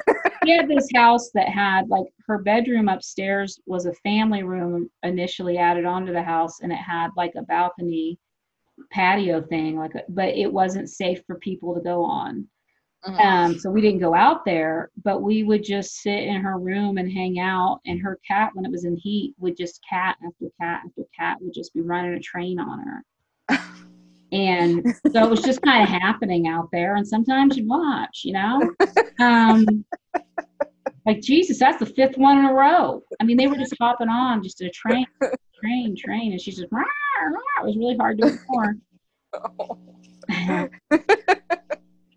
she 0.44 0.50
had 0.50 0.68
this 0.68 0.88
house 0.94 1.30
that 1.34 1.48
had 1.48 1.88
like 1.88 2.06
her 2.26 2.38
bedroom 2.38 2.88
upstairs 2.88 3.60
was 3.66 3.86
a 3.86 3.94
family 3.94 4.42
room 4.42 4.90
initially 5.02 5.58
added 5.58 5.84
onto 5.84 6.12
the 6.12 6.22
house 6.22 6.60
and 6.60 6.72
it 6.72 6.76
had 6.76 7.10
like 7.16 7.34
a 7.36 7.42
balcony 7.42 8.18
patio 8.90 9.40
thing 9.40 9.76
like 9.78 9.94
a, 9.94 10.02
but 10.08 10.30
it 10.30 10.52
wasn't 10.52 10.90
safe 10.90 11.22
for 11.26 11.36
people 11.36 11.74
to 11.74 11.80
go 11.80 12.02
on 12.02 12.48
Mhm. 13.04 13.20
um 13.24 13.58
so 13.58 13.68
we 13.70 13.80
didn't 13.80 13.98
go 14.00 14.14
out 14.14 14.44
there 14.44 14.90
but 15.02 15.22
we 15.22 15.42
would 15.42 15.64
just 15.64 15.96
sit 16.02 16.22
in 16.22 16.40
her 16.40 16.58
room 16.58 16.98
and 16.98 17.10
hang 17.10 17.40
out 17.40 17.80
and 17.84 18.00
her 18.00 18.18
cat 18.26 18.50
when 18.54 18.64
it 18.64 18.70
was 18.70 18.84
in 18.84 18.96
heat 18.96 19.34
would 19.38 19.56
just 19.56 19.80
cat 19.88 20.16
after 20.24 20.46
cat 20.60 20.82
after 20.86 21.02
cat 21.16 21.36
would 21.40 21.52
just 21.52 21.74
be 21.74 21.80
running 21.80 22.14
a 22.14 22.20
train 22.20 22.60
on 22.60 22.78
her 22.78 23.04
And 24.32 24.82
so 25.12 25.24
it 25.24 25.30
was 25.30 25.42
just 25.42 25.62
kind 25.64 25.82
of 25.82 25.88
happening 25.88 26.48
out 26.48 26.68
there. 26.72 26.96
And 26.96 27.06
sometimes 27.06 27.56
you'd 27.56 27.68
watch, 27.68 28.22
you 28.24 28.32
know? 28.32 28.74
Um, 29.20 29.84
like, 31.06 31.20
Jesus, 31.20 31.58
that's 31.58 31.78
the 31.78 31.86
fifth 31.86 32.16
one 32.16 32.38
in 32.38 32.46
a 32.46 32.52
row. 32.52 33.02
I 33.20 33.24
mean, 33.24 33.36
they 33.36 33.46
were 33.46 33.56
just 33.56 33.74
hopping 33.78 34.08
on 34.08 34.42
just 34.42 34.60
a 34.62 34.70
train, 34.70 35.06
train, 35.62 35.94
train. 35.96 36.32
And 36.32 36.40
she's 36.40 36.56
just, 36.56 36.72
rah, 36.72 36.80
rah. 36.80 37.62
it 37.62 37.66
was 37.66 37.76
really 37.76 37.96
hard 37.96 38.18
to 38.18 38.26
ignore. 38.28 38.76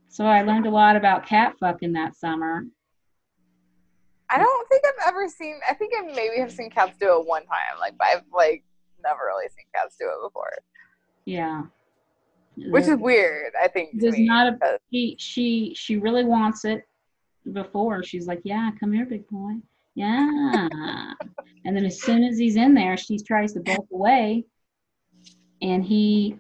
so 0.09 0.25
I 0.25 0.41
learned 0.43 0.65
a 0.65 0.71
lot 0.71 0.95
about 0.95 1.25
cat 1.25 1.55
fucking 1.59 1.93
that 1.93 2.15
summer. 2.15 2.63
I 4.29 4.37
don't 4.37 4.69
think 4.69 4.83
I've 4.85 5.09
ever 5.09 5.27
seen. 5.27 5.59
I 5.69 5.73
think 5.73 5.93
I 5.97 6.01
maybe 6.13 6.39
have 6.39 6.51
seen 6.51 6.69
cats 6.69 6.97
do 6.99 7.19
it 7.19 7.27
one 7.27 7.45
time, 7.45 7.79
like, 7.79 7.95
but 7.97 8.07
I've 8.07 8.23
like 8.33 8.63
never 9.03 9.19
really 9.27 9.47
seen 9.49 9.65
cats 9.73 9.95
do 9.99 10.07
it 10.07 10.27
before. 10.27 10.51
Yeah. 11.25 11.63
Which 12.57 12.85
is 12.87 12.97
weird, 12.97 13.53
I 13.61 13.67
think. 13.67 13.91
There's 13.93 14.17
not 14.17 14.53
a 14.53 14.79
she 14.91 15.15
she 15.19 15.73
she 15.75 15.97
really 15.97 16.23
wants 16.23 16.65
it 16.65 16.83
before. 17.51 18.03
She's 18.03 18.27
like, 18.27 18.41
Yeah, 18.43 18.71
come 18.79 18.93
here, 18.93 19.05
big 19.05 19.27
boy. 19.27 19.53
Yeah. 19.95 20.67
and 21.65 21.75
then 21.75 21.85
as 21.85 22.01
soon 22.01 22.23
as 22.23 22.37
he's 22.37 22.55
in 22.57 22.73
there, 22.73 22.97
she 22.97 23.17
tries 23.17 23.53
to 23.53 23.61
bolt 23.61 23.87
away 23.93 24.45
and 25.61 25.83
he 25.83 26.37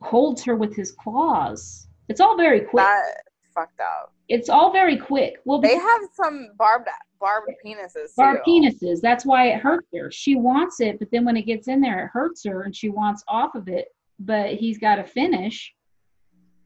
holds 0.00 0.42
her 0.44 0.56
with 0.56 0.74
his 0.74 0.92
claws. 0.92 1.86
It's 2.08 2.20
all 2.20 2.36
very 2.36 2.60
quick. 2.60 2.84
That 2.84 3.22
fucked 3.54 3.80
up. 3.80 4.12
It's 4.28 4.48
all 4.48 4.72
very 4.72 4.96
quick. 4.96 5.36
Well, 5.44 5.60
they 5.60 5.76
have 5.76 6.00
some 6.14 6.50
barbed 6.58 6.88
barbed 7.20 7.52
penises. 7.64 8.14
Barbed 8.16 8.40
penises. 8.46 9.00
That's 9.00 9.24
why 9.24 9.48
it 9.48 9.60
hurts 9.60 9.86
her. 9.94 10.10
She 10.10 10.36
wants 10.36 10.80
it, 10.80 10.98
but 10.98 11.10
then 11.10 11.24
when 11.24 11.36
it 11.36 11.42
gets 11.42 11.68
in 11.68 11.80
there, 11.80 12.04
it 12.04 12.08
hurts 12.12 12.44
her, 12.44 12.62
and 12.62 12.74
she 12.74 12.88
wants 12.88 13.22
off 13.28 13.54
of 13.54 13.68
it. 13.68 13.88
But 14.24 14.54
he's 14.54 14.78
got 14.78 14.96
to 14.96 15.04
finish. 15.04 15.74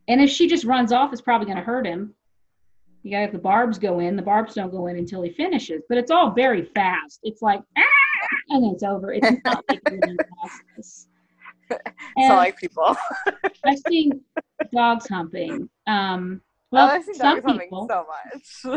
And 0.08 0.20
if 0.20 0.30
she 0.30 0.46
just 0.46 0.64
runs 0.64 0.92
off, 0.92 1.12
it's 1.12 1.22
probably 1.22 1.46
going 1.46 1.58
to 1.58 1.64
hurt 1.64 1.86
him. 1.86 2.14
You 3.02 3.12
got 3.12 3.18
to 3.18 3.22
have 3.22 3.32
the 3.32 3.38
barbs 3.38 3.78
go 3.78 4.00
in. 4.00 4.16
The 4.16 4.22
barbs 4.22 4.54
don't 4.54 4.70
go 4.70 4.88
in 4.88 4.96
until 4.96 5.22
he 5.22 5.30
finishes. 5.30 5.82
But 5.88 5.98
it's 5.98 6.10
all 6.10 6.32
very 6.32 6.64
fast. 6.64 7.20
It's 7.22 7.40
like 7.40 7.60
ah, 7.78 7.82
and 8.50 8.64
then 8.64 8.72
it's 8.72 8.82
over. 8.82 9.12
It's 9.12 9.26
not 9.44 9.64
like 9.68 9.82
process. 9.84 11.08
It's 11.68 12.28
not 12.28 12.36
like 12.36 12.56
people. 12.56 12.96
I've 13.64 13.80
seen 13.88 14.20
dogs 14.72 15.08
humping. 15.08 15.68
Um, 15.88 16.40
well, 16.70 16.96
oh, 16.96 17.12
some 17.12 17.42
people, 17.42 17.88
so 17.90 18.06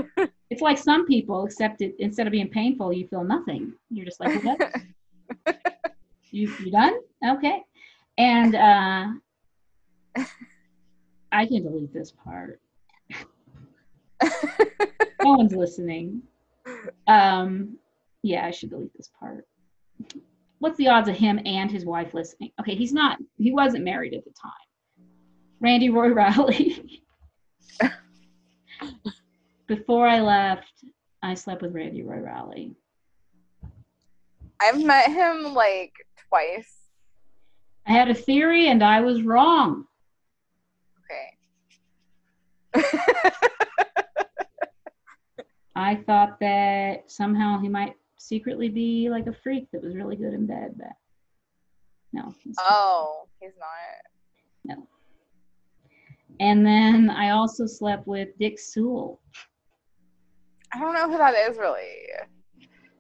much. 0.07 0.30
it's 0.49 0.61
like 0.61 0.77
some 0.77 1.06
people, 1.06 1.45
except 1.45 1.81
it, 1.81 1.95
instead 1.99 2.27
of 2.27 2.31
being 2.31 2.49
painful, 2.49 2.91
you 2.91 3.07
feel 3.07 3.23
nothing. 3.23 3.73
You're 3.91 4.06
just 4.06 4.19
like, 4.19 4.43
what? 4.43 4.60
you 6.31 6.51
you 6.60 6.72
done? 6.72 6.93
Okay. 7.27 7.61
And 8.20 8.54
uh, 8.56 10.26
I 11.32 11.46
can 11.46 11.64
delete 11.64 11.94
this 11.94 12.12
part. 12.12 12.60
no 14.22 14.30
one's 15.24 15.56
listening. 15.56 16.22
Um, 17.08 17.78
yeah, 18.22 18.46
I 18.46 18.52
should 18.52 18.72
delete 18.72 18.96
this 18.96 19.10
part. 19.18 19.48
What's 20.60 20.78
the 20.78 20.90
odds 20.90 21.08
of 21.08 21.16
him 21.16 21.40
and 21.46 21.72
his 21.72 21.86
wife 21.86 22.14
listening? 22.14 22.52
Okay, 22.60 22.76
he's 22.76 22.91
not. 22.91 23.18
He 23.38 23.54
wasn't 23.54 23.86
married 23.86 24.14
at 24.14 24.26
the 24.26 24.32
time. 24.32 24.52
Randy 25.62 25.90
Roy 25.90 26.10
Rowley. 26.10 27.02
Before 29.68 30.06
I 30.06 30.20
left, 30.20 30.84
I 31.24 31.36
slept 31.36 31.62
with 31.62 31.74
Randy 31.74 32.04
Roy 32.04 32.18
Rowley. 32.18 32.76
I've 34.62 34.84
met 34.84 35.10
him 35.10 35.54
like 35.54 35.94
twice. 36.28 36.78
I 37.90 37.94
had 37.94 38.10
a 38.10 38.14
theory 38.14 38.68
and 38.68 38.84
I 38.84 39.02
was 39.02 39.24
wrong. 39.24 39.86
Okay. 42.76 42.86
I 45.76 45.95
thought 45.95 46.40
that 46.40 47.10
somehow 47.10 47.60
he 47.60 47.68
might 47.68 47.95
secretly 48.18 48.70
be 48.70 49.10
like 49.10 49.26
a 49.26 49.34
freak 49.34 49.72
that 49.72 49.82
was 49.84 49.95
really 49.95 50.16
good 50.16 50.36
in 50.36 50.45
bed, 50.45 50.76
but 50.78 50.94
no. 52.14 52.36
He's 52.44 52.56
oh, 52.60 53.28
he's 53.41 53.53
not. 53.57 54.76
No. 54.78 54.88
And 56.40 56.64
then 56.64 57.10
I 57.10 57.32
also 57.32 57.66
slept 57.66 58.06
with 58.06 58.30
Dick 58.38 58.60
Sewell. 58.60 59.20
I 60.72 60.80
don't 60.80 60.94
know 60.94 61.10
who 61.10 61.18
that 61.18 61.34
is 61.34 61.57
really. 61.57 62.06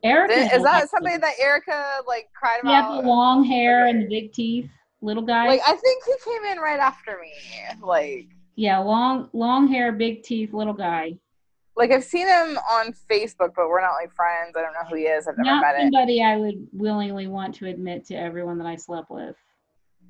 Erica. 0.03 0.55
Is 0.55 0.63
that 0.63 0.89
somebody 0.89 1.17
that 1.17 1.33
Erica 1.39 2.01
like 2.07 2.29
cried 2.33 2.61
about? 2.61 2.71
Yeah, 2.71 3.01
the 3.01 3.07
long 3.07 3.43
hair 3.43 3.83
okay. 3.83 3.91
and 3.91 4.03
the 4.03 4.07
big 4.07 4.33
teeth, 4.33 4.69
little 5.01 5.23
guy. 5.23 5.47
Like 5.47 5.61
I 5.65 5.73
think 5.75 6.03
he 6.05 6.13
came 6.23 6.51
in 6.51 6.59
right 6.59 6.79
after 6.79 7.17
me. 7.21 7.33
Like 7.81 8.27
yeah, 8.55 8.79
long 8.79 9.29
long 9.33 9.67
hair, 9.67 9.91
big 9.91 10.23
teeth, 10.23 10.53
little 10.53 10.73
guy. 10.73 11.17
Like 11.75 11.91
I've 11.91 12.03
seen 12.03 12.27
him 12.27 12.57
on 12.69 12.93
Facebook, 13.09 13.53
but 13.55 13.69
we're 13.69 13.79
not 13.81 13.93
like 13.93 14.13
friends. 14.13 14.55
I 14.57 14.61
don't 14.61 14.73
know 14.73 14.89
who 14.89 14.97
he 14.97 15.03
is. 15.03 15.27
I've 15.27 15.37
never 15.37 15.55
not 15.55 15.61
met 15.61 15.75
him. 15.75 15.91
somebody 15.93 16.21
I 16.21 16.35
would 16.35 16.67
willingly 16.73 17.27
want 17.27 17.55
to 17.55 17.67
admit 17.67 18.05
to 18.07 18.15
everyone 18.15 18.57
that 18.57 18.67
I 18.67 18.75
slept 18.75 19.09
with. 19.09 19.35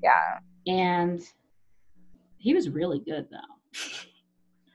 Yeah. 0.02 0.40
And 0.66 1.22
he 2.40 2.54
was 2.56 2.70
really 2.70 3.00
good 3.00 3.28
though. 3.30 3.82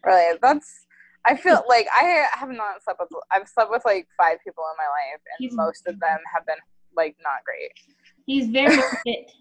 Really, 0.04 0.38
that's. 0.40 0.86
I 1.26 1.34
feel 1.36 1.64
like 1.66 1.88
I 1.98 2.26
have 2.32 2.50
not 2.50 2.82
slept 2.84 3.00
with. 3.00 3.08
I've 3.32 3.48
slept 3.48 3.70
with 3.70 3.82
like 3.84 4.06
five 4.16 4.38
people 4.44 4.62
in 4.70 4.76
my 4.76 4.84
life, 4.84 5.20
and 5.32 5.48
he's, 5.48 5.56
most 5.56 5.86
of 5.86 5.98
them 5.98 6.18
have 6.32 6.46
been 6.46 6.58
like 6.96 7.16
not 7.24 7.42
great. 7.44 7.72
He's 8.26 8.48
very 8.48 8.76
fit. 9.04 9.32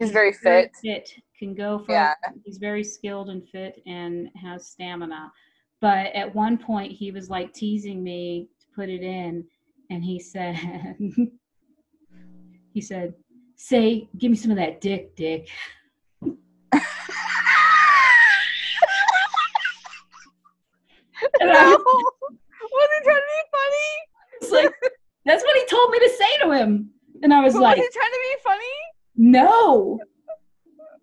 He's 0.00 0.10
very 0.12 0.32
fit. 0.32 0.72
Very 0.82 0.96
fit 0.96 1.12
can 1.38 1.54
go 1.54 1.78
for. 1.78 1.92
Yeah. 1.92 2.14
He's 2.44 2.56
very 2.56 2.82
skilled 2.82 3.28
and 3.28 3.46
fit 3.46 3.82
and 3.86 4.30
has 4.34 4.66
stamina. 4.66 5.30
But 5.82 6.06
at 6.14 6.34
one 6.34 6.56
point, 6.56 6.90
he 6.90 7.10
was 7.10 7.28
like 7.28 7.52
teasing 7.52 8.02
me 8.02 8.48
to 8.60 8.66
put 8.74 8.88
it 8.88 9.02
in, 9.02 9.44
and 9.90 10.02
he 10.02 10.18
said, 10.18 10.56
he 12.72 12.80
said, 12.80 13.12
"Say, 13.56 14.08
give 14.16 14.30
me 14.30 14.38
some 14.38 14.50
of 14.50 14.56
that 14.56 14.80
dick, 14.80 15.14
Dick." 15.16 15.48
no. 16.22 16.30
was 16.30 16.38
he 22.62 23.04
trying 23.04 23.16
to 23.16 23.32
be 23.36 23.42
funny? 23.52 23.90
It's 24.40 24.50
like 24.50 24.74
that's 25.26 25.44
what 25.44 25.56
he 25.56 25.66
told 25.66 25.90
me 25.90 25.98
to 25.98 26.08
say 26.08 26.38
to 26.42 26.52
him, 26.52 26.90
and 27.22 27.34
I 27.34 27.42
was 27.42 27.52
but 27.52 27.62
like, 27.62 27.76
"Was 27.76 27.86
he 27.86 27.98
trying 27.98 28.12
to 28.12 28.20
be 28.22 28.36
funny?" 28.42 28.64
No. 29.22 30.00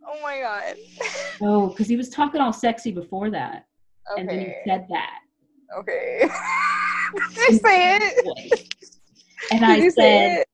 Oh 0.07 0.22
my 0.23 0.39
god. 0.39 0.76
oh, 1.41 1.68
because 1.68 1.88
he 1.88 1.95
was 1.95 2.10
talking 2.10 2.41
all 2.41 2.52
sexy 2.52 2.91
before 2.91 3.30
that, 3.30 3.68
okay. 4.11 4.22
and 4.22 4.27
then 4.27 4.39
he 4.39 4.53
said 4.65 4.88
that. 4.89 5.19
Okay. 5.77 6.22
Did 7.35 7.52
you 7.52 7.60
say 7.60 7.98
it? 7.98 8.73
And 9.52 9.64
I 9.64 9.88
said, 9.89 10.45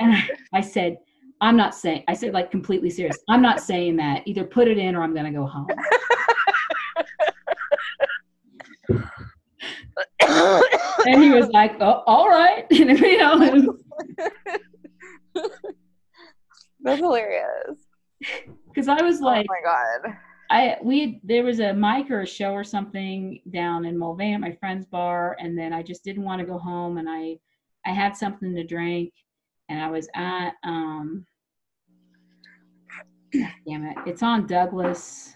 and 0.00 0.12
I, 0.14 0.28
I 0.52 0.60
said, 0.60 0.98
I'm 1.40 1.56
not 1.56 1.76
saying. 1.76 2.02
I 2.08 2.14
said 2.14 2.32
like 2.32 2.50
completely 2.50 2.90
serious. 2.90 3.16
I'm 3.28 3.40
not 3.40 3.60
saying 3.60 3.94
that. 3.98 4.26
Either 4.26 4.42
put 4.42 4.66
it 4.66 4.76
in 4.76 4.96
or 4.96 5.04
I'm 5.04 5.14
gonna 5.14 5.30
go 5.32 5.46
home. 5.46 5.68
and 11.06 11.22
he 11.22 11.30
was 11.30 11.48
like, 11.50 11.76
"Oh, 11.80 12.02
all 12.06 12.28
right," 12.28 12.66
and 12.70 12.98
you 12.98 13.18
know. 13.18 13.76
That's 16.82 17.00
hilarious. 17.00 17.78
Because 18.68 18.86
I 18.86 19.02
was 19.02 19.20
like, 19.20 19.46
"Oh 19.50 19.54
my 19.54 19.62
god." 19.64 20.16
I 20.50 20.76
we 20.82 21.20
there 21.24 21.42
was 21.42 21.58
a 21.58 21.72
mic 21.72 22.10
or 22.10 22.20
a 22.20 22.26
show 22.26 22.52
or 22.52 22.62
something 22.62 23.40
down 23.50 23.84
in 23.84 23.98
Mulvane 23.98 24.34
at 24.34 24.40
my 24.40 24.52
friend's 24.52 24.86
bar, 24.86 25.36
and 25.40 25.58
then 25.58 25.72
I 25.72 25.82
just 25.82 26.04
didn't 26.04 26.22
want 26.22 26.40
to 26.40 26.46
go 26.46 26.58
home, 26.58 26.98
and 26.98 27.08
I 27.10 27.38
I 27.84 27.90
had 27.90 28.16
something 28.16 28.54
to 28.54 28.62
drink, 28.62 29.12
and 29.68 29.82
I 29.82 29.90
was 29.90 30.08
at 30.14 30.52
um. 30.62 31.26
Damn 33.32 33.86
it! 33.86 33.96
It's 34.06 34.22
on 34.22 34.46
Douglas 34.46 35.34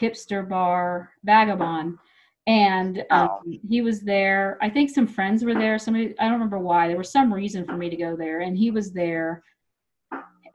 hipster 0.00 0.48
bar 0.48 1.10
vagabond 1.24 1.98
and 2.46 3.04
um, 3.10 3.28
oh. 3.30 3.52
he 3.68 3.80
was 3.80 4.00
there 4.00 4.58
i 4.60 4.68
think 4.68 4.90
some 4.90 5.06
friends 5.06 5.44
were 5.44 5.54
there 5.54 5.78
somebody 5.78 6.14
i 6.18 6.24
don't 6.24 6.32
remember 6.32 6.58
why 6.58 6.88
there 6.88 6.98
was 6.98 7.10
some 7.10 7.32
reason 7.32 7.64
for 7.64 7.76
me 7.76 7.88
to 7.88 7.96
go 7.96 8.16
there 8.16 8.40
and 8.40 8.56
he 8.56 8.70
was 8.70 8.92
there 8.92 9.42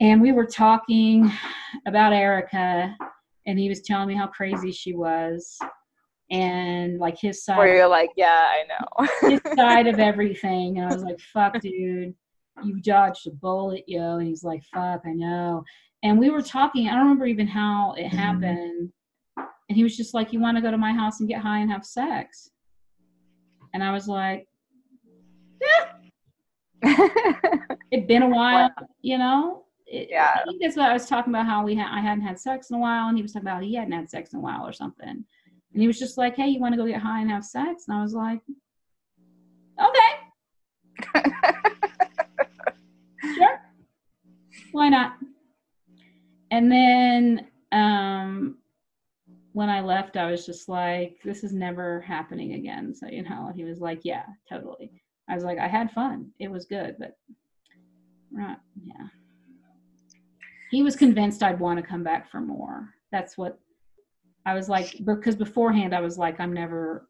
and 0.00 0.20
we 0.20 0.32
were 0.32 0.46
talking 0.46 1.30
about 1.86 2.12
erica 2.12 2.94
and 3.46 3.58
he 3.58 3.68
was 3.68 3.82
telling 3.82 4.08
me 4.08 4.14
how 4.14 4.26
crazy 4.26 4.72
she 4.72 4.94
was 4.94 5.58
and 6.30 6.98
like 6.98 7.18
his 7.18 7.44
side 7.44 7.58
where 7.58 7.76
you're 7.76 7.88
like 7.88 8.10
yeah 8.16 8.48
i 8.50 8.64
know 8.68 9.30
his 9.30 9.40
side 9.56 9.86
of 9.86 9.98
everything 9.98 10.78
and 10.78 10.86
i 10.86 10.94
was 10.94 11.02
like 11.02 11.18
fuck 11.32 11.58
dude 11.60 12.14
you 12.62 12.80
dodged 12.82 13.26
a 13.26 13.30
bullet 13.30 13.84
yo 13.86 14.18
and 14.18 14.26
he's 14.26 14.44
like 14.44 14.62
fuck 14.72 15.00
i 15.06 15.12
know 15.12 15.64
and 16.02 16.18
we 16.18 16.30
were 16.30 16.42
talking 16.42 16.88
i 16.88 16.90
don't 16.90 17.00
remember 17.00 17.26
even 17.26 17.46
how 17.46 17.94
it 17.94 18.04
mm-hmm. 18.04 18.16
happened 18.16 18.92
and 19.70 19.76
he 19.76 19.84
was 19.84 19.96
just 19.96 20.14
like, 20.14 20.32
You 20.32 20.40
want 20.40 20.56
to 20.56 20.60
go 20.60 20.72
to 20.72 20.76
my 20.76 20.92
house 20.92 21.20
and 21.20 21.28
get 21.28 21.40
high 21.40 21.60
and 21.60 21.70
have 21.70 21.86
sex? 21.86 22.50
And 23.72 23.84
I 23.84 23.92
was 23.92 24.08
like, 24.08 24.48
Yeah. 26.82 27.06
It'd 27.92 28.08
been 28.08 28.22
a 28.22 28.28
while, 28.28 28.70
you 29.00 29.16
know? 29.16 29.66
It, 29.90 30.08
Yeah. 30.10 30.30
I 30.40 30.44
think 30.44 30.62
that's 30.62 30.76
what 30.76 30.88
I 30.88 30.92
was 30.92 31.06
talking 31.06 31.32
about. 31.32 31.46
How 31.46 31.64
we 31.64 31.74
had 31.74 31.88
I 31.90 32.00
hadn't 32.00 32.24
had 32.24 32.38
sex 32.38 32.70
in 32.70 32.76
a 32.76 32.78
while, 32.78 33.08
and 33.08 33.16
he 33.16 33.22
was 33.22 33.32
talking 33.32 33.48
about 33.48 33.62
he 33.62 33.74
hadn't 33.74 33.92
had 33.92 34.08
sex 34.08 34.32
in 34.32 34.38
a 34.38 34.42
while 34.42 34.66
or 34.66 34.72
something. 34.72 35.24
And 35.72 35.82
he 35.82 35.86
was 35.86 35.98
just 35.98 36.16
like, 36.16 36.36
"Hey, 36.36 36.48
you 36.48 36.60
want 36.60 36.74
to 36.74 36.80
go 36.80 36.86
get 36.86 37.00
high 37.00 37.20
and 37.20 37.30
have 37.30 37.44
sex?" 37.44 37.84
And 37.88 37.96
I 37.96 38.02
was 38.02 38.14
like, 38.14 38.40
"Okay, 39.80 41.14
sure, 43.34 43.60
why 44.72 44.88
not?" 44.88 45.16
And 46.50 46.70
then 46.70 47.46
um, 47.72 48.58
when 49.52 49.68
I 49.68 49.80
left, 49.80 50.16
I 50.16 50.30
was 50.30 50.46
just 50.46 50.68
like, 50.68 51.18
"This 51.24 51.44
is 51.44 51.52
never 51.52 52.00
happening 52.00 52.54
again." 52.54 52.94
So 52.94 53.06
you 53.08 53.22
know, 53.22 53.46
and 53.48 53.56
he 53.56 53.64
was 53.64 53.80
like, 53.80 54.00
"Yeah, 54.04 54.24
totally." 54.48 55.02
I 55.28 55.34
was 55.34 55.44
like, 55.44 55.58
"I 55.58 55.68
had 55.68 55.92
fun. 55.92 56.30
It 56.38 56.50
was 56.50 56.66
good, 56.66 56.96
but 56.98 57.16
right, 58.32 58.56
yeah." 58.84 59.06
He 60.70 60.82
was 60.82 60.96
convinced 60.96 61.42
I'd 61.42 61.58
want 61.58 61.78
to 61.80 61.86
come 61.86 62.04
back 62.04 62.30
for 62.30 62.40
more. 62.40 62.88
That's 63.10 63.36
what 63.36 63.58
I 64.46 64.54
was 64.54 64.68
like, 64.68 64.94
because 65.04 65.36
beforehand 65.36 65.94
I 65.94 66.00
was 66.00 66.16
like, 66.16 66.40
I'm 66.40 66.52
never. 66.52 67.06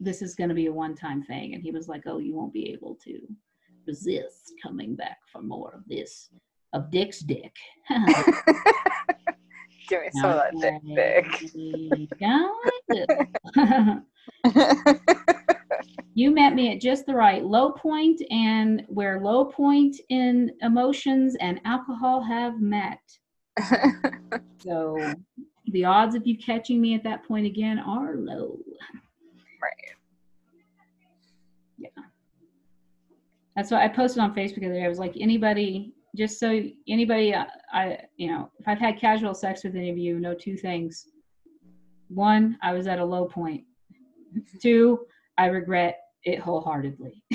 This 0.00 0.22
is 0.22 0.34
going 0.34 0.48
to 0.48 0.54
be 0.54 0.66
a 0.66 0.72
one-time 0.72 1.22
thing, 1.22 1.54
and 1.54 1.62
he 1.62 1.70
was 1.70 1.86
like, 1.86 2.04
"Oh, 2.06 2.18
you 2.18 2.34
won't 2.34 2.54
be 2.54 2.70
able 2.70 2.96
to 3.04 3.20
resist 3.86 4.54
coming 4.62 4.96
back 4.96 5.18
for 5.30 5.42
more 5.42 5.74
of 5.74 5.82
this 5.86 6.30
of 6.72 6.90
Dick's 6.90 7.20
dick." 7.20 7.54
Give 9.88 10.00
me 10.00 10.08
some 10.12 10.30
of 10.30 10.36
that 10.36 10.80
dick 10.96 11.52
dick. 12.88 13.06
you 16.14 16.30
met 16.30 16.54
me 16.54 16.72
at 16.72 16.80
just 16.80 17.06
the 17.06 17.14
right 17.14 17.44
low 17.44 17.70
point 17.70 18.20
and 18.30 18.84
where 18.88 19.20
low 19.20 19.44
point 19.44 19.96
in 20.08 20.50
emotions 20.62 21.36
and 21.40 21.60
alcohol 21.64 22.22
have 22.22 22.60
met. 22.60 23.00
So 24.62 25.14
the 25.72 25.84
odds 25.84 26.14
of 26.14 26.26
you 26.26 26.36
catching 26.36 26.80
me 26.80 26.94
at 26.94 27.02
that 27.04 27.24
point 27.26 27.46
again 27.46 27.78
are 27.78 28.16
low. 28.16 28.58
right. 29.62 29.72
Yeah. 31.78 31.88
That's 33.56 33.70
why 33.70 33.84
I 33.84 33.88
posted 33.88 34.22
on 34.22 34.34
Facebook 34.34 34.60
the 34.60 34.66
other 34.66 34.74
day. 34.74 34.84
I 34.84 34.88
was 34.88 34.98
like, 34.98 35.14
anybody, 35.18 35.94
just 36.16 36.38
so 36.38 36.62
anybody, 36.88 37.34
uh, 37.34 37.44
I, 37.72 37.98
you 38.16 38.28
know, 38.28 38.50
if 38.58 38.68
I've 38.68 38.78
had 38.78 38.98
casual 38.98 39.34
sex 39.34 39.64
with 39.64 39.74
any 39.74 39.90
of 39.90 39.98
you, 39.98 40.18
know 40.18 40.34
two 40.34 40.56
things. 40.56 41.06
One, 42.08 42.58
I 42.62 42.72
was 42.72 42.86
at 42.86 42.98
a 42.98 43.04
low 43.04 43.24
point. 43.24 43.64
Two, 44.60 45.00
I 45.40 45.46
regret 45.46 45.98
it 46.24 46.38
wholeheartedly. 46.38 47.24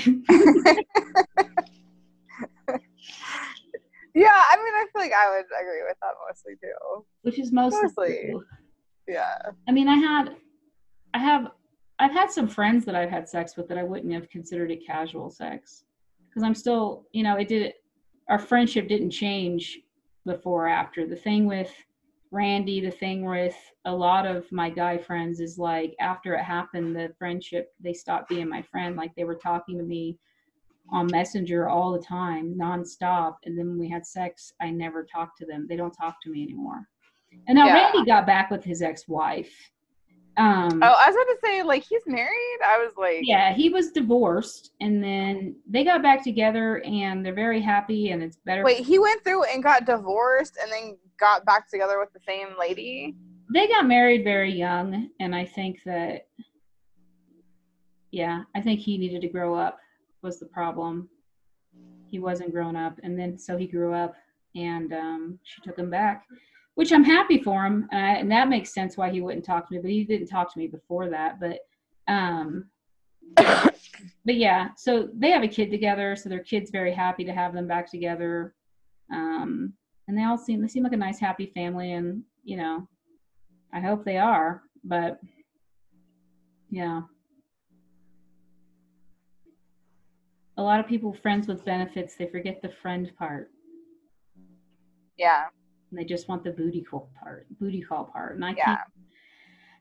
Yeah, 4.14 4.32
I 4.50 4.56
mean, 4.56 4.72
I 4.72 4.86
feel 4.94 5.02
like 5.02 5.12
I 5.12 5.28
would 5.28 5.44
agree 5.60 5.82
with 5.86 5.98
that 6.00 6.14
mostly 6.26 6.54
too. 6.54 7.04
Which 7.20 7.38
is 7.38 7.52
mostly. 7.52 7.82
Mostly. 7.82 8.34
Yeah. 9.06 9.36
I 9.68 9.72
mean, 9.72 9.88
I 9.88 9.96
had, 9.96 10.36
I 11.12 11.18
have, 11.18 11.48
I've 11.98 12.12
had 12.12 12.30
some 12.30 12.48
friends 12.48 12.86
that 12.86 12.94
I've 12.94 13.10
had 13.10 13.28
sex 13.28 13.58
with 13.58 13.68
that 13.68 13.76
I 13.76 13.82
wouldn't 13.82 14.14
have 14.14 14.30
considered 14.30 14.70
it 14.70 14.86
casual 14.86 15.28
sex, 15.28 15.84
because 16.26 16.42
I'm 16.42 16.54
still, 16.54 17.04
you 17.12 17.24
know, 17.24 17.36
it 17.36 17.48
did, 17.48 17.74
our 18.30 18.38
friendship 18.38 18.88
didn't 18.88 19.10
change 19.10 19.80
before 20.24 20.64
or 20.64 20.68
after. 20.68 21.06
The 21.06 21.14
thing 21.16 21.44
with 21.44 21.70
Randy, 22.30 22.80
the 22.80 22.90
thing 22.90 23.24
with 23.24 23.56
a 23.84 23.94
lot 23.94 24.26
of 24.26 24.50
my 24.50 24.68
guy 24.68 24.98
friends 24.98 25.40
is 25.40 25.58
like 25.58 25.94
after 26.00 26.34
it 26.34 26.42
happened, 26.42 26.94
the 26.94 27.14
friendship 27.18 27.72
they 27.80 27.92
stopped 27.92 28.28
being 28.28 28.48
my 28.48 28.62
friend. 28.62 28.96
Like 28.96 29.14
they 29.14 29.24
were 29.24 29.36
talking 29.36 29.78
to 29.78 29.84
me 29.84 30.18
on 30.90 31.06
Messenger 31.10 31.68
all 31.68 31.92
the 31.92 32.04
time, 32.04 32.54
nonstop, 32.58 33.36
and 33.44 33.58
then 33.58 33.68
when 33.68 33.78
we 33.78 33.88
had 33.88 34.06
sex, 34.06 34.52
I 34.60 34.70
never 34.70 35.04
talked 35.04 35.38
to 35.38 35.46
them. 35.46 35.66
They 35.68 35.76
don't 35.76 35.92
talk 35.92 36.16
to 36.22 36.30
me 36.30 36.42
anymore. 36.42 36.88
And 37.48 37.56
now 37.56 37.66
Yeah. 37.66 37.74
Randy 37.74 38.04
got 38.04 38.26
back 38.26 38.50
with 38.50 38.64
his 38.64 38.82
ex-wife. 38.82 39.52
Um, 40.36 40.80
Oh, 40.82 40.86
I 40.86 41.10
was 41.10 41.16
about 41.16 41.24
to 41.24 41.38
say, 41.44 41.62
like, 41.62 41.82
he's 41.82 42.02
married. 42.06 42.58
I 42.64 42.78
was 42.78 42.92
like, 42.96 43.20
yeah, 43.22 43.54
he 43.54 43.68
was 43.68 43.90
divorced, 43.90 44.72
and 44.80 45.02
then 45.02 45.56
they 45.66 45.82
got 45.82 46.02
back 46.02 46.22
together, 46.22 46.82
and 46.84 47.24
they're 47.24 47.34
very 47.34 47.60
happy, 47.60 48.10
and 48.10 48.22
it's 48.22 48.36
better. 48.44 48.62
wait, 48.62 48.84
he 48.84 48.98
went 48.98 49.24
through 49.24 49.44
and 49.44 49.62
got 49.62 49.86
divorced 49.86 50.58
and 50.62 50.70
then 50.70 50.98
got 51.18 51.44
back 51.44 51.70
together 51.70 51.98
with 51.98 52.12
the 52.12 52.20
same 52.26 52.48
lady. 52.58 53.14
They 53.52 53.68
got 53.68 53.86
married 53.86 54.24
very 54.24 54.52
young, 54.52 55.10
and 55.20 55.34
I 55.34 55.44
think 55.44 55.80
that, 55.84 56.26
yeah, 58.10 58.42
I 58.54 58.60
think 58.60 58.80
he 58.80 58.98
needed 58.98 59.20
to 59.22 59.28
grow 59.28 59.54
up 59.54 59.78
was 60.22 60.40
the 60.40 60.46
problem. 60.46 61.08
He 62.10 62.18
wasn't 62.18 62.52
grown 62.52 62.76
up, 62.76 62.98
and 63.02 63.18
then 63.18 63.38
so 63.38 63.56
he 63.56 63.66
grew 63.66 63.94
up, 63.94 64.14
and 64.54 64.92
um, 64.92 65.38
she 65.44 65.60
took 65.62 65.78
him 65.78 65.90
back, 65.90 66.24
which 66.74 66.92
I'm 66.92 67.04
happy 67.04 67.42
for 67.42 67.64
him, 67.64 67.88
uh, 67.92 67.96
and 67.96 68.30
that 68.32 68.48
makes 68.48 68.74
sense 68.74 68.96
why 68.96 69.10
he 69.10 69.20
wouldn't 69.20 69.44
talk 69.44 69.68
to 69.68 69.74
me. 69.74 69.80
But 69.80 69.90
he 69.90 70.04
didn't 70.04 70.28
talk 70.28 70.52
to 70.52 70.58
me 70.58 70.66
before 70.66 71.08
that. 71.10 71.38
But, 71.40 71.60
um, 72.12 72.66
but 73.36 74.34
yeah, 74.34 74.68
so 74.76 75.08
they 75.14 75.30
have 75.30 75.42
a 75.42 75.48
kid 75.48 75.70
together, 75.70 76.16
so 76.16 76.28
their 76.28 76.42
kid's 76.42 76.70
very 76.70 76.92
happy 76.92 77.24
to 77.24 77.32
have 77.32 77.52
them 77.52 77.66
back 77.68 77.90
together, 77.90 78.54
um, 79.12 79.72
and 80.08 80.16
they 80.16 80.24
all 80.24 80.38
seem 80.38 80.60
they 80.62 80.68
seem 80.68 80.82
like 80.84 80.92
a 80.92 80.96
nice, 80.96 81.18
happy 81.18 81.46
family, 81.54 81.92
and 81.92 82.22
you 82.44 82.56
know, 82.56 82.88
I 83.72 83.80
hope 83.80 84.04
they 84.04 84.18
are, 84.18 84.62
but 84.84 85.20
yeah. 86.70 87.02
A 90.58 90.62
lot 90.62 90.80
of 90.80 90.86
people 90.86 91.12
friends 91.12 91.46
with 91.46 91.64
benefits, 91.66 92.16
they 92.16 92.26
forget 92.26 92.62
the 92.62 92.70
friend 92.70 93.12
part. 93.18 93.50
Yeah. 95.18 95.44
And 95.90 95.98
they 95.98 96.04
just 96.04 96.28
want 96.28 96.44
the 96.44 96.50
booty 96.50 96.82
call 96.82 97.10
part, 97.20 97.46
booty 97.60 97.82
call 97.82 98.04
part. 98.04 98.36
And 98.36 98.44
I 98.44 98.54
Yeah. 98.56 98.64
can't 98.64 98.80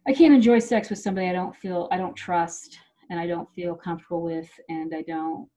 I 0.07 0.13
can't 0.13 0.35
enjoy 0.35 0.59
sex 0.59 0.89
with 0.91 0.99
somebody 0.99 1.27
I 1.27 1.33
don't 1.33 1.55
feel 1.55 1.87
I 1.91 1.97
don't 1.97 2.15
trust 2.15 2.77
and 3.09 3.19
I 3.19 3.25
don't 3.25 3.49
feel 3.53 3.75
comfortable 3.75 4.21
with 4.21 4.49
and 4.69 4.93
I 4.93 5.01
don't 5.01 5.49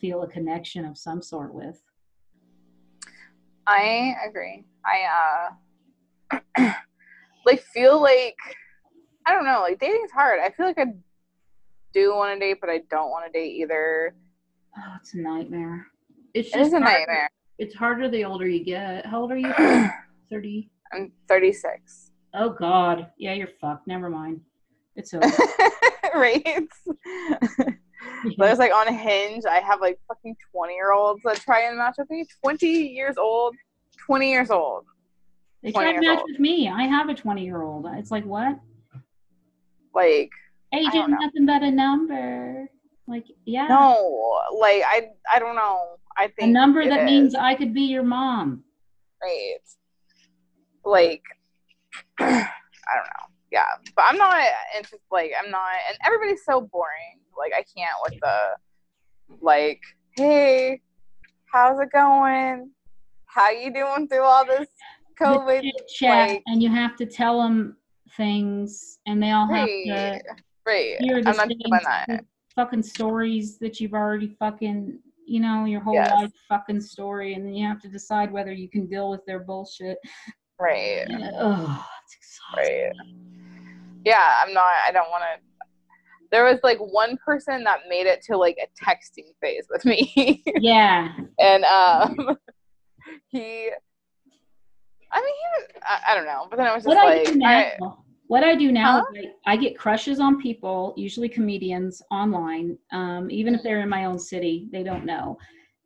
feel 0.00 0.22
a 0.22 0.28
connection 0.28 0.84
of 0.84 0.98
some 0.98 1.22
sort 1.22 1.54
with. 1.54 1.80
I 3.70 4.16
agree. 4.28 4.64
I 4.84 6.38
uh 6.58 6.72
like 7.46 7.62
feel 7.62 8.00
like 8.00 8.36
I 9.26 9.32
don't 9.32 9.44
know, 9.44 9.60
like 9.62 9.78
dating's 9.78 10.10
hard. 10.10 10.40
I 10.40 10.50
feel 10.50 10.66
like 10.66 10.78
I 10.78 10.86
do 11.92 12.14
want 12.14 12.34
to 12.34 12.38
date, 12.40 12.58
but 12.60 12.70
I 12.70 12.78
don't 12.90 13.10
want 13.10 13.26
to 13.26 13.38
date 13.38 13.52
either. 13.56 14.14
Oh, 14.76 14.92
it's 15.00 15.14
a 15.14 15.18
nightmare. 15.18 15.86
It's 16.34 16.54
It 16.54 16.60
is 16.60 16.72
a 16.72 16.78
harder- 16.80 16.98
nightmare. 16.98 17.30
It's 17.58 17.74
harder 17.74 18.08
the 18.08 18.24
older 18.24 18.48
you 18.48 18.64
get. 18.64 19.04
How 19.06 19.20
old 19.20 19.32
are 19.32 19.36
you? 19.36 19.52
30. 20.30 20.70
I'm 20.92 21.12
36. 21.28 22.10
Oh 22.34 22.50
God. 22.50 23.08
Yeah, 23.18 23.34
you're 23.34 23.48
fucked. 23.60 23.86
Never 23.86 24.08
mind. 24.08 24.40
It's 24.96 25.12
over. 25.14 25.26
right? 26.14 26.68
There's 28.38 28.58
like 28.64 28.72
on 28.72 28.88
a 28.88 28.92
Hinge, 28.92 29.44
I 29.48 29.60
have 29.60 29.80
like 29.80 29.98
fucking 30.08 30.36
20 30.52 30.74
year 30.74 30.92
olds 30.92 31.20
that 31.24 31.36
try 31.36 31.62
and 31.62 31.76
match 31.78 31.96
with 31.98 32.10
me. 32.10 32.26
20 32.42 32.66
years 32.66 33.16
old. 33.16 33.54
20 34.06 34.30
years 34.30 34.50
old. 34.50 34.84
They 35.62 35.72
20 35.72 35.92
try 35.92 36.00
to 36.00 36.06
match 36.06 36.18
old. 36.20 36.30
with 36.30 36.40
me. 36.40 36.68
I 36.68 36.84
have 36.84 37.08
a 37.08 37.14
20 37.14 37.44
year 37.44 37.62
old. 37.62 37.86
It's 37.94 38.10
like, 38.10 38.24
what? 38.24 38.58
Like, 39.94 40.30
Age 40.72 40.92
don't 40.92 41.04
is 41.04 41.08
know. 41.10 41.16
nothing 41.18 41.46
but 41.46 41.62
a 41.62 41.70
number. 41.70 42.68
Like, 43.08 43.24
yeah. 43.44 43.66
no, 43.66 44.38
like 44.56 44.82
I 44.86 45.08
I 45.32 45.40
don't 45.40 45.56
know. 45.56 45.98
I 46.16 46.28
think 46.28 46.42
a 46.42 46.46
number 46.46 46.88
that 46.88 47.00
is, 47.00 47.04
means 47.06 47.34
I 47.34 47.56
could 47.56 47.74
be 47.74 47.82
your 47.82 48.04
mom. 48.04 48.62
right. 49.20 49.58
Like 50.84 51.22
I 52.20 52.24
don't 52.94 53.04
know. 53.04 53.26
Yeah. 53.50 53.64
But 53.96 54.04
I'm 54.08 54.16
not 54.16 54.40
interested 54.76 55.00
like 55.10 55.32
I'm 55.42 55.50
not 55.50 55.72
and 55.88 55.98
everybody's 56.06 56.44
so 56.44 56.60
boring. 56.60 57.18
Like 57.40 57.52
I 57.54 57.64
can't 57.76 57.96
with 58.04 58.20
the 58.20 59.36
like, 59.40 59.80
hey, 60.16 60.80
how's 61.52 61.80
it 61.80 61.90
going? 61.92 62.70
How 63.26 63.50
you 63.50 63.72
doing 63.72 64.08
through 64.08 64.22
all 64.24 64.44
this 64.44 64.68
COVID? 65.20 65.62
chat, 65.88 66.28
like- 66.28 66.42
and 66.46 66.62
you 66.62 66.68
have 66.68 66.96
to 66.96 67.06
tell 67.06 67.40
them 67.42 67.76
things, 68.16 68.98
and 69.06 69.22
they 69.22 69.30
all 69.30 69.46
have 69.46 69.68
Right. 69.68 70.22
to 70.24 70.36
Right. 70.66 70.96
hear 71.00 71.16
I'm 71.18 71.24
the 71.24 71.32
not 71.32 72.08
same 72.08 72.20
fucking 72.56 72.82
stories 72.82 73.58
that 73.58 73.80
you've 73.80 73.94
already 73.94 74.28
fucking, 74.38 74.98
you 75.24 75.40
know, 75.40 75.64
your 75.64 75.80
whole 75.80 75.94
Yes. 75.94 76.12
life 76.12 76.32
fucking 76.48 76.80
story, 76.80 77.34
and 77.34 77.46
then 77.46 77.54
you 77.54 77.66
have 77.66 77.80
to 77.80 77.88
decide 77.88 78.30
whether 78.32 78.52
you 78.52 78.68
can 78.68 78.86
deal 78.86 79.08
with 79.08 79.24
their 79.24 79.40
bullshit. 79.40 79.98
Right. 80.58 81.06
Oh, 81.38 81.86
it's 82.04 82.16
exhausting. 82.16 82.82
Right. 82.88 84.00
Yeah, 84.04 84.42
I'm 84.42 84.52
not 84.52 84.64
I 84.86 84.90
don't 84.92 85.10
wanna 85.10 85.38
there 86.30 86.44
was 86.44 86.58
like 86.62 86.78
one 86.78 87.16
person 87.24 87.64
that 87.64 87.80
made 87.88 88.06
it 88.06 88.22
to 88.22 88.36
like 88.36 88.56
a 88.62 88.84
texting 88.84 89.26
phase 89.40 89.66
with 89.70 89.84
me. 89.84 90.42
Yeah, 90.60 91.08
and 91.38 91.64
um 91.64 92.16
he 93.28 93.70
I 95.12 95.20
mean 95.20 95.34
he 95.34 95.80
I, 95.82 96.12
I 96.12 96.14
don't 96.14 96.26
know, 96.26 96.46
but 96.50 96.56
then 96.56 96.66
I 96.66 96.74
was 96.74 96.84
just 96.84 96.88
what 96.88 96.98
I 96.98 97.16
like 97.18 97.24
do 97.26 97.34
now, 97.36 97.48
I- 97.48 98.02
what 98.28 98.44
I 98.44 98.54
do 98.54 98.70
now 98.70 98.98
Huh? 98.98 99.02
is 99.16 99.26
I, 99.46 99.52
I 99.52 99.56
get 99.56 99.76
crushes 99.76 100.20
on 100.20 100.40
people, 100.40 100.94
usually 100.96 101.28
comedians 101.28 102.00
online, 102.12 102.78
um, 102.92 103.28
even 103.30 103.54
if 103.56 103.62
they're 103.64 103.80
in 103.80 103.88
my 103.88 104.04
own 104.04 104.18
city, 104.20 104.68
they 104.70 104.82
don't 104.84 105.04
know. 105.04 105.36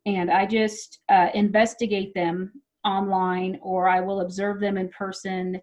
and 0.05 0.29
I 0.29 0.45
just 0.45 0.99
uh, 1.09 1.29
investigate 1.33 2.13
them 2.13 2.51
online 2.85 3.57
or 3.63 3.89
I 3.89 3.99
will 4.01 4.21
observe 4.21 4.59
them 4.59 4.77
in 4.77 4.89
person 4.89 5.59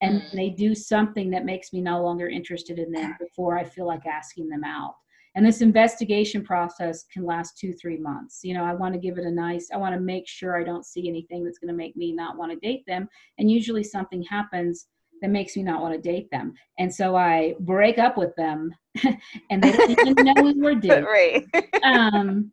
and 0.00 0.22
they 0.32 0.50
do 0.50 0.74
something 0.74 1.30
that 1.30 1.44
makes 1.44 1.72
me 1.72 1.80
no 1.80 2.02
longer 2.02 2.28
interested 2.28 2.78
in 2.78 2.90
them 2.92 3.14
before 3.18 3.58
I 3.58 3.64
feel 3.64 3.86
like 3.86 4.06
asking 4.06 4.48
them 4.48 4.64
out. 4.64 4.94
And 5.36 5.44
this 5.44 5.62
investigation 5.62 6.44
process 6.44 7.04
can 7.12 7.24
last 7.24 7.58
two, 7.58 7.72
three 7.72 7.98
months. 7.98 8.40
You 8.44 8.54
know, 8.54 8.64
I 8.64 8.72
want 8.72 8.94
to 8.94 9.00
give 9.00 9.18
it 9.18 9.24
a 9.24 9.30
nice, 9.30 9.68
I 9.72 9.78
want 9.78 9.94
to 9.94 10.00
make 10.00 10.28
sure 10.28 10.58
I 10.58 10.62
don't 10.62 10.86
see 10.86 11.08
anything 11.08 11.42
that's 11.42 11.58
going 11.58 11.72
to 11.72 11.76
make 11.76 11.96
me 11.96 12.12
not 12.12 12.36
want 12.36 12.52
to 12.52 12.58
date 12.58 12.84
them. 12.86 13.08
And 13.38 13.50
usually 13.50 13.82
something 13.82 14.22
happens 14.22 14.86
that 15.22 15.30
makes 15.30 15.56
me 15.56 15.62
not 15.62 15.80
want 15.80 15.94
to 15.94 16.00
date 16.00 16.30
them. 16.30 16.52
And 16.78 16.94
so 16.94 17.16
I 17.16 17.54
break 17.60 17.98
up 17.98 18.16
with 18.16 18.34
them 18.36 18.74
and 19.50 19.62
they 19.62 19.72
don't 19.72 20.08
even 20.08 20.24
know 20.24 20.42
we 20.42 20.52
were 20.52 20.74
dating 20.74 21.04
right. 21.04 21.44
um 21.82 22.52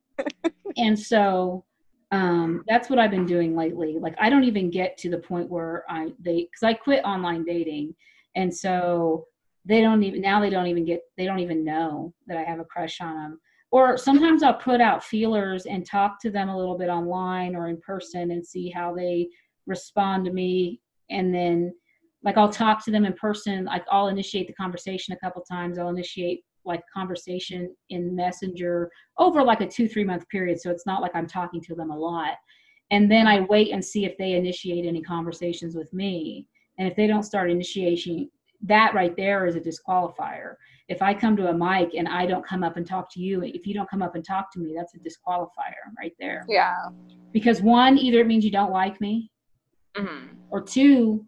and 0.77 0.97
so 0.97 1.65
um 2.11 2.63
that's 2.67 2.89
what 2.89 2.99
i've 2.99 3.11
been 3.11 3.25
doing 3.25 3.55
lately. 3.55 3.97
Like 3.99 4.15
i 4.19 4.29
don't 4.29 4.43
even 4.43 4.69
get 4.69 4.97
to 4.99 5.09
the 5.09 5.17
point 5.17 5.49
where 5.49 5.85
i 5.89 6.11
they 6.19 6.43
because 6.43 6.63
i 6.63 6.73
quit 6.73 7.03
online 7.05 7.43
dating 7.43 7.95
and 8.35 8.53
so 8.53 9.25
they 9.65 9.81
don't 9.81 10.03
even 10.03 10.21
now 10.21 10.39
they 10.41 10.49
don't 10.49 10.67
even 10.67 10.85
get 10.85 11.01
they 11.17 11.25
don't 11.25 11.39
even 11.39 11.63
know 11.63 12.13
that 12.27 12.37
i 12.37 12.43
have 12.43 12.59
a 12.59 12.65
crush 12.65 12.99
on 13.01 13.15
them 13.15 13.39
or 13.71 13.97
sometimes 13.97 14.43
i'll 14.43 14.53
put 14.53 14.81
out 14.81 15.03
feelers 15.03 15.65
and 15.65 15.85
talk 15.85 16.19
to 16.21 16.29
them 16.31 16.49
a 16.49 16.57
little 16.57 16.77
bit 16.77 16.89
online 16.89 17.55
or 17.55 17.67
in 17.67 17.79
person 17.81 18.31
and 18.31 18.45
see 18.45 18.69
how 18.69 18.93
they 18.93 19.27
respond 19.67 20.25
to 20.25 20.31
me. 20.31 20.81
And 21.09 21.33
then 21.33 21.73
like 22.23 22.37
i'll 22.37 22.49
talk 22.51 22.83
to 22.85 22.91
them 22.91 23.05
in 23.05 23.13
person 23.13 23.65
like 23.65 23.83
i'll 23.91 24.07
initiate 24.07 24.47
the 24.47 24.53
conversation 24.53 25.13
a 25.13 25.19
couple 25.19 25.41
times. 25.41 25.77
I'll 25.77 25.89
initiate 25.89 26.43
like 26.65 26.81
conversation 26.93 27.75
in 27.89 28.15
messenger 28.15 28.89
over 29.17 29.43
like 29.43 29.61
a 29.61 29.67
two 29.67 29.87
three 29.87 30.03
month 30.03 30.27
period 30.29 30.59
so 30.59 30.69
it's 30.69 30.85
not 30.85 31.01
like 31.01 31.15
i'm 31.15 31.27
talking 31.27 31.61
to 31.61 31.75
them 31.75 31.91
a 31.91 31.97
lot. 31.97 32.35
And 32.91 33.09
then 33.09 33.27
i 33.27 33.39
wait 33.41 33.71
and 33.71 33.83
see 33.83 34.05
if 34.05 34.17
they 34.17 34.33
initiate 34.33 34.85
any 34.85 35.01
conversations 35.01 35.75
with 35.75 35.91
me. 35.93 36.47
And 36.77 36.87
if 36.87 36.95
they 36.95 37.07
don't 37.07 37.23
start 37.23 37.51
initiation 37.51 38.29
that 38.63 38.93
right 38.93 39.15
there 39.15 39.47
is 39.47 39.55
a 39.55 39.59
disqualifier. 39.59 40.55
If 40.87 41.01
i 41.01 41.13
come 41.13 41.35
to 41.37 41.49
a 41.49 41.53
mic 41.53 41.93
and 41.95 42.07
i 42.07 42.25
don't 42.25 42.45
come 42.45 42.63
up 42.63 42.77
and 42.77 42.85
talk 42.85 43.11
to 43.13 43.19
you 43.19 43.43
if 43.43 43.65
you 43.65 43.73
don't 43.73 43.89
come 43.89 44.01
up 44.01 44.15
and 44.15 44.25
talk 44.25 44.51
to 44.53 44.59
me 44.59 44.73
that's 44.75 44.93
a 44.95 44.99
disqualifier 44.99 45.83
right 45.97 46.13
there. 46.19 46.45
Yeah. 46.47 46.89
because 47.31 47.61
one 47.61 47.97
either 47.97 48.19
it 48.19 48.27
means 48.27 48.43
you 48.45 48.51
don't 48.51 48.71
like 48.71 48.99
me 49.01 49.31
hmm 49.95 50.27
or 50.49 50.61
two 50.61 51.25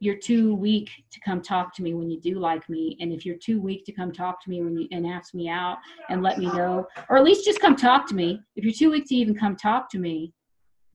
you're 0.00 0.16
too 0.16 0.54
weak 0.54 0.90
to 1.10 1.20
come 1.20 1.42
talk 1.42 1.74
to 1.74 1.82
me 1.82 1.94
when 1.94 2.10
you 2.10 2.18
do 2.20 2.38
like 2.38 2.68
me. 2.68 2.96
And 3.00 3.12
if 3.12 3.24
you're 3.24 3.36
too 3.36 3.60
weak 3.60 3.84
to 3.84 3.92
come 3.92 4.10
talk 4.10 4.42
to 4.42 4.50
me 4.50 4.62
when 4.62 4.76
you 4.76 4.88
and 4.90 5.06
ask 5.06 5.34
me 5.34 5.48
out 5.48 5.76
and 6.08 6.22
let 6.22 6.38
me 6.38 6.46
know 6.46 6.88
or 7.08 7.18
at 7.18 7.24
least 7.24 7.44
just 7.44 7.60
come 7.60 7.76
talk 7.76 8.08
to 8.08 8.14
me. 8.14 8.40
If 8.56 8.64
you're 8.64 8.72
too 8.72 8.90
weak 8.90 9.06
to 9.08 9.14
even 9.14 9.34
come 9.34 9.56
talk 9.56 9.90
to 9.90 9.98
me 9.98 10.32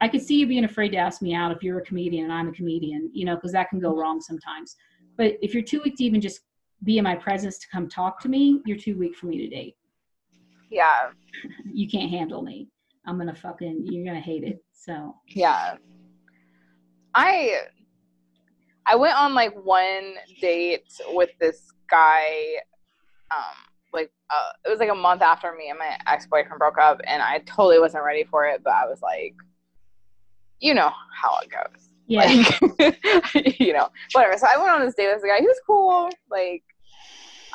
i 0.02 0.07
could 0.07 0.22
see 0.22 0.36
you 0.36 0.48
being 0.48 0.65
afraid 0.65 0.90
to 0.90 0.98
ask 0.98 1.22
me 1.22 1.34
out 1.34 1.52
if 1.52 1.64
you're 1.64 1.80
a 1.80 1.84
comedian 1.84 2.26
and 2.26 2.34
i'm 2.34 2.49
a 2.49 2.52
comedian 2.52 3.10
you 3.14 3.23
know 3.23 3.36
because 3.36 3.53
that 3.53 3.69
can 3.69 3.80
go 3.80 3.95
wrong 3.95 4.19
sometimes. 4.19 4.76
But 5.18 5.38
if 5.41 5.53
you're 5.53 5.64
too 5.64 5.82
weak 5.84 5.95
to 5.98 6.03
even 6.03 6.19
just 6.19 6.41
be 6.84 6.98
in 6.98 7.06
my 7.06 7.15
presence 7.15 7.57
to 7.60 7.68
come 7.69 7.88
talk 7.88 8.19
to 8.22 8.30
me 8.30 8.61
you're 8.65 8.77
too 8.77 8.98
weak 8.98 9.15
for 9.15 9.27
me 9.27 9.38
to 9.38 9.48
date. 9.48 9.76
Yeah. 10.69 11.11
you 11.73 11.88
can't 11.88 12.10
handle 12.10 12.41
me. 12.41 12.68
I'm 13.07 13.18
gonna 13.18 13.36
fucking 13.36 13.88
you're 13.90 14.06
gonna 14.06 14.19
hate 14.19 14.44
it 14.44 14.64
so. 14.73 15.15
Yeah. 15.30 15.77
I 17.14 17.61
I 18.88 18.95
went 18.95 19.16
on 19.16 19.34
like 19.34 19.53
one 19.64 20.16
date 20.41 20.91
with 21.10 21.32
this 21.40 21.72
guy 21.90 22.56
um 23.32 23.56
like 23.94 24.12
uh, 24.30 24.52
it 24.66 24.70
was 24.70 24.80
like 24.80 24.90
a 24.90 24.95
month 24.95 25.22
after 25.22 25.53
me 25.53 25.70
and 25.70 25.80
my 25.80 25.98
ex-boyfriend 26.07 26.60
broke 26.60 26.78
up 26.78 26.99
and 27.07 27.22
I 27.22 27.40
totally 27.40 27.80
wasn't 27.80 28.03
ready 28.03 28.24
for 28.24 28.45
it 28.45 28.62
but 28.64 28.74
I 28.74 28.86
was 28.86 29.02
like 29.02 29.36
you 30.60 30.74
know 30.74 30.91
how 31.14 31.38
it 31.40 31.49
goes. 31.49 31.90
yeah 32.07 32.24
Like, 32.24 33.60
you 33.60 33.74
know, 33.74 33.90
whatever. 34.14 34.38
So 34.38 34.48
I 34.52 34.57
went 34.57 34.70
on 34.70 34.86
this 34.86 34.95
date 34.95 35.07
with 35.07 35.22
this 35.22 35.30
guy. 35.30 35.40
He 35.40 35.48
was 35.48 35.60
cool. 35.66 36.10
Like 36.30 36.64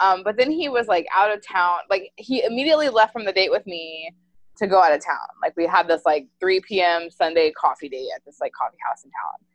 um 0.00 0.22
but 0.24 0.36
then 0.36 0.50
he 0.50 0.68
was 0.68 0.86
like 0.86 1.06
out 1.14 1.32
of 1.32 1.44
town. 1.46 1.78
Like 1.88 2.12
he 2.16 2.42
immediately 2.44 2.88
left 2.88 3.12
from 3.12 3.24
the 3.24 3.32
date 3.32 3.50
with 3.50 3.66
me 3.66 4.14
to 4.58 4.66
go 4.66 4.82
out 4.82 4.92
of 4.92 5.04
town. 5.04 5.16
Like 5.42 5.56
we 5.56 5.66
had 5.66 5.88
this 5.88 6.02
like 6.04 6.26
3 6.40 6.60
p.m. 6.60 7.10
Sunday 7.10 7.50
coffee 7.52 7.88
date 7.88 8.08
at 8.14 8.24
this 8.24 8.38
like 8.40 8.52
coffee 8.52 8.78
house 8.86 9.04
in 9.04 9.10
town. 9.10 9.46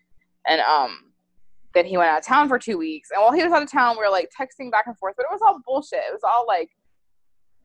And 0.48 0.62
um 0.62 1.12
then 1.76 1.86
he 1.86 1.98
went 1.98 2.10
out 2.10 2.20
of 2.20 2.26
town 2.26 2.48
for 2.48 2.58
two 2.58 2.78
weeks. 2.78 3.12
And 3.12 3.22
while 3.22 3.34
he 3.34 3.44
was 3.44 3.52
out 3.52 3.62
of 3.62 3.70
town, 3.70 3.98
we 3.98 4.04
were 4.04 4.10
like 4.10 4.32
texting 4.32 4.72
back 4.72 4.88
and 4.88 4.98
forth, 4.98 5.14
but 5.16 5.24
it 5.24 5.32
was 5.32 5.42
all 5.46 5.60
bullshit. 5.66 6.00
It 6.00 6.14
was 6.14 6.24
all 6.24 6.46
like 6.48 6.70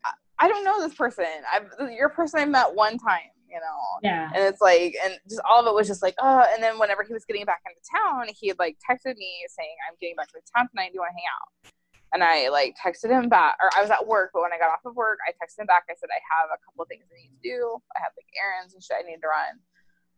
I, 0.05 0.11
I 0.39 0.47
don't 0.47 0.63
know 0.63 0.79
this 0.79 0.93
person. 0.93 1.25
I've 1.51 1.71
you're 1.91 2.07
a 2.07 2.13
person 2.13 2.39
I 2.39 2.45
met 2.45 2.75
one 2.75 2.97
time, 2.99 3.31
you 3.49 3.57
know. 3.57 3.79
yeah 4.03 4.29
And 4.35 4.43
it's 4.43 4.61
like, 4.61 4.95
and 5.03 5.17
just 5.27 5.41
all 5.49 5.61
of 5.61 5.65
it 5.65 5.73
was 5.73 5.87
just 5.87 6.03
like, 6.03 6.15
oh. 6.19 6.45
And 6.53 6.61
then 6.61 6.77
whenever 6.77 7.03
he 7.03 7.13
was 7.13 7.25
getting 7.25 7.45
back 7.45 7.61
into 7.65 7.81
town, 7.89 8.27
he 8.39 8.49
had 8.49 8.59
like 8.59 8.77
texted 8.83 9.15
me 9.15 9.31
saying, 9.49 9.75
I'm 9.89 9.95
getting 9.99 10.15
back 10.15 10.27
to 10.27 10.39
town 10.55 10.67
tonight. 10.69 10.89
Do 10.89 10.95
you 10.95 11.01
want 11.01 11.13
to 11.15 11.19
hang 11.19 11.31
out? 11.31 11.71
And 12.13 12.23
I 12.23 12.49
like 12.49 12.75
texted 12.75 13.09
him 13.09 13.29
back, 13.29 13.55
or 13.63 13.71
I 13.77 13.81
was 13.81 13.89
at 13.89 14.05
work, 14.05 14.31
but 14.33 14.41
when 14.41 14.51
I 14.51 14.59
got 14.59 14.69
off 14.69 14.83
of 14.83 14.95
work, 14.97 15.19
I 15.25 15.31
texted 15.31 15.63
him 15.63 15.67
back. 15.67 15.83
I 15.89 15.95
said, 15.95 16.11
I 16.11 16.19
have 16.35 16.51
a 16.51 16.59
couple 16.59 16.83
things 16.85 17.07
I 17.07 17.15
need 17.15 17.31
to 17.31 17.41
do. 17.41 17.79
I 17.95 18.03
have 18.03 18.11
like 18.19 18.27
errands 18.35 18.73
and 18.73 18.83
shit 18.83 18.99
I 18.99 19.07
need 19.07 19.23
to 19.23 19.31
run. 19.31 19.63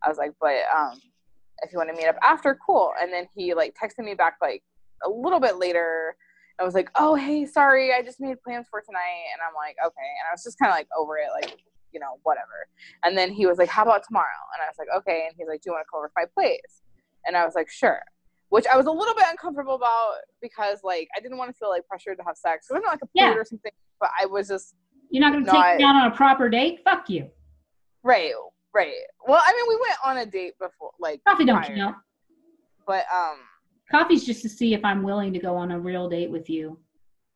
I 0.02 0.08
was 0.08 0.18
like, 0.18 0.34
but 0.40 0.66
um, 0.74 0.98
if 1.62 1.72
you 1.72 1.78
want 1.78 1.90
to 1.90 1.96
meet 1.96 2.06
up 2.08 2.16
after, 2.22 2.58
cool. 2.64 2.92
And 3.00 3.12
then 3.12 3.26
he 3.34 3.54
like 3.54 3.74
texted 3.80 4.04
me 4.04 4.14
back 4.14 4.36
like 4.40 4.62
a 5.04 5.08
little 5.08 5.40
bit 5.40 5.56
later. 5.56 6.16
I 6.60 6.64
was 6.64 6.74
like, 6.74 6.90
oh, 6.94 7.14
hey, 7.14 7.46
sorry, 7.46 7.92
I 7.92 8.02
just 8.02 8.20
made 8.20 8.40
plans 8.42 8.66
for 8.70 8.80
tonight. 8.80 9.24
And 9.32 9.40
I'm 9.46 9.54
like, 9.54 9.76
okay. 9.84 10.08
And 10.20 10.28
I 10.30 10.32
was 10.32 10.44
just 10.44 10.58
kind 10.58 10.70
of 10.70 10.76
like 10.76 10.88
over 10.96 11.16
it, 11.16 11.28
like, 11.34 11.58
you 11.92 11.98
know, 11.98 12.18
whatever. 12.22 12.68
And 13.02 13.18
then 13.18 13.32
he 13.32 13.46
was 13.46 13.58
like, 13.58 13.68
how 13.68 13.82
about 13.82 14.02
tomorrow? 14.06 14.26
And 14.54 14.62
I 14.62 14.68
was 14.68 14.76
like, 14.78 14.88
okay. 14.98 15.24
And 15.26 15.34
he's 15.36 15.48
like, 15.48 15.62
do 15.62 15.70
you 15.70 15.72
want 15.72 15.84
to 15.84 15.90
come 15.90 15.98
over 15.98 16.08
to 16.08 16.12
my 16.16 16.26
place? 16.32 16.82
And 17.26 17.36
I 17.36 17.44
was 17.44 17.54
like, 17.54 17.68
sure. 17.68 18.00
Which 18.50 18.66
I 18.72 18.76
was 18.76 18.86
a 18.86 18.92
little 18.92 19.14
bit 19.14 19.24
uncomfortable 19.28 19.74
about 19.74 20.14
because 20.40 20.78
like 20.84 21.08
I 21.16 21.20
didn't 21.20 21.38
want 21.38 21.50
to 21.50 21.58
feel 21.58 21.70
like 21.70 21.86
pressured 21.88 22.18
to 22.18 22.24
have 22.24 22.36
sex. 22.36 22.68
So 22.68 22.76
I'm 22.76 22.82
not 22.82 22.92
like 22.92 23.02
a 23.02 23.08
Yeah. 23.14 23.34
or 23.34 23.44
something, 23.44 23.72
but 23.98 24.10
I 24.20 24.26
was 24.26 24.46
just 24.46 24.74
you're 25.10 25.20
not 25.20 25.32
gonna 25.32 25.44
take 25.44 25.78
me 25.78 25.84
out 25.84 25.96
on 25.96 26.12
a 26.12 26.14
proper 26.14 26.48
date 26.48 26.80
fuck 26.84 27.08
you 27.08 27.30
right, 28.04 28.32
right. 28.74 28.92
Well, 29.26 29.40
I 29.44 29.52
mean, 29.52 29.64
we 29.68 29.76
went 29.80 29.96
on 30.04 30.18
a 30.18 30.30
date 30.30 30.54
before, 30.58 30.90
like 30.98 31.22
coffee 31.26 31.44
don't 31.44 31.62
prior, 31.62 31.76
count 31.76 31.96
but 32.86 33.04
um, 33.14 33.36
coffee's 33.90 34.24
just 34.24 34.42
to 34.42 34.48
see 34.48 34.74
if 34.74 34.84
I'm 34.84 35.02
willing 35.02 35.32
to 35.32 35.38
go 35.38 35.56
on 35.56 35.70
a 35.72 35.78
real 35.78 36.08
date 36.08 36.30
with 36.30 36.48
you. 36.48 36.78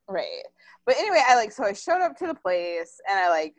Right. 0.09 0.43
But 0.86 0.97
anyway, 0.97 1.23
I 1.27 1.35
like 1.35 1.52
so 1.52 1.65
I 1.65 1.73
showed 1.73 2.01
up 2.01 2.16
to 2.19 2.27
the 2.27 2.35
place 2.35 2.98
and 3.09 3.19
I 3.19 3.28
like 3.28 3.55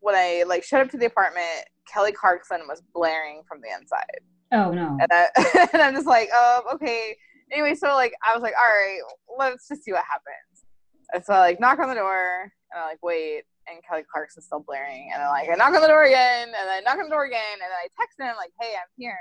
when 0.00 0.14
I 0.14 0.44
like 0.46 0.62
showed 0.62 0.82
up 0.82 0.90
to 0.90 0.98
the 0.98 1.06
apartment, 1.06 1.64
Kelly 1.90 2.12
Clarkson 2.12 2.62
was 2.68 2.82
blaring 2.94 3.42
from 3.48 3.60
the 3.60 3.68
inside. 3.78 4.20
Oh 4.52 4.70
no. 4.72 4.98
And 5.00 5.10
I 5.10 5.68
and 5.72 5.82
I'm 5.82 5.94
just 5.94 6.06
like, 6.06 6.30
um, 6.32 6.62
okay. 6.74 7.16
Anyway, 7.50 7.74
so 7.74 7.88
like 7.88 8.12
I 8.26 8.34
was 8.34 8.42
like, 8.42 8.54
all 8.60 8.68
right, 8.68 9.00
let's 9.38 9.68
just 9.68 9.84
see 9.84 9.92
what 9.92 10.04
happens. 10.04 10.64
And 11.12 11.24
so 11.24 11.32
I 11.32 11.38
like 11.38 11.60
knock 11.60 11.78
on 11.78 11.88
the 11.88 11.94
door 11.94 12.42
and 12.42 12.82
I 12.82 12.86
like 12.86 13.02
wait 13.02 13.44
and 13.68 13.82
Kelly 13.86 14.02
Clarkson's 14.10 14.46
still 14.46 14.60
blaring 14.60 15.10
and 15.12 15.22
I'm 15.22 15.30
like 15.30 15.48
I 15.48 15.54
knock 15.54 15.74
on 15.74 15.82
the 15.82 15.88
door 15.88 16.04
again 16.04 16.48
and 16.48 16.54
then 16.54 16.68
I 16.68 16.80
knock 16.80 16.98
on 16.98 17.04
the 17.04 17.14
door 17.14 17.24
again 17.24 17.54
and 17.54 17.62
then 17.62 17.70
I 17.72 17.88
text 17.98 18.18
him 18.20 18.34
like, 18.36 18.52
hey, 18.60 18.74
I'm 18.74 18.88
here. 18.96 19.18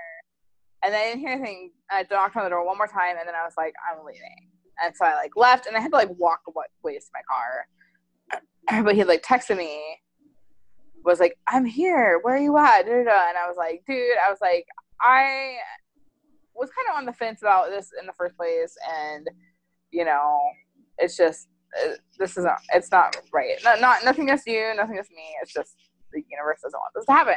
And 0.84 0.94
then 0.94 1.02
I 1.02 1.06
didn't 1.10 1.22
hear 1.22 1.30
anything. 1.32 1.72
I 1.90 2.06
knocked 2.12 2.36
on 2.36 2.44
the 2.44 2.50
door 2.50 2.66
one 2.66 2.78
more 2.78 2.88
time 2.88 3.16
and 3.18 3.28
then 3.28 3.36
I 3.36 3.44
was 3.44 3.54
like, 3.58 3.74
I'm 3.90 4.06
leaving. 4.06 4.50
And 4.84 4.94
so 4.96 5.06
I 5.06 5.16
like 5.16 5.32
left 5.36 5.66
and 5.66 5.78
I 5.78 5.80
had 5.80 5.92
to 5.92 5.98
like 5.98 6.10
walk 6.18 6.42
a 6.48 6.52
wa- 6.52 6.64
ways 6.84 7.06
to 7.06 7.12
my 7.14 7.22
car. 7.30 7.68
But 8.84 8.96
he 8.96 9.04
like 9.04 9.22
texted 9.22 9.58
me, 9.58 9.82
was 11.04 11.20
like, 11.20 11.38
I'm 11.48 11.66
here. 11.66 12.20
Where 12.22 12.36
are 12.36 12.40
you 12.40 12.58
at? 12.58 12.88
And 12.88 13.10
I 13.10 13.48
was 13.48 13.56
like, 13.58 13.84
dude, 13.86 14.18
I 14.26 14.30
was 14.30 14.40
like, 14.42 14.66
I 15.02 15.56
was 16.56 16.70
kind 16.70 16.88
of 16.90 16.98
on 16.98 17.06
the 17.06 17.14
fence 17.14 17.42
about 17.42 17.70
this 17.70 17.92
in 18.00 18.08
the 18.08 18.14
first 18.14 18.38
place. 18.38 18.76
And, 18.90 19.28
you 19.92 20.06
know, 20.06 20.40
it's 20.98 21.18
just, 21.18 21.48
this 22.20 22.38
is 22.38 22.46
not, 22.46 22.60
it's 22.74 22.92
not 22.92 23.16
right. 23.34 23.56
Not, 23.64 23.82
not 23.82 24.04
nothing 24.04 24.26
against 24.26 24.48
you, 24.48 24.74
nothing 24.76 24.94
against 24.94 25.12
me. 25.12 25.36
It's 25.42 25.54
just 25.54 25.76
the 26.12 26.24
universe 26.30 26.62
doesn't 26.62 26.78
want 26.78 26.94
this 26.96 27.06
to 27.06 27.12
happen. 27.12 27.36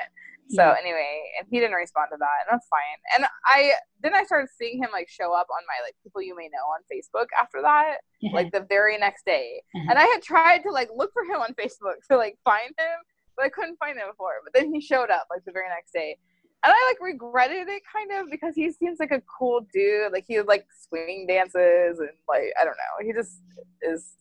So 0.49 0.63
anyway, 0.63 1.23
and 1.39 1.49
he 1.51 1.59
didn't 1.59 1.75
respond 1.75 2.09
to 2.13 2.19
that, 2.19 2.47
and 2.47 2.55
that's 2.55 2.69
fine. 2.69 2.99
And 3.17 3.27
I 3.47 3.73
then 4.01 4.15
I 4.15 4.23
started 4.23 4.49
seeing 4.57 4.79
him 4.79 4.91
like 4.93 5.09
show 5.09 5.35
up 5.35 5.49
on 5.51 5.63
my 5.67 5.85
like 5.85 5.97
people 6.05 6.23
you 6.23 6.37
may 6.37 6.49
know 6.49 6.63
on 6.71 6.87
Facebook 6.87 7.27
after 7.41 7.61
that, 7.63 7.97
like 8.33 8.53
the 8.53 8.65
very 8.69 8.97
next 8.97 9.25
day. 9.25 9.63
Mhm. 9.77 9.91
And 9.91 9.99
I 9.99 10.05
had 10.05 10.23
tried 10.23 10.63
to 10.63 10.71
like 10.71 10.89
look 10.95 11.13
for 11.13 11.25
him 11.25 11.41
on 11.41 11.53
Facebook 11.55 11.99
to 12.11 12.17
like 12.17 12.39
find 12.45 12.69
him, 12.79 12.97
but 13.37 13.45
I 13.45 13.49
couldn't 13.49 13.77
find 13.79 13.99
him 13.99 14.07
before. 14.09 14.35
But 14.45 14.53
then 14.55 14.73
he 14.73 14.81
showed 14.81 15.11
up 15.11 15.27
like 15.31 15.45
the 15.45 15.53
very 15.53 15.69
next 15.69 15.93
day. 15.93 16.17
And 16.65 16.73
I 16.73 16.87
like 16.89 17.01
regretted 17.01 17.69
it 17.69 17.83
kind 17.93 18.13
of 18.13 18.31
because 18.31 18.55
he 18.55 18.71
seems 18.71 18.99
like 19.01 19.11
a 19.11 19.23
cool 19.39 19.67
dude. 19.73 20.13
Like 20.13 20.27
he 20.29 20.41
like 20.43 20.67
swing 20.89 21.27
dances 21.29 21.99
and 21.99 22.11
like 22.29 22.53
I 22.61 22.65
don't 22.65 22.77
know. 22.79 23.05
He 23.05 23.13
just 23.13 23.43
is 23.83 24.17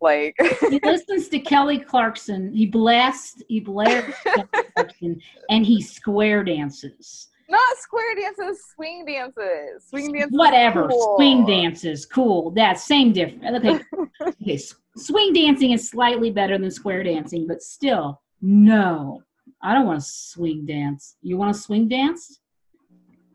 like 0.00 0.34
he 0.68 0.78
listens 0.84 1.28
to 1.28 1.38
Kelly 1.38 1.78
Clarkson. 1.78 2.52
He 2.52 2.66
blasts, 2.66 3.42
he 3.48 3.60
Clarkson, 4.74 5.20
and 5.50 5.64
he 5.64 5.80
square 5.80 6.44
dances. 6.44 7.28
not 7.48 7.60
square 7.78 8.14
dances, 8.14 8.62
swing 8.74 9.04
dances. 9.06 9.88
Swing 9.88 10.12
dances. 10.12 10.36
Whatever, 10.36 10.88
cool. 10.88 11.16
swing 11.16 11.46
dances, 11.46 12.04
cool. 12.06 12.50
That 12.52 12.78
same 12.78 13.12
difference. 13.12 13.64
Okay, 13.64 13.80
okay. 14.42 14.58
Swing 14.96 15.32
dancing 15.32 15.72
is 15.72 15.88
slightly 15.88 16.30
better 16.30 16.58
than 16.58 16.70
square 16.70 17.02
dancing, 17.02 17.46
but 17.46 17.62
still, 17.62 18.20
no. 18.40 19.22
I 19.62 19.72
don't 19.74 19.86
want 19.86 20.00
to 20.00 20.06
swing 20.06 20.66
dance. 20.66 21.16
You 21.22 21.38
want 21.38 21.54
to 21.54 21.60
swing 21.60 21.88
dance? 21.88 22.40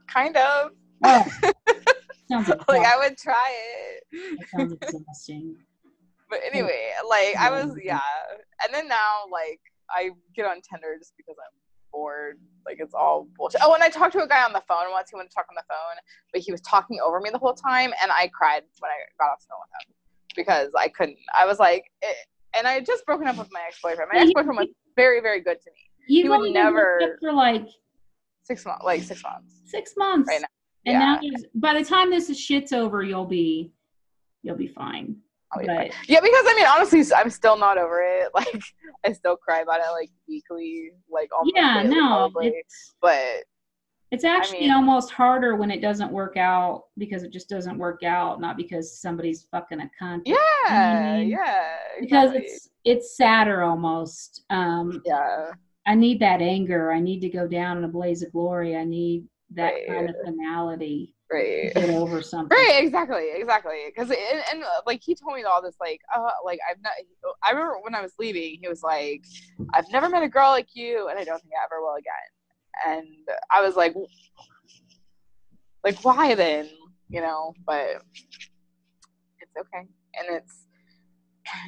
Kind 0.07 0.37
of. 0.37 0.71
Oh, 1.03 1.25
sounds 2.29 2.47
like, 2.47 2.67
like 2.67 2.85
I 2.85 2.97
would 2.97 3.17
try 3.17 3.51
it. 3.51 4.37
that 4.39 4.47
sounds 4.49 4.73
exhausting. 4.73 5.55
But 6.31 6.39
anyway, 6.51 6.89
like 7.07 7.35
I 7.37 7.51
was 7.51 7.77
Yeah. 7.83 7.99
And 8.65 8.73
then 8.73 8.87
now 8.87 9.25
like 9.31 9.59
I 9.91 10.09
get 10.35 10.45
on 10.47 10.61
Tinder 10.61 10.95
just 10.97 11.13
because 11.17 11.35
I'm 11.37 11.53
bored. 11.91 12.39
Like 12.65 12.77
it's 12.79 12.93
all 12.95 13.27
bullshit. 13.37 13.61
Oh, 13.63 13.73
and 13.75 13.83
I 13.83 13.89
talked 13.89 14.13
to 14.13 14.23
a 14.23 14.27
guy 14.27 14.43
on 14.43 14.53
the 14.53 14.63
phone 14.67 14.89
once. 14.91 15.09
He 15.11 15.15
wanted 15.15 15.29
to 15.29 15.35
talk 15.35 15.45
on 15.49 15.55
the 15.55 15.63
phone, 15.69 15.97
but 16.31 16.41
he 16.41 16.51
was 16.51 16.61
talking 16.61 16.97
over 17.05 17.19
me 17.19 17.29
the 17.29 17.37
whole 17.37 17.53
time, 17.53 17.91
and 18.01 18.11
I 18.11 18.29
cried 18.33 18.63
when 18.79 18.89
I 18.89 18.95
got 19.23 19.31
off 19.33 19.39
the 19.41 19.47
phone 19.49 19.59
with 19.61 19.87
him 19.87 19.93
because 20.35 20.69
I 20.77 20.87
couldn't. 20.87 21.17
I 21.37 21.45
was 21.45 21.59
like, 21.59 21.83
it, 22.01 22.15
and 22.57 22.65
I 22.67 22.71
had 22.73 22.85
just 22.85 23.05
broken 23.05 23.27
up 23.27 23.37
with 23.37 23.49
my 23.51 23.59
ex 23.67 23.79
boyfriend. 23.83 24.09
My 24.13 24.21
ex 24.21 24.31
boyfriend 24.33 24.57
was 24.57 24.67
very 24.95 25.19
very 25.21 25.41
good 25.41 25.57
to 25.61 25.69
me. 25.71 26.23
Would 26.29 26.35
only 26.37 26.53
been 26.53 26.63
hooked 26.63 26.75
never- 26.75 27.17
for 27.19 27.33
like 27.33 27.67
Six 28.43 28.65
months, 28.65 28.83
like 28.85 29.03
six 29.03 29.21
months. 29.23 29.53
six 29.65 29.93
months, 29.97 30.27
Right 30.29 30.41
now. 30.41 30.47
and 30.85 31.21
Yeah. 31.23 31.29
now 31.31 31.37
by 31.55 31.73
the 31.79 31.83
time 31.85 32.09
this 32.09 32.35
shit's 32.37 32.71
over, 32.73 33.03
you'll 33.03 33.25
be 33.25 33.71
you'll 34.43 34.55
be 34.57 34.67
fine. 34.67 35.17
I'll 35.53 35.59
be 35.61 35.67
But 35.67 35.75
fine. 35.77 35.91
Yeah, 36.07 36.19
because 36.21 36.45
I 36.47 36.53
mean, 36.55 36.65
honestly, 36.65 37.03
I'm 37.15 37.29
still 37.29 37.57
not 37.57 37.77
over 37.77 38.01
it. 38.01 38.29
Like, 38.35 38.61
I 39.05 39.13
still 39.13 39.35
cry 39.37 39.59
about 39.61 39.79
it 39.79 39.91
like 39.91 40.09
weekly, 40.27 40.91
like 41.09 41.29
almost 41.33 41.53
yeah, 41.55 41.83
daily, 41.83 41.95
no, 41.95 42.07
probably. 42.31 42.47
it's 42.49 42.95
But 43.01 43.43
it's 44.11 44.23
actually 44.23 44.61
mean- 44.61 44.71
almost 44.71 45.11
harder 45.11 45.55
when 45.55 45.71
it 45.71 45.81
doesn't 45.81 46.11
work 46.11 46.35
out 46.37 46.83
because 46.97 47.23
it 47.23 47.31
just 47.31 47.47
doesn't 47.49 47.77
work 47.77 48.03
out, 48.03 48.39
not 48.41 48.57
because 48.57 48.99
somebody's 48.99 49.47
fucking 49.51 49.79
a 49.81 49.89
cunt. 50.01 50.21
yeah, 50.25 51.17
mean? 51.17 51.29
yeah, 51.29 51.75
because 51.99 52.31
exactly. 52.31 52.41
it's 52.51 52.69
it's 52.83 53.17
sadder 53.17 53.61
almost. 53.63 54.43
Um, 54.49 55.01
yeah, 55.05 55.51
I 55.87 55.95
need 55.95 56.19
that 56.19 56.41
anger. 56.41 56.91
I 56.91 56.99
need 56.99 57.19
to 57.21 57.29
go 57.29 57.47
down 57.47 57.77
in 57.77 57.83
a 57.83 57.87
blaze 57.87 58.21
of 58.23 58.31
glory. 58.31 58.75
I 58.75 58.83
need 58.83 59.25
that 59.53 59.73
Right. 59.73 59.87
kind 59.87 60.09
of 60.09 60.15
finality 60.23 61.13
right. 61.31 61.73
get 61.73 61.89
over 61.89 62.21
something. 62.21 62.57
Right, 62.57 62.83
exactly, 62.83 63.29
exactly. 63.33 63.83
Because 63.87 64.09
and, 64.09 64.43
and 64.51 64.63
uh, 64.63 64.81
like 64.85 65.01
he 65.03 65.15
told 65.15 65.35
me 65.35 65.43
all 65.43 65.61
this, 65.61 65.75
like, 65.79 66.01
uh, 66.15 66.29
like 66.43 66.59
I've 66.69 66.81
not. 66.81 66.93
I 67.43 67.51
remember 67.51 67.79
when 67.81 67.95
I 67.95 68.01
was 68.01 68.13
leaving, 68.19 68.57
he 68.61 68.67
was 68.67 68.83
like, 68.83 69.23
"I've 69.73 69.89
never 69.91 70.09
met 70.09 70.23
a 70.23 70.29
girl 70.29 70.51
like 70.51 70.69
you, 70.73 71.07
and 71.09 71.17
I 71.17 71.23
don't 71.23 71.41
think 71.41 71.53
I 71.59 71.65
ever 71.65 71.81
will 71.81 71.95
again." 71.95 72.13
And 72.87 73.07
I 73.51 73.61
was 73.61 73.75
like, 73.75 73.93
like 75.83 76.03
why 76.03 76.35
then? 76.35 76.69
You 77.09 77.21
know, 77.21 77.53
but 77.65 78.01
it's 79.39 79.51
okay, 79.57 79.87
and 80.15 80.37
it's 80.37 80.65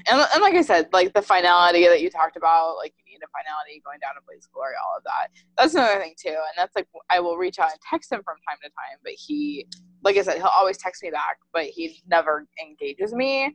and, 0.10 0.26
and 0.34 0.42
like 0.42 0.56
I 0.56 0.62
said, 0.62 0.90
like 0.94 1.14
the 1.14 1.22
finality 1.22 1.86
that 1.88 2.02
you 2.02 2.10
talked 2.10 2.38
about, 2.38 2.76
like 2.78 2.94
a 3.24 3.32
finality 3.32 3.82
going 3.84 4.00
down 4.00 4.16
to 4.16 4.22
Blaze 4.28 4.48
Glory, 4.52 4.76
all 4.78 4.98
of 4.98 5.04
that. 5.04 5.32
That's 5.58 5.74
another 5.74 6.00
thing 6.00 6.16
too, 6.20 6.36
and 6.36 6.56
that's 6.58 6.76
like 6.76 6.88
I 7.10 7.20
will 7.20 7.38
reach 7.38 7.60
out 7.60 7.72
and 7.72 7.80
text 7.82 8.12
him 8.12 8.22
from 8.24 8.38
time 8.48 8.58
to 8.64 8.70
time, 8.70 9.00
but 9.04 9.14
he, 9.14 9.68
like 10.04 10.18
I 10.18 10.22
said, 10.22 10.38
he'll 10.38 10.54
always 10.54 10.78
text 10.78 11.04
me 11.04 11.12
back, 11.12 11.38
but 11.54 11.66
he 11.66 12.02
never 12.08 12.46
engages 12.62 13.14
me. 13.14 13.54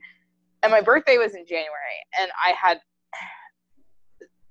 And 0.61 0.71
my 0.71 0.81
birthday 0.81 1.17
was 1.17 1.35
in 1.35 1.45
January, 1.45 1.99
and 2.19 2.31
I 2.35 2.51
had. 2.51 2.81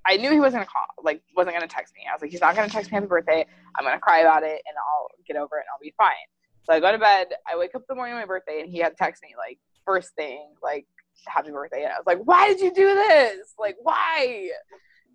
I 0.06 0.16
knew 0.16 0.32
he 0.32 0.40
wasn't 0.40 0.62
gonna 0.62 0.70
call, 0.72 0.86
like, 1.04 1.20
wasn't 1.36 1.54
gonna 1.54 1.68
text 1.68 1.92
me. 1.94 2.00
I 2.08 2.14
was 2.14 2.22
like, 2.22 2.30
he's 2.30 2.40
not 2.40 2.56
gonna 2.56 2.70
text 2.70 2.90
me 2.90 2.94
happy 2.94 3.08
birthday. 3.08 3.44
I'm 3.76 3.84
gonna 3.84 3.98
cry 3.98 4.20
about 4.20 4.42
it, 4.42 4.62
and 4.66 4.74
I'll 4.78 5.08
get 5.26 5.36
over 5.36 5.58
it, 5.58 5.60
and 5.60 5.68
I'll 5.70 5.82
be 5.82 5.92
fine. 5.98 6.14
So 6.62 6.72
I 6.72 6.80
go 6.80 6.92
to 6.92 6.98
bed. 6.98 7.28
I 7.50 7.58
wake 7.58 7.74
up 7.74 7.82
the 7.88 7.94
morning 7.94 8.14
of 8.14 8.20
my 8.20 8.26
birthday, 8.26 8.60
and 8.60 8.70
he 8.70 8.78
had 8.78 8.96
text 8.96 9.22
me 9.22 9.34
like 9.36 9.58
first 9.84 10.14
thing, 10.14 10.54
like 10.62 10.86
happy 11.26 11.50
birthday. 11.50 11.84
And 11.84 11.92
I 11.92 11.96
was 11.96 12.06
like, 12.06 12.20
why 12.24 12.48
did 12.48 12.60
you 12.60 12.72
do 12.72 12.94
this? 12.94 13.54
Like, 13.58 13.76
why? 13.82 14.50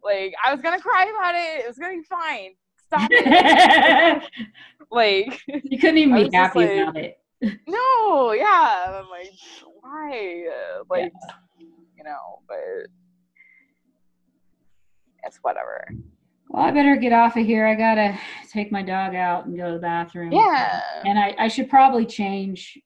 Like, 0.04 0.34
I 0.46 0.52
was 0.52 0.62
gonna 0.62 0.82
cry 0.82 1.06
about 1.18 1.36
it. 1.36 1.66
It 1.66 1.68
was 1.68 1.78
gonna 1.78 1.94
be 1.98 2.04
fine. 2.04 2.52
Stop 2.88 3.10
it. 3.12 4.24
like, 4.92 5.42
you 5.48 5.80
couldn't 5.80 5.98
even 5.98 6.30
be 6.30 6.36
happy 6.36 6.60
like- 6.60 6.70
about 6.72 6.98
it. 6.98 7.18
no, 7.68 8.32
yeah. 8.34 9.02
I'm 9.02 9.10
like, 9.10 9.32
why? 9.82 10.48
Like, 10.90 11.12
you 11.60 12.04
know, 12.04 12.40
but 12.48 12.58
it's 15.24 15.38
whatever. 15.42 15.88
Well, 16.50 16.64
I 16.64 16.72
better 16.72 16.96
get 16.98 17.14
off 17.14 17.36
of 17.38 17.46
here. 17.46 17.66
I 17.66 17.76
gotta 17.76 18.18
take 18.52 18.72
my 18.72 18.84
dog 18.84 19.16
out 19.16 19.46
and 19.46 19.58
go 19.58 19.68
to 19.68 19.74
the 19.74 19.80
bathroom. 19.80 20.32
Yeah. 20.32 20.82
And 21.06 21.18
I, 21.18 21.36
I 21.40 21.48
should 21.48 21.70
probably 21.70 22.06
change 22.06 22.78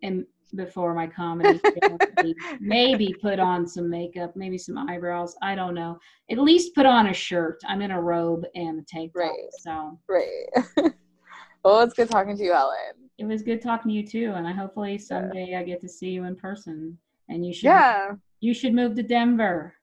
in 0.00 0.26
before 0.54 0.94
my 0.94 1.06
comedy. 1.06 1.58
show. 1.58 1.98
maybe, 2.60 3.14
put 3.20 3.38
on 3.38 3.66
some 3.66 3.88
makeup, 3.90 4.34
maybe 4.36 4.58
some 4.58 4.76
eyebrows. 4.78 5.34
I 5.42 5.54
don't 5.54 5.74
know. 5.74 5.98
At 6.30 6.38
least 6.38 6.74
put 6.74 6.86
on 6.86 7.08
a 7.08 7.12
shirt. 7.14 7.60
I'm 7.66 7.82
in 7.82 7.90
a 7.90 8.00
robe 8.00 8.44
and 8.54 8.78
a 8.80 8.82
tank 8.82 9.12
top. 9.12 9.22
Right. 9.22 9.48
So 9.60 9.98
Right. 10.08 10.46
well, 11.64 11.80
it's 11.80 11.94
good 11.94 12.10
talking 12.10 12.36
to 12.36 12.42
you, 12.44 12.52
Ellen. 12.52 12.76
it 13.18 13.24
was 13.24 13.42
good 13.42 13.62
talking 13.62 13.90
to 13.90 13.94
you 13.94 14.06
too. 14.06 14.32
And 14.34 14.46
I 14.46 14.52
hopefully 14.52 14.98
someday 14.98 15.54
I 15.56 15.62
get 15.62 15.80
to 15.82 15.88
see 15.88 16.10
you 16.10 16.24
in 16.24 16.36
person. 16.36 16.98
And 17.28 17.46
you 17.46 17.52
should 17.54 17.64
Yeah. 17.64 18.12
you 18.40 18.52
should 18.54 18.74
move 18.74 18.94
to 18.96 19.02
Denver. 19.02 19.74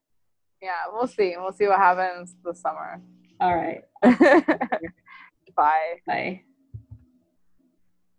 Yeah, 0.62 0.72
we'll 0.92 1.08
see. 1.08 1.36
We'll 1.38 1.54
see 1.54 1.68
what 1.68 1.78
happens 1.80 2.36
this 2.44 2.62
summer. 2.62 3.02
All 3.40 3.56
right. 3.56 3.82
Bye. 5.56 6.00
Bye. 6.06 6.42